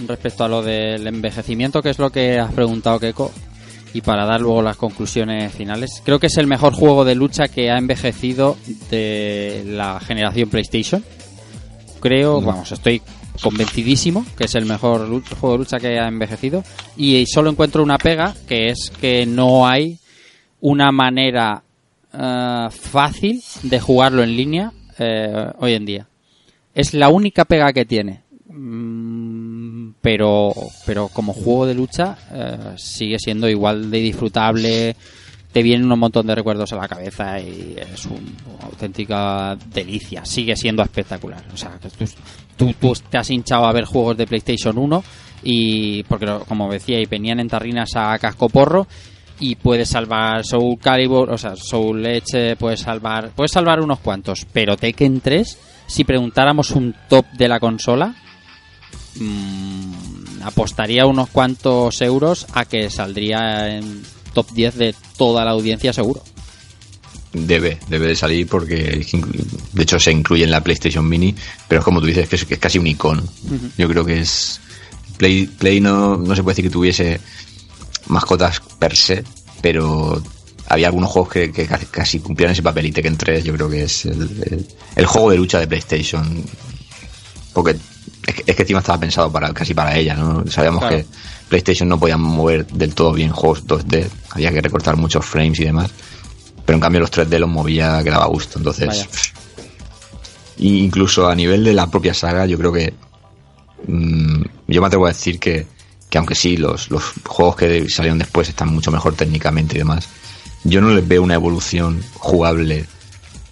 [0.08, 3.32] respecto a lo del envejecimiento, que es lo que has preguntado, Keiko,
[3.94, 6.02] y para dar luego las conclusiones finales.
[6.04, 8.58] Creo que es el mejor juego de lucha que ha envejecido
[8.90, 11.04] de la generación PlayStation.
[12.00, 13.02] Creo, vamos, estoy
[13.42, 15.08] convencidísimo que es el mejor
[15.40, 16.64] juego de lucha que ha envejecido.
[16.96, 19.98] Y solo encuentro una pega, que es que no hay
[20.62, 21.64] una manera
[22.14, 26.08] eh, fácil de jugarlo en línea eh, hoy en día.
[26.74, 28.22] Es la única pega que tiene.
[28.48, 29.41] Mm,
[30.02, 30.52] pero,
[30.86, 34.96] pero como juego de lucha eh, sigue siendo igual de disfrutable.
[35.52, 40.24] Te vienen un montón de recuerdos a la cabeza y es un- una auténtica delicia.
[40.24, 41.44] Sigue siendo espectacular.
[41.54, 41.78] O sea,
[42.58, 45.04] tú, tú, te has hinchado a ver juegos de PlayStation 1
[45.44, 48.88] y porque como decía y venían en tarrinas a casco porro
[49.42, 54.46] y puedes salvar Soul Calibur, o sea, Soul Edge, puedes salvar, puedes salvar unos cuantos,
[54.54, 55.58] pero Tekken 3,
[55.88, 58.14] si preguntáramos un top de la consola,
[59.20, 65.94] mm, apostaría unos cuantos euros a que saldría en top 10 de toda la audiencia
[65.94, 66.24] seguro.
[67.34, 69.06] Debe, debe de salir porque
[69.74, 71.34] de hecho se incluye en la PlayStation Mini,
[71.68, 73.24] pero es como tú dices que es, que es casi un icono.
[73.78, 74.60] Yo creo que es
[75.18, 77.22] Play, Play no, no se puede decir que tuviese
[78.08, 79.24] mascotas per se,
[79.62, 80.22] pero
[80.68, 83.70] había algunos juegos que, que casi- casi cumplían ese papel y Tekken 3 yo creo
[83.70, 86.44] que es el, el- el juego de lucha de PlayStation
[87.54, 87.78] porque
[88.28, 90.44] es que, es que encima estaba pensado para casi para ella, ¿no?
[90.50, 90.98] Sabíamos Claro.
[90.98, 91.06] que
[91.50, 95.66] PlayStation no podía mover del todo bien juegos 2D, había que recortar muchos frames y
[95.66, 95.92] demás,
[96.66, 99.08] pero en cambio los 3D los movía que daba gusto, entonces Vaya.
[100.58, 102.94] y incluso a nivel de la propia saga, yo creo que
[103.88, 105.66] mm, yo me atrevo a decir que,
[106.10, 110.08] que aunque sí, los, los juegos que salieron después están mucho mejor técnicamente y demás,
[110.64, 112.86] yo no les veo una evolución jugable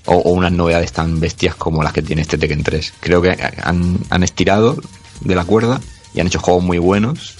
[0.10, 2.94] o, o unas novedades tan bestias como las que tiene este Tekken 3.
[3.00, 3.30] Creo que
[3.62, 4.78] han, han estirado
[5.22, 5.80] de la cuerda
[6.14, 7.36] y han hecho juegos muy buenos.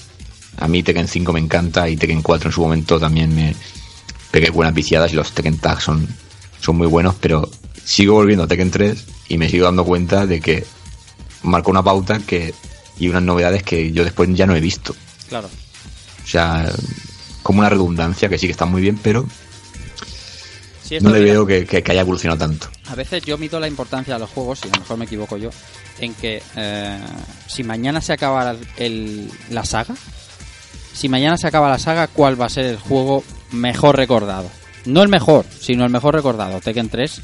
[0.58, 3.56] A mí Tekken 5 me encanta y Tekken 4 en su momento también me
[4.30, 6.08] pegué buenas viciadas y los Tekken Tag son,
[6.62, 7.50] son muy buenos, pero
[7.84, 10.64] sigo volviendo a Tekken 3 y me sigo dando cuenta de que
[11.42, 12.54] marcó una pauta que
[13.00, 14.94] y unas novedades que yo después ya no he visto.
[15.30, 15.48] Claro.
[16.24, 16.72] O sea,
[17.42, 19.26] como una redundancia que sí que está muy bien, pero
[21.02, 22.68] No le veo que, que- que haya evolucionado tanto.
[22.88, 25.38] A veces yo mido la importancia de los juegos, y a lo mejor me equivoco
[25.38, 25.50] yo,
[26.00, 27.00] en que eh,
[27.48, 29.96] si mañana se acaba el- la saga,
[30.94, 34.50] si mañana se acaba la saga, ¿cuál va a ser el juego mejor recordado?
[34.86, 36.60] No el mejor, sino el mejor recordado.
[36.62, 37.22] Tekken 3,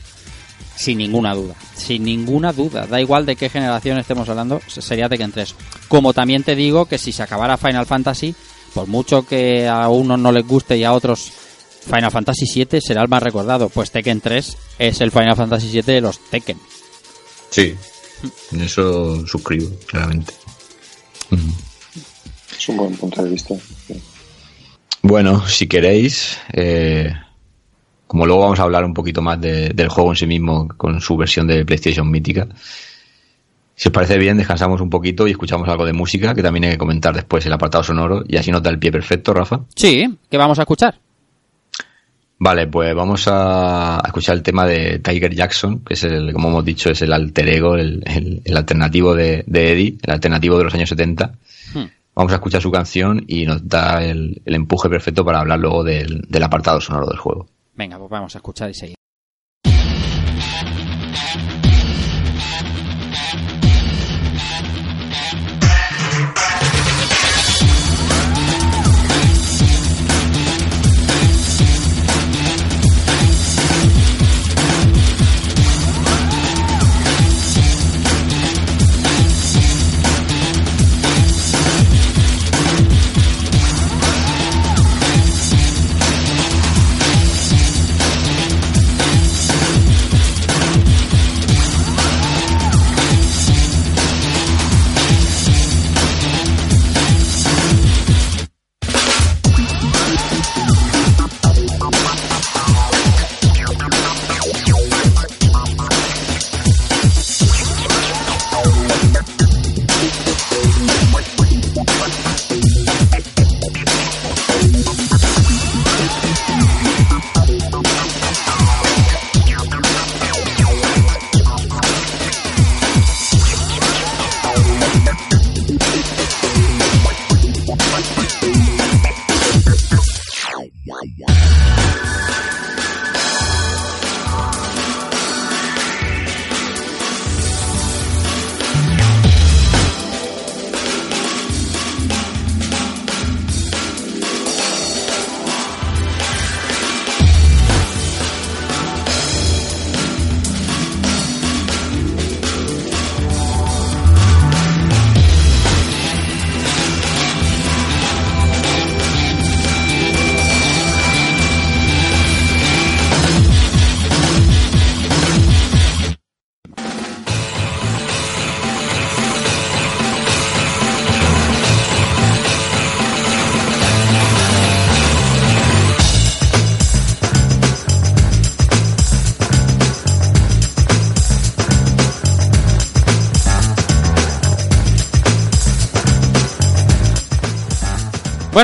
[0.75, 1.55] sin ninguna duda.
[1.75, 2.85] Sin ninguna duda.
[2.85, 5.55] Da igual de qué generación estemos hablando, sería Tekken 3.
[5.87, 8.35] Como también te digo que si se acabara Final Fantasy,
[8.73, 11.31] por mucho que a unos no les guste y a otros
[11.85, 13.69] Final Fantasy 7 será el más recordado.
[13.69, 16.57] Pues Tekken 3 es el Final Fantasy 7 de los Tekken.
[17.49, 17.75] Sí.
[18.51, 20.33] En eso suscribo, claramente.
[22.57, 23.55] Es un buen punto de vista.
[23.87, 24.01] sí.
[25.01, 27.13] Bueno, si queréis, eh,
[28.07, 30.99] como luego vamos a hablar un poquito más de- del juego en sí mismo con
[30.99, 32.47] su versión de PlayStation mítica,
[33.75, 36.71] si os parece bien, descansamos un poquito y escuchamos algo de música, que también hay
[36.71, 39.59] que comentar después el apartado sonoro, y así nos da el pie perfecto, Rafa.
[39.75, 40.97] Sí, ¿qué vamos a escuchar?
[42.37, 46.65] Vale, pues vamos a escuchar el tema de Tiger Jackson, que es el, como hemos
[46.65, 50.65] dicho, es el alter ego, el, el- el alternativo de, de Eddie, el alternativo de
[50.65, 51.31] los años 70.
[51.73, 51.85] Hmm.
[52.13, 55.83] Vamos a escuchar su canción y nos da el, el empuje perfecto para hablar luego
[55.83, 57.47] del, del apartado sonoro del juego.
[57.75, 58.95] Venga, pues vamos a escuchar y seguir.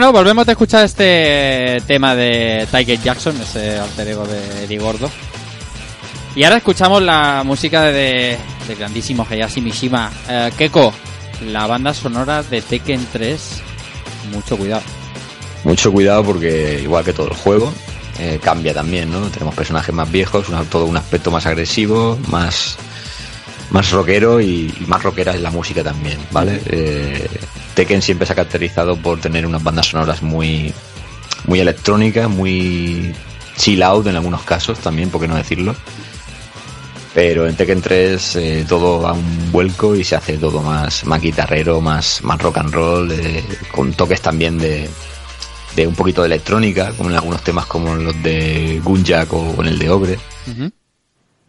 [0.02, 5.12] Bueno, volvemos a escuchar este tema de Tiger Jackson, ese alter ego de Eddie Gordo.
[6.36, 8.36] Y ahora escuchamos la música de,
[8.68, 10.12] de grandísimo Hayashi Mishima.
[10.28, 10.92] Eh, Keko,
[11.46, 13.62] la banda sonora de Tekken 3.
[14.34, 14.82] Mucho cuidado.
[15.66, 17.72] Mucho cuidado porque, igual que todo el juego,
[18.18, 19.20] eh, cambia también, ¿no?
[19.28, 22.76] Tenemos personajes más viejos, todo un aspecto más agresivo, más,
[23.70, 26.60] más rockero y, y más rockera es la música también, ¿vale?
[26.66, 27.30] Eh,
[27.74, 30.74] Tekken siempre se ha caracterizado por tener unas bandas sonoras muy,
[31.46, 33.14] muy electrónicas, muy
[33.58, 35.76] chill out en algunos casos también, por qué no decirlo.
[37.14, 41.22] Pero en Tekken 3 eh, todo a un vuelco y se hace todo más, más
[41.22, 43.44] guitarrero, más, más rock and roll, eh,
[43.74, 44.90] con toques también de,
[45.76, 49.68] de un poquito de electrónica, como en algunos temas como los de Gunjak o en
[49.68, 50.20] el de Ogre.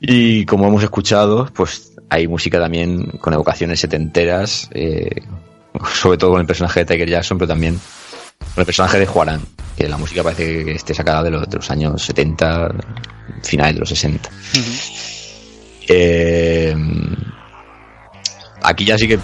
[0.00, 5.22] Y como hemos escuchado, pues hay música también con evocaciones setenteras, eh,
[5.94, 7.74] sobre todo con el personaje de Tiger Jackson, pero también
[8.38, 9.40] con el personaje de Juarán,
[9.76, 12.68] que la música parece que esté sacada de los, de los años 70,
[13.42, 14.28] finales de los 60.
[15.88, 16.74] Eh,
[18.62, 19.16] aquí ya sí que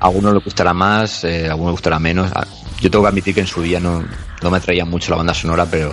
[0.00, 2.30] a algunos le gustará más, eh, a algunos le gustará menos.
[2.32, 2.46] A-
[2.80, 4.04] Yo tengo que admitir que en su día no,
[4.42, 5.92] no me atraía mucho la banda sonora, pero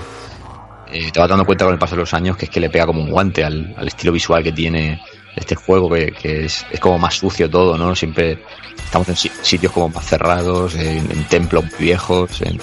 [0.92, 2.70] eh, te vas dando cuenta con el paso de los años que es que le
[2.70, 5.02] pega como un guante al, al estilo visual que tiene
[5.36, 7.96] este juego, que, que es, es como más sucio todo, ¿no?
[7.96, 8.40] Siempre
[8.84, 12.60] estamos en si- sitios como más cerrados, en, en templos viejos, en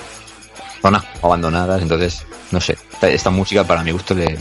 [0.80, 4.38] zonas abandonadas, entonces, no sé, esta, esta música para mi gusto le,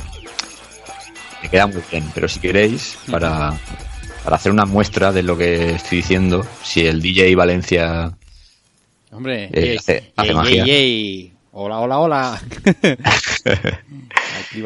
[1.44, 3.54] le queda muy bien, pero si queréis, para,
[4.24, 8.12] para hacer una muestra de lo que estoy diciendo, si el DJ Valencia
[9.12, 10.64] Hombre, Eh, hace- hace yey, magia.
[10.66, 11.31] yey, yey.
[11.54, 12.42] Hola, hola, hola.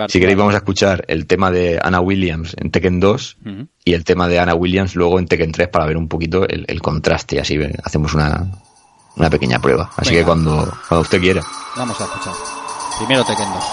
[0.07, 3.67] Si queréis vamos a escuchar el tema de Anna Williams en Tekken 2 Ujú.
[3.83, 6.65] y el tema de Anna Williams luego en Tekken 3 para ver un poquito el,
[6.67, 7.39] el contraste.
[7.39, 8.47] Así hacemos una,
[9.15, 9.91] una pequeña prueba.
[9.95, 10.21] Así Venga.
[10.21, 11.41] que cuando, cuando usted quiera.
[11.77, 12.33] Vamos a escuchar.
[12.97, 13.63] Primero Tekken 2.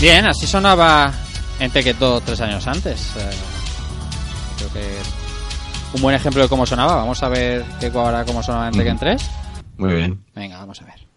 [0.00, 1.12] Bien, así sonaba
[1.58, 3.16] en Tekken 2 tres años antes.
[3.16, 3.30] Eh,
[4.56, 4.96] creo que
[5.92, 6.94] un buen ejemplo de cómo sonaba.
[6.94, 9.30] Vamos a ver qué ahora cómo sonaba en Tekken 3.
[9.76, 10.24] Muy bien.
[10.36, 11.07] Venga, vamos a ver.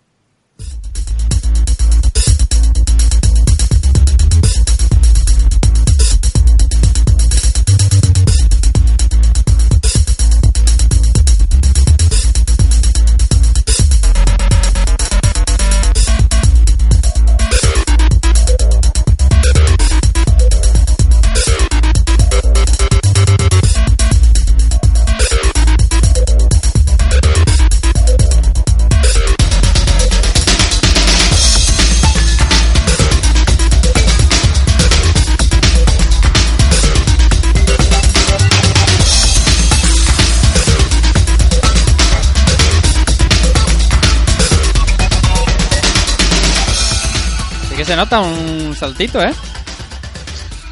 [47.92, 49.34] Se nota un saltito, ¿eh?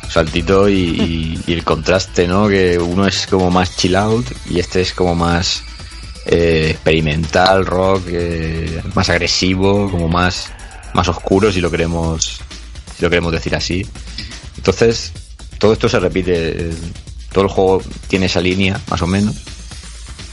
[0.10, 2.48] Saltito y, y- el contraste, ¿no?
[2.48, 5.62] Que uno es como más chill out y este es como más
[6.28, 10.50] eh, experimental, rock, eh, más agresivo, como más,
[10.94, 12.40] más oscuro, si lo queremos,
[12.98, 13.86] si lo queremos decir así.
[14.56, 15.12] Entonces,
[15.58, 16.70] todo esto se repite.
[16.70, 16.74] eh,
[17.34, 19.36] Todo el juego tiene esa línea, más o menos.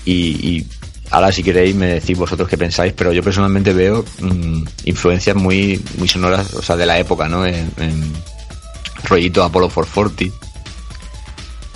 [0.05, 0.65] Y
[1.11, 5.83] ahora, si queréis, me decís vosotros qué pensáis, pero yo personalmente veo mm, influencias muy,
[5.99, 7.45] muy sonoras, o sea, de la época, ¿no?
[7.47, 8.13] En, en
[9.05, 10.35] rollito Apollo 440,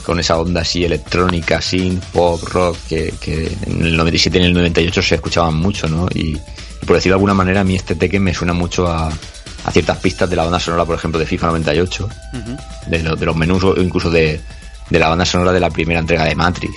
[0.05, 4.47] con esa onda así electrónica, synth, pop, rock, que, que en el 97 y en
[4.49, 6.09] el 98 se escuchaban mucho, ¿no?
[6.15, 6.37] Y,
[6.83, 9.71] y por decirlo de alguna manera, a mí este Tekken me suena mucho a, a
[9.71, 12.57] ciertas pistas de la banda sonora, por ejemplo, de FIFA 98, Ujú.
[12.89, 14.41] de, lo- de los menús o incluso de,
[14.89, 16.75] de la banda sonora de la primera entrega de Matrix.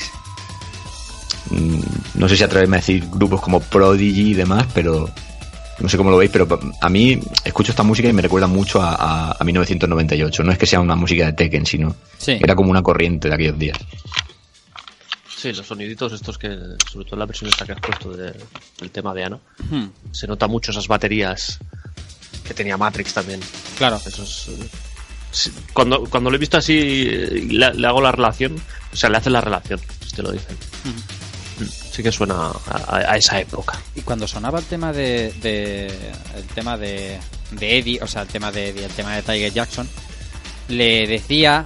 [1.50, 1.80] Mm,
[2.16, 5.10] No sé si atreverme a decir grupos como Prodigy y demás, pero
[5.80, 6.48] no sé cómo lo veis, pero
[6.82, 10.44] a mí escucho esta música y me recuerda mucho a, a, a 1998.
[10.44, 12.38] No es que sea una música de Tekken, sino Sí.
[12.40, 13.78] era como una corriente de aquellos días.
[15.36, 16.48] Sí, los soniditos estos que,
[16.90, 18.34] sobre todo en la versión esta que has puesto de-
[18.80, 19.40] del tema de Ana,
[19.70, 21.60] Hmm, se nota mucho esas baterías
[22.48, 23.42] que tenía Matrix también.
[23.78, 24.00] Claro.
[24.06, 24.50] Esos,
[25.74, 28.56] cuando, cuando lo he visto así, eh, le, le hago la relación,
[28.94, 30.56] o sea, le hace la relación, si te lo dicen.
[30.86, 31.23] Mm,
[31.96, 32.52] Sí que suena
[32.90, 33.80] a, esa época.
[33.96, 35.28] Y cuando sonaba el tema de,
[36.36, 37.20] el tema de,
[37.52, 39.88] de Eddie, o sea, el tema de Eddie, el tema de Tiger Jackson,
[40.70, 41.64] le decía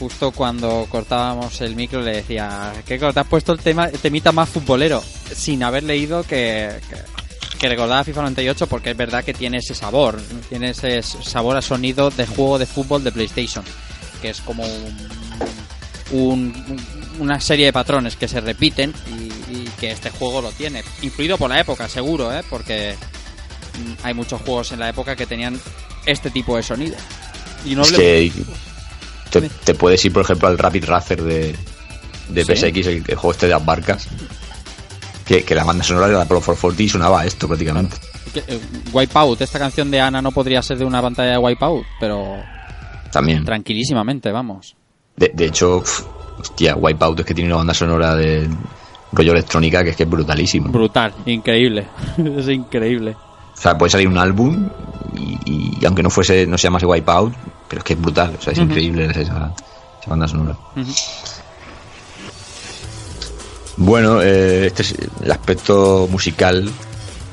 [0.00, 4.32] justo cuando cortábamos el micro le decía que te has puesto el tema el temita
[4.32, 5.02] más futbolero
[5.34, 9.74] sin haber leído que, que, que recordaba FIFA 98 porque es verdad que tiene ese
[9.74, 10.18] sabor
[10.48, 13.64] tiene ese sabor a sonido de juego de fútbol de PlayStation
[14.22, 15.08] que es como un,
[16.12, 16.80] un-
[17.18, 19.28] una serie de patrones que se repiten y
[19.78, 22.42] que este juego lo tiene influido por la época seguro ¿eh?
[22.50, 22.94] porque
[23.78, 25.58] mm, hay muchos juegos en la época que tenían
[26.06, 26.96] este tipo de sonido
[27.64, 28.32] y no es que
[29.30, 31.54] te, te puedes ir, por ejemplo, al Rapid Racer de,
[32.28, 32.54] de ¿Sí?
[32.54, 34.08] PSX, el, el juego este de las barcas.
[35.26, 37.96] Que, que la banda sonora de la Pro 440 y sonaba esto prácticamente.
[38.34, 38.58] Eh,
[38.92, 42.36] Wipeout, esta canción de Ana no podría ser de una pantalla de Wipeout, pero
[43.12, 43.44] También.
[43.44, 44.74] tranquilísimamente, vamos.
[45.16, 46.04] De, de hecho, uf,
[46.38, 48.48] hostia, Wipeout es que tiene una banda sonora de
[49.12, 50.70] rollo electrónica que es que es brutalísimo.
[50.70, 51.86] Brutal, increíble.
[52.18, 53.16] es increíble.
[53.56, 54.68] O sea, puede salir un álbum
[55.14, 57.34] y, y aunque no fuese, no se llamase Wipeout,
[57.68, 59.52] pero es que es brutal, o sea, es increíble esa, esa
[60.06, 60.56] banda sonora.
[63.76, 66.68] Bueno, eh, este es el aspecto musical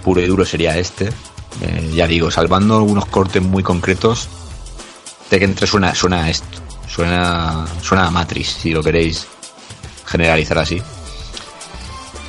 [0.04, 1.10] puro y duro sería este.
[1.62, 4.28] Eh, ya digo, salvando algunos cortes muy concretos,
[5.30, 6.60] Tekken 3 suena, suena a esto.
[6.88, 9.28] Suena, suena a Matrix, si lo queréis
[10.06, 10.82] generalizar así.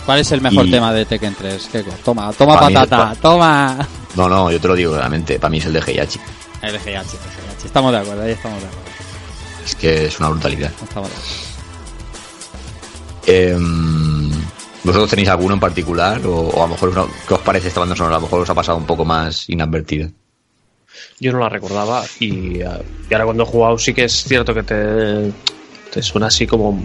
[0.06, 1.68] ¿Cuál es el mejor Y- tema de Tekken 3?
[1.70, 1.90] Keiko?
[2.04, 3.88] Toma, toma Pa' patata, pa- toma.
[4.14, 6.18] No, no, yo te lo digo realmente, para mí es el de Heihachi.
[6.62, 7.64] El GH, el GH.
[7.66, 8.86] Estamos de acuerdo, ahí estamos de acuerdo.
[9.64, 10.70] Es que es una brutalidad.
[10.82, 11.46] Estamos de acuerdo.
[13.26, 14.30] Em,
[14.84, 16.24] ¿Vosotros tenéis alguno en particular?
[16.26, 18.16] O, o a lo mejor, no- ¿qué os parece esta banda sonora?
[18.16, 20.08] A lo mejor os ha pasado un poco más inadvertida.
[21.18, 24.62] Yo no la recordaba y, y ahora cuando he jugado sí que es cierto que
[24.62, 25.32] te
[26.02, 26.80] suena así como, mm,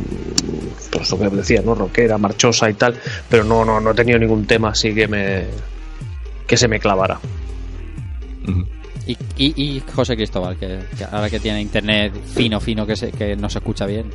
[0.92, 1.76] pues lo que decía, ¿no?
[1.76, 2.96] Rockera, marchosa y tal,
[3.30, 5.46] pero no, no, no he tenido ningún tema así que me
[6.48, 7.20] que se me clavara.
[9.08, 13.12] Y, y, y José Cristóbal, que, que ahora que tiene internet fino, fino, que, se,
[13.12, 14.06] que no se escucha bien,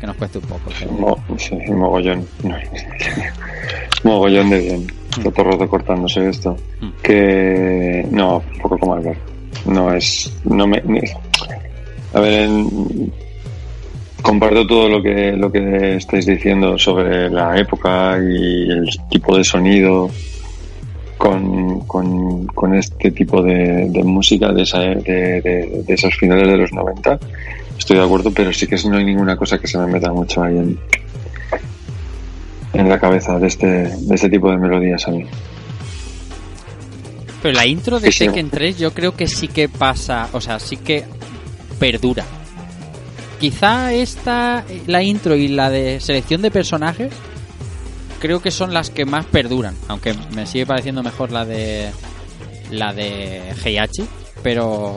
[0.00, 0.70] que nos cueste un poco.
[0.78, 2.26] que- Mo- sí, mogollón.
[4.04, 4.86] mogollón de bien.
[5.16, 6.56] Está todo el rato cortándose esto.
[6.80, 6.88] Mm.
[7.02, 9.20] Que no, poco como Albert.
[9.66, 10.32] No es.
[10.44, 10.82] No me.
[12.12, 13.12] A ver, en-
[14.24, 19.44] comparto todo lo que lo que estáis diciendo sobre la época y el tipo de
[19.44, 20.10] sonido
[21.18, 24.94] con, con, con este tipo de, de música de, esa, de,
[25.42, 27.18] de- de esos finales de los 90
[27.78, 30.42] estoy de acuerdo pero sí que no hay ninguna cosa que se me meta mucho
[30.42, 30.78] ahí en,
[32.72, 35.24] en la cabeza de este, de este tipo de melodías a mí
[37.42, 38.26] Pero la intro de Sí, sí.
[38.26, 41.04] Tekken 3 yo creo que sí que pasa, o sea, sí que
[41.78, 42.24] perdura.
[43.44, 47.12] Quizá esta, la intro y la de selección de personajes,
[48.18, 49.74] creo que son las que más perduran.
[49.86, 51.90] Aunque me sigue pareciendo mejor la de
[52.70, 54.06] la de Heihachi,
[54.42, 54.96] pero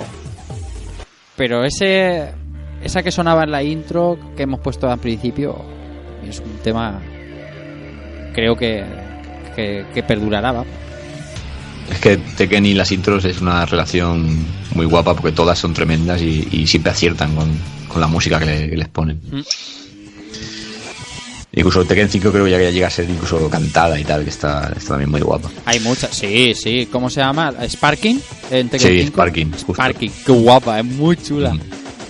[1.36, 2.32] pero ese
[2.82, 5.58] esa que sonaba en la intro que hemos puesto al principio
[6.26, 7.02] es un tema
[8.34, 8.86] creo que
[9.58, 10.64] que, que perdurará, ¿va?
[11.92, 16.22] Es que Tekken y las intros es una relación muy guapa porque todas son tremendas
[16.22, 17.50] y, y siempre aciertan con,
[17.88, 19.20] con la música que, le- que les ponen.
[19.32, 19.42] Mm.
[21.54, 24.72] Incluso Tekken 5 creo que ya llega a ser incluso cantada y tal, que está,
[24.78, 25.50] está también muy guapa.
[25.66, 26.88] Hay muchas, sí, sí.
[26.92, 27.52] ¿Cómo se llama?
[27.68, 28.22] ¿Sparking?
[28.52, 29.12] En Tekken Sí, 5?
[29.14, 29.74] Sparking, justo.
[29.74, 31.54] Sparking, qué guapa, es muy chula.
[31.54, 31.58] Mm.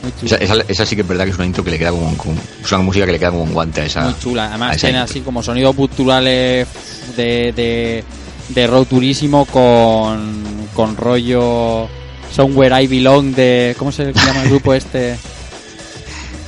[0.03, 0.35] Muy chula.
[0.37, 2.17] Esa, esa, esa sí que es verdad que es una intro que le queda como,
[2.17, 4.01] como- es una música que le queda como un guante a esa.
[4.03, 4.49] muy chula.
[4.49, 5.11] Además esa tiene intro.
[5.13, 6.67] así como sonidos culturales
[7.15, 8.03] de, de,
[8.49, 10.43] de road turismo con,
[10.73, 11.87] con rollo
[12.33, 13.75] Somewhere I Belong de...
[13.79, 15.15] ¿Cómo se llama el grupo este?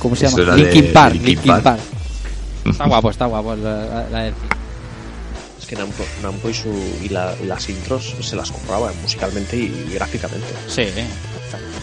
[0.00, 0.54] ¿Cómo se llama?
[0.56, 1.14] de Linkin Park.
[1.14, 1.62] Linkin Park.
[1.62, 1.80] Park.
[2.66, 3.54] Está guapo, está guapo.
[3.56, 6.68] La, la- la- Es que Namco, Namco y, su,
[7.02, 10.46] y, la- y las intros se las compraba musicalmente y, gráficamente.
[10.68, 10.84] sí,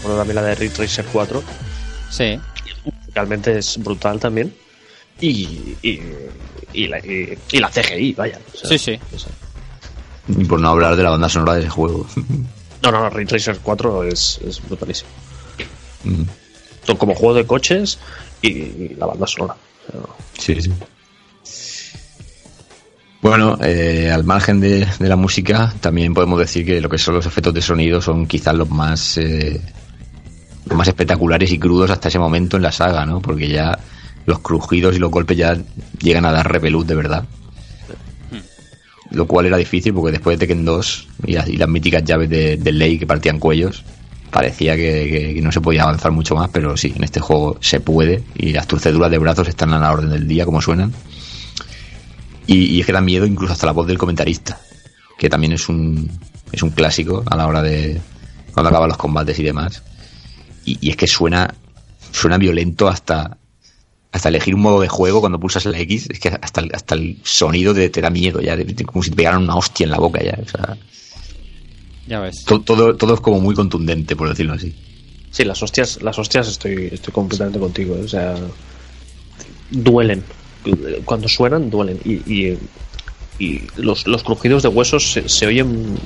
[0.02, 1.42] Bueno, también la de Ray Tracer 4,
[2.10, 2.38] sí.
[2.84, 4.54] musicalmente es brutal también.
[5.20, 6.00] Y, y,
[6.74, 8.38] y la, y, y la CGI, vaya.
[8.54, 9.00] o sea, Sí, sí.
[9.14, 9.32] o sea,
[10.28, 12.06] Y por no hablar de la banda sonora del juego.
[12.82, 15.10] no, no, no, Ray Tracer 4 es, es brutalísimo.
[16.04, 16.22] Mm.
[16.96, 17.98] Como juego de coches
[18.40, 19.56] y, la banda sonora.
[20.38, 20.72] Sí, sí.
[23.20, 27.26] Bueno, eh, al margen de, la música, también podemos decir que lo que son los
[27.26, 29.60] efectos de sonido son quizás los más eh,
[30.74, 33.20] más espectaculares y crudos hasta ese momento en la saga, ¿no?
[33.20, 33.78] Porque ya
[34.26, 35.56] los crujidos y los golpes ya
[36.00, 37.24] llegan a dar repelús de verdad.
[39.10, 42.28] Lo cual era difícil porque después de Tekken 2 y las, y las míticas llaves
[42.28, 43.82] de, de ley que partían cuellos,
[44.30, 48.22] parecía que, no se podía avanzar mucho más, pero sí, en este juego se puede
[48.36, 50.92] y las torceduras de brazos están a la orden del día, como suenan.
[52.46, 54.58] Y, es que da miedo incluso hasta la voz del comentarista,
[55.18, 56.10] que también es un,
[56.50, 58.00] es un clásico a la hora de
[58.52, 59.82] cuando acaban los combates y demás.
[60.64, 61.54] Y, es que suena,
[62.10, 63.36] suena violento hasta,
[64.12, 67.18] hasta elegir un modo de juego cuando pulsas la X, es que hasta hasta el
[67.22, 68.56] sonido de- te da miedo ya,
[68.86, 70.38] como si te pegaran una hostia en la boca ya.
[70.42, 70.76] O sea,
[72.08, 72.44] Ya ves.
[72.44, 74.74] to- todo, todo es como muy contundente, por decirlo así.
[75.30, 77.98] Sí, las hostias, las hostias estoy, estoy completamente contigo.
[78.02, 78.34] O sea,
[79.70, 80.24] duelen.
[81.04, 82.00] Cuando suenan, duelen.
[82.04, 82.58] Y, y,
[83.38, 85.96] y los, los crujidos de huesos se, se oyen,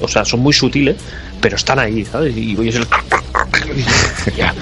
[0.00, 0.96] o sea, son muy sutiles,
[1.40, 2.34] pero están ahí, ¿sabes?
[2.36, 2.86] Y oyes el...
[4.36, 4.54] Ya,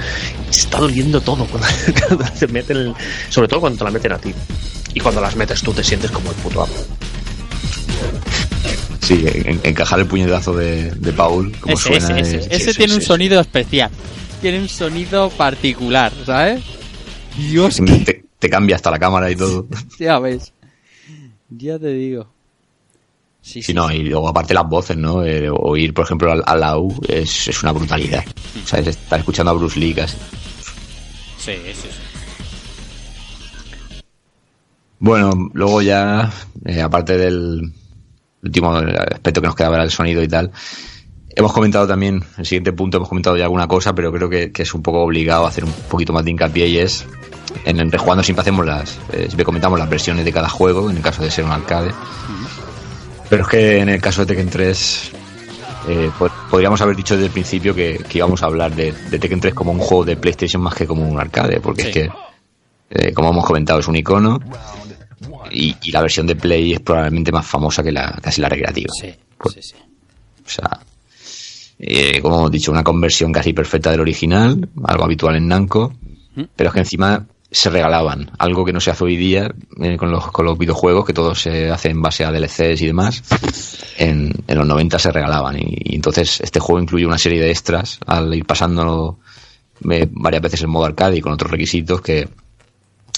[0.51, 1.69] se está doliendo todo cuando,
[2.09, 2.95] cuando te meten, el-
[3.29, 4.33] sobre todo cuando te la meten a ti.
[4.95, 6.75] Y cuando las metes tú te sientes como el puto amo.
[9.11, 12.21] Sí, en- encajar el puñetazo de, de Paul, como Ese, suena.
[12.21, 13.07] ese, es- ese, ese sí, sí, tiene un sí.
[13.09, 13.91] sonido especial.
[14.41, 16.63] Tiene un sonido particular, ¿sabes?
[17.37, 19.67] Dios, Te, te cambia hasta la cámara y todo.
[19.99, 20.53] ya ves.
[21.49, 22.29] Ya te digo.
[23.43, 25.25] Sí, Sí, no, y luego aparte las voces, ¿no?
[25.25, 28.25] Eh, oír, por ejemplo, al, al Lau es, es una brutalidad.
[28.63, 30.17] O sea, es estar escuchando a Bruce Lee casi.
[31.37, 31.89] Sí, sí, sí.
[35.01, 36.31] Bueno, luego ya,
[36.67, 37.73] eh, aparte del
[38.43, 40.51] último aspecto que nos quedaba era el sonido y tal,
[41.31, 44.63] hemos comentado también, el siguiente punto hemos comentado ya alguna cosa, pero creo que, que
[44.63, 47.07] es un poco obligado a hacer un poquito más de hincapié y es,
[47.65, 50.97] en el rejugando siempre hacemos las, eh, siempre comentamos las versiones de cada juego, en
[50.97, 51.91] el caso de ser un arcade.
[53.29, 55.13] Pero es que en el caso de Tekken 3,
[55.89, 59.19] eh, po- podríamos haber dicho desde el principio que, que íbamos a hablar de, de
[59.19, 61.89] Tekken 3 como un juego de PlayStation más que como un arcade, porque Sí.
[61.89, 62.11] es que,
[62.91, 64.41] eh, como hemos comentado, es un icono
[65.51, 68.91] y, y la versión de Play es probablemente más famosa que la casi la recreativa.
[69.01, 69.09] Sí,
[69.39, 69.75] Pues- sí, sí.
[70.45, 70.81] O sea,
[71.79, 75.95] eh, como hemos dicho, una conversión casi perfecta del original, algo habitual en Namco,
[76.35, 76.43] ¿Mm?
[76.57, 80.11] pero es que encima se regalaban, algo que no se hace hoy día eh, con,
[80.11, 83.23] los, con los videojuegos, que todo se hace en base a DLCs y demás.
[83.99, 87.51] En, en los 90 se regalaban y, y entonces este juego incluye una serie de
[87.51, 89.19] extras al ir pasándolo
[89.91, 92.29] eh, varias veces en modo arcade y con otros requisitos que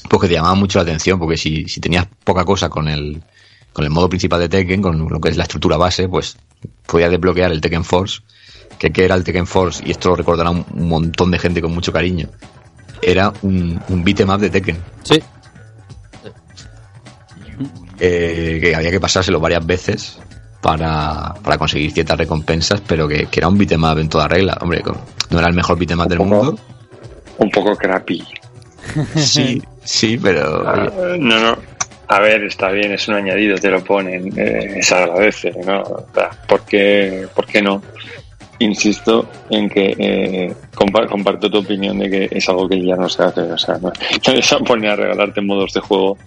[0.08, 3.22] pues que te llamaban mucho la atención porque si, si tenías poca cosa con el
[3.72, 6.36] con el modo principal de Tekken con lo que es la estructura base pues
[6.86, 8.20] podías desbloquear el Tekken Force
[8.78, 11.62] que qué era el Tekken Force y esto lo recordará un, un montón de gente
[11.62, 12.28] con mucho cariño
[13.00, 15.20] era un, un up de Tekken Sí,
[18.04, 20.18] eh, que había que pasárselo varias veces
[20.60, 24.58] para, para conseguir ciertas recompensas, pero que, que era un beat'em up en toda regla.
[24.60, 24.82] Hombre,
[25.30, 26.30] no era el mejor beat'em up del poco.
[26.30, 26.58] mundo.
[27.38, 28.24] Un poco crappy.
[29.16, 30.88] Sí, sí, pero Ah,
[31.18, 31.58] no, no.
[32.08, 35.82] A ver, está bien, es un añadido, te lo ponen, eh, se agradece, ¿no?
[36.16, 37.82] Ah, ¿Por qué, por qué no?
[38.58, 43.08] Insisto en que eh, compa- comparto tu opinión de que es algo que ya no
[43.08, 43.90] se hace, o sea, no,
[44.26, 46.18] nadie se pone a regalarte modos de juego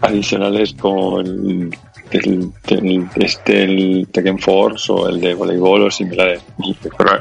[0.00, 1.70] adicionales como el,
[2.10, 6.76] el, el- este, el Tekken Force o el de voleibol o similares, ni,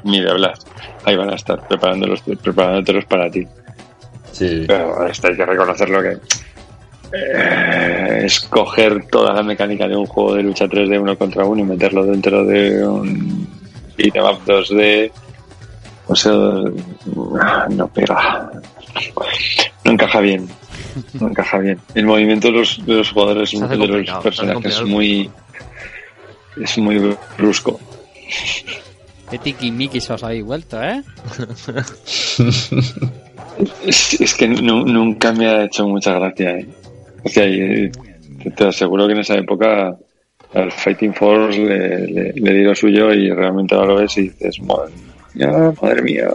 [0.06, 0.54] ni de hablar.
[1.06, 3.46] Ahí van a estar preparándolos, preparándotelos para ti.
[4.32, 4.66] Sí.
[4.68, 6.18] Pero esto hay que reconocerlo que
[7.14, 11.66] eh, escoger toda la mecánica de un juego de lucha 3D uno contra uno y
[11.66, 13.48] meterlo dentro de un
[13.98, 15.12] beat'em up 2D
[16.08, 16.32] o sea
[17.70, 18.52] no pega.
[19.84, 20.48] No encaja bien.
[21.20, 21.80] No encaja bien.
[21.96, 25.30] El movimiento de los, de los jugadores de los personajes es muy
[26.62, 27.80] es muy brusco.
[29.30, 31.02] Qué tiki-miki se os habéis vuelto, ¿eh?
[33.86, 36.58] Es, es que nu- nunca me ha hecho mucha gracia.
[36.58, 36.68] ¿eh?
[37.24, 37.92] O sea, eh,
[38.44, 39.96] te, te aseguro que en esa época
[40.54, 44.22] al Fighting Force le, le, le di lo suyo y realmente ahora lo ves y
[44.30, 44.92] dices, madre
[45.34, 46.28] mía, madre mía.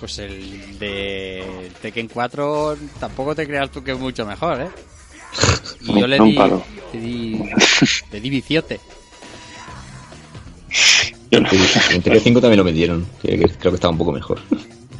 [0.00, 1.42] Pues el de
[1.80, 4.68] Tekken 4 tampoco te creas tú que es mucho mejor, ¿eh?
[5.82, 6.62] Y yo le No di, paro.
[6.92, 7.40] le di,
[8.12, 8.80] le di viciote.
[11.30, 11.38] No-
[11.92, 12.72] en Tekken 5 también lo que
[13.22, 14.38] creo que estaba un poco mejor.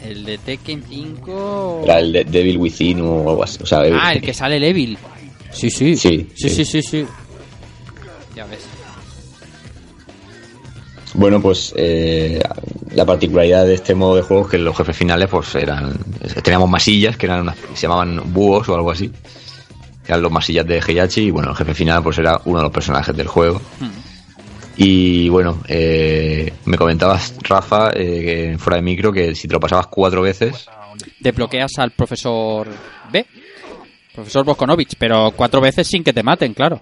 [0.07, 1.81] El de Tekken 5...
[1.85, 3.59] Era el de Devil Within o algo así.
[3.63, 4.97] O sea, Ah, el que sale el Evil.
[5.53, 5.97] Sí, sí.
[5.97, 6.65] Sí, Sí, sí, sí.
[6.65, 7.07] sí, sí.
[8.35, 8.61] Ya ves.
[11.15, 12.39] Bueno, pues eh,
[12.95, 15.97] la particularidad de este modo de juego es que los jefes finales pues eran
[16.43, 19.11] teníamos masillas que eran unas, se llamaban búhos o algo así.
[20.07, 22.73] Eran los masillas de Heihachi y bueno, el jefe final pues era uno de los
[22.73, 23.61] personajes del juego.
[24.79, 29.61] Y bueno, eh, me comentabas, Rafa, eh, que fuera de micro, que si te lo
[29.61, 30.67] pasabas cuatro veces,
[31.21, 32.69] Desbloqueas al profesor
[33.13, 33.27] B.
[34.15, 36.81] Profesor Boskonovich, pero cuatro veces sin que te maten, claro.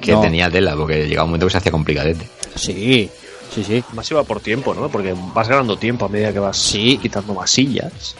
[0.00, 0.20] que No.
[0.20, 2.28] tenía tela, porque llegaba un momento que se hacía complicadete.
[2.54, 3.08] Sí.
[3.54, 3.82] Sí, sí.
[3.94, 4.88] Más iba por tiempo, ¿no?
[4.88, 6.98] Porque vas ganando tiempo a medida que vas Sí.
[7.00, 8.14] quitando masillas.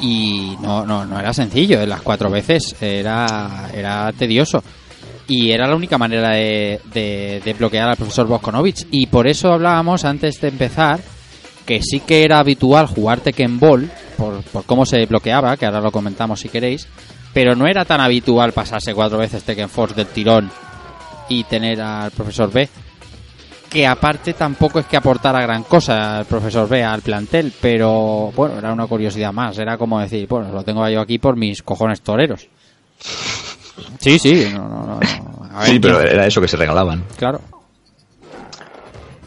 [0.00, 4.62] y no, no, no era sencillo, en las cuatro veces era, era tedioso.
[5.28, 8.86] Y era la única manera de, de, bloquear al profesor Boskonovich.
[8.90, 11.00] Y por eso hablábamos antes de empezar
[11.66, 15.82] que sí que era habitual jugar Tekken Ball, por, por cómo se bloqueaba, que ahora
[15.82, 16.88] lo comentamos si queréis,
[17.34, 20.50] pero no era tan habitual pasarse cuatro veces Tekken Force del tirón
[21.28, 22.68] y tener al profesor B
[23.68, 28.58] que aparte tampoco es que aportara gran cosa el profesor B al plantel, pero bueno,
[28.58, 32.00] era una curiosidad más, era como decir, bueno, lo tengo yo aquí por mis cojones
[32.00, 32.48] toreros.
[34.00, 35.00] Sí, sí, no, no, no, no.
[35.54, 37.04] A ver, Sí, pero ¿quién- era eso que se regalaban.
[37.16, 37.40] claro.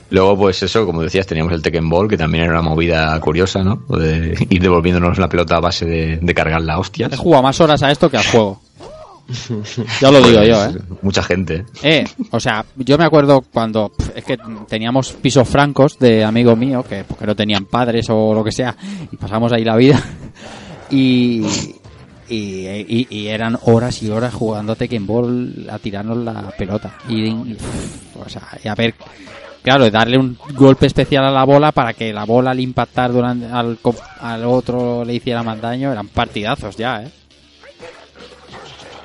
[0.10, 3.64] Luego, pues eso, como decías, teníamos el Tekken Ball, que también era una movida curiosa,
[3.64, 3.78] ¿no?
[3.98, 7.14] De ir devolviéndonos la pelota a base de, de cargar la hostias.
[7.14, 8.62] He jugado más horas a esto que al juego.
[10.02, 10.76] Ya lo digo yo, ¿eh?
[11.02, 11.64] Mucha gente.
[11.82, 14.38] Eh, o sea, yo me acuerdo cuando es que
[14.68, 18.52] teníamos pisos francos de amigos míos que, pues, que no tenían padres o lo que
[18.52, 18.76] sea
[19.10, 20.04] y pasamos ahí la vida
[20.92, 21.42] y,
[22.32, 26.96] y, y- y eran horas y horas jugando a Tekken Ball a tirarnos la pelota
[27.10, 28.96] y, y, pf, o sea, y a ver
[29.62, 33.46] claro, darle un golpe especial a la bola para que la bola al impactar durante
[33.48, 33.78] al,
[34.22, 37.12] al otro le hiciera más daño eran partidazos ya, eh.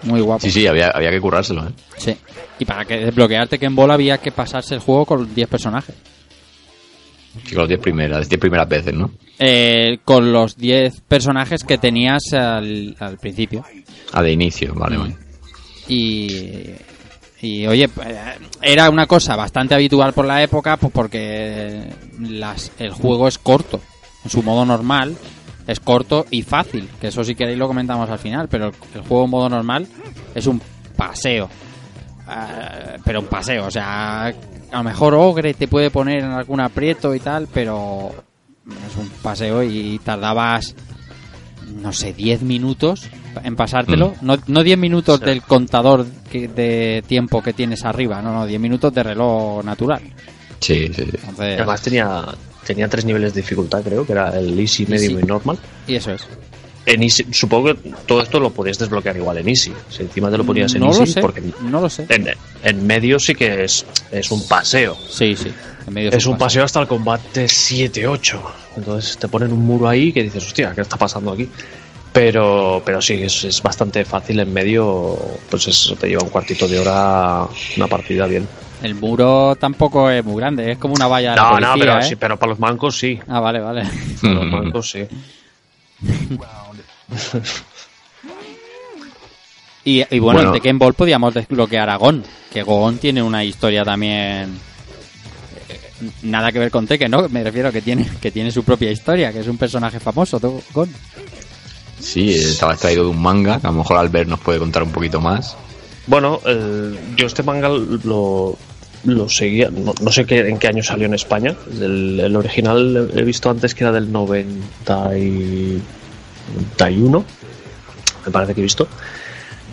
[0.02, 0.40] Muy guapo.
[0.42, 1.72] Sí, sí, había, había que currárselo, ¿eh?
[1.96, 2.16] Sí.
[2.60, 5.94] Y para que desbloquear Tekken Ball había que pasarse el juego con 10 personajes.
[7.44, 9.10] Sí, con las 10 primeras, 10 primeras veces, ¿no?
[9.38, 13.64] Eh, con los 10 personajes que tenías al, al principio.
[14.12, 15.16] Ah, de inicio, vale, vale.
[15.88, 16.70] Y,
[17.42, 18.24] y oye, eh,
[18.62, 23.80] era una cosa bastante habitual por la época, pues porque las, el juego es corto.
[24.24, 25.16] En su modo normal
[25.66, 26.88] es corto y fácil.
[27.00, 28.48] Que eso si queréis lo comentamos al final.
[28.48, 29.86] Pero el, el juego en modo normal
[30.34, 30.60] es un
[30.96, 31.48] paseo.
[32.28, 34.34] Eh, pero un paseo, o sea,
[34.72, 38.10] a lo mejor Ogre te puede poner en algún aprieto y tal, pero
[38.68, 40.74] es un paseo y tardabas,
[41.80, 43.08] no sé, 10 minutos
[43.44, 44.14] en pasártelo.
[44.22, 48.60] No, no 10 minutos del contador que- de tiempo que tienes arriba, no, no, 10
[48.60, 50.02] minutos de reloj natural.
[50.60, 51.02] Sí, sí, sí.
[51.12, 52.24] Entonces, Además tenía,
[52.66, 55.58] tenía tres niveles de dificultad, creo, que era el Easy, Medium y Normal.
[55.86, 56.26] y eso es.
[56.86, 59.72] En Easy, supongo que todo esto lo podías desbloquear igual en Easy.
[59.90, 62.06] Si encima te lo ponías en no Easy, lo sé, porque no lo sé.
[62.08, 62.28] en,
[62.62, 64.96] en medio sí que es, es un paseo.
[65.08, 65.52] Sí, sí.
[65.86, 68.40] en medio Es un paseo hasta el combate 7-8.
[68.76, 71.48] Entonces te ponen un muro ahí que dices, hostia, ¿qué está pasando aquí?
[72.12, 75.18] Pero, pero sí, es, es bastante fácil en medio.
[75.50, 77.46] Pues es- te lleva un cuartito de hora
[77.76, 78.46] una partida bien.
[78.82, 81.80] El muro tampoco es muy grande, es como una valla de la No, policía, no,
[81.80, 82.02] pero, ¿eh?
[82.04, 83.18] sí, pero para los mancos sí.
[83.26, 83.82] Ah, vale, vale.
[84.22, 85.00] Para los mancos sí.
[89.84, 90.48] Y, y bueno, Bueno.
[90.48, 94.58] en Tekken Ball podíamos desbloquear a Gon, que Gon tiene una historia también
[95.68, 95.80] eh,
[96.22, 97.28] nada que ver con Tekken, ¿no?
[97.28, 100.60] Me refiero que tiene que tiene su propia historia, que es un personaje famoso, ¿tú,
[100.74, 100.88] Gon.
[102.00, 104.90] Sí, estaba extraído de un manga, que a lo mejor Albert nos puede contar un
[104.90, 105.56] poquito más.
[106.08, 106.40] Bueno,
[107.16, 108.56] yo este manga lo,
[109.04, 111.54] lo seguía, no, no sé qué, en qué año salió en España.
[111.80, 115.80] El, el original he visto antes que era del 90 y
[116.54, 117.24] 91,
[118.24, 118.88] me parece que he visto.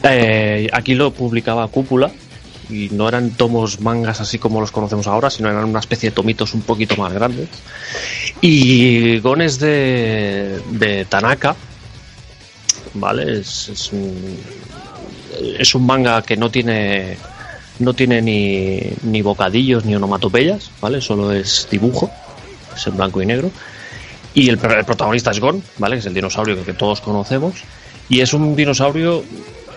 [0.03, 2.11] Eh, aquí lo publicaba Cúpula
[2.69, 6.15] y no eran tomos mangas así como los conocemos ahora, sino eran una especie de
[6.15, 7.49] tomitos un poquito más grandes.
[8.41, 11.55] Y Gon es de, de Tanaka,
[12.93, 13.39] ¿vale?
[13.39, 14.37] Es, es un,
[15.57, 17.17] es un manga que no tiene
[17.79, 21.01] no tiene ni, ni bocadillos ni onomatopeyas, ¿vale?
[21.01, 22.11] Solo es dibujo,
[22.75, 23.51] es en blanco y negro.
[24.33, 25.95] Y el, el protagonista es Gon, ¿vale?
[25.95, 27.53] Que es el dinosaurio que, que todos conocemos.
[28.09, 29.23] Y es un dinosaurio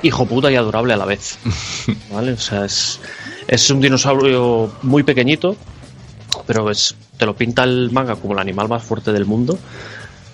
[0.03, 1.39] hijo puta y adorable a la vez,
[2.13, 2.33] ¿vale?
[2.33, 3.01] O sea, es,
[3.49, 5.57] es un dinosaurio muy pequeñito,
[6.47, 9.59] pero es, te lo pinta el manga como el animal más fuerte del mundo.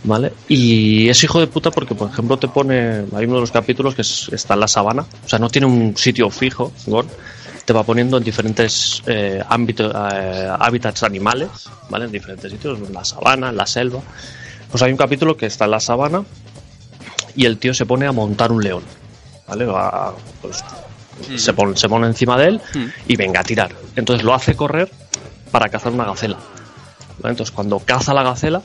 [0.05, 0.32] ¿Vale?
[0.49, 3.05] Y es hijo de puta porque, por ejemplo, te pone.
[3.15, 5.69] Hay uno de los capítulos que es- está en la sabana, o sea, no tiene
[5.69, 7.07] un sitio fijo, Gon.
[7.73, 11.49] Te va poniendo en diferentes eh, ámbitos, eh, hábitats animales,
[11.89, 12.05] ¿vale?
[12.05, 13.99] En diferentes sitios, en la sabana, en la selva.
[14.70, 16.23] Pues hay un capítulo que está en la sabana
[17.35, 18.82] y el tío se pone a montar un león,
[19.49, 19.65] ¿vale?
[19.65, 20.12] Va-
[20.43, 20.62] pues,
[21.39, 22.61] se, pone, se pone encima de él
[23.09, 23.70] y venga a tirar.
[23.97, 24.93] Entonces lo hace correr
[25.51, 26.36] para cazar una gacela.
[27.23, 27.31] ¿vale?
[27.32, 28.61] Entonces cuando caza la gacela,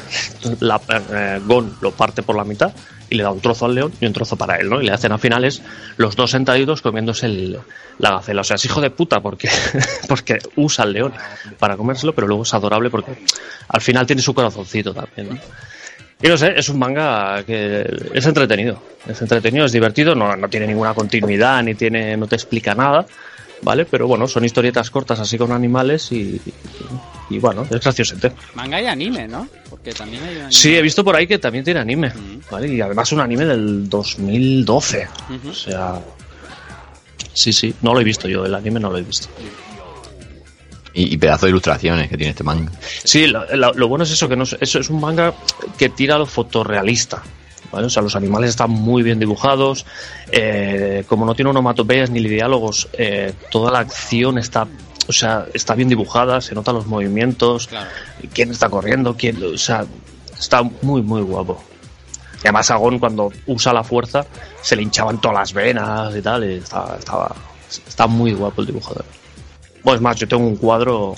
[0.60, 0.78] la,
[1.10, 2.70] eh, Gon lo parte por la mitad
[3.12, 4.80] y le da un trozo al león y un trozo para él, ¿no?
[4.80, 5.60] Y le hacen a finales
[5.98, 7.58] los dos sentaditos comiéndose el-
[7.98, 8.40] la gacela.
[8.40, 9.48] O sea, es hijo de puta porque,
[10.08, 11.12] porque usa al león
[11.58, 13.12] para comérselo, pero luego es adorable porque
[13.68, 15.38] al final tiene su corazoncito también, ¿no?
[16.22, 17.84] Y no sé, es un manga que
[18.14, 18.80] es entretenido.
[19.08, 23.04] Es entretenido, es divertido, no, no tiene ninguna continuidad, ni tiene, no te explica nada.
[23.62, 23.84] ¿vale?
[23.84, 26.40] Pero bueno, son historietas cortas así con animales y
[27.38, 28.32] bueno, es graciosete.
[28.54, 29.48] Manga y anime, ¿no?
[29.70, 30.52] Porque también hay un anime.
[30.52, 32.40] Sí, he visto por ahí que también tiene anime, Mm.
[32.50, 32.68] ¿vale?
[32.68, 35.08] Y además un anime del 2012.
[35.38, 35.48] Ujú.
[35.50, 36.00] O sea...
[37.34, 39.28] Sí, sí, no lo he visto yo, el anime no lo he visto.
[40.94, 42.70] Y, y pedazo de ilustraciones que tiene este manga.
[43.04, 45.32] Sí, lo, lo- lo bueno es eso, que no es, eso es un manga
[45.78, 47.22] que tira a lo fotorrealista.
[47.70, 47.86] ¿vale?
[47.86, 49.86] O sea, los animales están muy bien dibujados.
[50.30, 54.66] eh, como no tiene onomatopeyas ni diálogos, eh, toda la acción está,
[55.08, 57.90] o sea, está bien dibujada, se notan los movimientos, Claro.
[58.32, 59.84] quién está corriendo, quién, o sea,
[60.38, 61.62] está muy, muy guapo.
[62.36, 64.24] Y además Agón cuando usa la fuerza
[64.62, 67.34] se le hinchaban todas las venas y tal, y estaba, estaba,
[67.86, 69.04] está muy guapo el dibujador.
[69.82, 71.14] Pues más, yo tengo un cuadro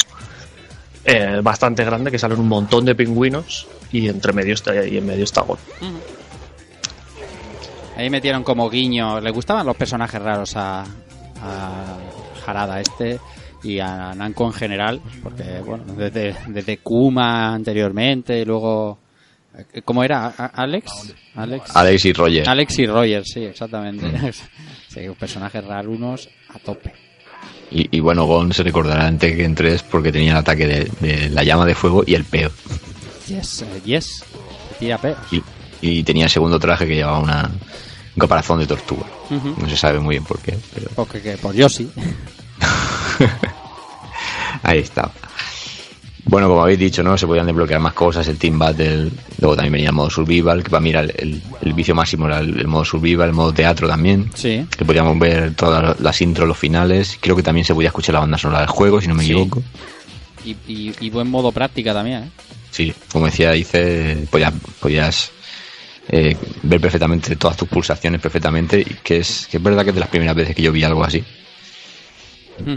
[1.05, 5.07] eh, bastante grande que salen un montón de pingüinos y entre medio está y en
[5.07, 5.59] medio está Gon.
[7.97, 9.21] Ahí metieron como guiño.
[9.21, 11.97] Le gustaban los personajes raros a, a
[12.47, 13.21] Harada este
[13.65, 15.01] y a Namco en general.
[15.23, 18.99] Porque, bueno, desde, desde Kuma anteriormente y luego.
[19.73, 20.27] eh, ¿Cómo era?
[20.37, 21.15] ¿A- ¿Alex?
[21.35, 21.75] Alex.
[21.75, 22.49] Alex y Roger.
[22.49, 24.07] Alex y Roger, sí, exactamente.
[24.89, 26.93] sí, personajes rarunos a tope.
[27.71, 31.29] Y, y bueno, Gon se recordará en Tekken 3 porque tenía el ataque de, de
[31.31, 32.51] la llama de fuego y el peo.
[33.27, 34.25] Yes, eh, yes.
[34.79, 35.17] Tira peos.
[35.33, 35.43] Y,
[35.81, 39.07] y tenía el segundo traje que llevaba una, un caparazón de tortuga.
[39.31, 41.91] No se sabe muy bien por qué, pero Porque que por Yoshi.
[44.63, 45.11] ahí está.
[46.27, 47.19] Bueno, como habéis dicho, ¿no?
[47.19, 49.11] Se podían desbloquear más cosas, el Team Battle,
[49.41, 52.27] luego también venía el modo Survival, que para mí era el, el- el vicio máximo,
[52.27, 54.65] era el, el modo Survival, el modo teatro también, Sí.
[54.77, 58.21] que podíamos ver todas las intros, los finales, creo que también se podía escuchar la
[58.21, 59.33] banda sonora del juego, si no me Sí.
[59.33, 59.63] equivoco.
[60.45, 62.29] Y, y, y buen modo práctica también, ¿eh?
[62.71, 65.31] Sí, como decía, dice, podías, podías
[66.09, 69.95] eh, ver perfectamente todas tus pulsaciones perfectamente, y que es, que es verdad que es
[69.95, 71.23] de las primeras veces que yo vi algo así.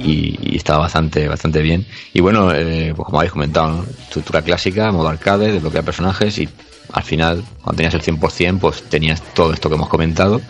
[0.04, 1.86] Y, y estaba bastante bastante bien.
[2.14, 3.84] Y bueno, eh, pues como habéis comentado, ¿no?
[3.84, 6.50] estructura clásica, modo arcade, desbloquear personajes y
[6.94, 10.42] al final, cuando tenías el 100%, pues tenías todo esto que hemos comentado,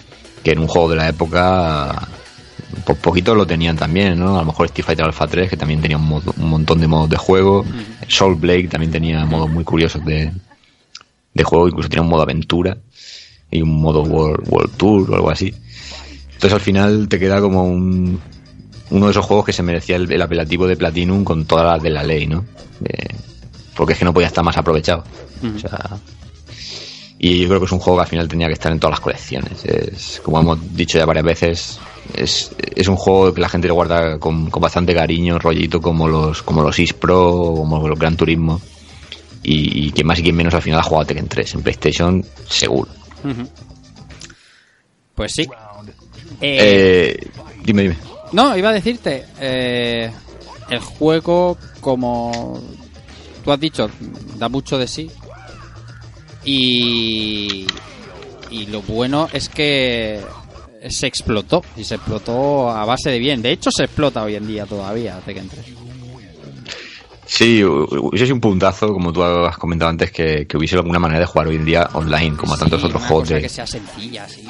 [0.44, 2.08] que en un juego de la época,
[2.86, 4.36] por poquito lo tenían también, ¿no?
[4.38, 6.88] A lo mejor Street Fighter Alpha 3, que también tenía un, modo- un montón de
[6.88, 7.66] modos de juego,
[8.08, 10.32] Soul Blade también tenía modos muy curiosos de,
[11.34, 12.78] de juego, incluso tenía un modo aventura
[13.52, 15.54] y un modo World, World Tour o algo así.
[16.34, 18.22] Entonces al final te queda como un,
[18.89, 21.84] uno de esos juegos que se merecía el, el apelativo de Platinum con todas las
[21.84, 22.45] de la ley, ¿no?
[22.84, 23.15] Eh,
[23.76, 25.03] porque es que no podía estar más aprovechado.
[25.55, 25.97] O sea,
[27.19, 28.93] y yo creo que es un juego que al final tenía que estar en todas
[28.93, 29.65] las colecciones.
[29.65, 31.80] Es, como hemos dicho ya varias veces,
[32.14, 36.07] es, es un juego que la gente le guarda con, con bastante cariño, rollito como
[36.07, 38.61] los como los Pro o como los Gran Turismo.
[39.43, 41.61] Y, y quien más y quien menos al final ha jugado a Tekken 3 en
[41.61, 42.89] PlayStation, seguro.
[45.15, 45.43] Pues sí.
[46.41, 47.27] Eh, Eh,
[47.64, 47.97] dime, dime.
[48.34, 50.12] No, iba a decirte, eh,
[50.70, 52.62] el juego, como
[53.44, 53.90] tú has dicho,
[54.38, 55.10] da mucho de sí.
[56.44, 57.68] Y,
[58.52, 60.22] y lo bueno es que
[60.90, 63.41] se explotó, y se explotó a base de bien.
[63.41, 65.66] De hecho, se explota hoy en día todavía Tekken 3.
[67.26, 70.99] Sí, hu- hubiese sido un puntazo, como tú has comentado antes, que, que hubiese alguna
[70.99, 73.36] manera de jugar hoy en día online, como a tantos Sí, otros una juegos cosa
[73.36, 73.41] de...
[73.41, 74.44] que sea sencilla, sí.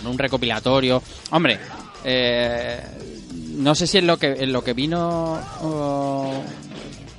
[0.00, 1.02] En un recopilatorio.
[1.30, 1.58] Hombre,
[2.04, 2.80] eh,
[3.56, 6.42] no sé si en lo que en lo que vino oh,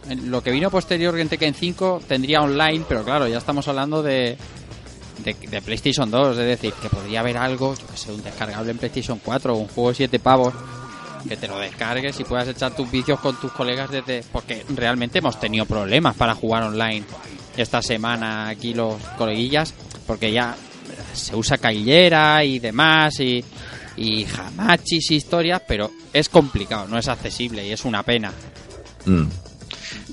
[0.10, 4.02] en lo que vino posterior en Tekken 5 tendría online, pero claro, ya estamos hablando
[4.04, 4.38] de
[5.24, 8.72] de, de PlayStation 2, es decir, que podría haber algo, yo que sé, un descargable
[8.72, 10.54] en PlayStation 4 o un juego de 7 pavos
[11.28, 15.20] que te lo descargues y puedas echar tus vicios con tus colegas desde porque realmente
[15.20, 17.04] hemos tenido problemas para jugar online
[17.56, 19.74] esta semana aquí los coleguillas
[20.08, 20.56] porque ya
[21.14, 23.46] se usa caillera y demás y,
[23.98, 28.32] y jamachis historias pero es complicado no es accesible y es una pena
[29.06, 29.24] Mm.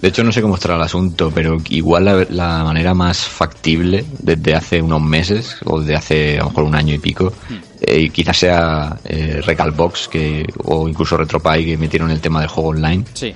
[0.01, 4.05] De hecho, no sé cómo estará el asunto, pero igual la, la manera más factible
[4.19, 7.33] desde hace unos meses, o desde hace a lo mejor un año y pico,
[7.81, 12.71] eh, quizás sea eh, Recalbox que, o incluso Retropie que metieron el tema del juego
[12.71, 13.05] online.
[13.15, 13.35] sí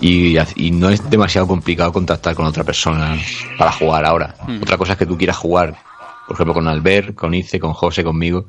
[0.00, 3.16] Y, y no es demasiado complicado contactar con otra persona
[3.58, 4.34] para jugar ahora.
[4.46, 4.62] Mm.
[4.62, 5.76] Otra cosa es que tú quieras jugar,
[6.26, 8.46] por ejemplo, con Albert, con Ice, con José, conmigo,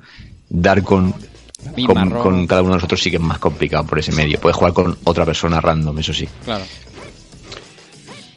[0.49, 1.13] dar con,
[1.85, 4.39] con, cada uno de nosotros sí que es más complicado por ese medio.
[4.39, 6.27] Puedes jugar con otra persona random, eso sí.
[6.43, 6.63] claro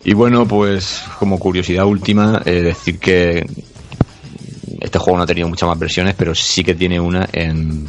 [0.04, 3.46] Y bueno, pues como curiosidad última, eh, decir que
[4.80, 7.86] este juego no ha tenido muchas más versiones, pero sí que tiene una en,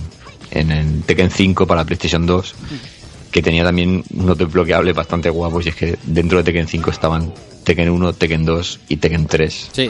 [0.52, 2.56] en el Tekken 5 para PlayStation 2,
[3.32, 7.32] que tenía también unos desbloqueables bastante guapos, y es que dentro de Tekken 5 estaban
[7.64, 9.90] Tekken 1, Tekken 2 y Tekken 3 sí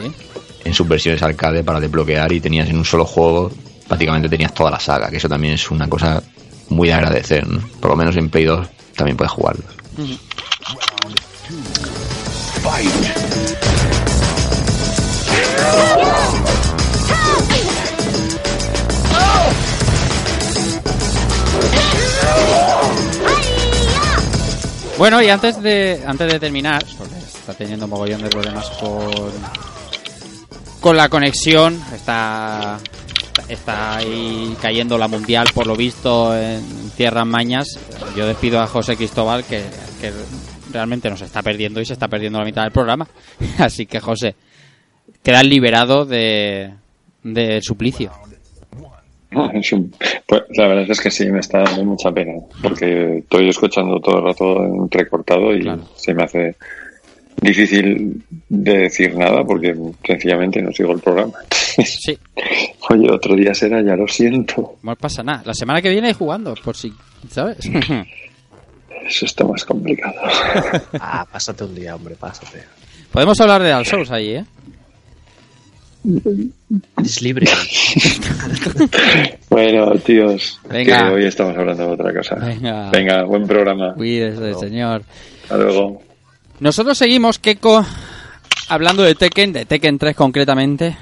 [0.64, 3.50] en sus versiones arcade para desbloquear y tenías en un solo juego,
[3.90, 6.22] prácticamente tenías toda la saga, que eso también es una cosa
[6.68, 7.44] muy de agradecer.
[7.80, 9.66] Por lo menos en Play 2 también puedes jugarlos.
[24.96, 29.32] Bueno, y antes de antes de terminar, está teniendo un mogollón de problemas con
[30.80, 32.78] con la conexión, está
[33.48, 36.62] está ahí cayendo la mundial por lo visto en
[36.96, 37.66] tierras mañas.
[38.16, 39.62] Yo despido a José Cristóbal que,
[40.00, 40.12] que
[40.72, 43.06] realmente nos está perdiendo y se está perdiendo la mitad del programa.
[43.58, 44.34] Así que José,
[45.22, 46.72] quedas liberado de
[47.22, 48.10] del suplicio.
[49.32, 49.92] Un-
[50.26, 52.32] pues, la verdad es que sí, me está dando mucha pena,
[52.62, 55.84] porque estoy escuchando todo el rato entrecortado y Claro.
[55.94, 56.56] se me hace
[57.40, 59.74] difícil de decir nada porque
[60.06, 61.32] sencillamente no sigo el programa.
[61.50, 62.18] Sí,
[62.90, 64.76] Oye, otro día será, ya lo siento.
[64.82, 65.42] no pasa nada.
[65.44, 66.92] La semana que viene jugando, por si,
[67.30, 67.58] ¿sabes?
[69.06, 70.14] Eso está más complicado.
[71.00, 72.62] Ah, pásate un día, hombre, pásate.
[73.10, 74.44] Podemos hablar de Dark Souls ahí, ¿eh?
[77.02, 77.46] Es libre.
[79.50, 81.08] Bueno, tíos, Venga.
[81.08, 82.36] que hoy estamos hablando de otra cosa.
[82.36, 82.90] Venga.
[82.90, 83.94] Venga, buen programa.
[83.94, 85.02] Cuídese, señor.
[85.42, 86.02] Hasta luego.
[86.60, 87.86] Nosotros seguimos, Keko,
[88.68, 90.94] hablando de Tekken, de Tekken 3 concretamente.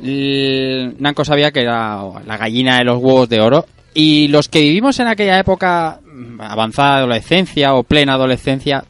[0.00, 3.66] Namco sabía que era la gallina de los huevos de oro.
[3.92, 8.84] Y los que vivimos en aquella época, mm, avanzada adolescencia o plena adolescencia,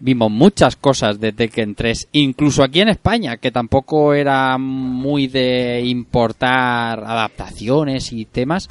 [0.00, 5.80] vimos muchas cosas de Tekken 3, incluso aquí en España, que tampoco era muy de
[5.84, 8.68] importar adaptaciones y temas.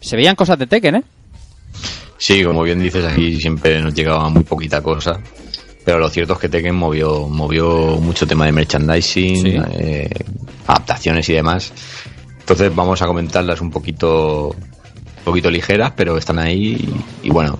[0.00, 1.02] Se veían cosas de Tekken, ¿eh?
[2.18, 5.20] Sí, como bien dices, aquí siempre nos llegaba muy poquita cosa.
[5.84, 9.56] Pero lo cierto es que Tekken movió, movió mucho tema de merchandising, Sí.
[9.78, 10.08] eh,
[10.66, 11.72] adaptaciones y demás.
[12.40, 16.88] Entonces vamos a comentarlas un poquito, un poquito ligeras, pero están ahí
[17.22, 17.58] y, y bueno,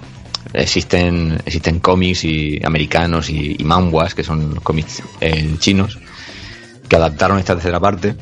[0.54, 5.98] existen, existen cómics y americanos y, y manhwas, que son cómics eh, chinos,
[6.88, 8.14] que adaptaron esta tercera parte.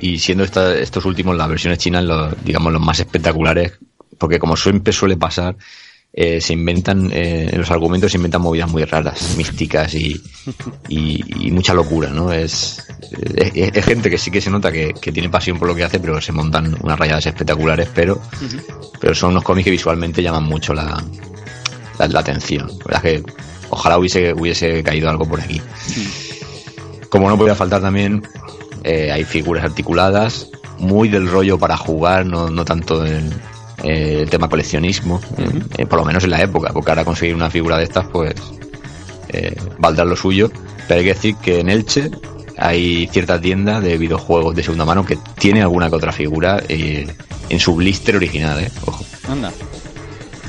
[0.00, 3.72] Y siendo esta- estos últimos las versiones chinas, los, digamos, los más espectaculares,
[4.24, 5.54] porque como siempre suele pasar,
[6.10, 10.18] eh, se inventan, eh, en los argumentos se inventan movidas muy raras, místicas y,
[10.88, 12.32] y, y mucha locura, ¿no?
[12.32, 12.82] Es,
[13.36, 15.84] es, es gente que sí que se nota que, que tiene pasión por lo que
[15.84, 18.18] hace, pero se montan unas rayadas espectaculares, pero,
[18.98, 21.04] pero son unos cómics que visualmente llaman mucho la,
[21.98, 22.66] la, la atención.
[22.66, 23.32] La verdad es que
[23.68, 25.60] ojalá hubiese, hubiese caído algo por aquí.
[27.10, 28.22] Como no podía faltar también,
[28.84, 30.48] eh, hay figuras articuladas,
[30.78, 33.30] muy del rollo para jugar, no, no tanto en
[33.84, 35.20] eh, el tema coleccionismo,
[35.76, 38.34] eh, por lo menos en la época, porque ahora conseguir una figura de estas, pues
[39.28, 40.50] eh, valdrá lo suyo.
[40.88, 42.10] Pero hay que decir que en Elche
[42.56, 47.06] hay cierta tienda de videojuegos de segunda mano que tiene alguna que otra figura eh,
[47.48, 48.70] en su blister original, ¿eh?
[48.86, 49.52] Ojo, Anda.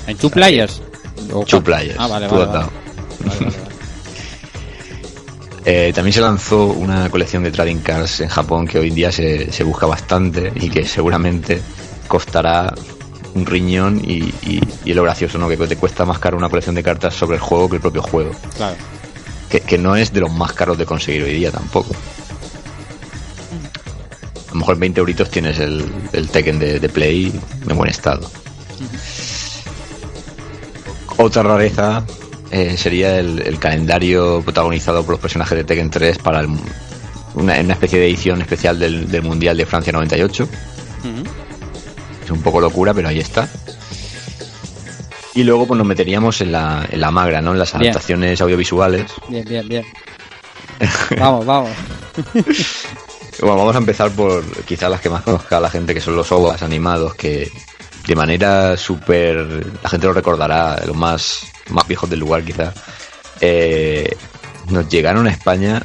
[0.08, 0.82] En Two Players.
[1.30, 1.64] Two cuál?
[1.64, 2.66] Players, Ah, vale, vale.
[5.68, 9.12] Eh, también se lanzó una colección de trading cards en Japón que hoy en día
[9.12, 11.60] se, se busca bastante y que seguramente
[12.08, 12.72] costará
[13.36, 15.48] un riñón y, y- y lo gracioso, ¿no?
[15.48, 18.02] Que te cuesta más caro una colección de cartas sobre el juego que el propio
[18.02, 18.32] juego.
[18.56, 18.76] Claro.
[19.50, 21.94] Que, que no es de los más caros de conseguir hoy día tampoco.
[24.48, 27.38] A lo mejor 20 euritos tienes el, el Tekken de, de Play
[27.70, 28.30] en buen estado.
[31.18, 32.04] Otra rareza
[32.52, 36.50] eh, sería el, el calendario protagonizado por los personajes de Tekken 3 para el-
[37.36, 40.44] una, una especie de edición especial del, del Mundial de Francia 98.
[40.44, 41.24] Ujú.
[42.26, 43.48] Es un poco locura, pero ahí está.
[45.36, 47.52] Y luego pues nos meteríamos en la, en la magra, ¿no?
[47.52, 47.84] En las Bien.
[47.92, 49.12] adaptaciones audiovisuales.
[49.28, 49.86] Bien, bien, bien.
[51.20, 51.70] vamos, vamos.
[53.42, 56.32] Bueno, vamos a empezar por quizás las que más conozca la gente, que son los
[56.32, 57.52] OVAs animados, que
[58.08, 59.68] de manera súper...
[59.84, 62.74] La gente lo recordará, los más, más viejos del lugar quizás.
[63.42, 64.16] Eh,
[64.70, 65.84] nos llegaron a España,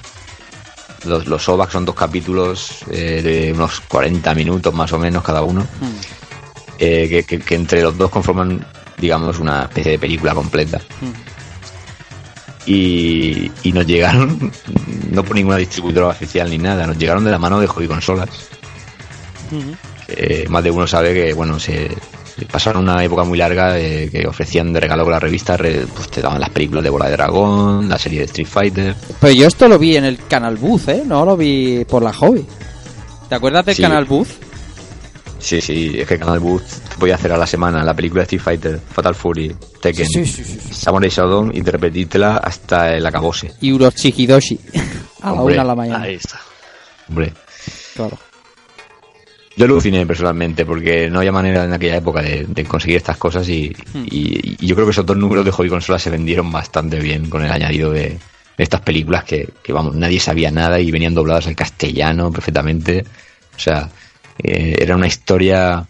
[1.04, 5.42] los, los OVAs son dos capítulos eh, de unos 40 minutos más o menos cada
[5.42, 5.66] uno,
[6.80, 8.64] eh, que, que- que entre los dos conforman,
[8.98, 10.80] digamos, una especie de película completa.
[12.66, 14.52] Y, y nos llegaron,
[15.10, 18.28] no por ninguna distribuidora oficial ni nada, nos llegaron de la mano de Hobby Consolas.
[20.08, 21.90] Eh, más de uno sabe que, bueno, se
[22.50, 26.08] pasaron una época muy larga eh, que ofrecían de regalo con la revista, re- pues
[26.10, 28.94] te daban las películas de Bola de Dragón, la serie de Street Fighter.
[29.20, 31.02] Pues yo esto lo vi en el Canal Booth, ¿eh?
[31.06, 32.44] No lo vi por la hobby.
[33.28, 33.82] ¿Te acuerdas del Sí.
[33.82, 34.28] Canal Booth?
[35.40, 36.62] Sí, sí, es que Canal Booth
[36.98, 40.24] voy a hacer a la semana la película de Street Fighter, Fatal Fury, Tekken, Sí,
[40.26, 40.74] sí, sí, sí.
[40.74, 43.52] Samurai Shodown y de repetírtela hasta el acabose.
[43.60, 44.58] Y Urochi Hidoshi.
[45.22, 46.02] A la Hombre, una de la mañana.
[46.04, 46.40] Ahí está.
[47.08, 47.32] Hombre,
[47.94, 48.18] Claro.
[49.56, 53.46] Yo aluciné personalmente porque no había manera en aquella época de, de conseguir estas cosas
[53.48, 56.98] y, y- y yo creo que esos dos números de hobby consola se vendieron bastante
[57.00, 58.18] bien con el añadido de, de
[58.58, 63.04] estas películas que, que, vamos, nadie sabía nada y venían dobladas al castellano perfectamente.
[63.54, 63.90] O sea,
[64.42, 65.86] eh, era una historia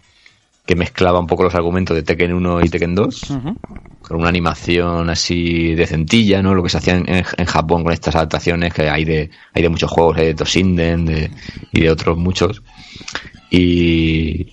[0.66, 3.56] que mezclaba un poco los argumentos de Tekken 1 y Tekken 2 Ujú.
[4.02, 6.54] con una animación así decentilla, ¿no?
[6.54, 9.68] Lo que se hacía en, en Japón con estas adaptaciones que hay de, hay de
[9.68, 11.30] muchos juegos, hay de Toshinden de,
[11.72, 12.62] y de otros muchos.
[13.50, 14.46] Y,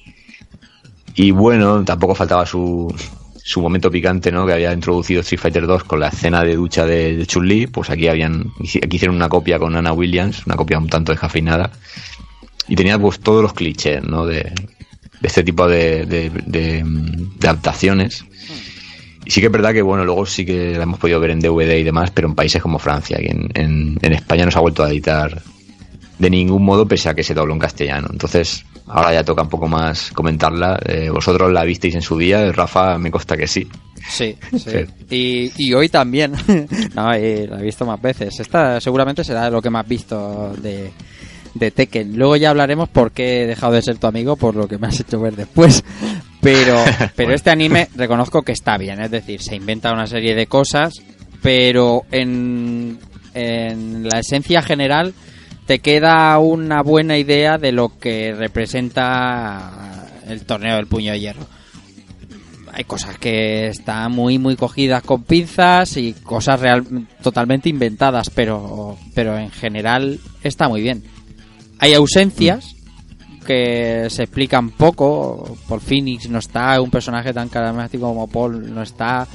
[1.15, 2.94] y bueno, tampoco faltaba su,
[3.36, 4.45] su momento picante, ¿no?
[4.45, 7.90] Que había introducido Street Fighter 2 con la escena de ducha de, de Chun-Li, pues
[7.90, 11.72] aquí habían, aquí hicieron una copia con Anna Williams, una copia un tanto descafeinada.
[12.68, 14.26] Y tenía pues todos los clichés, ¿no?
[14.26, 16.85] De, de este tipo de, de,
[17.44, 18.26] adaptaciones.
[19.26, 21.39] Y sí que es verdad que, bueno, luego sí que la hemos podido ver en
[21.39, 24.57] DVD y demás, pero en países como Francia, que en, en, en España no se
[24.57, 25.41] ha vuelto a editar
[26.19, 28.07] de ningún modo, pese a que se dobló en castellano.
[28.11, 30.80] Entonces, ahora ya toca un poco más comentarla.
[30.85, 33.68] Eh, vosotros la visteis en su día, Rafa, me consta que sí.
[34.10, 34.85] Sí, sí.
[35.10, 36.31] Y, y hoy también.
[36.95, 38.39] no, y la he visto más veces.
[38.39, 40.91] Esta seguramente será lo que más visto de,
[41.58, 42.18] de Tekken.
[42.18, 44.88] Luego ya hablaremos por qué he dejado de ser tu amigo, por lo que me
[44.88, 45.84] has hecho ver después.
[46.42, 46.84] Pero,
[47.16, 49.02] pero este anime reconozco que está bien.
[49.02, 50.94] Es decir, se inventa una serie de cosas,
[51.42, 53.00] pero en,
[53.34, 55.14] en la esencia general
[55.66, 61.48] te queda una buena idea de lo que representa el torneo del puño de hierro
[62.78, 66.86] hay cosas que están muy muy cogidas con pinzas y cosas real,
[67.24, 71.04] totalmente inventadas, pero pero en general está muy bien.
[71.80, 72.76] Hay ausencias
[73.45, 75.58] que se explican poco.
[75.68, 79.28] Paul Phoenix no está, un personaje tan carismático como Paul no está.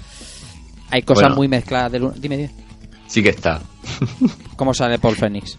[0.91, 1.37] Hay cosas Bueno.
[1.37, 2.51] muy mezcladas del Dime, dime.
[3.07, 3.61] Sí que está.
[4.57, 5.59] ¿Cómo sale Paul Phoenix?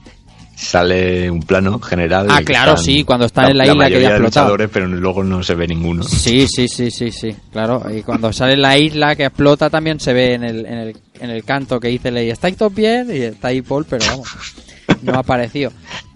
[0.56, 2.28] Sale un plano general.
[2.30, 5.42] Ah, claro, están sí, cuando están en la isla que ya luchadores, pero luego no
[5.42, 6.04] se ve ninguno.
[6.04, 7.84] Sí, sí, sí, sí, sí, claro.
[7.92, 11.30] Y cuando sale la isla que explota también se ve en el, en el, en
[11.32, 13.08] el canto que dice Ley, ¿estáis todos bien?
[13.12, 14.30] Y está ahí Paul, pero vamos,
[15.02, 15.72] no ha aparecido.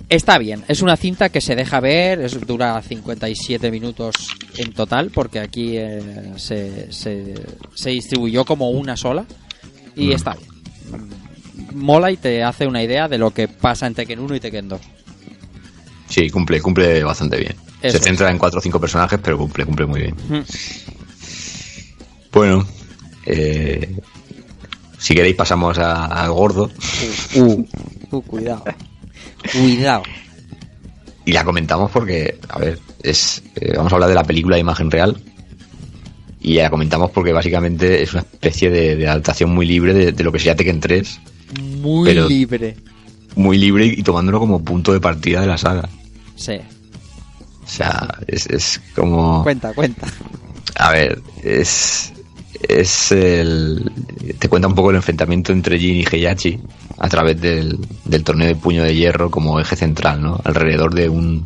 [0.10, 4.16] Está bien, es una cinta que se deja ver, es, dura 57 minutos
[4.58, 7.34] en total, porque aquí eh, se, se,
[7.76, 9.26] se distribuyó como una sola
[9.98, 10.12] y Mm.
[10.14, 10.50] está bien.
[11.74, 14.70] Mola y te hace una idea de lo que pasa en Tekken 1 y Tekken
[14.70, 14.82] 2.
[16.08, 17.56] Sí, cumple, cumple bastante bien.
[17.82, 20.16] Eso se centra en cuatro o cinco personajes, pero cumple, cumple muy bien.
[20.30, 20.42] Mm.
[22.32, 22.66] Bueno,
[23.26, 23.94] eh,
[24.98, 26.72] si queréis pasamos a- al gordo
[27.36, 27.64] Uh,
[28.16, 28.64] uh, cuidado.
[29.52, 30.04] Cuidado.
[31.26, 34.62] y la comentamos porque, a ver, es eh, vamos a hablar de la película de
[34.62, 35.18] imagen real
[36.40, 40.24] y la comentamos porque básicamente es una especie de, de adaptación muy libre de, de
[40.24, 41.20] lo que sería Tekken 3,
[41.82, 42.78] Muy libre.
[43.36, 45.90] muy libre y, tomándolo como punto de partida de la saga.
[46.36, 46.54] Sí.
[47.64, 49.44] O sea, es, es como...
[49.44, 50.08] Cuenta, cuenta.
[50.76, 52.14] A ver, es.
[52.68, 53.92] Es el.
[54.40, 56.60] Te cuenta un poco el enfrentamiento entre Jin y Heihachi
[56.98, 60.40] a través del, del torneo de puño de hierro como eje central, ¿no?
[60.44, 61.44] Alrededor de un,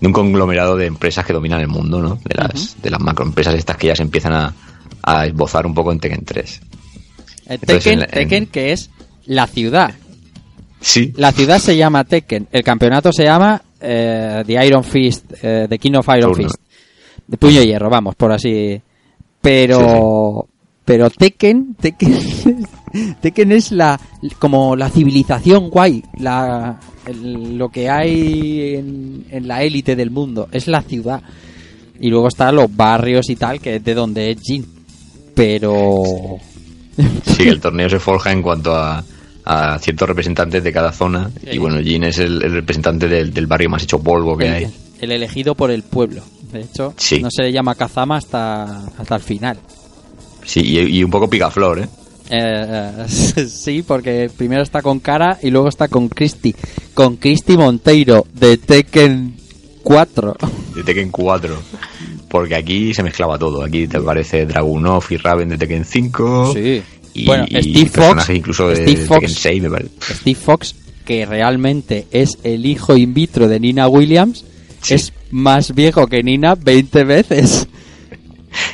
[0.00, 2.18] de un conglomerado de empresas que dominan el mundo, ¿no?
[2.24, 4.54] De las, de las macroempresas estas que ya se empiezan a,
[5.02, 6.60] a esbozar un poco en Tekken 3.
[7.46, 8.90] El Entonces, Tekken, en la- en- Tekken que es
[9.26, 9.94] la ciudad.
[10.80, 12.48] Sí, La ciudad se llama Tekken.
[12.52, 16.34] El campeonato se llama eh, The Iron Fist, eh, The King of Iron.
[16.34, 16.54] Fist.
[17.26, 18.80] De puño de hierro, vamos, por así.
[19.48, 20.46] Pero,
[20.84, 22.14] pero Tekken, Tekken,
[23.22, 23.98] Tekken es la,
[24.38, 30.48] como la civilización guay, la, el- lo que hay en, en la élite del mundo.
[30.52, 31.22] Es la ciudad.
[32.00, 34.66] Y luego están los barrios y tal, que es de donde es Jin.
[35.34, 36.36] Pero,
[37.24, 39.02] sí, el torneo se forja en cuanto a,
[39.44, 41.30] a ciertos representantes de cada zona.
[41.40, 41.50] Sí.
[41.52, 44.66] Y bueno, Jin es el, el representante del, del barrio más hecho polvo que hay.
[45.00, 46.22] el elegido por el pueblo.
[46.52, 47.20] De hecho, Sí.
[47.20, 49.58] no se le llama Kazama hasta, hasta el final.
[50.44, 51.88] Sí, y, y un poco picaflor, ¿eh?
[52.30, 56.54] Eh, sí, porque primero está con Cara y luego está con Christy.
[56.94, 59.34] Con Christy Monteiro de Tekken
[59.82, 60.36] 4.
[60.74, 61.56] de Tekken 4.
[62.28, 63.62] Porque aquí se mezclaba todo.
[63.62, 66.52] Aquí te aparece Dragunov y Raven de Tekken 5.
[66.54, 66.82] Sí.
[67.14, 69.90] Y, Bueno, y Steve Fox- incluso de Steve Fox- Tekken 6, me parece.
[70.14, 74.44] Steve Fox, que realmente es el hijo in vitro de Nina Williams,
[74.82, 74.94] Sí.
[74.94, 77.68] es más viejo que Nina 20 veces.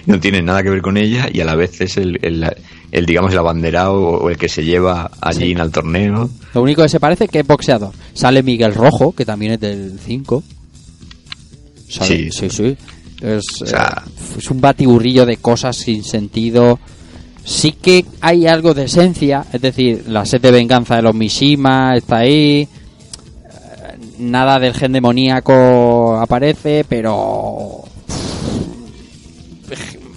[0.07, 2.49] No tiene nada que ver con ella y a la vez es el, el,
[2.93, 5.55] el, digamos, el abanderado o el que se lleva a Sí.
[5.59, 6.31] Al torneo.
[6.55, 7.93] Lo único que se parece que es boxeador.
[8.15, 10.43] Sale Miguel Rojo, que también es del 5.
[11.89, 12.49] Sale- Sí.
[12.49, 12.77] sí, sí.
[13.21, 16.79] Es, O sea- eh, es un batiburrillo de cosas sin sentido.
[17.45, 21.97] Sí que hay algo de esencia, es decir, la sed de venganza de los Mishima
[21.97, 22.63] está ahí.
[22.63, 22.69] Eh,
[24.19, 25.53] Nada del gen demoníaco
[26.25, 27.85] aparece, pero...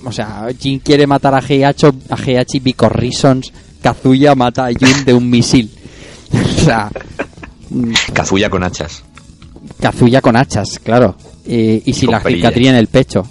[0.03, 3.53] O sea, Jin quiere matar a Heihachi, a Heihachi because reasons.
[3.81, 5.69] Kazuya mata a Jin de un misil.
[6.33, 6.89] o sea,
[8.13, 9.03] Kazuya con hachas.
[9.79, 11.15] Kazuya con hachas, claro.
[11.45, 12.49] Eh, y sin con la perillas.
[12.49, 13.27] cicatriz en el pecho.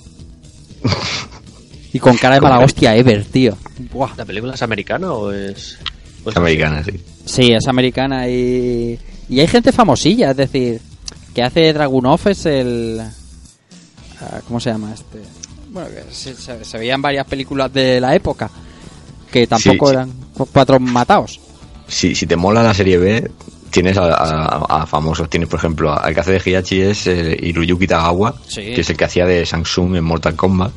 [1.93, 3.57] y con cara de mala hostia Ever, tío.
[3.93, 4.11] Buah.
[4.17, 5.79] ¿La película es americana o es.?
[6.25, 7.01] o Es americana, sí.
[7.25, 8.99] Sí, es americana y...
[9.29, 10.81] Y hay gente famosilla, es decir,
[11.37, 12.99] que hace Dragunov es el...
[14.23, 15.21] ah, ¿Cómo se llama este?
[15.69, 18.51] Bueno, que se, se- se veían varias películas de la época,
[19.31, 19.93] que tampoco Sí, sí.
[19.93, 21.39] eran cu- cuatro mataos.
[21.89, 23.31] Si, si te mola la serie B,
[23.71, 25.29] tienes a, a- a famosos.
[25.29, 28.63] Tienes, por ejemplo, al que hace de Hiyachi es eh, Hiroyuki Tagawa, Sí.
[28.75, 30.73] que es el que hacía de Samsung en Mortal Kombat.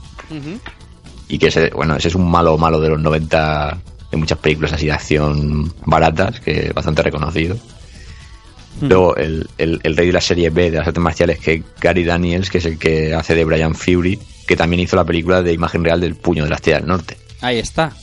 [1.30, 3.78] Y que ese, bueno, ese es un malo malo de los 90
[4.12, 7.56] de muchas películas así de acción baratas, que es bastante reconocido.
[8.82, 11.62] Luego, el, el, el rey de la serie B de las artes marciales, que es
[11.82, 15.42] Gary Daniels, que es el que hace de Brian Fury, que también hizo la película
[15.42, 17.18] de imagen real del puño de la estrella del norte.
[17.42, 17.94] Ahí está,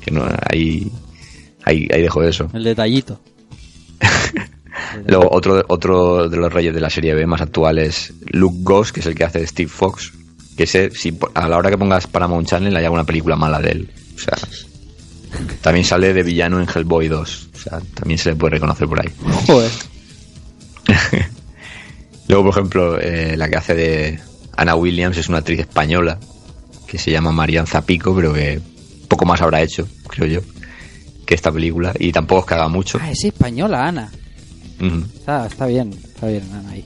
[0.00, 0.90] Que no, ahí,
[1.64, 2.48] ahí, ahí dejo eso.
[2.52, 3.20] el detallito.
[5.06, 8.92] Luego, otro, otro de los reyes de la serie B más actual es Luke Goss,
[8.92, 10.12] que es el que hace de Steve Fox.
[10.56, 13.70] Que ese, si a la hora que pongas Paramount Channel hay alguna película mala de
[13.70, 13.90] él.
[14.14, 14.36] O sea,
[15.62, 17.48] también sale de villano en Hellboy 2.
[17.54, 19.10] O sea, también se le puede reconocer por ahí.
[19.46, 19.70] Joder.
[22.28, 24.20] Luego, por ejemplo, eh, la que hace de
[24.56, 26.18] Anna Williams es una actriz española
[26.86, 28.60] que se llama Marian Zapico, pero que
[29.08, 30.40] poco más habrá hecho, creo yo,
[31.26, 31.92] que esta película.
[31.98, 32.98] Y tampoco es que haga mucho.
[33.02, 34.10] Ah, es española, Ana.
[35.16, 36.84] Está, está bien, está bien, Ana ahí.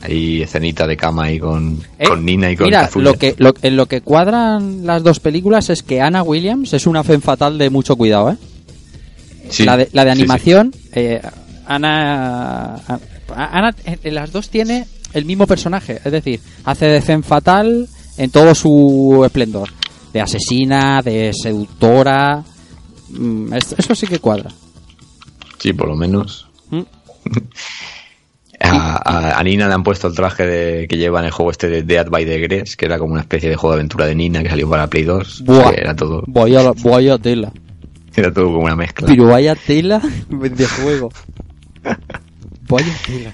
[0.00, 3.04] Hay escenita de cama ahí con, Eh, con Nina y con Mira, Kazuya.
[3.04, 6.86] lo que, lo, en lo que cuadran las dos películas es que Ana Williams es
[6.86, 8.36] una fen fatal de mucho cuidado, ¿eh?
[9.50, 10.22] Sí, la de, la de sí, sí.
[10.22, 11.20] animación, eh,
[11.66, 12.80] Ana,
[13.34, 18.54] Ana en las dos tiene el mismo personaje, es decir, hace de fatal en todo
[18.54, 19.70] su esplendor,
[20.12, 22.42] de asesina, de seductora,
[23.10, 24.50] mm, esto- eso sí que cuadra.
[25.58, 26.48] Sí, por lo menos.
[26.70, 26.82] Mm.
[28.60, 31.50] A, a- a Nina le han puesto el traje de, que lleva en el juego
[31.52, 34.06] este de Dead by the Gress, que era como una especie de juego de aventura
[34.06, 35.44] de Nina que salió para Play 2.
[35.44, 35.70] Buah.
[35.72, 37.52] que Era todo, Vaya, vaya tela,
[38.16, 39.06] era todo como una mezcla.
[39.06, 41.10] pero vaya tela de juego.
[42.68, 43.32] Vaya tela.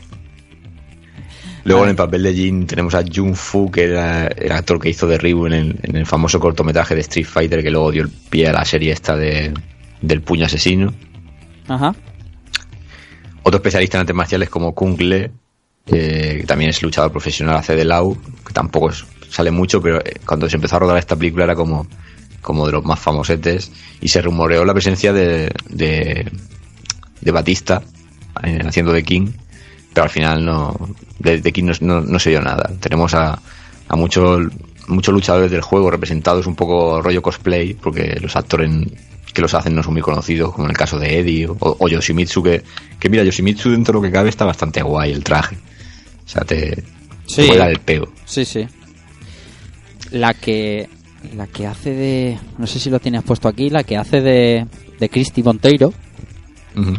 [1.64, 4.90] Luego en el papel de Jin tenemos a Jung Fu, que era el actor que
[4.90, 8.02] hizo de Ryu en el, en el famoso cortometraje de Street Fighter, que luego dio
[8.02, 9.54] el pie a la serie esta de,
[10.02, 10.92] del puño asesino.
[11.66, 11.94] Ajá.
[13.42, 15.30] Otro especialista en artes marciales como Kung Le,
[15.86, 18.14] eh, que también es luchador profesional, hace de Lau,
[18.46, 21.54] que tampoco es- sale mucho, pero eh, cuando se empezó a rodar esta película era
[21.54, 21.86] como,
[22.42, 23.72] como de los más famosetes
[24.02, 26.30] y se rumoreó la presencia de, de,
[27.22, 27.82] de Batista
[28.34, 29.28] haciendo de King,
[29.92, 30.76] pero al final no,
[31.18, 32.70] de, de King no, no- no se dio nada.
[32.80, 33.38] Tenemos a,
[33.88, 34.40] a muchos
[34.86, 38.70] muchos luchadores del juego representados un poco rollo cosplay, porque los actores
[39.32, 41.88] que los hacen no son muy conocidos, como en el caso de Eddie o, o
[41.88, 42.62] Yoshimitsu, que,
[43.00, 45.56] que mira, Yoshimitsu dentro de lo que cabe está bastante guay el traje.
[46.24, 46.82] O sea, te,
[47.26, 47.36] Sí.
[47.36, 48.08] te puede dar el pego.
[48.26, 48.66] Sí, sí.
[50.10, 50.88] La que
[51.34, 54.66] la que hace de no sé si lo tienes puesto aquí, la que hace de
[55.00, 55.92] de Christy Monteiro,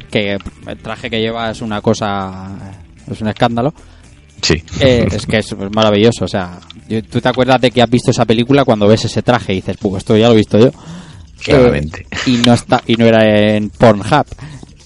[0.10, 0.38] Que
[0.68, 2.56] el traje que lleva es una cosa
[3.12, 3.74] es un escándalo.
[4.42, 4.62] Sí.
[4.80, 6.60] Eh, es que es maravilloso, o sea,
[7.10, 9.78] tú te acuerdas de que has visto esa película cuando ves ese traje y dices,
[9.80, 10.72] pues esto ya lo he visto yo.
[11.44, 12.06] Claramente.
[12.12, 14.26] Eh, y no está y no era en Pornhub.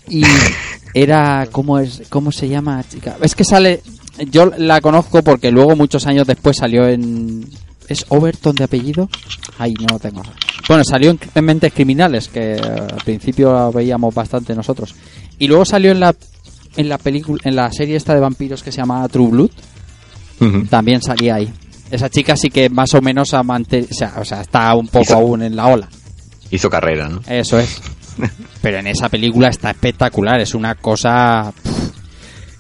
[0.07, 0.23] Y
[0.93, 3.17] era cómo es cómo se llama, chica.
[3.21, 3.81] Es que sale
[4.29, 7.45] yo la conozco porque luego muchos años después salió en
[7.89, 9.09] ¿Es Overton de apellido?
[9.57, 10.21] Ay, no lo tengo.
[10.67, 14.95] Bueno, salió en, en Mentes Criminales, que eh, al principio veíamos bastante nosotros.
[15.39, 16.15] Y luego salió en la
[16.77, 19.49] en la película en la serie esta de vampiros que se llama True Blood,
[20.69, 21.51] también salía ahí.
[21.91, 24.87] Esa chica sí que más o menos ha mante- o, sea, o sea, está un
[24.87, 25.89] poco Hizo- aún en la ola.
[26.51, 27.21] Hizo carrera, ¿no?
[27.27, 27.81] Eso es.
[28.61, 31.51] Pero en esa película está espectacular, es una cosa...
[31.63, 31.78] pff.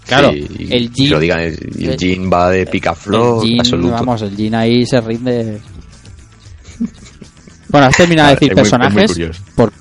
[0.09, 1.09] Claro, Sí, el Jin...
[1.11, 3.91] lo digan, el, el el- Jin va de picaflor el Jin, absoluto.
[3.93, 5.59] vamos, el Jin ahí se rinde...
[7.69, 9.41] Bueno, has terminado de decir es muy- es muy personajes.
[9.55, 9.71] por...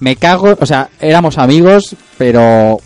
[0.00, 2.78] Me cago, o sea, éramos amigos, pero...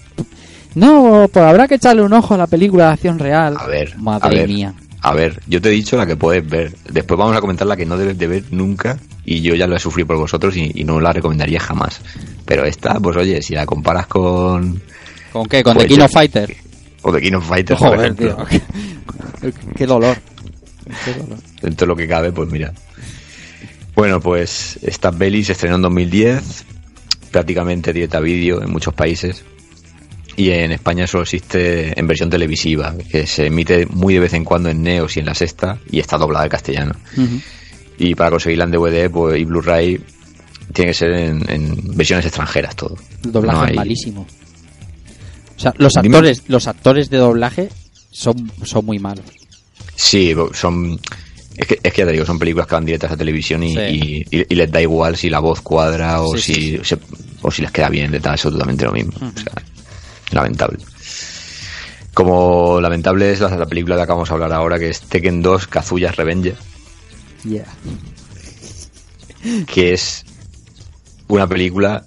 [0.74, 3.54] No, pues habrá que echarle un ojo a la película de acción real.
[3.56, 4.74] A ver, Madre a ver, mía.
[5.02, 6.74] A ver, yo te he dicho la que puedes ver.
[6.90, 8.98] Después vamos a comentar la que no debes de ver nunca.
[9.24, 12.00] Y yo ya lo he sufrido por vosotros y, y no la recomendaría jamás.
[12.44, 14.82] Pero esta, pues oye, si la comparas con.
[15.32, 15.62] ¿Con qué?
[15.62, 16.56] ¿Con Pues The King yo- of Fighter?
[17.04, 18.46] O The King of Fighters, por Joder, ejemplo.
[18.50, 19.52] tío.
[19.76, 20.16] qué dolor.
[21.04, 21.38] Qué dolor.
[21.62, 22.72] Dentro de lo que cabe, pues mira.
[23.94, 26.64] Bueno, pues esta peli se estrenó en 2010.
[27.30, 29.44] Prácticamente directa a vídeo en muchos países.
[30.36, 34.44] y en España solo existe en versión televisiva, que se emite muy de vez en
[34.44, 36.94] cuando en Neos y en la Sexta y está doblada en castellano.
[37.16, 37.40] Ujú.
[37.98, 40.00] Y para conseguirla en DVD pues, y Blu-ray
[40.72, 42.96] tiene que ser en, en versiones extranjeras todo.
[43.24, 44.26] El doblaje No hay- malísimo.
[45.56, 46.16] O sea, los Dime.
[46.16, 47.68] actores, los actores de doblaje
[48.10, 49.24] son, son muy malos.
[49.96, 50.98] Sí, son...
[51.56, 53.74] Es que, es que ya te digo, son películas que van directas a televisión y,
[53.74, 53.80] Sí.
[53.80, 56.98] y- y- y les da igual si la voz cuadra o, Sí, si, sí, se-
[57.42, 59.12] o si les queda bien, les da absolutamente lo mismo.
[59.16, 59.52] O sea,
[60.32, 60.78] lamentable.
[62.12, 65.66] Como lamentable es la, la película que acabamos de hablar ahora, que es Tekken 2
[65.68, 66.54] Kazuya's Revenge,
[67.44, 67.66] Yeah.
[69.66, 70.24] que es
[71.28, 72.04] una película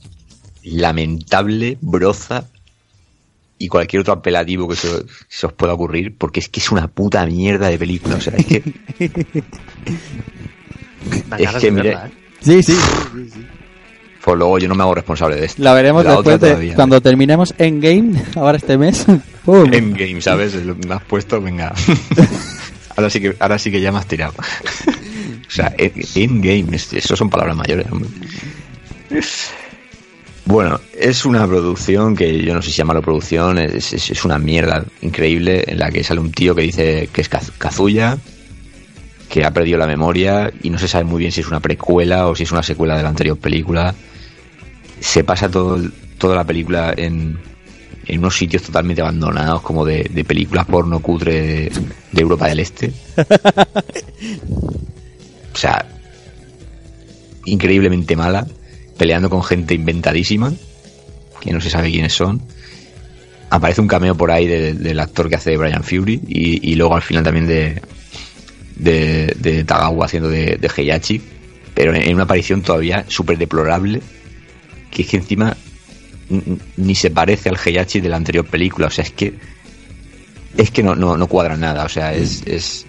[0.63, 2.45] lamentable, broza
[3.59, 4.87] y cualquier otro apelativo que se,
[5.27, 8.15] se os pueda ocurrir, porque es que es una puta mierda de película.
[8.15, 8.63] O sea, es que
[11.39, 11.97] Es que, mire, ¿eh?
[12.41, 12.75] Sí, sí.
[14.23, 15.63] pues luego yo no me hago responsable de esto.
[15.63, 16.75] La veremos La después de todavía.
[16.75, 19.05] cuando terminemos Endgame, ahora este mes.
[19.45, 19.73] ¡Pum!
[19.73, 20.53] Endgame, ¿sabes?
[20.55, 21.73] Lo- Me has puesto, venga.
[22.95, 24.33] ahora sí que, ahora sí que ya me has tirado.
[24.37, 28.09] o sea, en- Endgame, es- eso son palabras mayores, hombre.
[30.47, 34.37] Bueno, es una producción que yo no sé si llamarlo producción, es, es- es una
[34.39, 38.17] mierda increíble en la que sale un tío que dice que es Kaz- Kazuya,
[39.29, 42.27] que ha perdido la memoria y no se sabe muy bien si es una precuela
[42.27, 43.93] o si es una secuela de la anterior película.
[45.01, 45.79] Se pasa todo,
[46.17, 47.37] toda la película en,
[48.05, 51.71] en unos sitios totalmente abandonados, como de, de películas porno cutre de,
[52.13, 52.93] de Europa del Este.
[55.53, 55.83] O sea,
[57.45, 58.45] increíblemente mala,
[58.97, 60.53] peleando con gente inventadísima,
[61.41, 62.41] que no se sabe quiénes son.
[63.49, 66.95] Aparece un cameo por ahí de- del actor que hace de Brian Fury y, luego
[66.95, 67.81] al final también de,
[68.75, 71.21] de, de Tagawa haciendo de, de
[71.73, 74.01] pero en, una aparición todavía súper deplorable,
[74.91, 75.55] que es que encima
[76.75, 79.33] ni se parece al Heihachi de la anterior película, o sea, es que
[80.57, 82.13] es que no, no, no cuadra nada, o sea,
[82.47, 82.85] es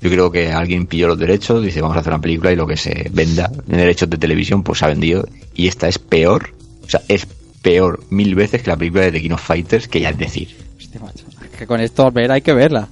[0.00, 2.66] yo creo que alguien pilló los derechos, dice vamos a hacer una película y lo
[2.66, 6.54] que se venda en derechos de televisión pues se ha vendido y esta es peor,
[6.84, 7.26] o sea, es
[7.62, 10.56] peor mil veces que la película de The King of Fighters, que ya es decir.
[10.76, 11.24] Hostia, macho.
[11.44, 12.88] Es que con esto ver hay que verla.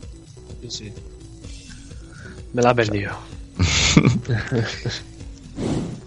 [2.53, 3.13] Me la has vendido.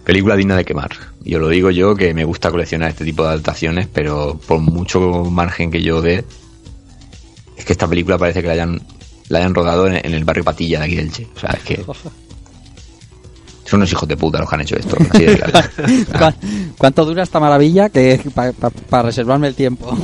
[0.04, 0.92] Película digna de quemar.
[1.24, 5.00] Yo lo digo yo que me gusta coleccionar este tipo de adaptaciones, pero por mucho
[5.26, 6.26] margen que yo dé,
[7.56, 8.82] es que esta película parece que la hayan,
[9.30, 11.28] la hayan rodado en, en el barrio Patilla de aquí del Che.
[11.36, 11.84] O sea, es que
[13.66, 14.96] son unos hijos de puta los que han hecho esto.
[15.10, 15.68] así de claro.
[16.12, 16.36] ¿Cuá-
[16.78, 17.90] ¿Cuánto dura esta maravilla?
[17.90, 18.20] Que
[18.90, 19.98] para reservarme el tiempo.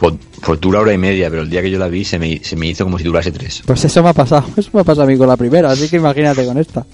[0.00, 2.42] Pues, pues dura hora y media, pero el día que yo la vi se me,
[2.42, 3.62] se me hizo como si durase tres.
[3.66, 4.46] Pues eso me ha pasado.
[4.56, 5.70] Eso me ha pasado a mí con la primera.
[5.70, 6.84] Así que imagínate con esta.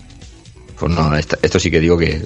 [0.78, 2.23] Pues no, esta- esto sí que digo que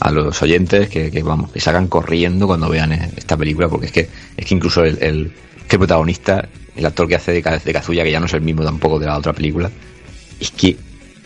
[0.00, 3.86] a los oyentes que, que, vamos, que salgan corriendo cuando vean eh, esta película, porque
[3.86, 5.32] es que, es que incluso el, el,
[5.68, 8.40] que el protagonista, el actor que hace de, de Kazuya, que ya no es el
[8.40, 9.70] mismo tampoco de la otra película,
[10.40, 10.76] es que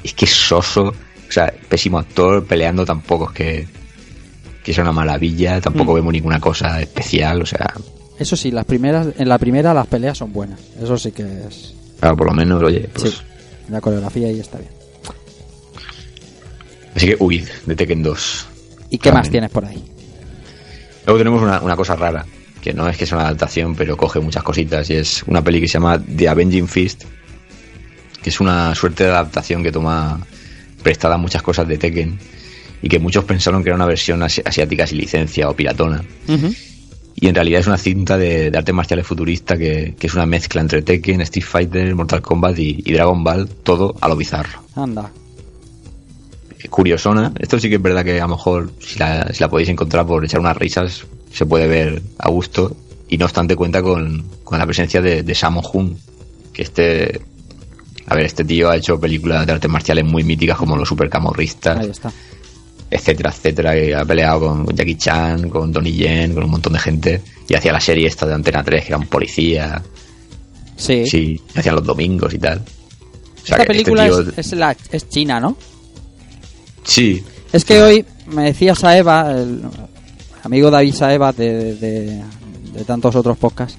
[0.04, 3.66] es que es soso, o sea, pésimo actor, peleando tampoco es que,
[4.64, 5.94] que sea una maravilla, tampoco Mm.
[5.96, 7.72] vemos ninguna cosa especial, o sea,
[8.18, 10.60] Eso sí, las primeras, en la primera las peleas son buenas.
[10.80, 11.74] Eso sí que es.
[12.00, 13.20] claro, por lo menos, oye, pues, Sí.
[13.68, 14.70] La coreografía ahí está bien.
[16.94, 18.46] así que huid de Tekken 2.
[18.90, 19.82] ¿Y qué más tienes por ahí?
[21.06, 22.24] Luego tenemos una, una cosa rara,
[22.62, 25.60] que no es que sea una adaptación, pero coge muchas cositas, y es una peli
[25.60, 27.04] que se llama The Avenging Fist,
[28.22, 30.20] que es una suerte de adaptación que toma
[30.82, 32.18] prestada muchas cosas de Tekken,
[32.80, 36.02] y que muchos pensaron que era una versión asi- asiática sin licencia o piratona.
[37.14, 40.26] Y en realidad es una cinta de, de artes marciales futurista que, que es una
[40.26, 44.64] mezcla entre Tekken, Street Fighter, Mortal Kombat y, y Dragon Ball, todo a lo bizarro
[44.74, 45.10] Anda.
[46.70, 47.32] curiosona.
[47.38, 50.06] Esto sí que es verdad que a lo mejor si la, si la podéis encontrar
[50.06, 52.76] por echar unas risas se puede ver a gusto
[53.08, 55.94] y no obstante cuenta con, con la presencia de, de Sammo Hung
[56.52, 57.20] que este
[58.06, 60.88] a ver este tío ha hecho películas de artes marciales muy míticas como los Ahí
[60.88, 62.12] supercamorristas está.
[62.90, 66.78] etcétera etcétera que ha peleado con Jackie Chan con Donnie Yen con un montón de
[66.78, 69.82] gente y hacía la serie esta de Antena 3 que era un policía
[70.76, 71.06] Sí.
[71.06, 72.62] sí hacían los domingos y tal o
[73.46, 75.56] sea Esta este película tío- es, es, la, es china, ¿no?
[76.84, 79.62] sí Es que hoy me decía Saeva, el
[80.42, 82.22] amigo David Saeva de, de-
[82.72, 83.78] de tantos otros podcasts,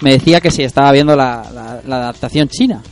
[0.00, 2.82] me decía que si estaba viendo la, la- la adaptación china.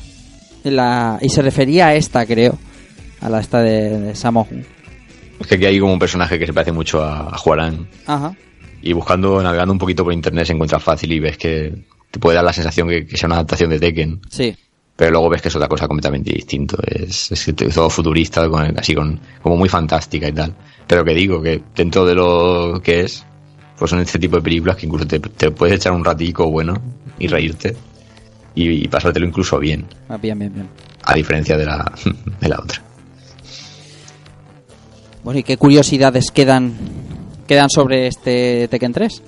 [0.64, 2.58] La, y se refería a esta, creo.
[3.22, 4.64] A la esta de, de Hung.
[5.40, 8.34] es que aquí hay como un personaje que se parece mucho a, a Juarán Ajá.
[8.82, 12.36] y buscando, navegando un poquito por internet se encuentra fácil y ves que te puede
[12.36, 14.56] dar la sensación que, que sea una adaptación de Tekken, Sí.
[14.96, 16.78] pero luego ves que es otra cosa completamente distinto.
[16.86, 20.54] Es, es todo futurista, con, así con, como muy fantástica y tal.
[20.90, 23.24] Pero que digo, que dentro de lo que es,
[23.78, 26.74] pues son este tipo de películas que incluso te, te puedes echar un ratico bueno
[27.16, 27.76] y reírte
[28.56, 30.68] y, y pasártelo incluso bien, Ah, bien, bien, bien.
[31.04, 31.92] a diferencia de la,
[32.40, 32.82] de la otra.
[35.22, 36.74] Bueno, ¿y qué curiosidades quedan
[37.46, 39.22] quedan sobre este Tekken 3?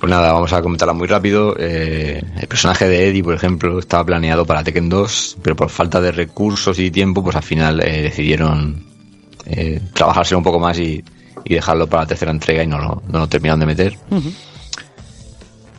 [0.00, 1.54] Pues nada, vamos a comentarla muy rápido.
[1.58, 6.00] Eh, el personaje de Eddie, por ejemplo, estaba planeado para Tekken 2, pero por falta
[6.00, 8.90] de recursos y tiempo, pues al final eh, decidieron
[9.46, 11.02] eh, trabajárselo un poco más y,
[11.44, 13.98] y dejarlo para la tercera entrega y no lo, no lo de meter.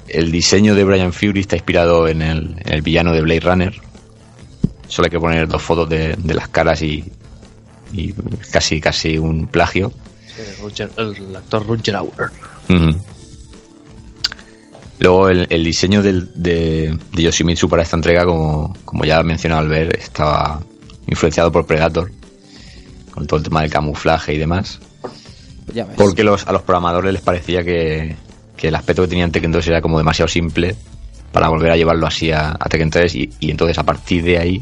[0.07, 3.73] El diseño de Brian Fury está inspirado en el, en el villano de Blade Runner.
[4.87, 7.03] Solo hay que poner dos fotos de, de las caras y,
[7.91, 8.13] y
[8.51, 9.91] casi casi un plagio.
[10.61, 12.29] Roger- el actor Roger Hauer.
[12.69, 12.99] Ujú.
[14.99, 19.61] Luego el, el diseño del- de, de Yoshimitsu para esta entrega, como, como ya mencionado
[19.61, 20.61] al ver, estaba
[21.07, 22.11] influenciado por Predator,
[23.13, 24.79] con todo el tema del camuflaje y demás.
[25.73, 25.95] Ya ves.
[25.95, 28.15] Porque los, a los programadores les parecía que,
[28.57, 30.75] que el aspecto que tenían Tekken 2 era como demasiado simple
[31.31, 34.37] para volver a llevarlo así a, a Tekken 3 y, y entonces a partir de
[34.37, 34.61] ahí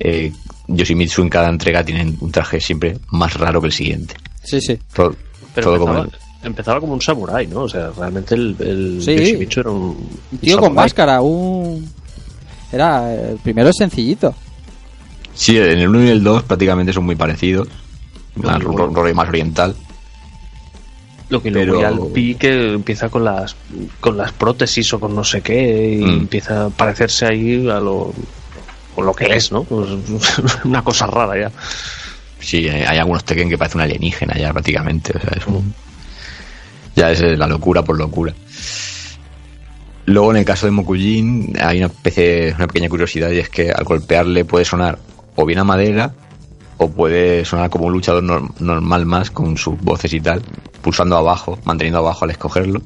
[0.00, 0.32] eh,
[0.68, 4.14] Yoshimitsu en cada entrega tienen un traje siempre más raro que el siguiente.
[4.42, 4.78] Sí, sí.
[4.92, 5.14] Todo,
[5.54, 7.62] Pero todo como empezaba, empezaba como un samurái, ¿no?
[7.62, 9.16] O sea, realmente el, el Sí.
[9.16, 11.88] Yoshimitsu era un, Un tío con máscara, un...
[12.72, 13.14] Era...
[13.14, 14.34] El primero es sencillito.
[15.36, 17.68] Sí, en el 1 y el 2 prácticamente son muy parecidos.
[18.36, 19.76] Más, rollo más oriental.
[21.28, 23.56] Lo que luego Pero- ya el pi que empieza con las
[24.00, 26.08] con las prótesis o con no sé qué y Mm.
[26.20, 28.12] empieza a parecerse ahí a lo
[28.94, 29.64] o lo que es, ¿no?
[29.64, 29.88] Pues,
[30.64, 31.52] una cosa rara ya.
[32.38, 35.12] Sí, hay algunos Tekken que parece un alienígena ya prácticamente.
[35.16, 35.74] O sea, es un-
[36.94, 38.32] Ya es eh, la locura por locura.
[40.06, 43.70] Luego en el caso de Mokujin hay una especie, una pequeña curiosidad y es que
[43.72, 44.98] al golpearle puede sonar
[45.36, 46.12] o bien a madera
[46.78, 50.42] o puede sonar como un luchador nor- normal más con sus voces y tal,
[50.82, 52.82] pulsando abajo, manteniendo abajo al escogerlo.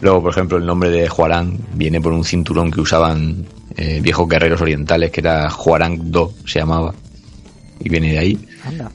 [0.00, 3.46] Luego, por ejemplo, el nombre de Huarang viene por un cinturón que usaban
[3.76, 6.94] eh, viejos guerreros orientales, que era Huarang Do, se llamaba.
[7.80, 8.48] Y viene de ahí.
[8.64, 8.90] Anda.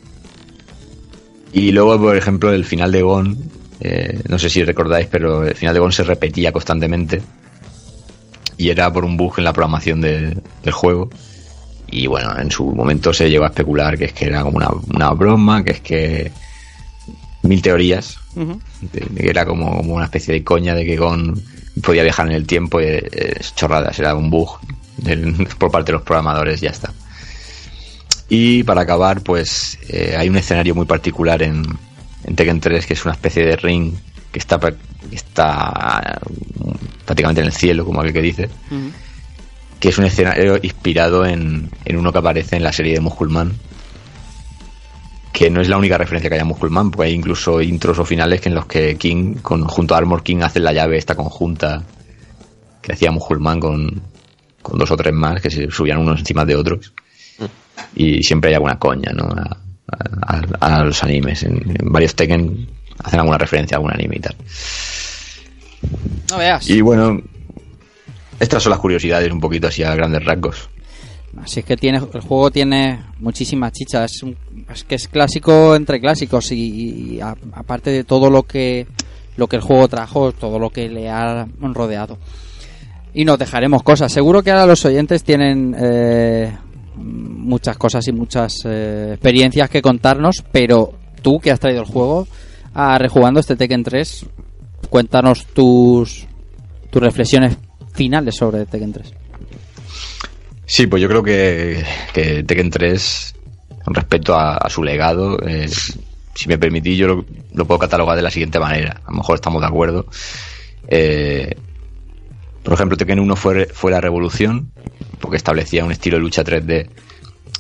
[1.54, 3.38] Y luego, por ejemplo, el final de Gon,
[3.80, 7.22] eh, no sé si recordáis, pero el final de Gon se repetía constantemente.
[8.58, 11.10] Y era por un bug en la programación de- del juego.
[11.92, 14.70] Y bueno, en su momento se llegó a especular que es que era como una,
[14.94, 16.32] una broma, que es que.
[17.42, 18.18] Mil teorías.
[18.36, 18.60] Ujú.
[18.82, 21.42] de- de que era como, como una especie de coña de que Gon
[21.82, 24.60] podía viajar en el tiempo y eh, chorradas, era un bug
[24.98, 26.92] del- por parte de los programadores, ya está.
[28.28, 31.64] Y para acabar, pues eh, hay un escenario muy particular en,
[32.26, 33.94] en Tekken 3 que es una especie de ring
[34.32, 34.76] que está, que
[35.16, 36.20] está
[36.60, 36.72] mm,
[37.06, 38.50] prácticamente en el cielo, como aquel que dice.
[39.80, 43.54] Que es un escenario inspirado en, en uno que aparece en la serie de Musculman.
[45.32, 48.04] Que no es la única referencia que haya a Musculman, porque hay incluso intros o
[48.06, 51.16] finales que en los que King, con, junto a Armor King, hacen la llave esta
[51.16, 51.84] conjunta
[52.82, 54.02] que hacía Musculman con,
[54.62, 56.92] con dos o tres más, que se subían unos encima de otros.
[57.96, 59.26] Y siempre hay alguna coña, ¿no?
[59.26, 59.58] A,
[60.28, 61.44] a- a los animes.
[61.44, 62.68] En, en varios Tekken
[63.04, 64.36] hacen alguna referencia a algún anime y tal.
[66.32, 66.70] No veas.
[66.70, 67.22] Y bueno,
[68.40, 70.70] estas son las curiosidades un poquito así a grandes rasgos.
[71.38, 74.06] Así es que tiene, el juego tiene muchísima chicha.
[74.06, 78.88] Es, que es clásico entre clásicos y, aparte de todo lo que
[79.38, 82.18] lo que el juego trajo, todo lo que le ha rodeado.
[83.14, 84.12] Y nos dejaremos cosas.
[84.12, 86.52] Seguro que ahora los oyentes tienen eh,
[86.96, 92.28] muchas cosas y muchas eh, experiencias que contarnos, pero tú que has traído el juego
[92.74, 94.26] a rejugando este Tekken 3,
[94.90, 96.28] cuéntanos tus
[96.90, 97.58] tus reflexiones
[98.00, 99.14] finales sobre Tekken 3.
[100.66, 103.36] Sí, pues yo creo que, Tekken 3,
[103.84, 105.38] con respecto a, su legado,
[106.34, 109.02] si me permitís, yo lo, lo puedo catalogar de la siguiente manera.
[109.06, 110.06] A lo mejor estamos de acuerdo.
[110.88, 111.56] Eh,
[112.64, 114.72] por ejemplo, Tekken 1 fue, fue la revolución,
[115.20, 116.88] porque establecía un estilo de lucha 3D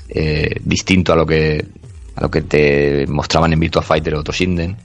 [0.07, 1.65] eh, distinto a lo que
[2.15, 4.77] a lo que te mostraban en Virtua Fighter o Toshinden.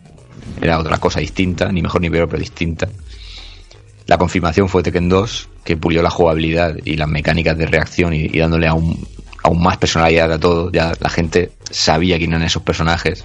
[0.60, 2.89] Era otra cosa distinta, ni mejor ni peor, pero distinta.
[4.07, 8.28] La confirmación fue Tekken 2, que pulió la jugabilidad y las mecánicas de reacción y,
[8.28, 9.07] dándole aún,
[9.57, 10.70] más personalidad a todo.
[10.73, 13.24] Ya la gente sabía quién eran esos personajes.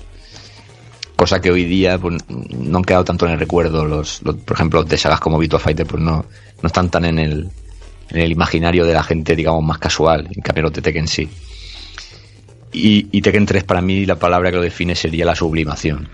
[1.17, 3.85] Cosa que hoy día pues, no han quedado tanto en el recuerdo.
[3.85, 6.25] Los, los- por ejemplo, de sagas como Virtua Fighter pues no,
[6.61, 7.49] no están tan en el,
[8.09, 10.29] en el imaginario de la gente, digamos, más casual.
[10.33, 11.29] En cambio, los de Tekken sí.
[12.71, 16.07] Y, y Tekken 3 para mí la palabra que lo define sería la sublimación.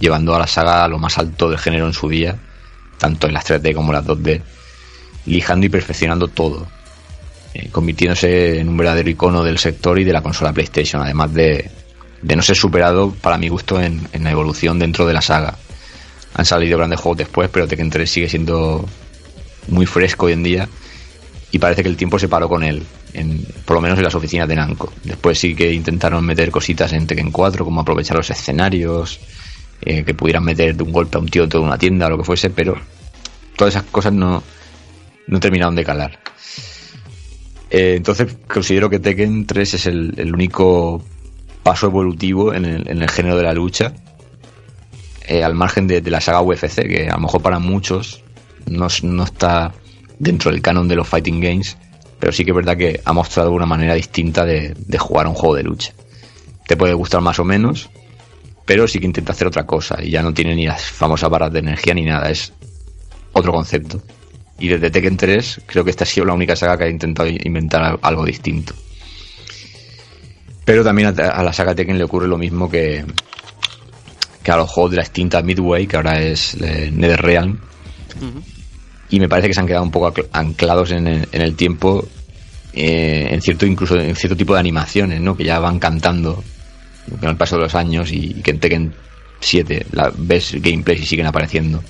[0.00, 2.36] Llevando a la saga a lo más alto del género en su día,
[2.98, 4.42] tanto en las 3D como en las 2D,
[5.26, 6.66] lijando y perfeccionando todo,
[7.54, 11.70] eh, convirtiéndose en un verdadero icono del sector y de la consola PlayStation, además de,
[12.22, 15.56] de no ser superado para mi gusto en, en la evolución dentro de la saga.
[16.34, 18.86] Han salido grandes juegos después, pero Tekken 3 sigue siendo
[19.68, 20.68] muy fresco hoy en día
[21.50, 22.82] y parece que el tiempo se paró con él,
[23.14, 24.92] en, por lo menos en las oficinas de Namco.
[25.04, 29.20] Después sí que intentaron meter cositas en Tekken 4, como aprovechar los escenarios,
[29.82, 32.18] eh, que pudieran meter de un golpe a un tío de una tienda o lo
[32.18, 32.76] que fuese, pero
[33.56, 34.42] todas esas cosas no,
[35.26, 36.18] no terminaron de calar.
[37.70, 41.02] Eh, entonces considero que Tekken 3 es el, único
[41.62, 43.92] paso evolutivo en el, en el género de la lucha,
[45.26, 48.22] eh, al margen de, la saga UFC, que a lo mejor para muchos
[48.66, 49.74] no, no está
[50.18, 51.76] dentro del canon de los fighting games,
[52.20, 55.34] pero sí que es verdad que ha mostrado una manera distinta de, de jugar un
[55.34, 55.92] juego de lucha.
[56.66, 57.90] Te puede gustar más o menos,
[58.66, 61.52] pero sí que intenta hacer otra cosa y ya no tiene ni las famosas barras
[61.52, 62.52] de energía ni nada, es
[63.32, 64.02] otro concepto.
[64.58, 67.28] Y desde Tekken 3 creo que esta ha sido la única saga que ha intentado
[67.28, 68.74] inventar al- algo distinto.
[70.64, 73.04] Pero también a, la saga Tekken le ocurre lo mismo que,
[74.42, 77.58] que a los juegos de la extinta Midway, que ahora es eh, NetherRealm.
[79.10, 82.04] Y me parece que se han quedado un poco anclados en el, en el tiempo,
[82.72, 85.36] eh, en cierto incluso en cierto tipo de animaciones, ¿no?
[85.36, 86.42] Que ya van cantando
[87.20, 88.94] con el paso de los años y, que en Tekken
[89.40, 91.82] 7 la, ves gameplays y siguen apareciendo.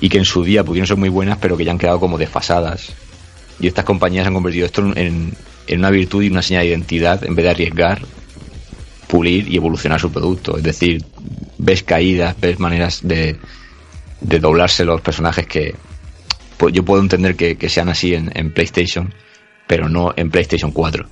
[0.00, 2.18] Y que en su día pudieron ser muy buenas, pero que ya han quedado como
[2.18, 2.92] desfasadas.
[3.58, 5.34] Y estas compañías han convertido esto en,
[5.66, 8.02] en una virtud y una señal de identidad en vez de arriesgar,
[9.06, 10.56] pulir y evolucionar su producto.
[10.56, 11.04] Es decir,
[11.58, 13.36] ves caídas, ves maneras de,
[14.20, 15.74] de doblarse los personajes que
[16.56, 19.12] pues, yo puedo entender que, que sean así en, en PlayStation,
[19.66, 21.08] pero no en PlayStation 4.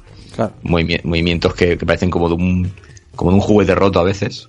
[0.63, 2.73] Movimientos que, parecen como de un
[3.15, 4.49] como de un juguete roto a veces.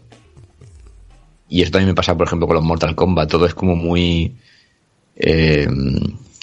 [1.47, 3.29] Y eso también me pasa, por ejemplo, con los Mortal Kombat.
[3.29, 4.35] Todo es como muy
[5.15, 5.67] eh,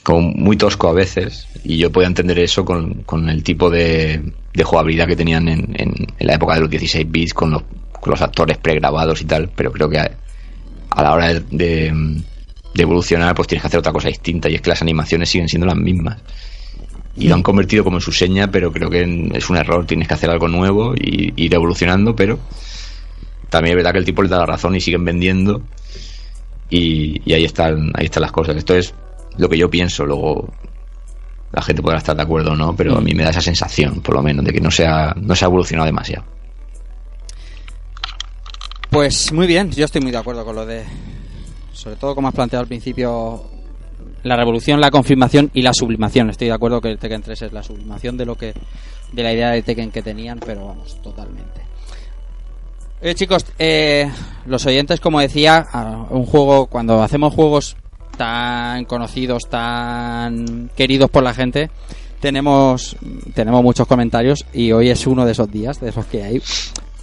[0.04, 1.48] como muy tosco a veces.
[1.64, 4.22] Y yo podía entender eso con, con el tipo de,
[4.52, 7.62] de jugabilidad que tenían en, en, la época de los 16 bits, con los,
[7.92, 9.50] con los actores pregrabados y tal.
[9.54, 10.12] Pero creo que a,
[10.96, 14.48] la hora de, de evolucionar, pues tienes que hacer otra cosa distinta.
[14.48, 16.18] Y es que las animaciones siguen siendo las mismas
[17.16, 19.86] y lo han convertido como en su seña, pero creo que es un error.
[19.86, 22.38] Tienes que hacer algo nuevo y ir evolucionando, pero
[23.50, 25.62] también es verdad que el tipo le da la razón y siguen vendiendo
[26.70, 28.56] y, y ahí están ahí están las cosas.
[28.56, 28.94] Esto es
[29.36, 30.06] lo que yo pienso.
[30.06, 30.50] Luego
[31.52, 34.00] la gente podrá estar de acuerdo o no, pero a mí me da esa sensación,
[34.00, 36.24] por lo menos, de que no se ha, no se ha evolucionado demasiado.
[38.88, 40.84] Pues muy bien, yo estoy muy de acuerdo con lo de.
[41.72, 43.51] Sobre todo, como has planteado al principio,
[44.22, 46.30] la revolución, la confirmación y la sublimación.
[46.30, 48.54] Estoy de acuerdo que el Tekken 3 es la sublimación de lo que.
[49.12, 51.62] de la idea de Tekken que tenían, pero vamos, totalmente.
[53.14, 54.08] Chicos, eh,
[54.46, 55.66] los oyentes, como decía,
[56.10, 57.76] un juego, cuando hacemos juegos
[58.16, 61.68] tan conocidos, tan queridos por la gente,
[62.20, 62.96] tenemos,
[63.34, 66.42] tenemos muchos comentarios y hoy es uno de esos días, de esos que hay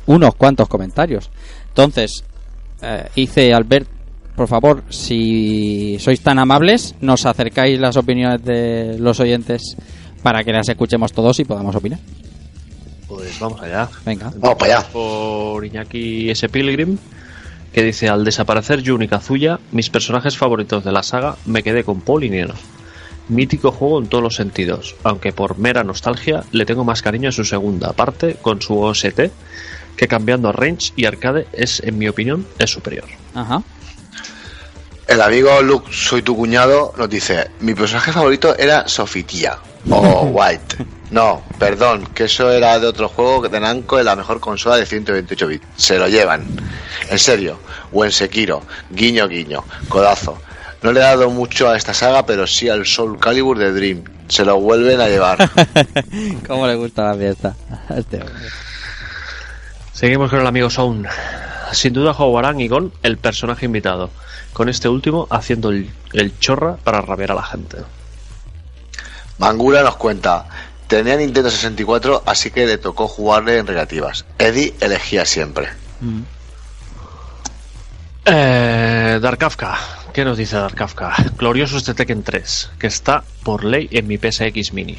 [0.06, 1.30] unos cuantos comentarios.
[1.68, 2.24] Entonces,
[2.82, 3.90] eh, hice Albert,
[4.40, 9.76] por favor, si sois tan amables, nos acercáis las opiniones de los oyentes
[10.24, 12.00] para que las escuchemos todos y podamos opinar.
[13.06, 13.90] Pues vamos allá.
[14.06, 14.32] Venga.
[14.38, 14.88] Vamos para allá.
[14.94, 16.48] Por Iñaki S.
[16.48, 16.98] Pilgrim,
[17.74, 21.84] que dice: Al desaparecer Jun y Kazuya, mis personajes favoritos de la saga, me quedé
[21.84, 22.54] con Paul y Nero.
[23.28, 27.34] Mítico juego en todos los sentidos, aunque por mera nostalgia le tengo más cariño a
[27.34, 29.20] su segunda parte con su OST,
[29.98, 33.04] que cambiando a Range y Arcade es, en mi opinión, es superior.
[33.36, 33.62] Ajá.
[35.10, 39.58] El amigo Luke, soy tu cuñado, nos dice: Mi personaje favorito era Sofitia.
[39.90, 40.86] O White.
[41.10, 44.86] No, perdón, que eso era de otro juego de Namco de la mejor consola de
[44.86, 45.66] 128 bits.
[45.78, 46.46] Se lo llevan.
[47.10, 47.58] En serio.
[47.92, 48.62] O en Sekiro.
[48.92, 49.64] Guiño, guiño.
[49.88, 50.40] Codazo.
[50.84, 54.04] No le he dado mucho a esta saga, pero sí al Soul Calibur de Dream.
[54.28, 55.50] Se lo vuelven a llevar.
[56.48, 57.56] ¿Cómo le gusta la fiesta?
[57.90, 58.46] a este hombre?
[59.92, 61.08] Seguimos con el amigo Sound.
[61.72, 64.12] Sin duda jugarán y Gon el personaje invitado,
[64.54, 67.78] con este último haciendo el, el chorra para rabiar a la gente.
[69.38, 70.48] Mangura nos cuenta,
[70.88, 74.26] tenía Nintendo 64, así que le tocó jugarle en relativas.
[74.38, 75.70] Eddie elegía siempre.
[78.26, 79.78] Eh, Dark Kafka.
[80.14, 81.16] ¿Qué nos dice Dark Kafka?
[81.38, 84.98] Glorioso este Tekken 3, que está por ley en mi PSX Mini.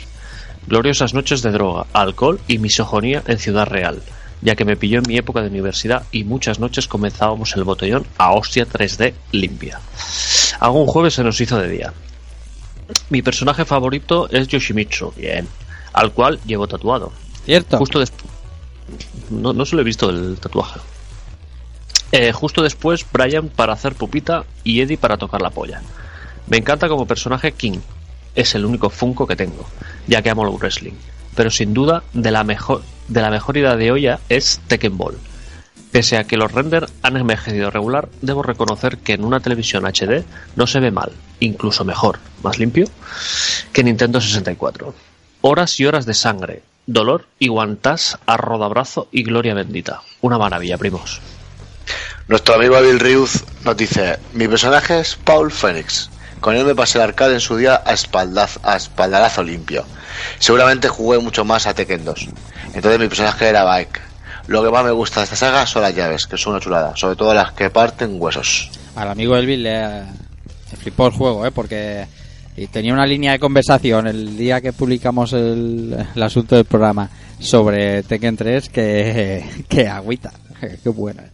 [0.67, 4.03] Gloriosas noches de droga, alcohol y misogonía en Ciudad Real,
[4.43, 8.07] ya que me pilló en mi época de universidad y muchas noches comenzábamos el botellón
[8.19, 9.81] a hostia 3D limpia.
[10.61, 11.93] Algún jueves se nos hizo de día.
[13.09, 15.47] Mi personaje favorito es Yoshimitsu, bien,
[15.93, 17.13] al cual llevo tatuado.
[17.45, 17.79] ¿Cierto?
[17.79, 18.31] Justo después.
[19.31, 20.81] No, no se lo he visto el tatuaje.
[22.13, 25.81] Eh, justo después, Brian para hacer pupita y Eddie para tocar la polla.
[26.49, 27.79] Me encanta como personaje King.
[28.35, 29.65] Es el único Funko que tengo,
[30.07, 30.95] ya que amo el wrestling.
[31.35, 35.17] Pero sin duda, de la mejor, de la mejor idea de olla es Tekken Ball.
[35.93, 40.25] Pese a que los renders han envejecido regular, debo reconocer que en una televisión HD
[40.55, 42.87] no se ve mal, incluso mejor, más limpio,
[43.73, 44.95] que Nintendo 64.
[45.41, 50.03] Horas y horas de sangre, dolor y guantás a rodabrazo y gloria bendita.
[50.21, 51.21] Una maravilla, primos.
[52.29, 56.11] Nuestro amigo Bill Riuz nos dice: Mi personaje es Paul Phoenix.
[56.41, 59.85] Con él me pasé el arcade en su día a, espaldarazo limpio.
[60.39, 62.29] Seguramente jugué mucho más a Tekken 2.
[62.75, 64.01] Entonces mi personaje era Bike.
[64.47, 66.97] Lo que más me gusta de esta saga son las llaves, que son una chulada,
[66.97, 68.71] sobre todo las que parten huesos.
[68.97, 71.51] Al amigo Elvin le, le flipó el juego, ¿eh?
[71.51, 72.07] Porque
[72.73, 78.37] tenía una línea de conversación el día que publicamos el, asunto del programa sobre Tekken
[78.37, 80.33] 3 que, que agüita.
[80.83, 81.25] Qué buena.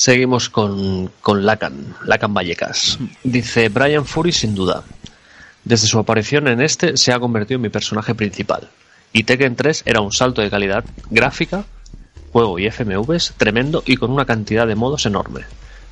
[0.00, 2.98] Seguimos con, con Lacan, Lacan Vallecas.
[3.22, 4.82] Dice Brian Fury sin duda.
[5.62, 8.70] Desde su aparición en este se ha convertido en mi personaje principal.
[9.12, 11.66] Y Tekken 3 era un salto de calidad gráfica,
[12.32, 15.42] juego y FMVs tremendo y con una cantidad de modos enorme.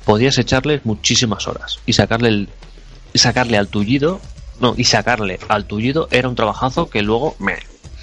[0.05, 2.49] Podías echarle muchísimas horas y sacarle el,
[3.13, 4.19] y sacarle al tullido,
[4.59, 7.59] no, y sacarle al tullido era un trabajazo que luego me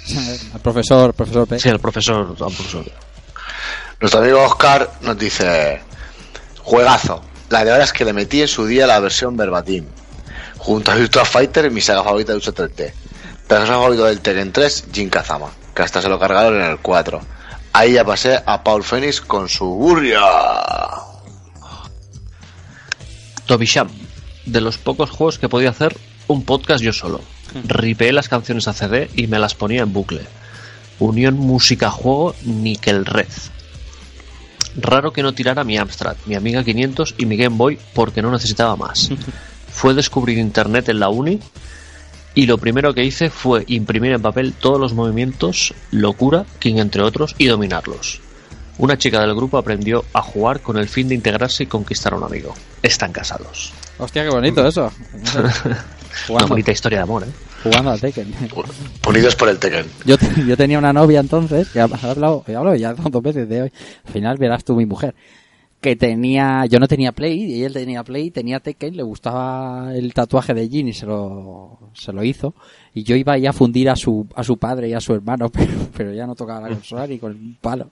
[0.53, 1.59] El profesor, profesor P.
[1.59, 2.85] Sí, el profesor, al profesor.
[3.99, 5.81] Nuestro amigo Oscar nos dice:
[6.67, 7.21] Juegazo.
[7.49, 9.85] La de horas que le metí en su día la versión verbatim.
[10.57, 12.91] Junto a Virtua Fighter, mi saga favorita de lucha 3D.
[13.47, 17.21] Personaje favorito del Tekken 3, Jin Kazama, que hasta se lo cargaron en el 4.
[17.71, 20.19] Ahí ya pasé a Paul Phoenix con su burria.
[23.45, 23.87] Tobisham,
[24.45, 25.95] de los pocos juegos que podía hacer
[26.27, 27.21] un podcast yo solo.
[27.63, 30.23] Ripeé las canciones a CD y me las ponía en bucle.
[30.99, 33.29] Unión música juego Nickel Red.
[34.77, 38.31] Raro que no tirara mi Amstrad, mi Amiga 500 y mi Game Boy porque no
[38.31, 39.09] necesitaba más.
[39.71, 41.39] Fue descubrir internet en la uni
[42.37, 47.01] y lo primero que hice fue imprimir en papel todos los movimientos, locura, King entre
[47.01, 48.21] otros, y dominarlos.
[48.77, 52.17] Una chica del grupo aprendió a jugar con el fin de integrarse y conquistar a
[52.17, 52.53] un amigo.
[52.83, 53.73] Están casados.
[53.97, 54.91] Hostia, qué bonito eso.
[56.29, 57.31] Una bonita historia de amor, ¿eh?
[57.67, 58.33] Jugando al Tekken.
[59.07, 59.85] Unidos por el Tekken.
[60.05, 63.47] Yo, te- yo tenía una novia entonces, que he hablado, he hablado ya dos veces
[63.47, 63.71] de hoy.
[64.05, 65.13] Al final verás tú mi mujer.
[65.79, 70.11] Que tenía, yo no tenía Play, y él tenía Play, tenía Tekken, le gustaba el
[70.13, 72.55] tatuaje de Jin y se lo, se lo hizo.
[72.95, 75.71] Y yo iba a fundir a su, a su padre y a su hermano, pero,
[75.95, 77.91] pero ya no tocaba la consola ni con un palo.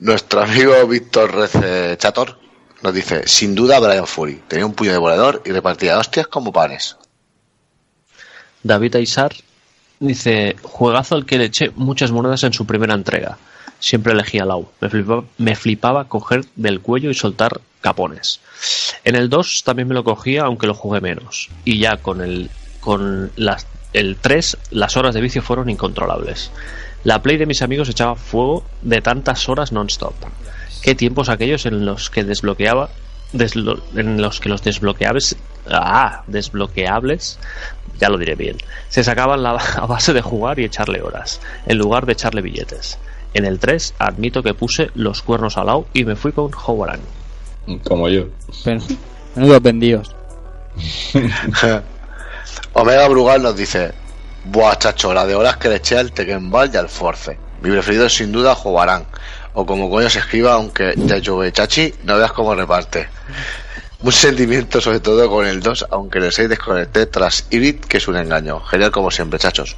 [0.00, 2.38] Nuestro amigo Víctor Rece Chator
[2.82, 4.42] nos dice: Sin duda, Brian Fury.
[4.48, 6.96] Tenía un puño de volador y repartía hostias como panes.
[8.62, 9.32] David Aizar
[10.00, 13.38] dice, juegazo al que le eché muchas monedas en su primera entrega.
[13.78, 14.70] Siempre elegía Lau.
[14.80, 18.40] Me flipaba, me flipaba coger del cuello y soltar capones.
[19.04, 21.48] En el 2 también me lo cogía, aunque lo jugué menos.
[21.64, 22.50] Y ya con el,
[22.80, 26.50] con las, el 3 las horas de vicio fueron incontrolables.
[27.04, 30.14] La play de mis amigos echaba fuego de tantas horas non-stop.
[30.82, 32.90] Qué tiempos aquellos en los que desbloqueaba
[33.32, 35.36] deslo- en los que los desbloqueables
[35.70, 37.38] ah, desbloqueables
[38.00, 38.56] ya lo diré bien
[38.88, 42.98] se sacaban la, a base de jugar y echarle horas en lugar de echarle billetes
[43.34, 46.98] en el 3 admito que puse los cuernos al lado y me fui con Howard
[47.84, 48.24] Como yo.
[48.64, 48.80] Pero,
[49.36, 50.16] menudos vendidos.
[52.72, 53.92] Omega Brugal nos dice:
[54.44, 57.38] Buah, chacho, la de horas que le eché al Tekken Ball y al Force.
[57.62, 59.04] Mi preferido es sin duda jugarán.
[59.54, 63.08] O como coño se escriba, aunque ya llueve chachi, no veas cómo reparte.
[64.02, 68.08] Mucho sentimiento, sobre todo con el 2, aunque el 6 desconecté tras Ibit, que es
[68.08, 68.60] un engaño.
[68.60, 69.76] Genial como siempre, chachos.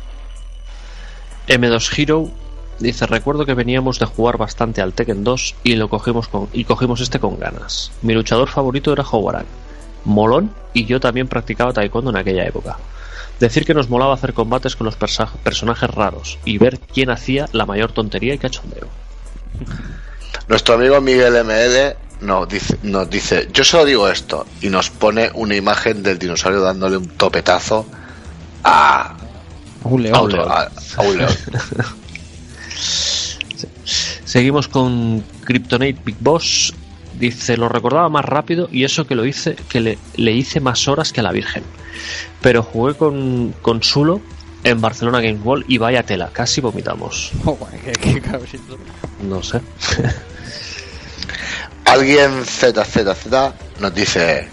[1.48, 2.30] M2 Hero
[2.78, 6.64] dice recuerdo que veníamos de jugar bastante al Tekken 2 y lo cogimos con y
[6.64, 9.46] cogimos este con ganas mi luchador favorito era Howard
[10.04, 12.78] molón y yo también practicaba taekwondo en aquella época
[13.38, 17.66] decir que nos molaba hacer combates con los personajes raros y ver quién hacía la
[17.66, 18.88] mayor tontería y cachondeo
[20.48, 25.30] Nuestro amigo Miguel ML nos dice, nos dice, yo solo digo esto, y nos pone
[25.34, 27.86] una imagen del dinosaurio dándole un topetazo
[28.64, 29.16] a,
[29.84, 30.20] Un a, león.
[30.24, 31.30] un, león, a- a un león.
[34.24, 36.72] Seguimos con Kryptonite Big Boss.
[37.18, 40.88] Dice, lo recordaba más rápido y eso que lo hice, que le, le hice más
[40.88, 41.62] horas que a la Virgen.
[42.40, 44.20] Pero jugué con, con Sulo
[44.64, 47.32] en Barcelona Game Wall y vaya tela, casi vomitamos.
[47.44, 48.22] Oh, qué- qué.
[49.22, 49.60] No sé.
[51.84, 53.26] Alguien ZZZ
[53.80, 54.48] nos dice,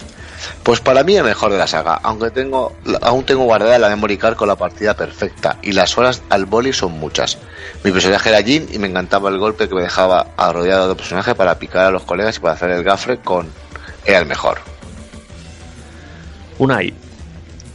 [0.64, 4.18] pues para mí el mejor de la saga, aunque tengo, aún tengo guardada la memory
[4.18, 7.38] card con la partida perfecta y las horas al boli son muchas.
[7.84, 11.36] Mi personaje era Jin y me encantaba el golpe que me dejaba rodeado de personaje
[11.36, 13.48] para picar a los colegas y para hacer el gafre con
[14.06, 14.60] era el mejor.
[16.58, 16.94] Unai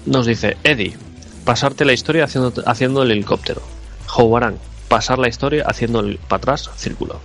[0.04, 0.98] nos dice, Eddie,
[1.44, 3.62] pasarte la historia haciendo, haciendo el helicóptero.
[4.08, 4.58] Houarang,
[4.88, 7.20] pasar la historia haciendo el para atrás círculo.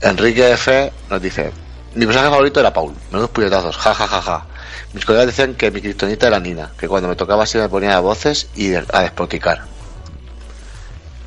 [0.00, 1.52] Enrique F nos dice:
[1.94, 4.46] Mi personaje favorito era Paul, menudos puñetazos, ja ja ja ja.
[4.92, 7.94] Mis colegas decían que mi criptonita era Nina, que cuando me tocaba así me ponía
[7.94, 9.62] de voces y a despoticar.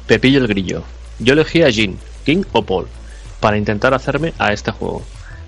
[0.06, 0.84] Pepillo el Grillo.
[1.18, 2.88] Yo elegí a Jin, King o Paul
[3.40, 5.04] para intentar hacerme a este juego.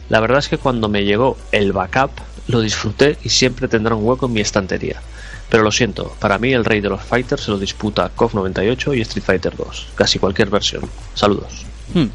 [0.09, 2.11] La verdad es que cuando me llegó el backup
[2.47, 5.01] lo disfruté y siempre tendrá un hueco en mi estantería.
[5.49, 8.93] Pero lo siento, para mí el rey de los fighters se lo disputa KOF 98
[8.95, 10.81] y Street Fighter 2, casi cualquier versión.
[11.13, 11.65] Saludos.
[11.93, 12.07] Hmm.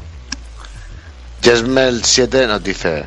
[1.41, 3.05] Jesmel 7 nos dice: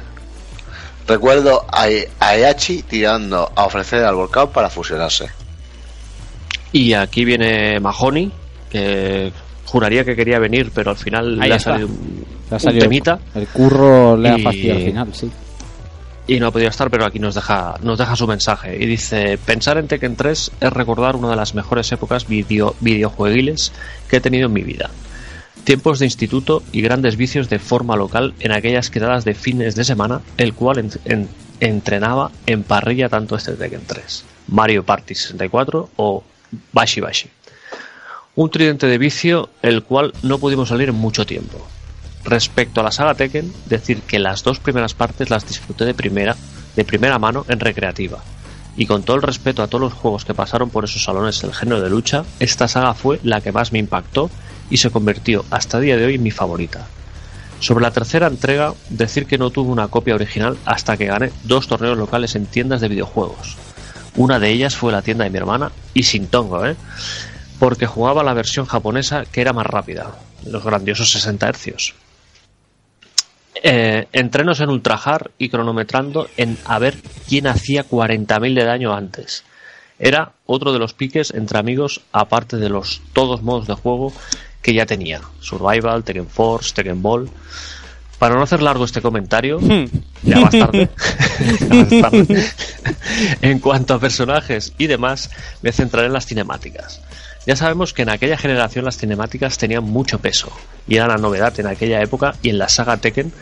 [1.06, 5.26] Recuerdo a, Eachi tirando a ofrecer al volcán para fusionarse.
[6.72, 8.30] Y aquí viene Mahoney,
[8.68, 9.32] que
[9.64, 12.60] juraría que quería venir, pero al final Ahí le ha salido un, Le ha un
[12.60, 13.18] salido- temita.
[13.34, 15.30] El curro le ha Y- fastidiado al final, sí.
[16.26, 18.76] Y no ha podido estar, pero aquí nos deja, nos deja su mensaje.
[18.82, 23.72] Y dice, pensar en Tekken 3 es recordar una de las mejores épocas video, videojueguiles
[24.08, 24.90] que he tenido en mi vida.
[25.64, 29.84] Tiempos de instituto y grandes vicios de forma local en aquellas quedadas de fines de
[29.84, 31.28] semana, el cual en- en-
[31.60, 36.22] entrenaba en parrilla tanto este Tekken 3, Mario Party 64 o
[36.72, 37.28] Bashi Bashi.
[38.34, 41.66] Un tridente de vicio el cual no pudimos salir en mucho tiempo.
[42.26, 46.34] Respecto a la saga Tekken, decir que las dos primeras partes las disfruté de primera,
[46.74, 48.18] de primera mano en recreativa.
[48.76, 51.54] Y con todo el respeto a todos los juegos que pasaron por esos salones del
[51.54, 54.28] género de lucha, esta saga fue la que más me impactó
[54.70, 56.88] y se convirtió hasta día de hoy en mi favorita.
[57.60, 61.68] Sobre la tercera entrega, decir que no tuve una copia original hasta que gané dos
[61.68, 63.56] torneos locales en tiendas de videojuegos.
[64.16, 66.74] Una de ellas fue la tienda de mi hermana, y sin tongo, ¿eh?
[67.60, 72.05] Porque jugaba la versión japonesa que era más rápida, los grandiosos 60 Hz.
[73.62, 79.44] Eh, entrenos en ultrajar y cronometrando en a ver quién hacía 40.000 de daño antes.
[79.98, 84.12] Era otro de los piques entre amigos, aparte de los todos modos de juego
[84.60, 87.30] que ya tenía: Survival, Tekken Force, Tekken Ball.
[88.18, 89.58] Para no hacer largo este comentario,
[90.22, 90.88] ya más tarde,
[91.60, 92.46] ya más tarde,
[93.42, 97.02] en cuanto a personajes y demás, me centraré en las cinemáticas.
[97.46, 100.50] Ya sabemos que en aquella generación las cinemáticas tenían mucho peso
[100.88, 103.32] y era la novedad en aquella época y en la saga Tekken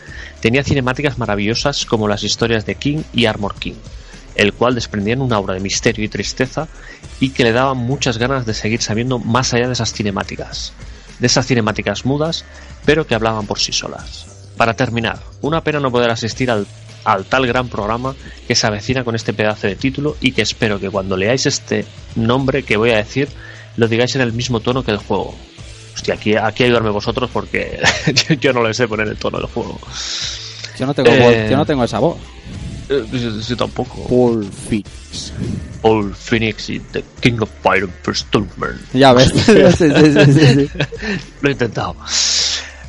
[0.41, 3.73] tenía cinemáticas maravillosas como las historias de King y Armor King,
[4.35, 6.67] el cual desprendían un aura de misterio y tristeza
[7.19, 10.73] y que le daban muchas ganas de seguir sabiendo más allá de esas cinemáticas,
[11.17, 12.45] de esas cinemáticas mudas,
[12.85, 14.27] pero que hablaban por sí solas.
[14.55, 16.67] Para terminar, una pena no poder asistir al,
[17.05, 18.15] al tal gran programa
[18.47, 21.85] que se avecina con este pedazo de título y que espero que cuando leáis este
[22.15, 23.29] nombre que voy a decir
[23.77, 25.35] lo digáis en el mismo tono que el juego.
[25.93, 27.79] Hostia, aquí, aquí ayudarme vosotros porque
[28.29, 29.79] yo, yo no le sé poner el tono del juego.
[30.77, 32.17] Yo no tengo, Eh, yo no tengo esa voz.
[32.89, 34.07] Eh, yo- yo tampoco.
[34.07, 35.31] Paul Fitz.
[35.81, 38.79] Paul Phoenix y The King of Fire Stormman.
[38.93, 39.31] Ya ves.
[39.77, 40.69] Sí, sí, sí.
[41.41, 41.95] Lo he intentado.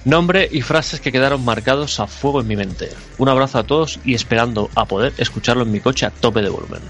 [0.05, 2.91] Nombre y frases que quedaron marcados a fuego en mi mente.
[3.19, 6.49] Un abrazo a todos y esperando a poder escucharlo en mi coche a tope de
[6.49, 6.81] volumen.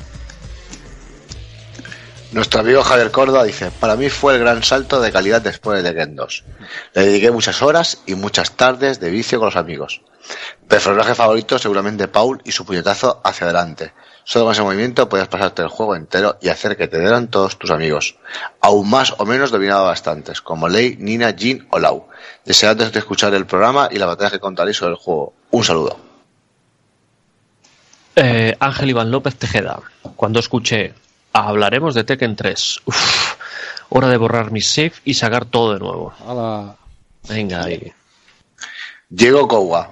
[2.33, 5.89] Nuestro amigo Javier Córdoba dice: Para mí fue el gran salto de calidad después de
[5.89, 6.45] Tekken 2.
[6.95, 10.03] Le dediqué muchas horas y muchas tardes de vicio con los amigos.
[10.67, 13.93] Personaje favorito seguramente Paul y su puñetazo hacia adelante.
[14.25, 17.57] Solo con ese movimiento podías pasarte el juego entero y hacer que te dieran todos
[17.59, 18.17] tus amigos.
[18.61, 22.09] Aún más o menos dominaba bastantes, como Lei, Nina, Jin o Lau.
[22.45, 25.33] Deseando de escuchar el programa y la batalla que contaréis sobre el juego.
[25.53, 25.97] Un saludo.
[28.17, 29.79] Eh, Ángel Iván López Tejeda.
[30.17, 30.95] Cuando escuché
[31.41, 32.81] hablaremos de Tekken 3.
[32.87, 33.35] Uf,
[33.91, 36.15] hora de borrar mi save y sacar todo de nuevo.
[36.25, 36.77] Hola.
[37.29, 37.93] Venga ahí.
[39.09, 39.91] Diego Kowa.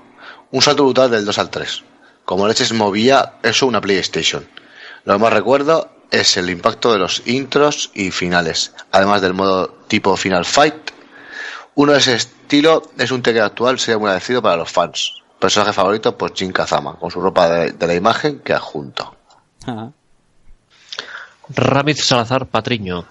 [0.51, 1.85] Un salto brutal del 2 al 3.
[2.25, 4.47] Como leches movía eso una PlayStation.
[5.05, 9.69] Lo que más recuerdo es el impacto de los intros y finales, además del modo
[9.89, 10.93] tipo Final Fight.
[11.75, 15.23] Uno de ese estilo es un Tekken actual, sería muy agradecido para los fans.
[15.41, 19.17] Personaje favorito, pues Jin Kazama, con su ropa de, de la imagen que adjunto.
[21.49, 23.05] Ramiz Salazar Patriño.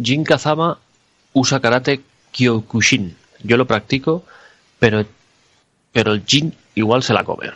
[0.00, 0.78] Jin Kazama
[1.32, 2.00] usa karate
[2.32, 3.16] Kyokushin.
[3.42, 4.24] Yo lo practico,
[4.78, 5.04] pero,
[5.92, 7.50] pero el Jin igual se la come.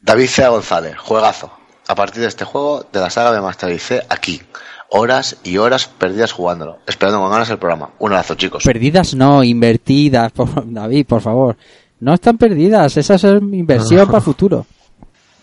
[0.00, 1.52] David Cea González, juegazo.
[1.88, 4.40] A partir de este juego, de la saga me mastericé aquí.
[4.90, 6.78] Horas y horas perdidas jugándolo.
[6.86, 7.90] Esperando con ganas el programa.
[7.98, 8.64] Un abrazo, chicos.
[8.64, 10.32] Perdidas no, invertidas.
[10.32, 11.56] Por, David, por favor.
[12.00, 12.96] No están perdidas.
[12.96, 14.66] Esa es inversión para el futuro.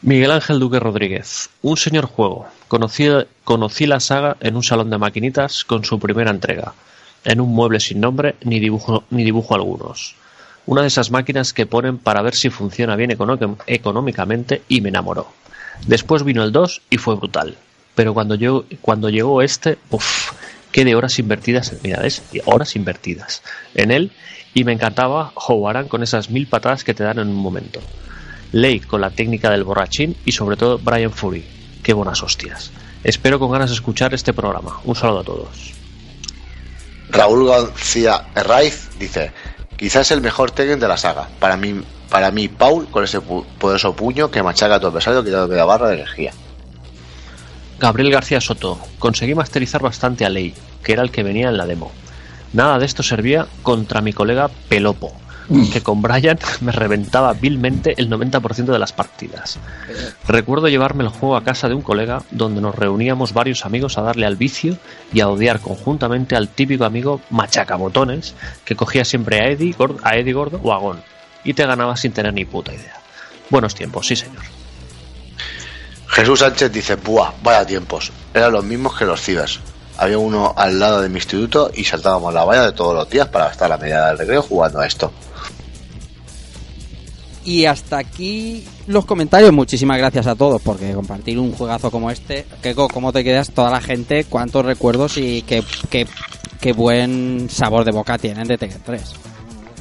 [0.03, 1.50] Miguel Ángel Duque Rodríguez.
[1.64, 2.45] Un señor juego.
[2.67, 6.76] Conocí, la saga en un salón de maquinitas con su primera entrega.
[7.24, 10.16] En un mueble sin nombre ni dibujo, ni dibujo algunos.
[10.67, 13.17] Una de esas máquinas que ponen para ver si funciona bien
[13.66, 15.32] económicamente y me enamoró.
[15.88, 17.58] Después vino el 2 y fue brutal.
[17.95, 20.32] pero cuando, yo, cuando llegó este, uff,
[20.72, 22.22] qué de horas invertidas, mira, ¿ves?
[22.45, 23.42] Horas invertidas
[23.74, 24.11] en él
[24.53, 27.82] y me encantaba Houaran con esas mil patadas que te dan en un momento.
[28.51, 31.45] Lake con la técnica del borrachín y sobre todo Brian Fury.
[31.84, 32.72] Qué buenas hostias.
[33.03, 34.80] Espero con ganas de escuchar este programa.
[34.84, 35.74] Un saludo a todos.
[37.09, 39.32] Raúl García Herraiz dice,
[39.77, 41.27] quizás el mejor Tekken de la saga.
[41.40, 45.24] Para mí, para mí Paul con ese pu- poderoso puño que machaca a tu adversario
[45.24, 46.34] quitando la barra de energía.
[47.80, 48.80] Gabriel García Soto.
[49.00, 50.53] Conseguí masterizar bastante a Ley,
[50.84, 51.92] que era el que venía en la demo.
[52.53, 55.14] Nada de esto servía contra mi colega Pelopo,
[55.72, 59.59] que con Brian me reventaba vilmente el 90% de las partidas.
[60.27, 64.01] Recuerdo llevarme el juego a casa de un colega donde nos reuníamos varios amigos a
[64.01, 64.77] darle al vicio
[65.14, 68.35] y a odiar conjuntamente al típico amigo machacabotones
[68.66, 71.01] que cogía siempre a Eddie, Gord- a Eddie Gordo o a Gon
[71.43, 72.95] y te ganaba sin tener ni puta idea.
[73.50, 74.43] Buenos tiempos, sí señor.
[76.08, 78.11] Jesús Sánchez dice, buah, vaya tiempos.
[78.34, 79.59] Eran los mismos que los cibers.
[79.98, 83.27] Había uno al lado de mi instituto y saltábamos la valla de todos los días
[83.30, 85.11] para gastar la media del recreo jugando a esto.
[87.48, 89.53] Y hasta aquí los comentarios.
[89.53, 92.45] Muchísimas gracias a todos porque compartir un juegazo como este.
[92.61, 93.51] Keiko, ¿cómo te quedas?
[93.51, 96.06] Toda la gente, cuántos recuerdos y qué, qué,
[96.59, 99.16] qué buen sabor de boca tienen de Tekken 3.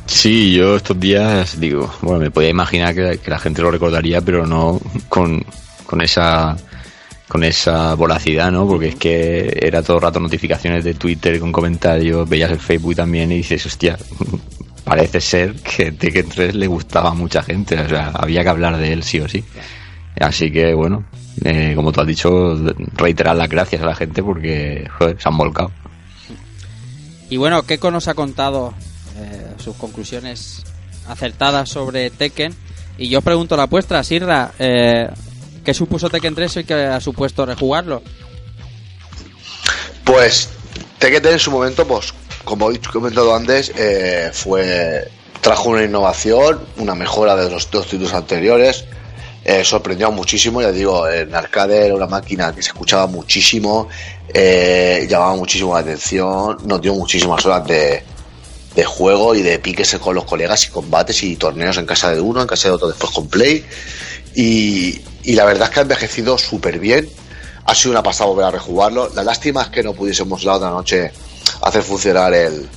[0.07, 4.21] Sí, yo estos días digo, bueno, me podía imaginar que, que la gente lo recordaría,
[4.21, 5.45] pero no con,
[5.87, 6.57] con esa
[7.27, 8.69] con esa voracidad, ¿no?
[8.69, 12.95] Porque es que era todo el rato notificaciones de Twitter con comentarios, veías el Facebook
[12.95, 13.99] también y dices, hostia,
[14.87, 18.79] parece ser que Tekken 3 le gustaba a mucha gente, o sea, había que hablar
[18.79, 19.43] de él sí o sí.
[20.21, 21.05] Así que bueno,
[21.45, 22.55] eh, como tú has dicho,
[22.95, 25.73] reiterar las gracias a la gente porque joder, se han volcado.
[27.29, 28.75] Y bueno, Keiko nos ha contado
[29.19, 30.63] eh, sus conclusiones
[31.09, 32.55] acertadas sobre Tekken.
[32.97, 35.11] Y yo os pregunto la vuestra, Sirra, eh,
[35.65, 38.05] ¿qué supuso Tekken 3 y qué ha supuesto rejugarlo?
[40.05, 40.49] Pues
[41.01, 42.15] Tekken 3 en su momento, pues
[42.47, 45.11] como he comentado antes, eh, fue
[45.41, 48.85] trajo una innovación, una mejora de los dos títulos anteriores.
[49.45, 53.89] Eh, sorprendió muchísimo, ya digo, en arcade era una máquina que se escuchaba muchísimo,
[54.33, 58.03] eh, llamaba muchísimo la atención, nos dio muchísimas horas de,
[58.75, 62.21] de juego y de piques con los colegas y combates y torneos en casa de
[62.21, 63.65] uno, en casa de otro después con Play.
[64.37, 67.09] Y, y la verdad es que ha envejecido súper bien.
[67.65, 69.11] Ha sido una pasada volver a rejugarlo.
[69.15, 71.11] La lástima es que no pudiésemos la otra noche
[71.63, 72.69] hacer funcionar el,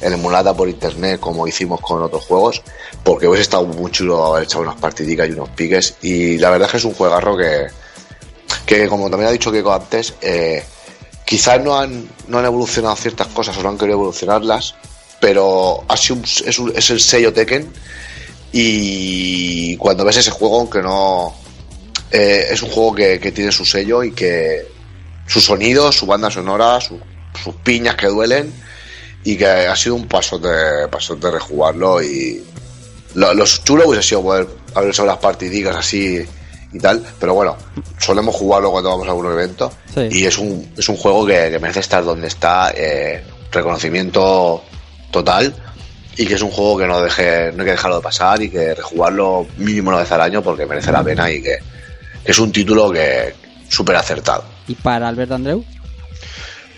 [0.00, 2.62] el emulada por internet como hicimos con otros juegos,
[3.02, 5.94] porque hubiese estado muy chulo haber echado unas partidicas y unos piques.
[6.02, 7.66] Y la verdad es que es un juegarro que,
[8.66, 10.62] que como también ha dicho Keiko antes, eh,
[11.24, 14.74] quizás no han, no han evolucionado ciertas cosas o no han querido evolucionarlas,
[15.20, 17.72] pero ha sido es, el sello Tekken
[18.52, 21.34] y cuando ves ese juego, aunque no...
[22.10, 24.66] eh, es un juego que, que tiene su sello y que
[25.26, 27.00] su sonido, su banda sonora, su-
[27.42, 28.52] sus piñas que duelen
[29.24, 32.42] y que ha sido un paso de, paso de rejugarlo y
[33.14, 36.24] lo, lo chulo hubiese sido poder haber hecho las partidicas así
[36.72, 37.56] y tal, pero bueno,
[37.98, 40.08] solemos jugarlo cuando vamos a algún evento Sí.
[40.10, 44.62] y es un, es un juego que, que merece estar donde está, eh, reconocimiento
[45.10, 45.54] total
[46.16, 48.50] y que es un juego que no deje, no hay que dejarlo de pasar y
[48.50, 51.58] que rejugarlo mínimo una vez al año porque merece la pena y que,
[52.24, 53.34] que es un título que
[53.68, 54.44] súper acertado.
[54.68, 55.64] ¿Y para Albert Andreu?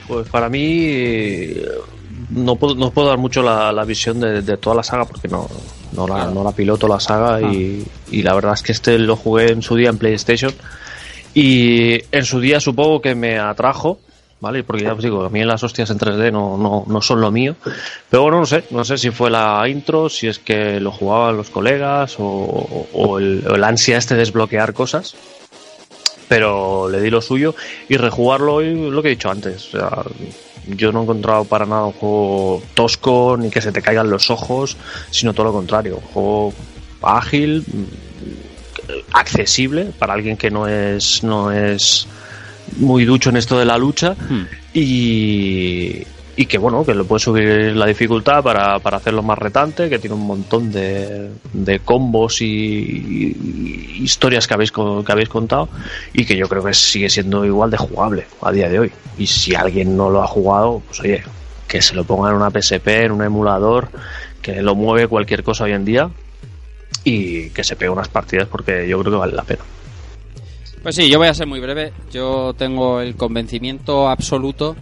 [0.06, 1.66] Pues para mí eh,
[2.30, 5.28] no puedo, no puedo dar mucho la, la visión de, de toda la saga porque
[5.28, 5.48] no,
[5.92, 9.16] no, la, no la piloto la saga y, y la verdad es que este lo
[9.16, 10.52] jugué en su día en PlayStation
[11.34, 13.98] y en su día supongo que me atrajo,
[14.40, 14.62] ¿vale?
[14.62, 17.32] Porque ya os digo, a mí las hostias en 3D no, no, no son lo
[17.32, 17.56] mío,
[18.08, 21.36] pero bueno, no sé, no sé si fue la intro, si es que lo jugaban
[21.36, 25.16] los colegas o, o el, o el ansia este de desbloquear cosas
[26.34, 27.54] pero le di lo suyo
[27.88, 29.72] y rejugarlo hoy lo que he dicho antes.
[29.72, 30.02] O sea,
[30.66, 34.30] yo no he encontrado para nada un juego tosco ni que se te caigan los
[34.30, 34.76] ojos,
[35.12, 35.98] sino todo lo contrario.
[35.98, 36.54] Un juego
[37.02, 42.08] ágil, mm, accesible para alguien que no es no es
[42.78, 44.16] muy ducho en esto de la lucha
[44.72, 46.02] y,
[46.36, 49.98] y que bueno, que le puede subir la dificultad para, para hacerlo más retante, que
[49.98, 55.68] tiene un montón de, de combos y, y historias que habéis, que habéis contado
[56.12, 58.92] y que yo creo que sigue siendo igual de jugable a día de hoy.
[59.16, 61.22] Y si alguien no lo ha jugado, pues oye,
[61.68, 63.88] que se lo ponga en una PSP, en un emulador,
[64.42, 66.10] que lo mueve cualquier cosa hoy en día
[67.04, 69.62] y que se pegue unas partidas porque yo creo que vale la pena.
[70.82, 71.92] Pues sí, yo voy a ser muy breve.
[72.12, 74.76] Yo tengo el convencimiento absoluto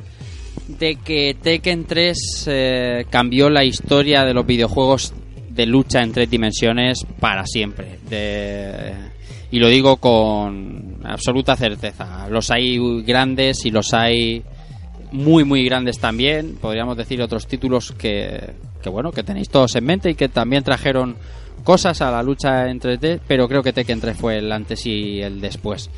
[0.69, 5.13] de que Tekken 3 eh, cambió la historia de los videojuegos
[5.51, 7.99] de lucha en tres dimensiones para siempre.
[8.09, 8.95] De-
[9.51, 12.27] Y lo digo con absoluta certeza.
[12.31, 14.43] Los hay grandes y los hay
[15.11, 16.57] muy muy grandes también.
[16.61, 20.63] Podríamos decir otros títulos que, que bueno, que tenéis todos en mente y que también
[20.65, 21.17] trajeron
[21.65, 25.21] cosas a la lucha en 3D, pero creo que Tekken 3 fue el antes y
[25.21, 25.91] el después.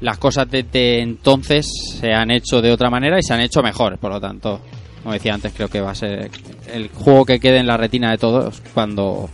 [0.00, 1.66] Las cosas desde entonces
[2.00, 4.60] se han hecho de otra manera y se han hecho mejor, por lo tanto,
[5.02, 6.30] como decía antes, creo que va a ser
[6.72, 9.28] el juego que quede en la retina de todos cuando,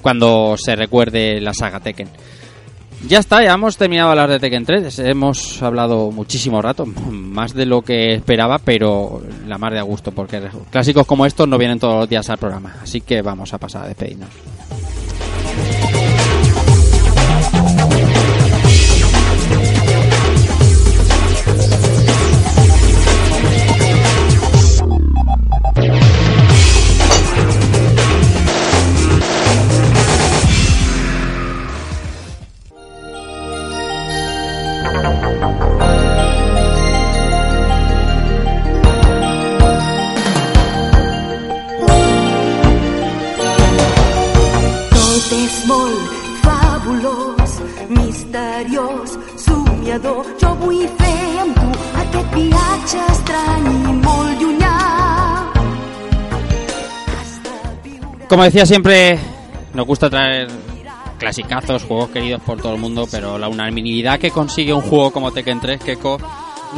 [0.00, 2.08] cuando se recuerde la saga Tekken.
[3.08, 4.98] Ya está, ya hemos terminado de hablar de Tekken 3.
[5.00, 10.12] Hemos hablado muchísimo rato, más de lo que esperaba, pero la más de a gusto,
[10.12, 12.76] porque clásicos como estos no vienen todos los días al programa.
[12.80, 14.28] Así que vamos a pasar a despedirnos.
[58.32, 59.18] Como decía siempre,
[59.74, 60.48] nos gusta traer
[61.18, 65.32] clasicazos, juegos queridos por todo el mundo, pero la unanimidad que consigue un juego como
[65.32, 66.16] Tekken 3, Keiko,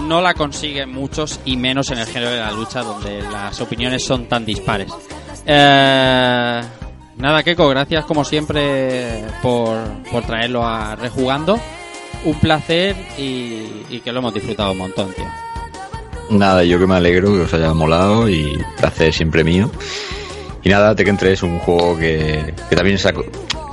[0.09, 4.05] no la consiguen muchos y menos en el género de la lucha donde las opiniones
[4.05, 4.91] son tan dispares.
[5.47, 6.61] Eh,
[7.19, 9.79] nada, Keiko, gracias como siempre por,
[10.11, 11.61] por traerlo a Rejugando.
[12.25, 15.29] Un placer y, y que lo hemos disfrutado un montón, tío.
[16.31, 19.71] Nada, yo que me alegro que os haya molado y placer siempre mío.
[20.65, 23.15] Y nada, Tekken 3 es un juego que, que también se ha-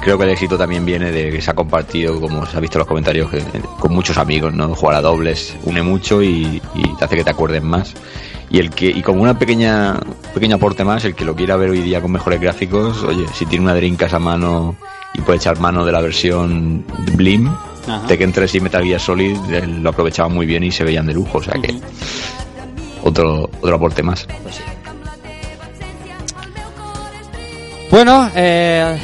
[0.02, 2.78] creo que el éxito también viene de que se ha compartido, como se ha visto
[2.78, 3.42] en los comentarios, que-
[3.80, 4.76] con muchos amigos, ¿no?
[4.76, 7.94] Jugar a dobles une mucho y, y te hace que te acuerdes más.
[8.50, 9.98] Y el que y como una pequeña
[10.34, 13.46] pequeño aporte más, el que lo quiera ver hoy día con mejores gráficos, oye, si
[13.46, 14.76] tiene una Dreamcast a mano
[15.14, 16.84] y puede echar mano de la versión
[17.16, 17.48] Blim,
[17.88, 18.06] Ajá.
[18.08, 21.14] Tekken 3 y Metal Gear Solid eh, lo aprovechaban muy bien y se veían de
[21.14, 21.74] lujo, o sea que
[23.04, 24.28] otro otro aporte más.
[24.44, 24.64] Pues sí.
[27.92, 28.98] Bueno, eh,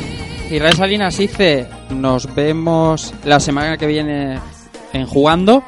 [0.49, 4.39] Israel Salinas dice, nos vemos la semana que viene
[4.93, 5.61] en jugando.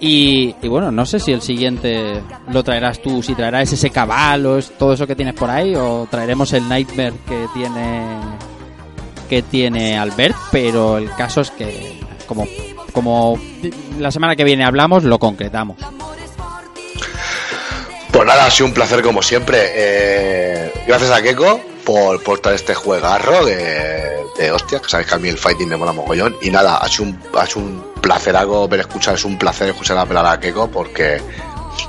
[0.00, 2.20] Y, bueno, no sé si el siguiente
[2.50, 6.52] lo traerás tú, si traerás ese caballo, todo eso que tienes por ahí, o traeremos
[6.54, 8.02] el Nightmare que tiene
[9.28, 12.46] que tiene Albert, pero el caso es que como
[12.92, 13.38] como
[13.98, 15.78] la semana que viene hablamos, lo concretamos.
[18.12, 19.58] Pues nada, ha sido un placer como siempre.
[19.74, 25.14] Eh, gracias a Keiko por, por traer este juegarro de, de hostia, que sabéis que
[25.14, 26.36] a mí el fighting me mola mogollón.
[26.42, 28.36] Y nada, ha sido un, ha sido un placer
[28.68, 31.20] ver escuchar, es un placer escuchar hablar a Keiko porque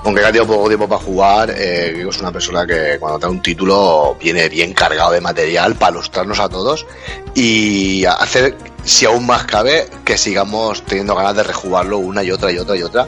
[0.03, 3.31] aunque ha tenido poco tiempo para jugar, eh, Keiko es una persona que cuando trae
[3.31, 6.85] un título viene bien cargado de material para ilustrarnos a todos
[7.33, 12.51] y hacer, si aún más cabe, que sigamos teniendo ganas de rejugarlo una y otra
[12.51, 13.07] y otra y otra.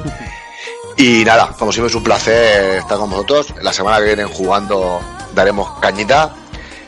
[0.98, 3.54] Y nada, como siempre es un placer estar con vosotros.
[3.62, 5.00] La semana que viene jugando
[5.34, 6.34] daremos cañita.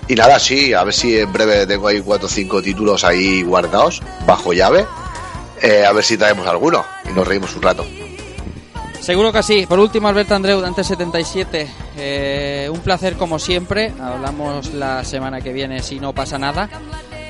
[0.08, 3.44] Y nada, sí, a ver si en breve tengo ahí cuatro o cinco títulos ahí
[3.44, 4.86] guardados, bajo llave.
[5.62, 7.86] Eh, a ver si traemos alguno y nos reímos un rato.
[9.00, 9.66] Seguro que sí.
[9.68, 11.68] Por último, Alberto Andreu, Dante 77.
[11.98, 13.92] Eh, un placer como siempre.
[14.00, 16.70] Hablamos la semana que viene si no pasa nada.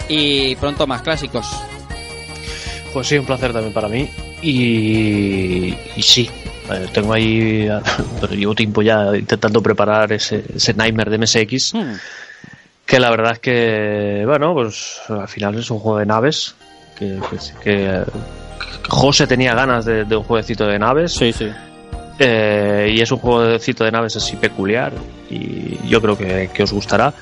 [0.09, 1.48] Y pronto más clásicos.
[2.93, 4.09] Pues sí, un placer también para mí.
[4.41, 6.30] Y, y sí,
[6.72, 7.69] eh, tengo ahí,
[8.19, 11.93] pero llevo tiempo ya intentando preparar ese, ese Nightmare de MSX, Hmm.
[12.91, 16.55] Que la verdad es que, bueno, pues al final es un juego de naves,
[16.99, 18.03] que, que, que
[18.89, 21.13] José tenía ganas de, de un jueguecito de naves.
[21.13, 21.47] Sí, sí.
[22.19, 24.91] Eh, y es un jueguecito de naves así peculiar
[25.29, 27.13] y yo creo que, que os gustará.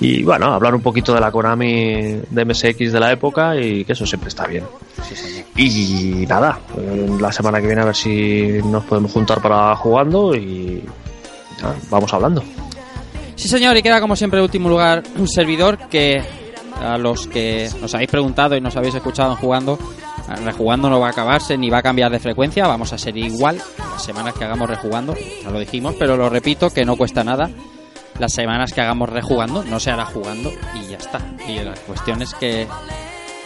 [0.00, 3.92] Y bueno, hablar un poquito de la Konami de MSX de la época y que
[3.92, 4.64] eso siempre está bien.
[5.54, 10.34] Y nada, eh, la semana que viene a ver si nos podemos juntar para jugando
[10.34, 10.82] y
[11.62, 12.42] nada, vamos hablando.
[13.36, 16.22] Sí, señor, y queda como siempre en último lugar un servidor que
[16.80, 19.78] a los que nos habéis preguntado y nos habéis escuchado jugando,
[20.44, 23.60] rejugando no va a acabarse ni va a cambiar de frecuencia, vamos a ser igual
[23.78, 27.50] las semanas que hagamos rejugando, ya lo dijimos, pero lo repito que no cuesta nada.
[28.18, 31.18] Las semanas que hagamos rejugando no se hará jugando y ya está.
[31.48, 32.68] Y la cuestión es que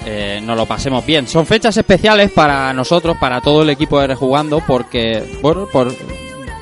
[0.05, 1.27] eh, nos lo pasemos bien.
[1.27, 5.95] Son fechas especiales para nosotros, para todo el equipo de rejugando, porque, bueno, por,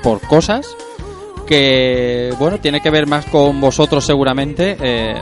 [0.04, 0.76] por cosas
[1.46, 5.14] que bueno tiene que ver más con vosotros seguramente eh,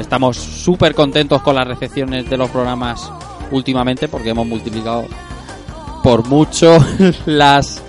[0.00, 3.12] estamos súper contentos con las recepciones de los programas
[3.50, 5.04] últimamente porque hemos multiplicado
[6.02, 6.78] por mucho
[7.26, 7.82] las,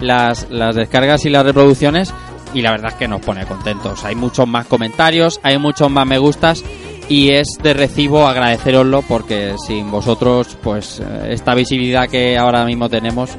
[0.00, 2.12] las, las descargas y las reproducciones
[2.54, 4.04] y la verdad es que nos pone contentos.
[4.04, 6.64] Hay muchos más comentarios, hay muchos más me gustas
[7.08, 12.88] y es de recibo agradeceroslo porque sin vosotros pues eh, esta visibilidad que ahora mismo
[12.88, 13.30] tenemos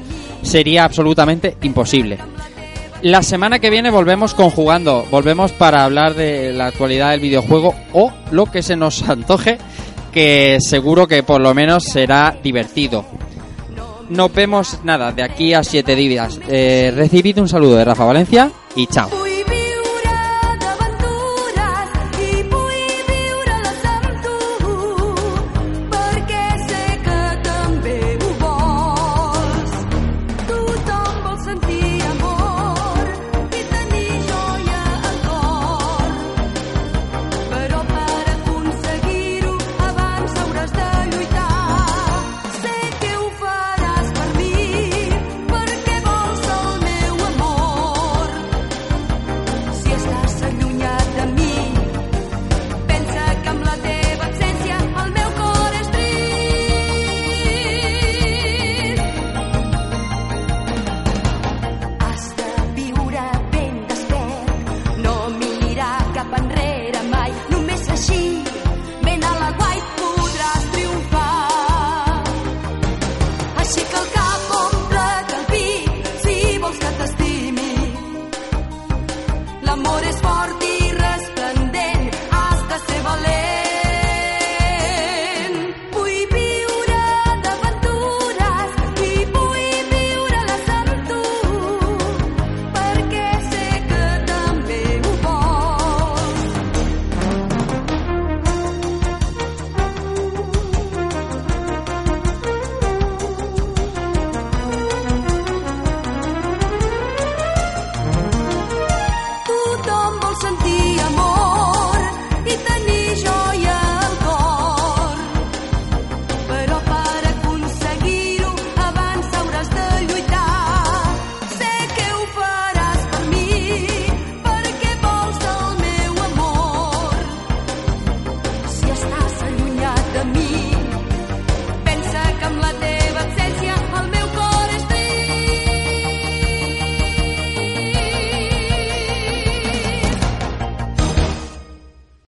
[0.42, 2.18] sería absolutamente imposible.
[3.02, 7.74] La semana que viene volvemos con jugando, volvemos para hablar de la actualidad del videojuego
[7.94, 9.56] o lo que se nos antoje,
[10.12, 13.06] que seguro que por lo menos será divertido.
[14.10, 16.40] Nos vemos nada de aquí a siete días.
[16.48, 19.19] Eh, recibid un saludo de Rafa Valencia y chao.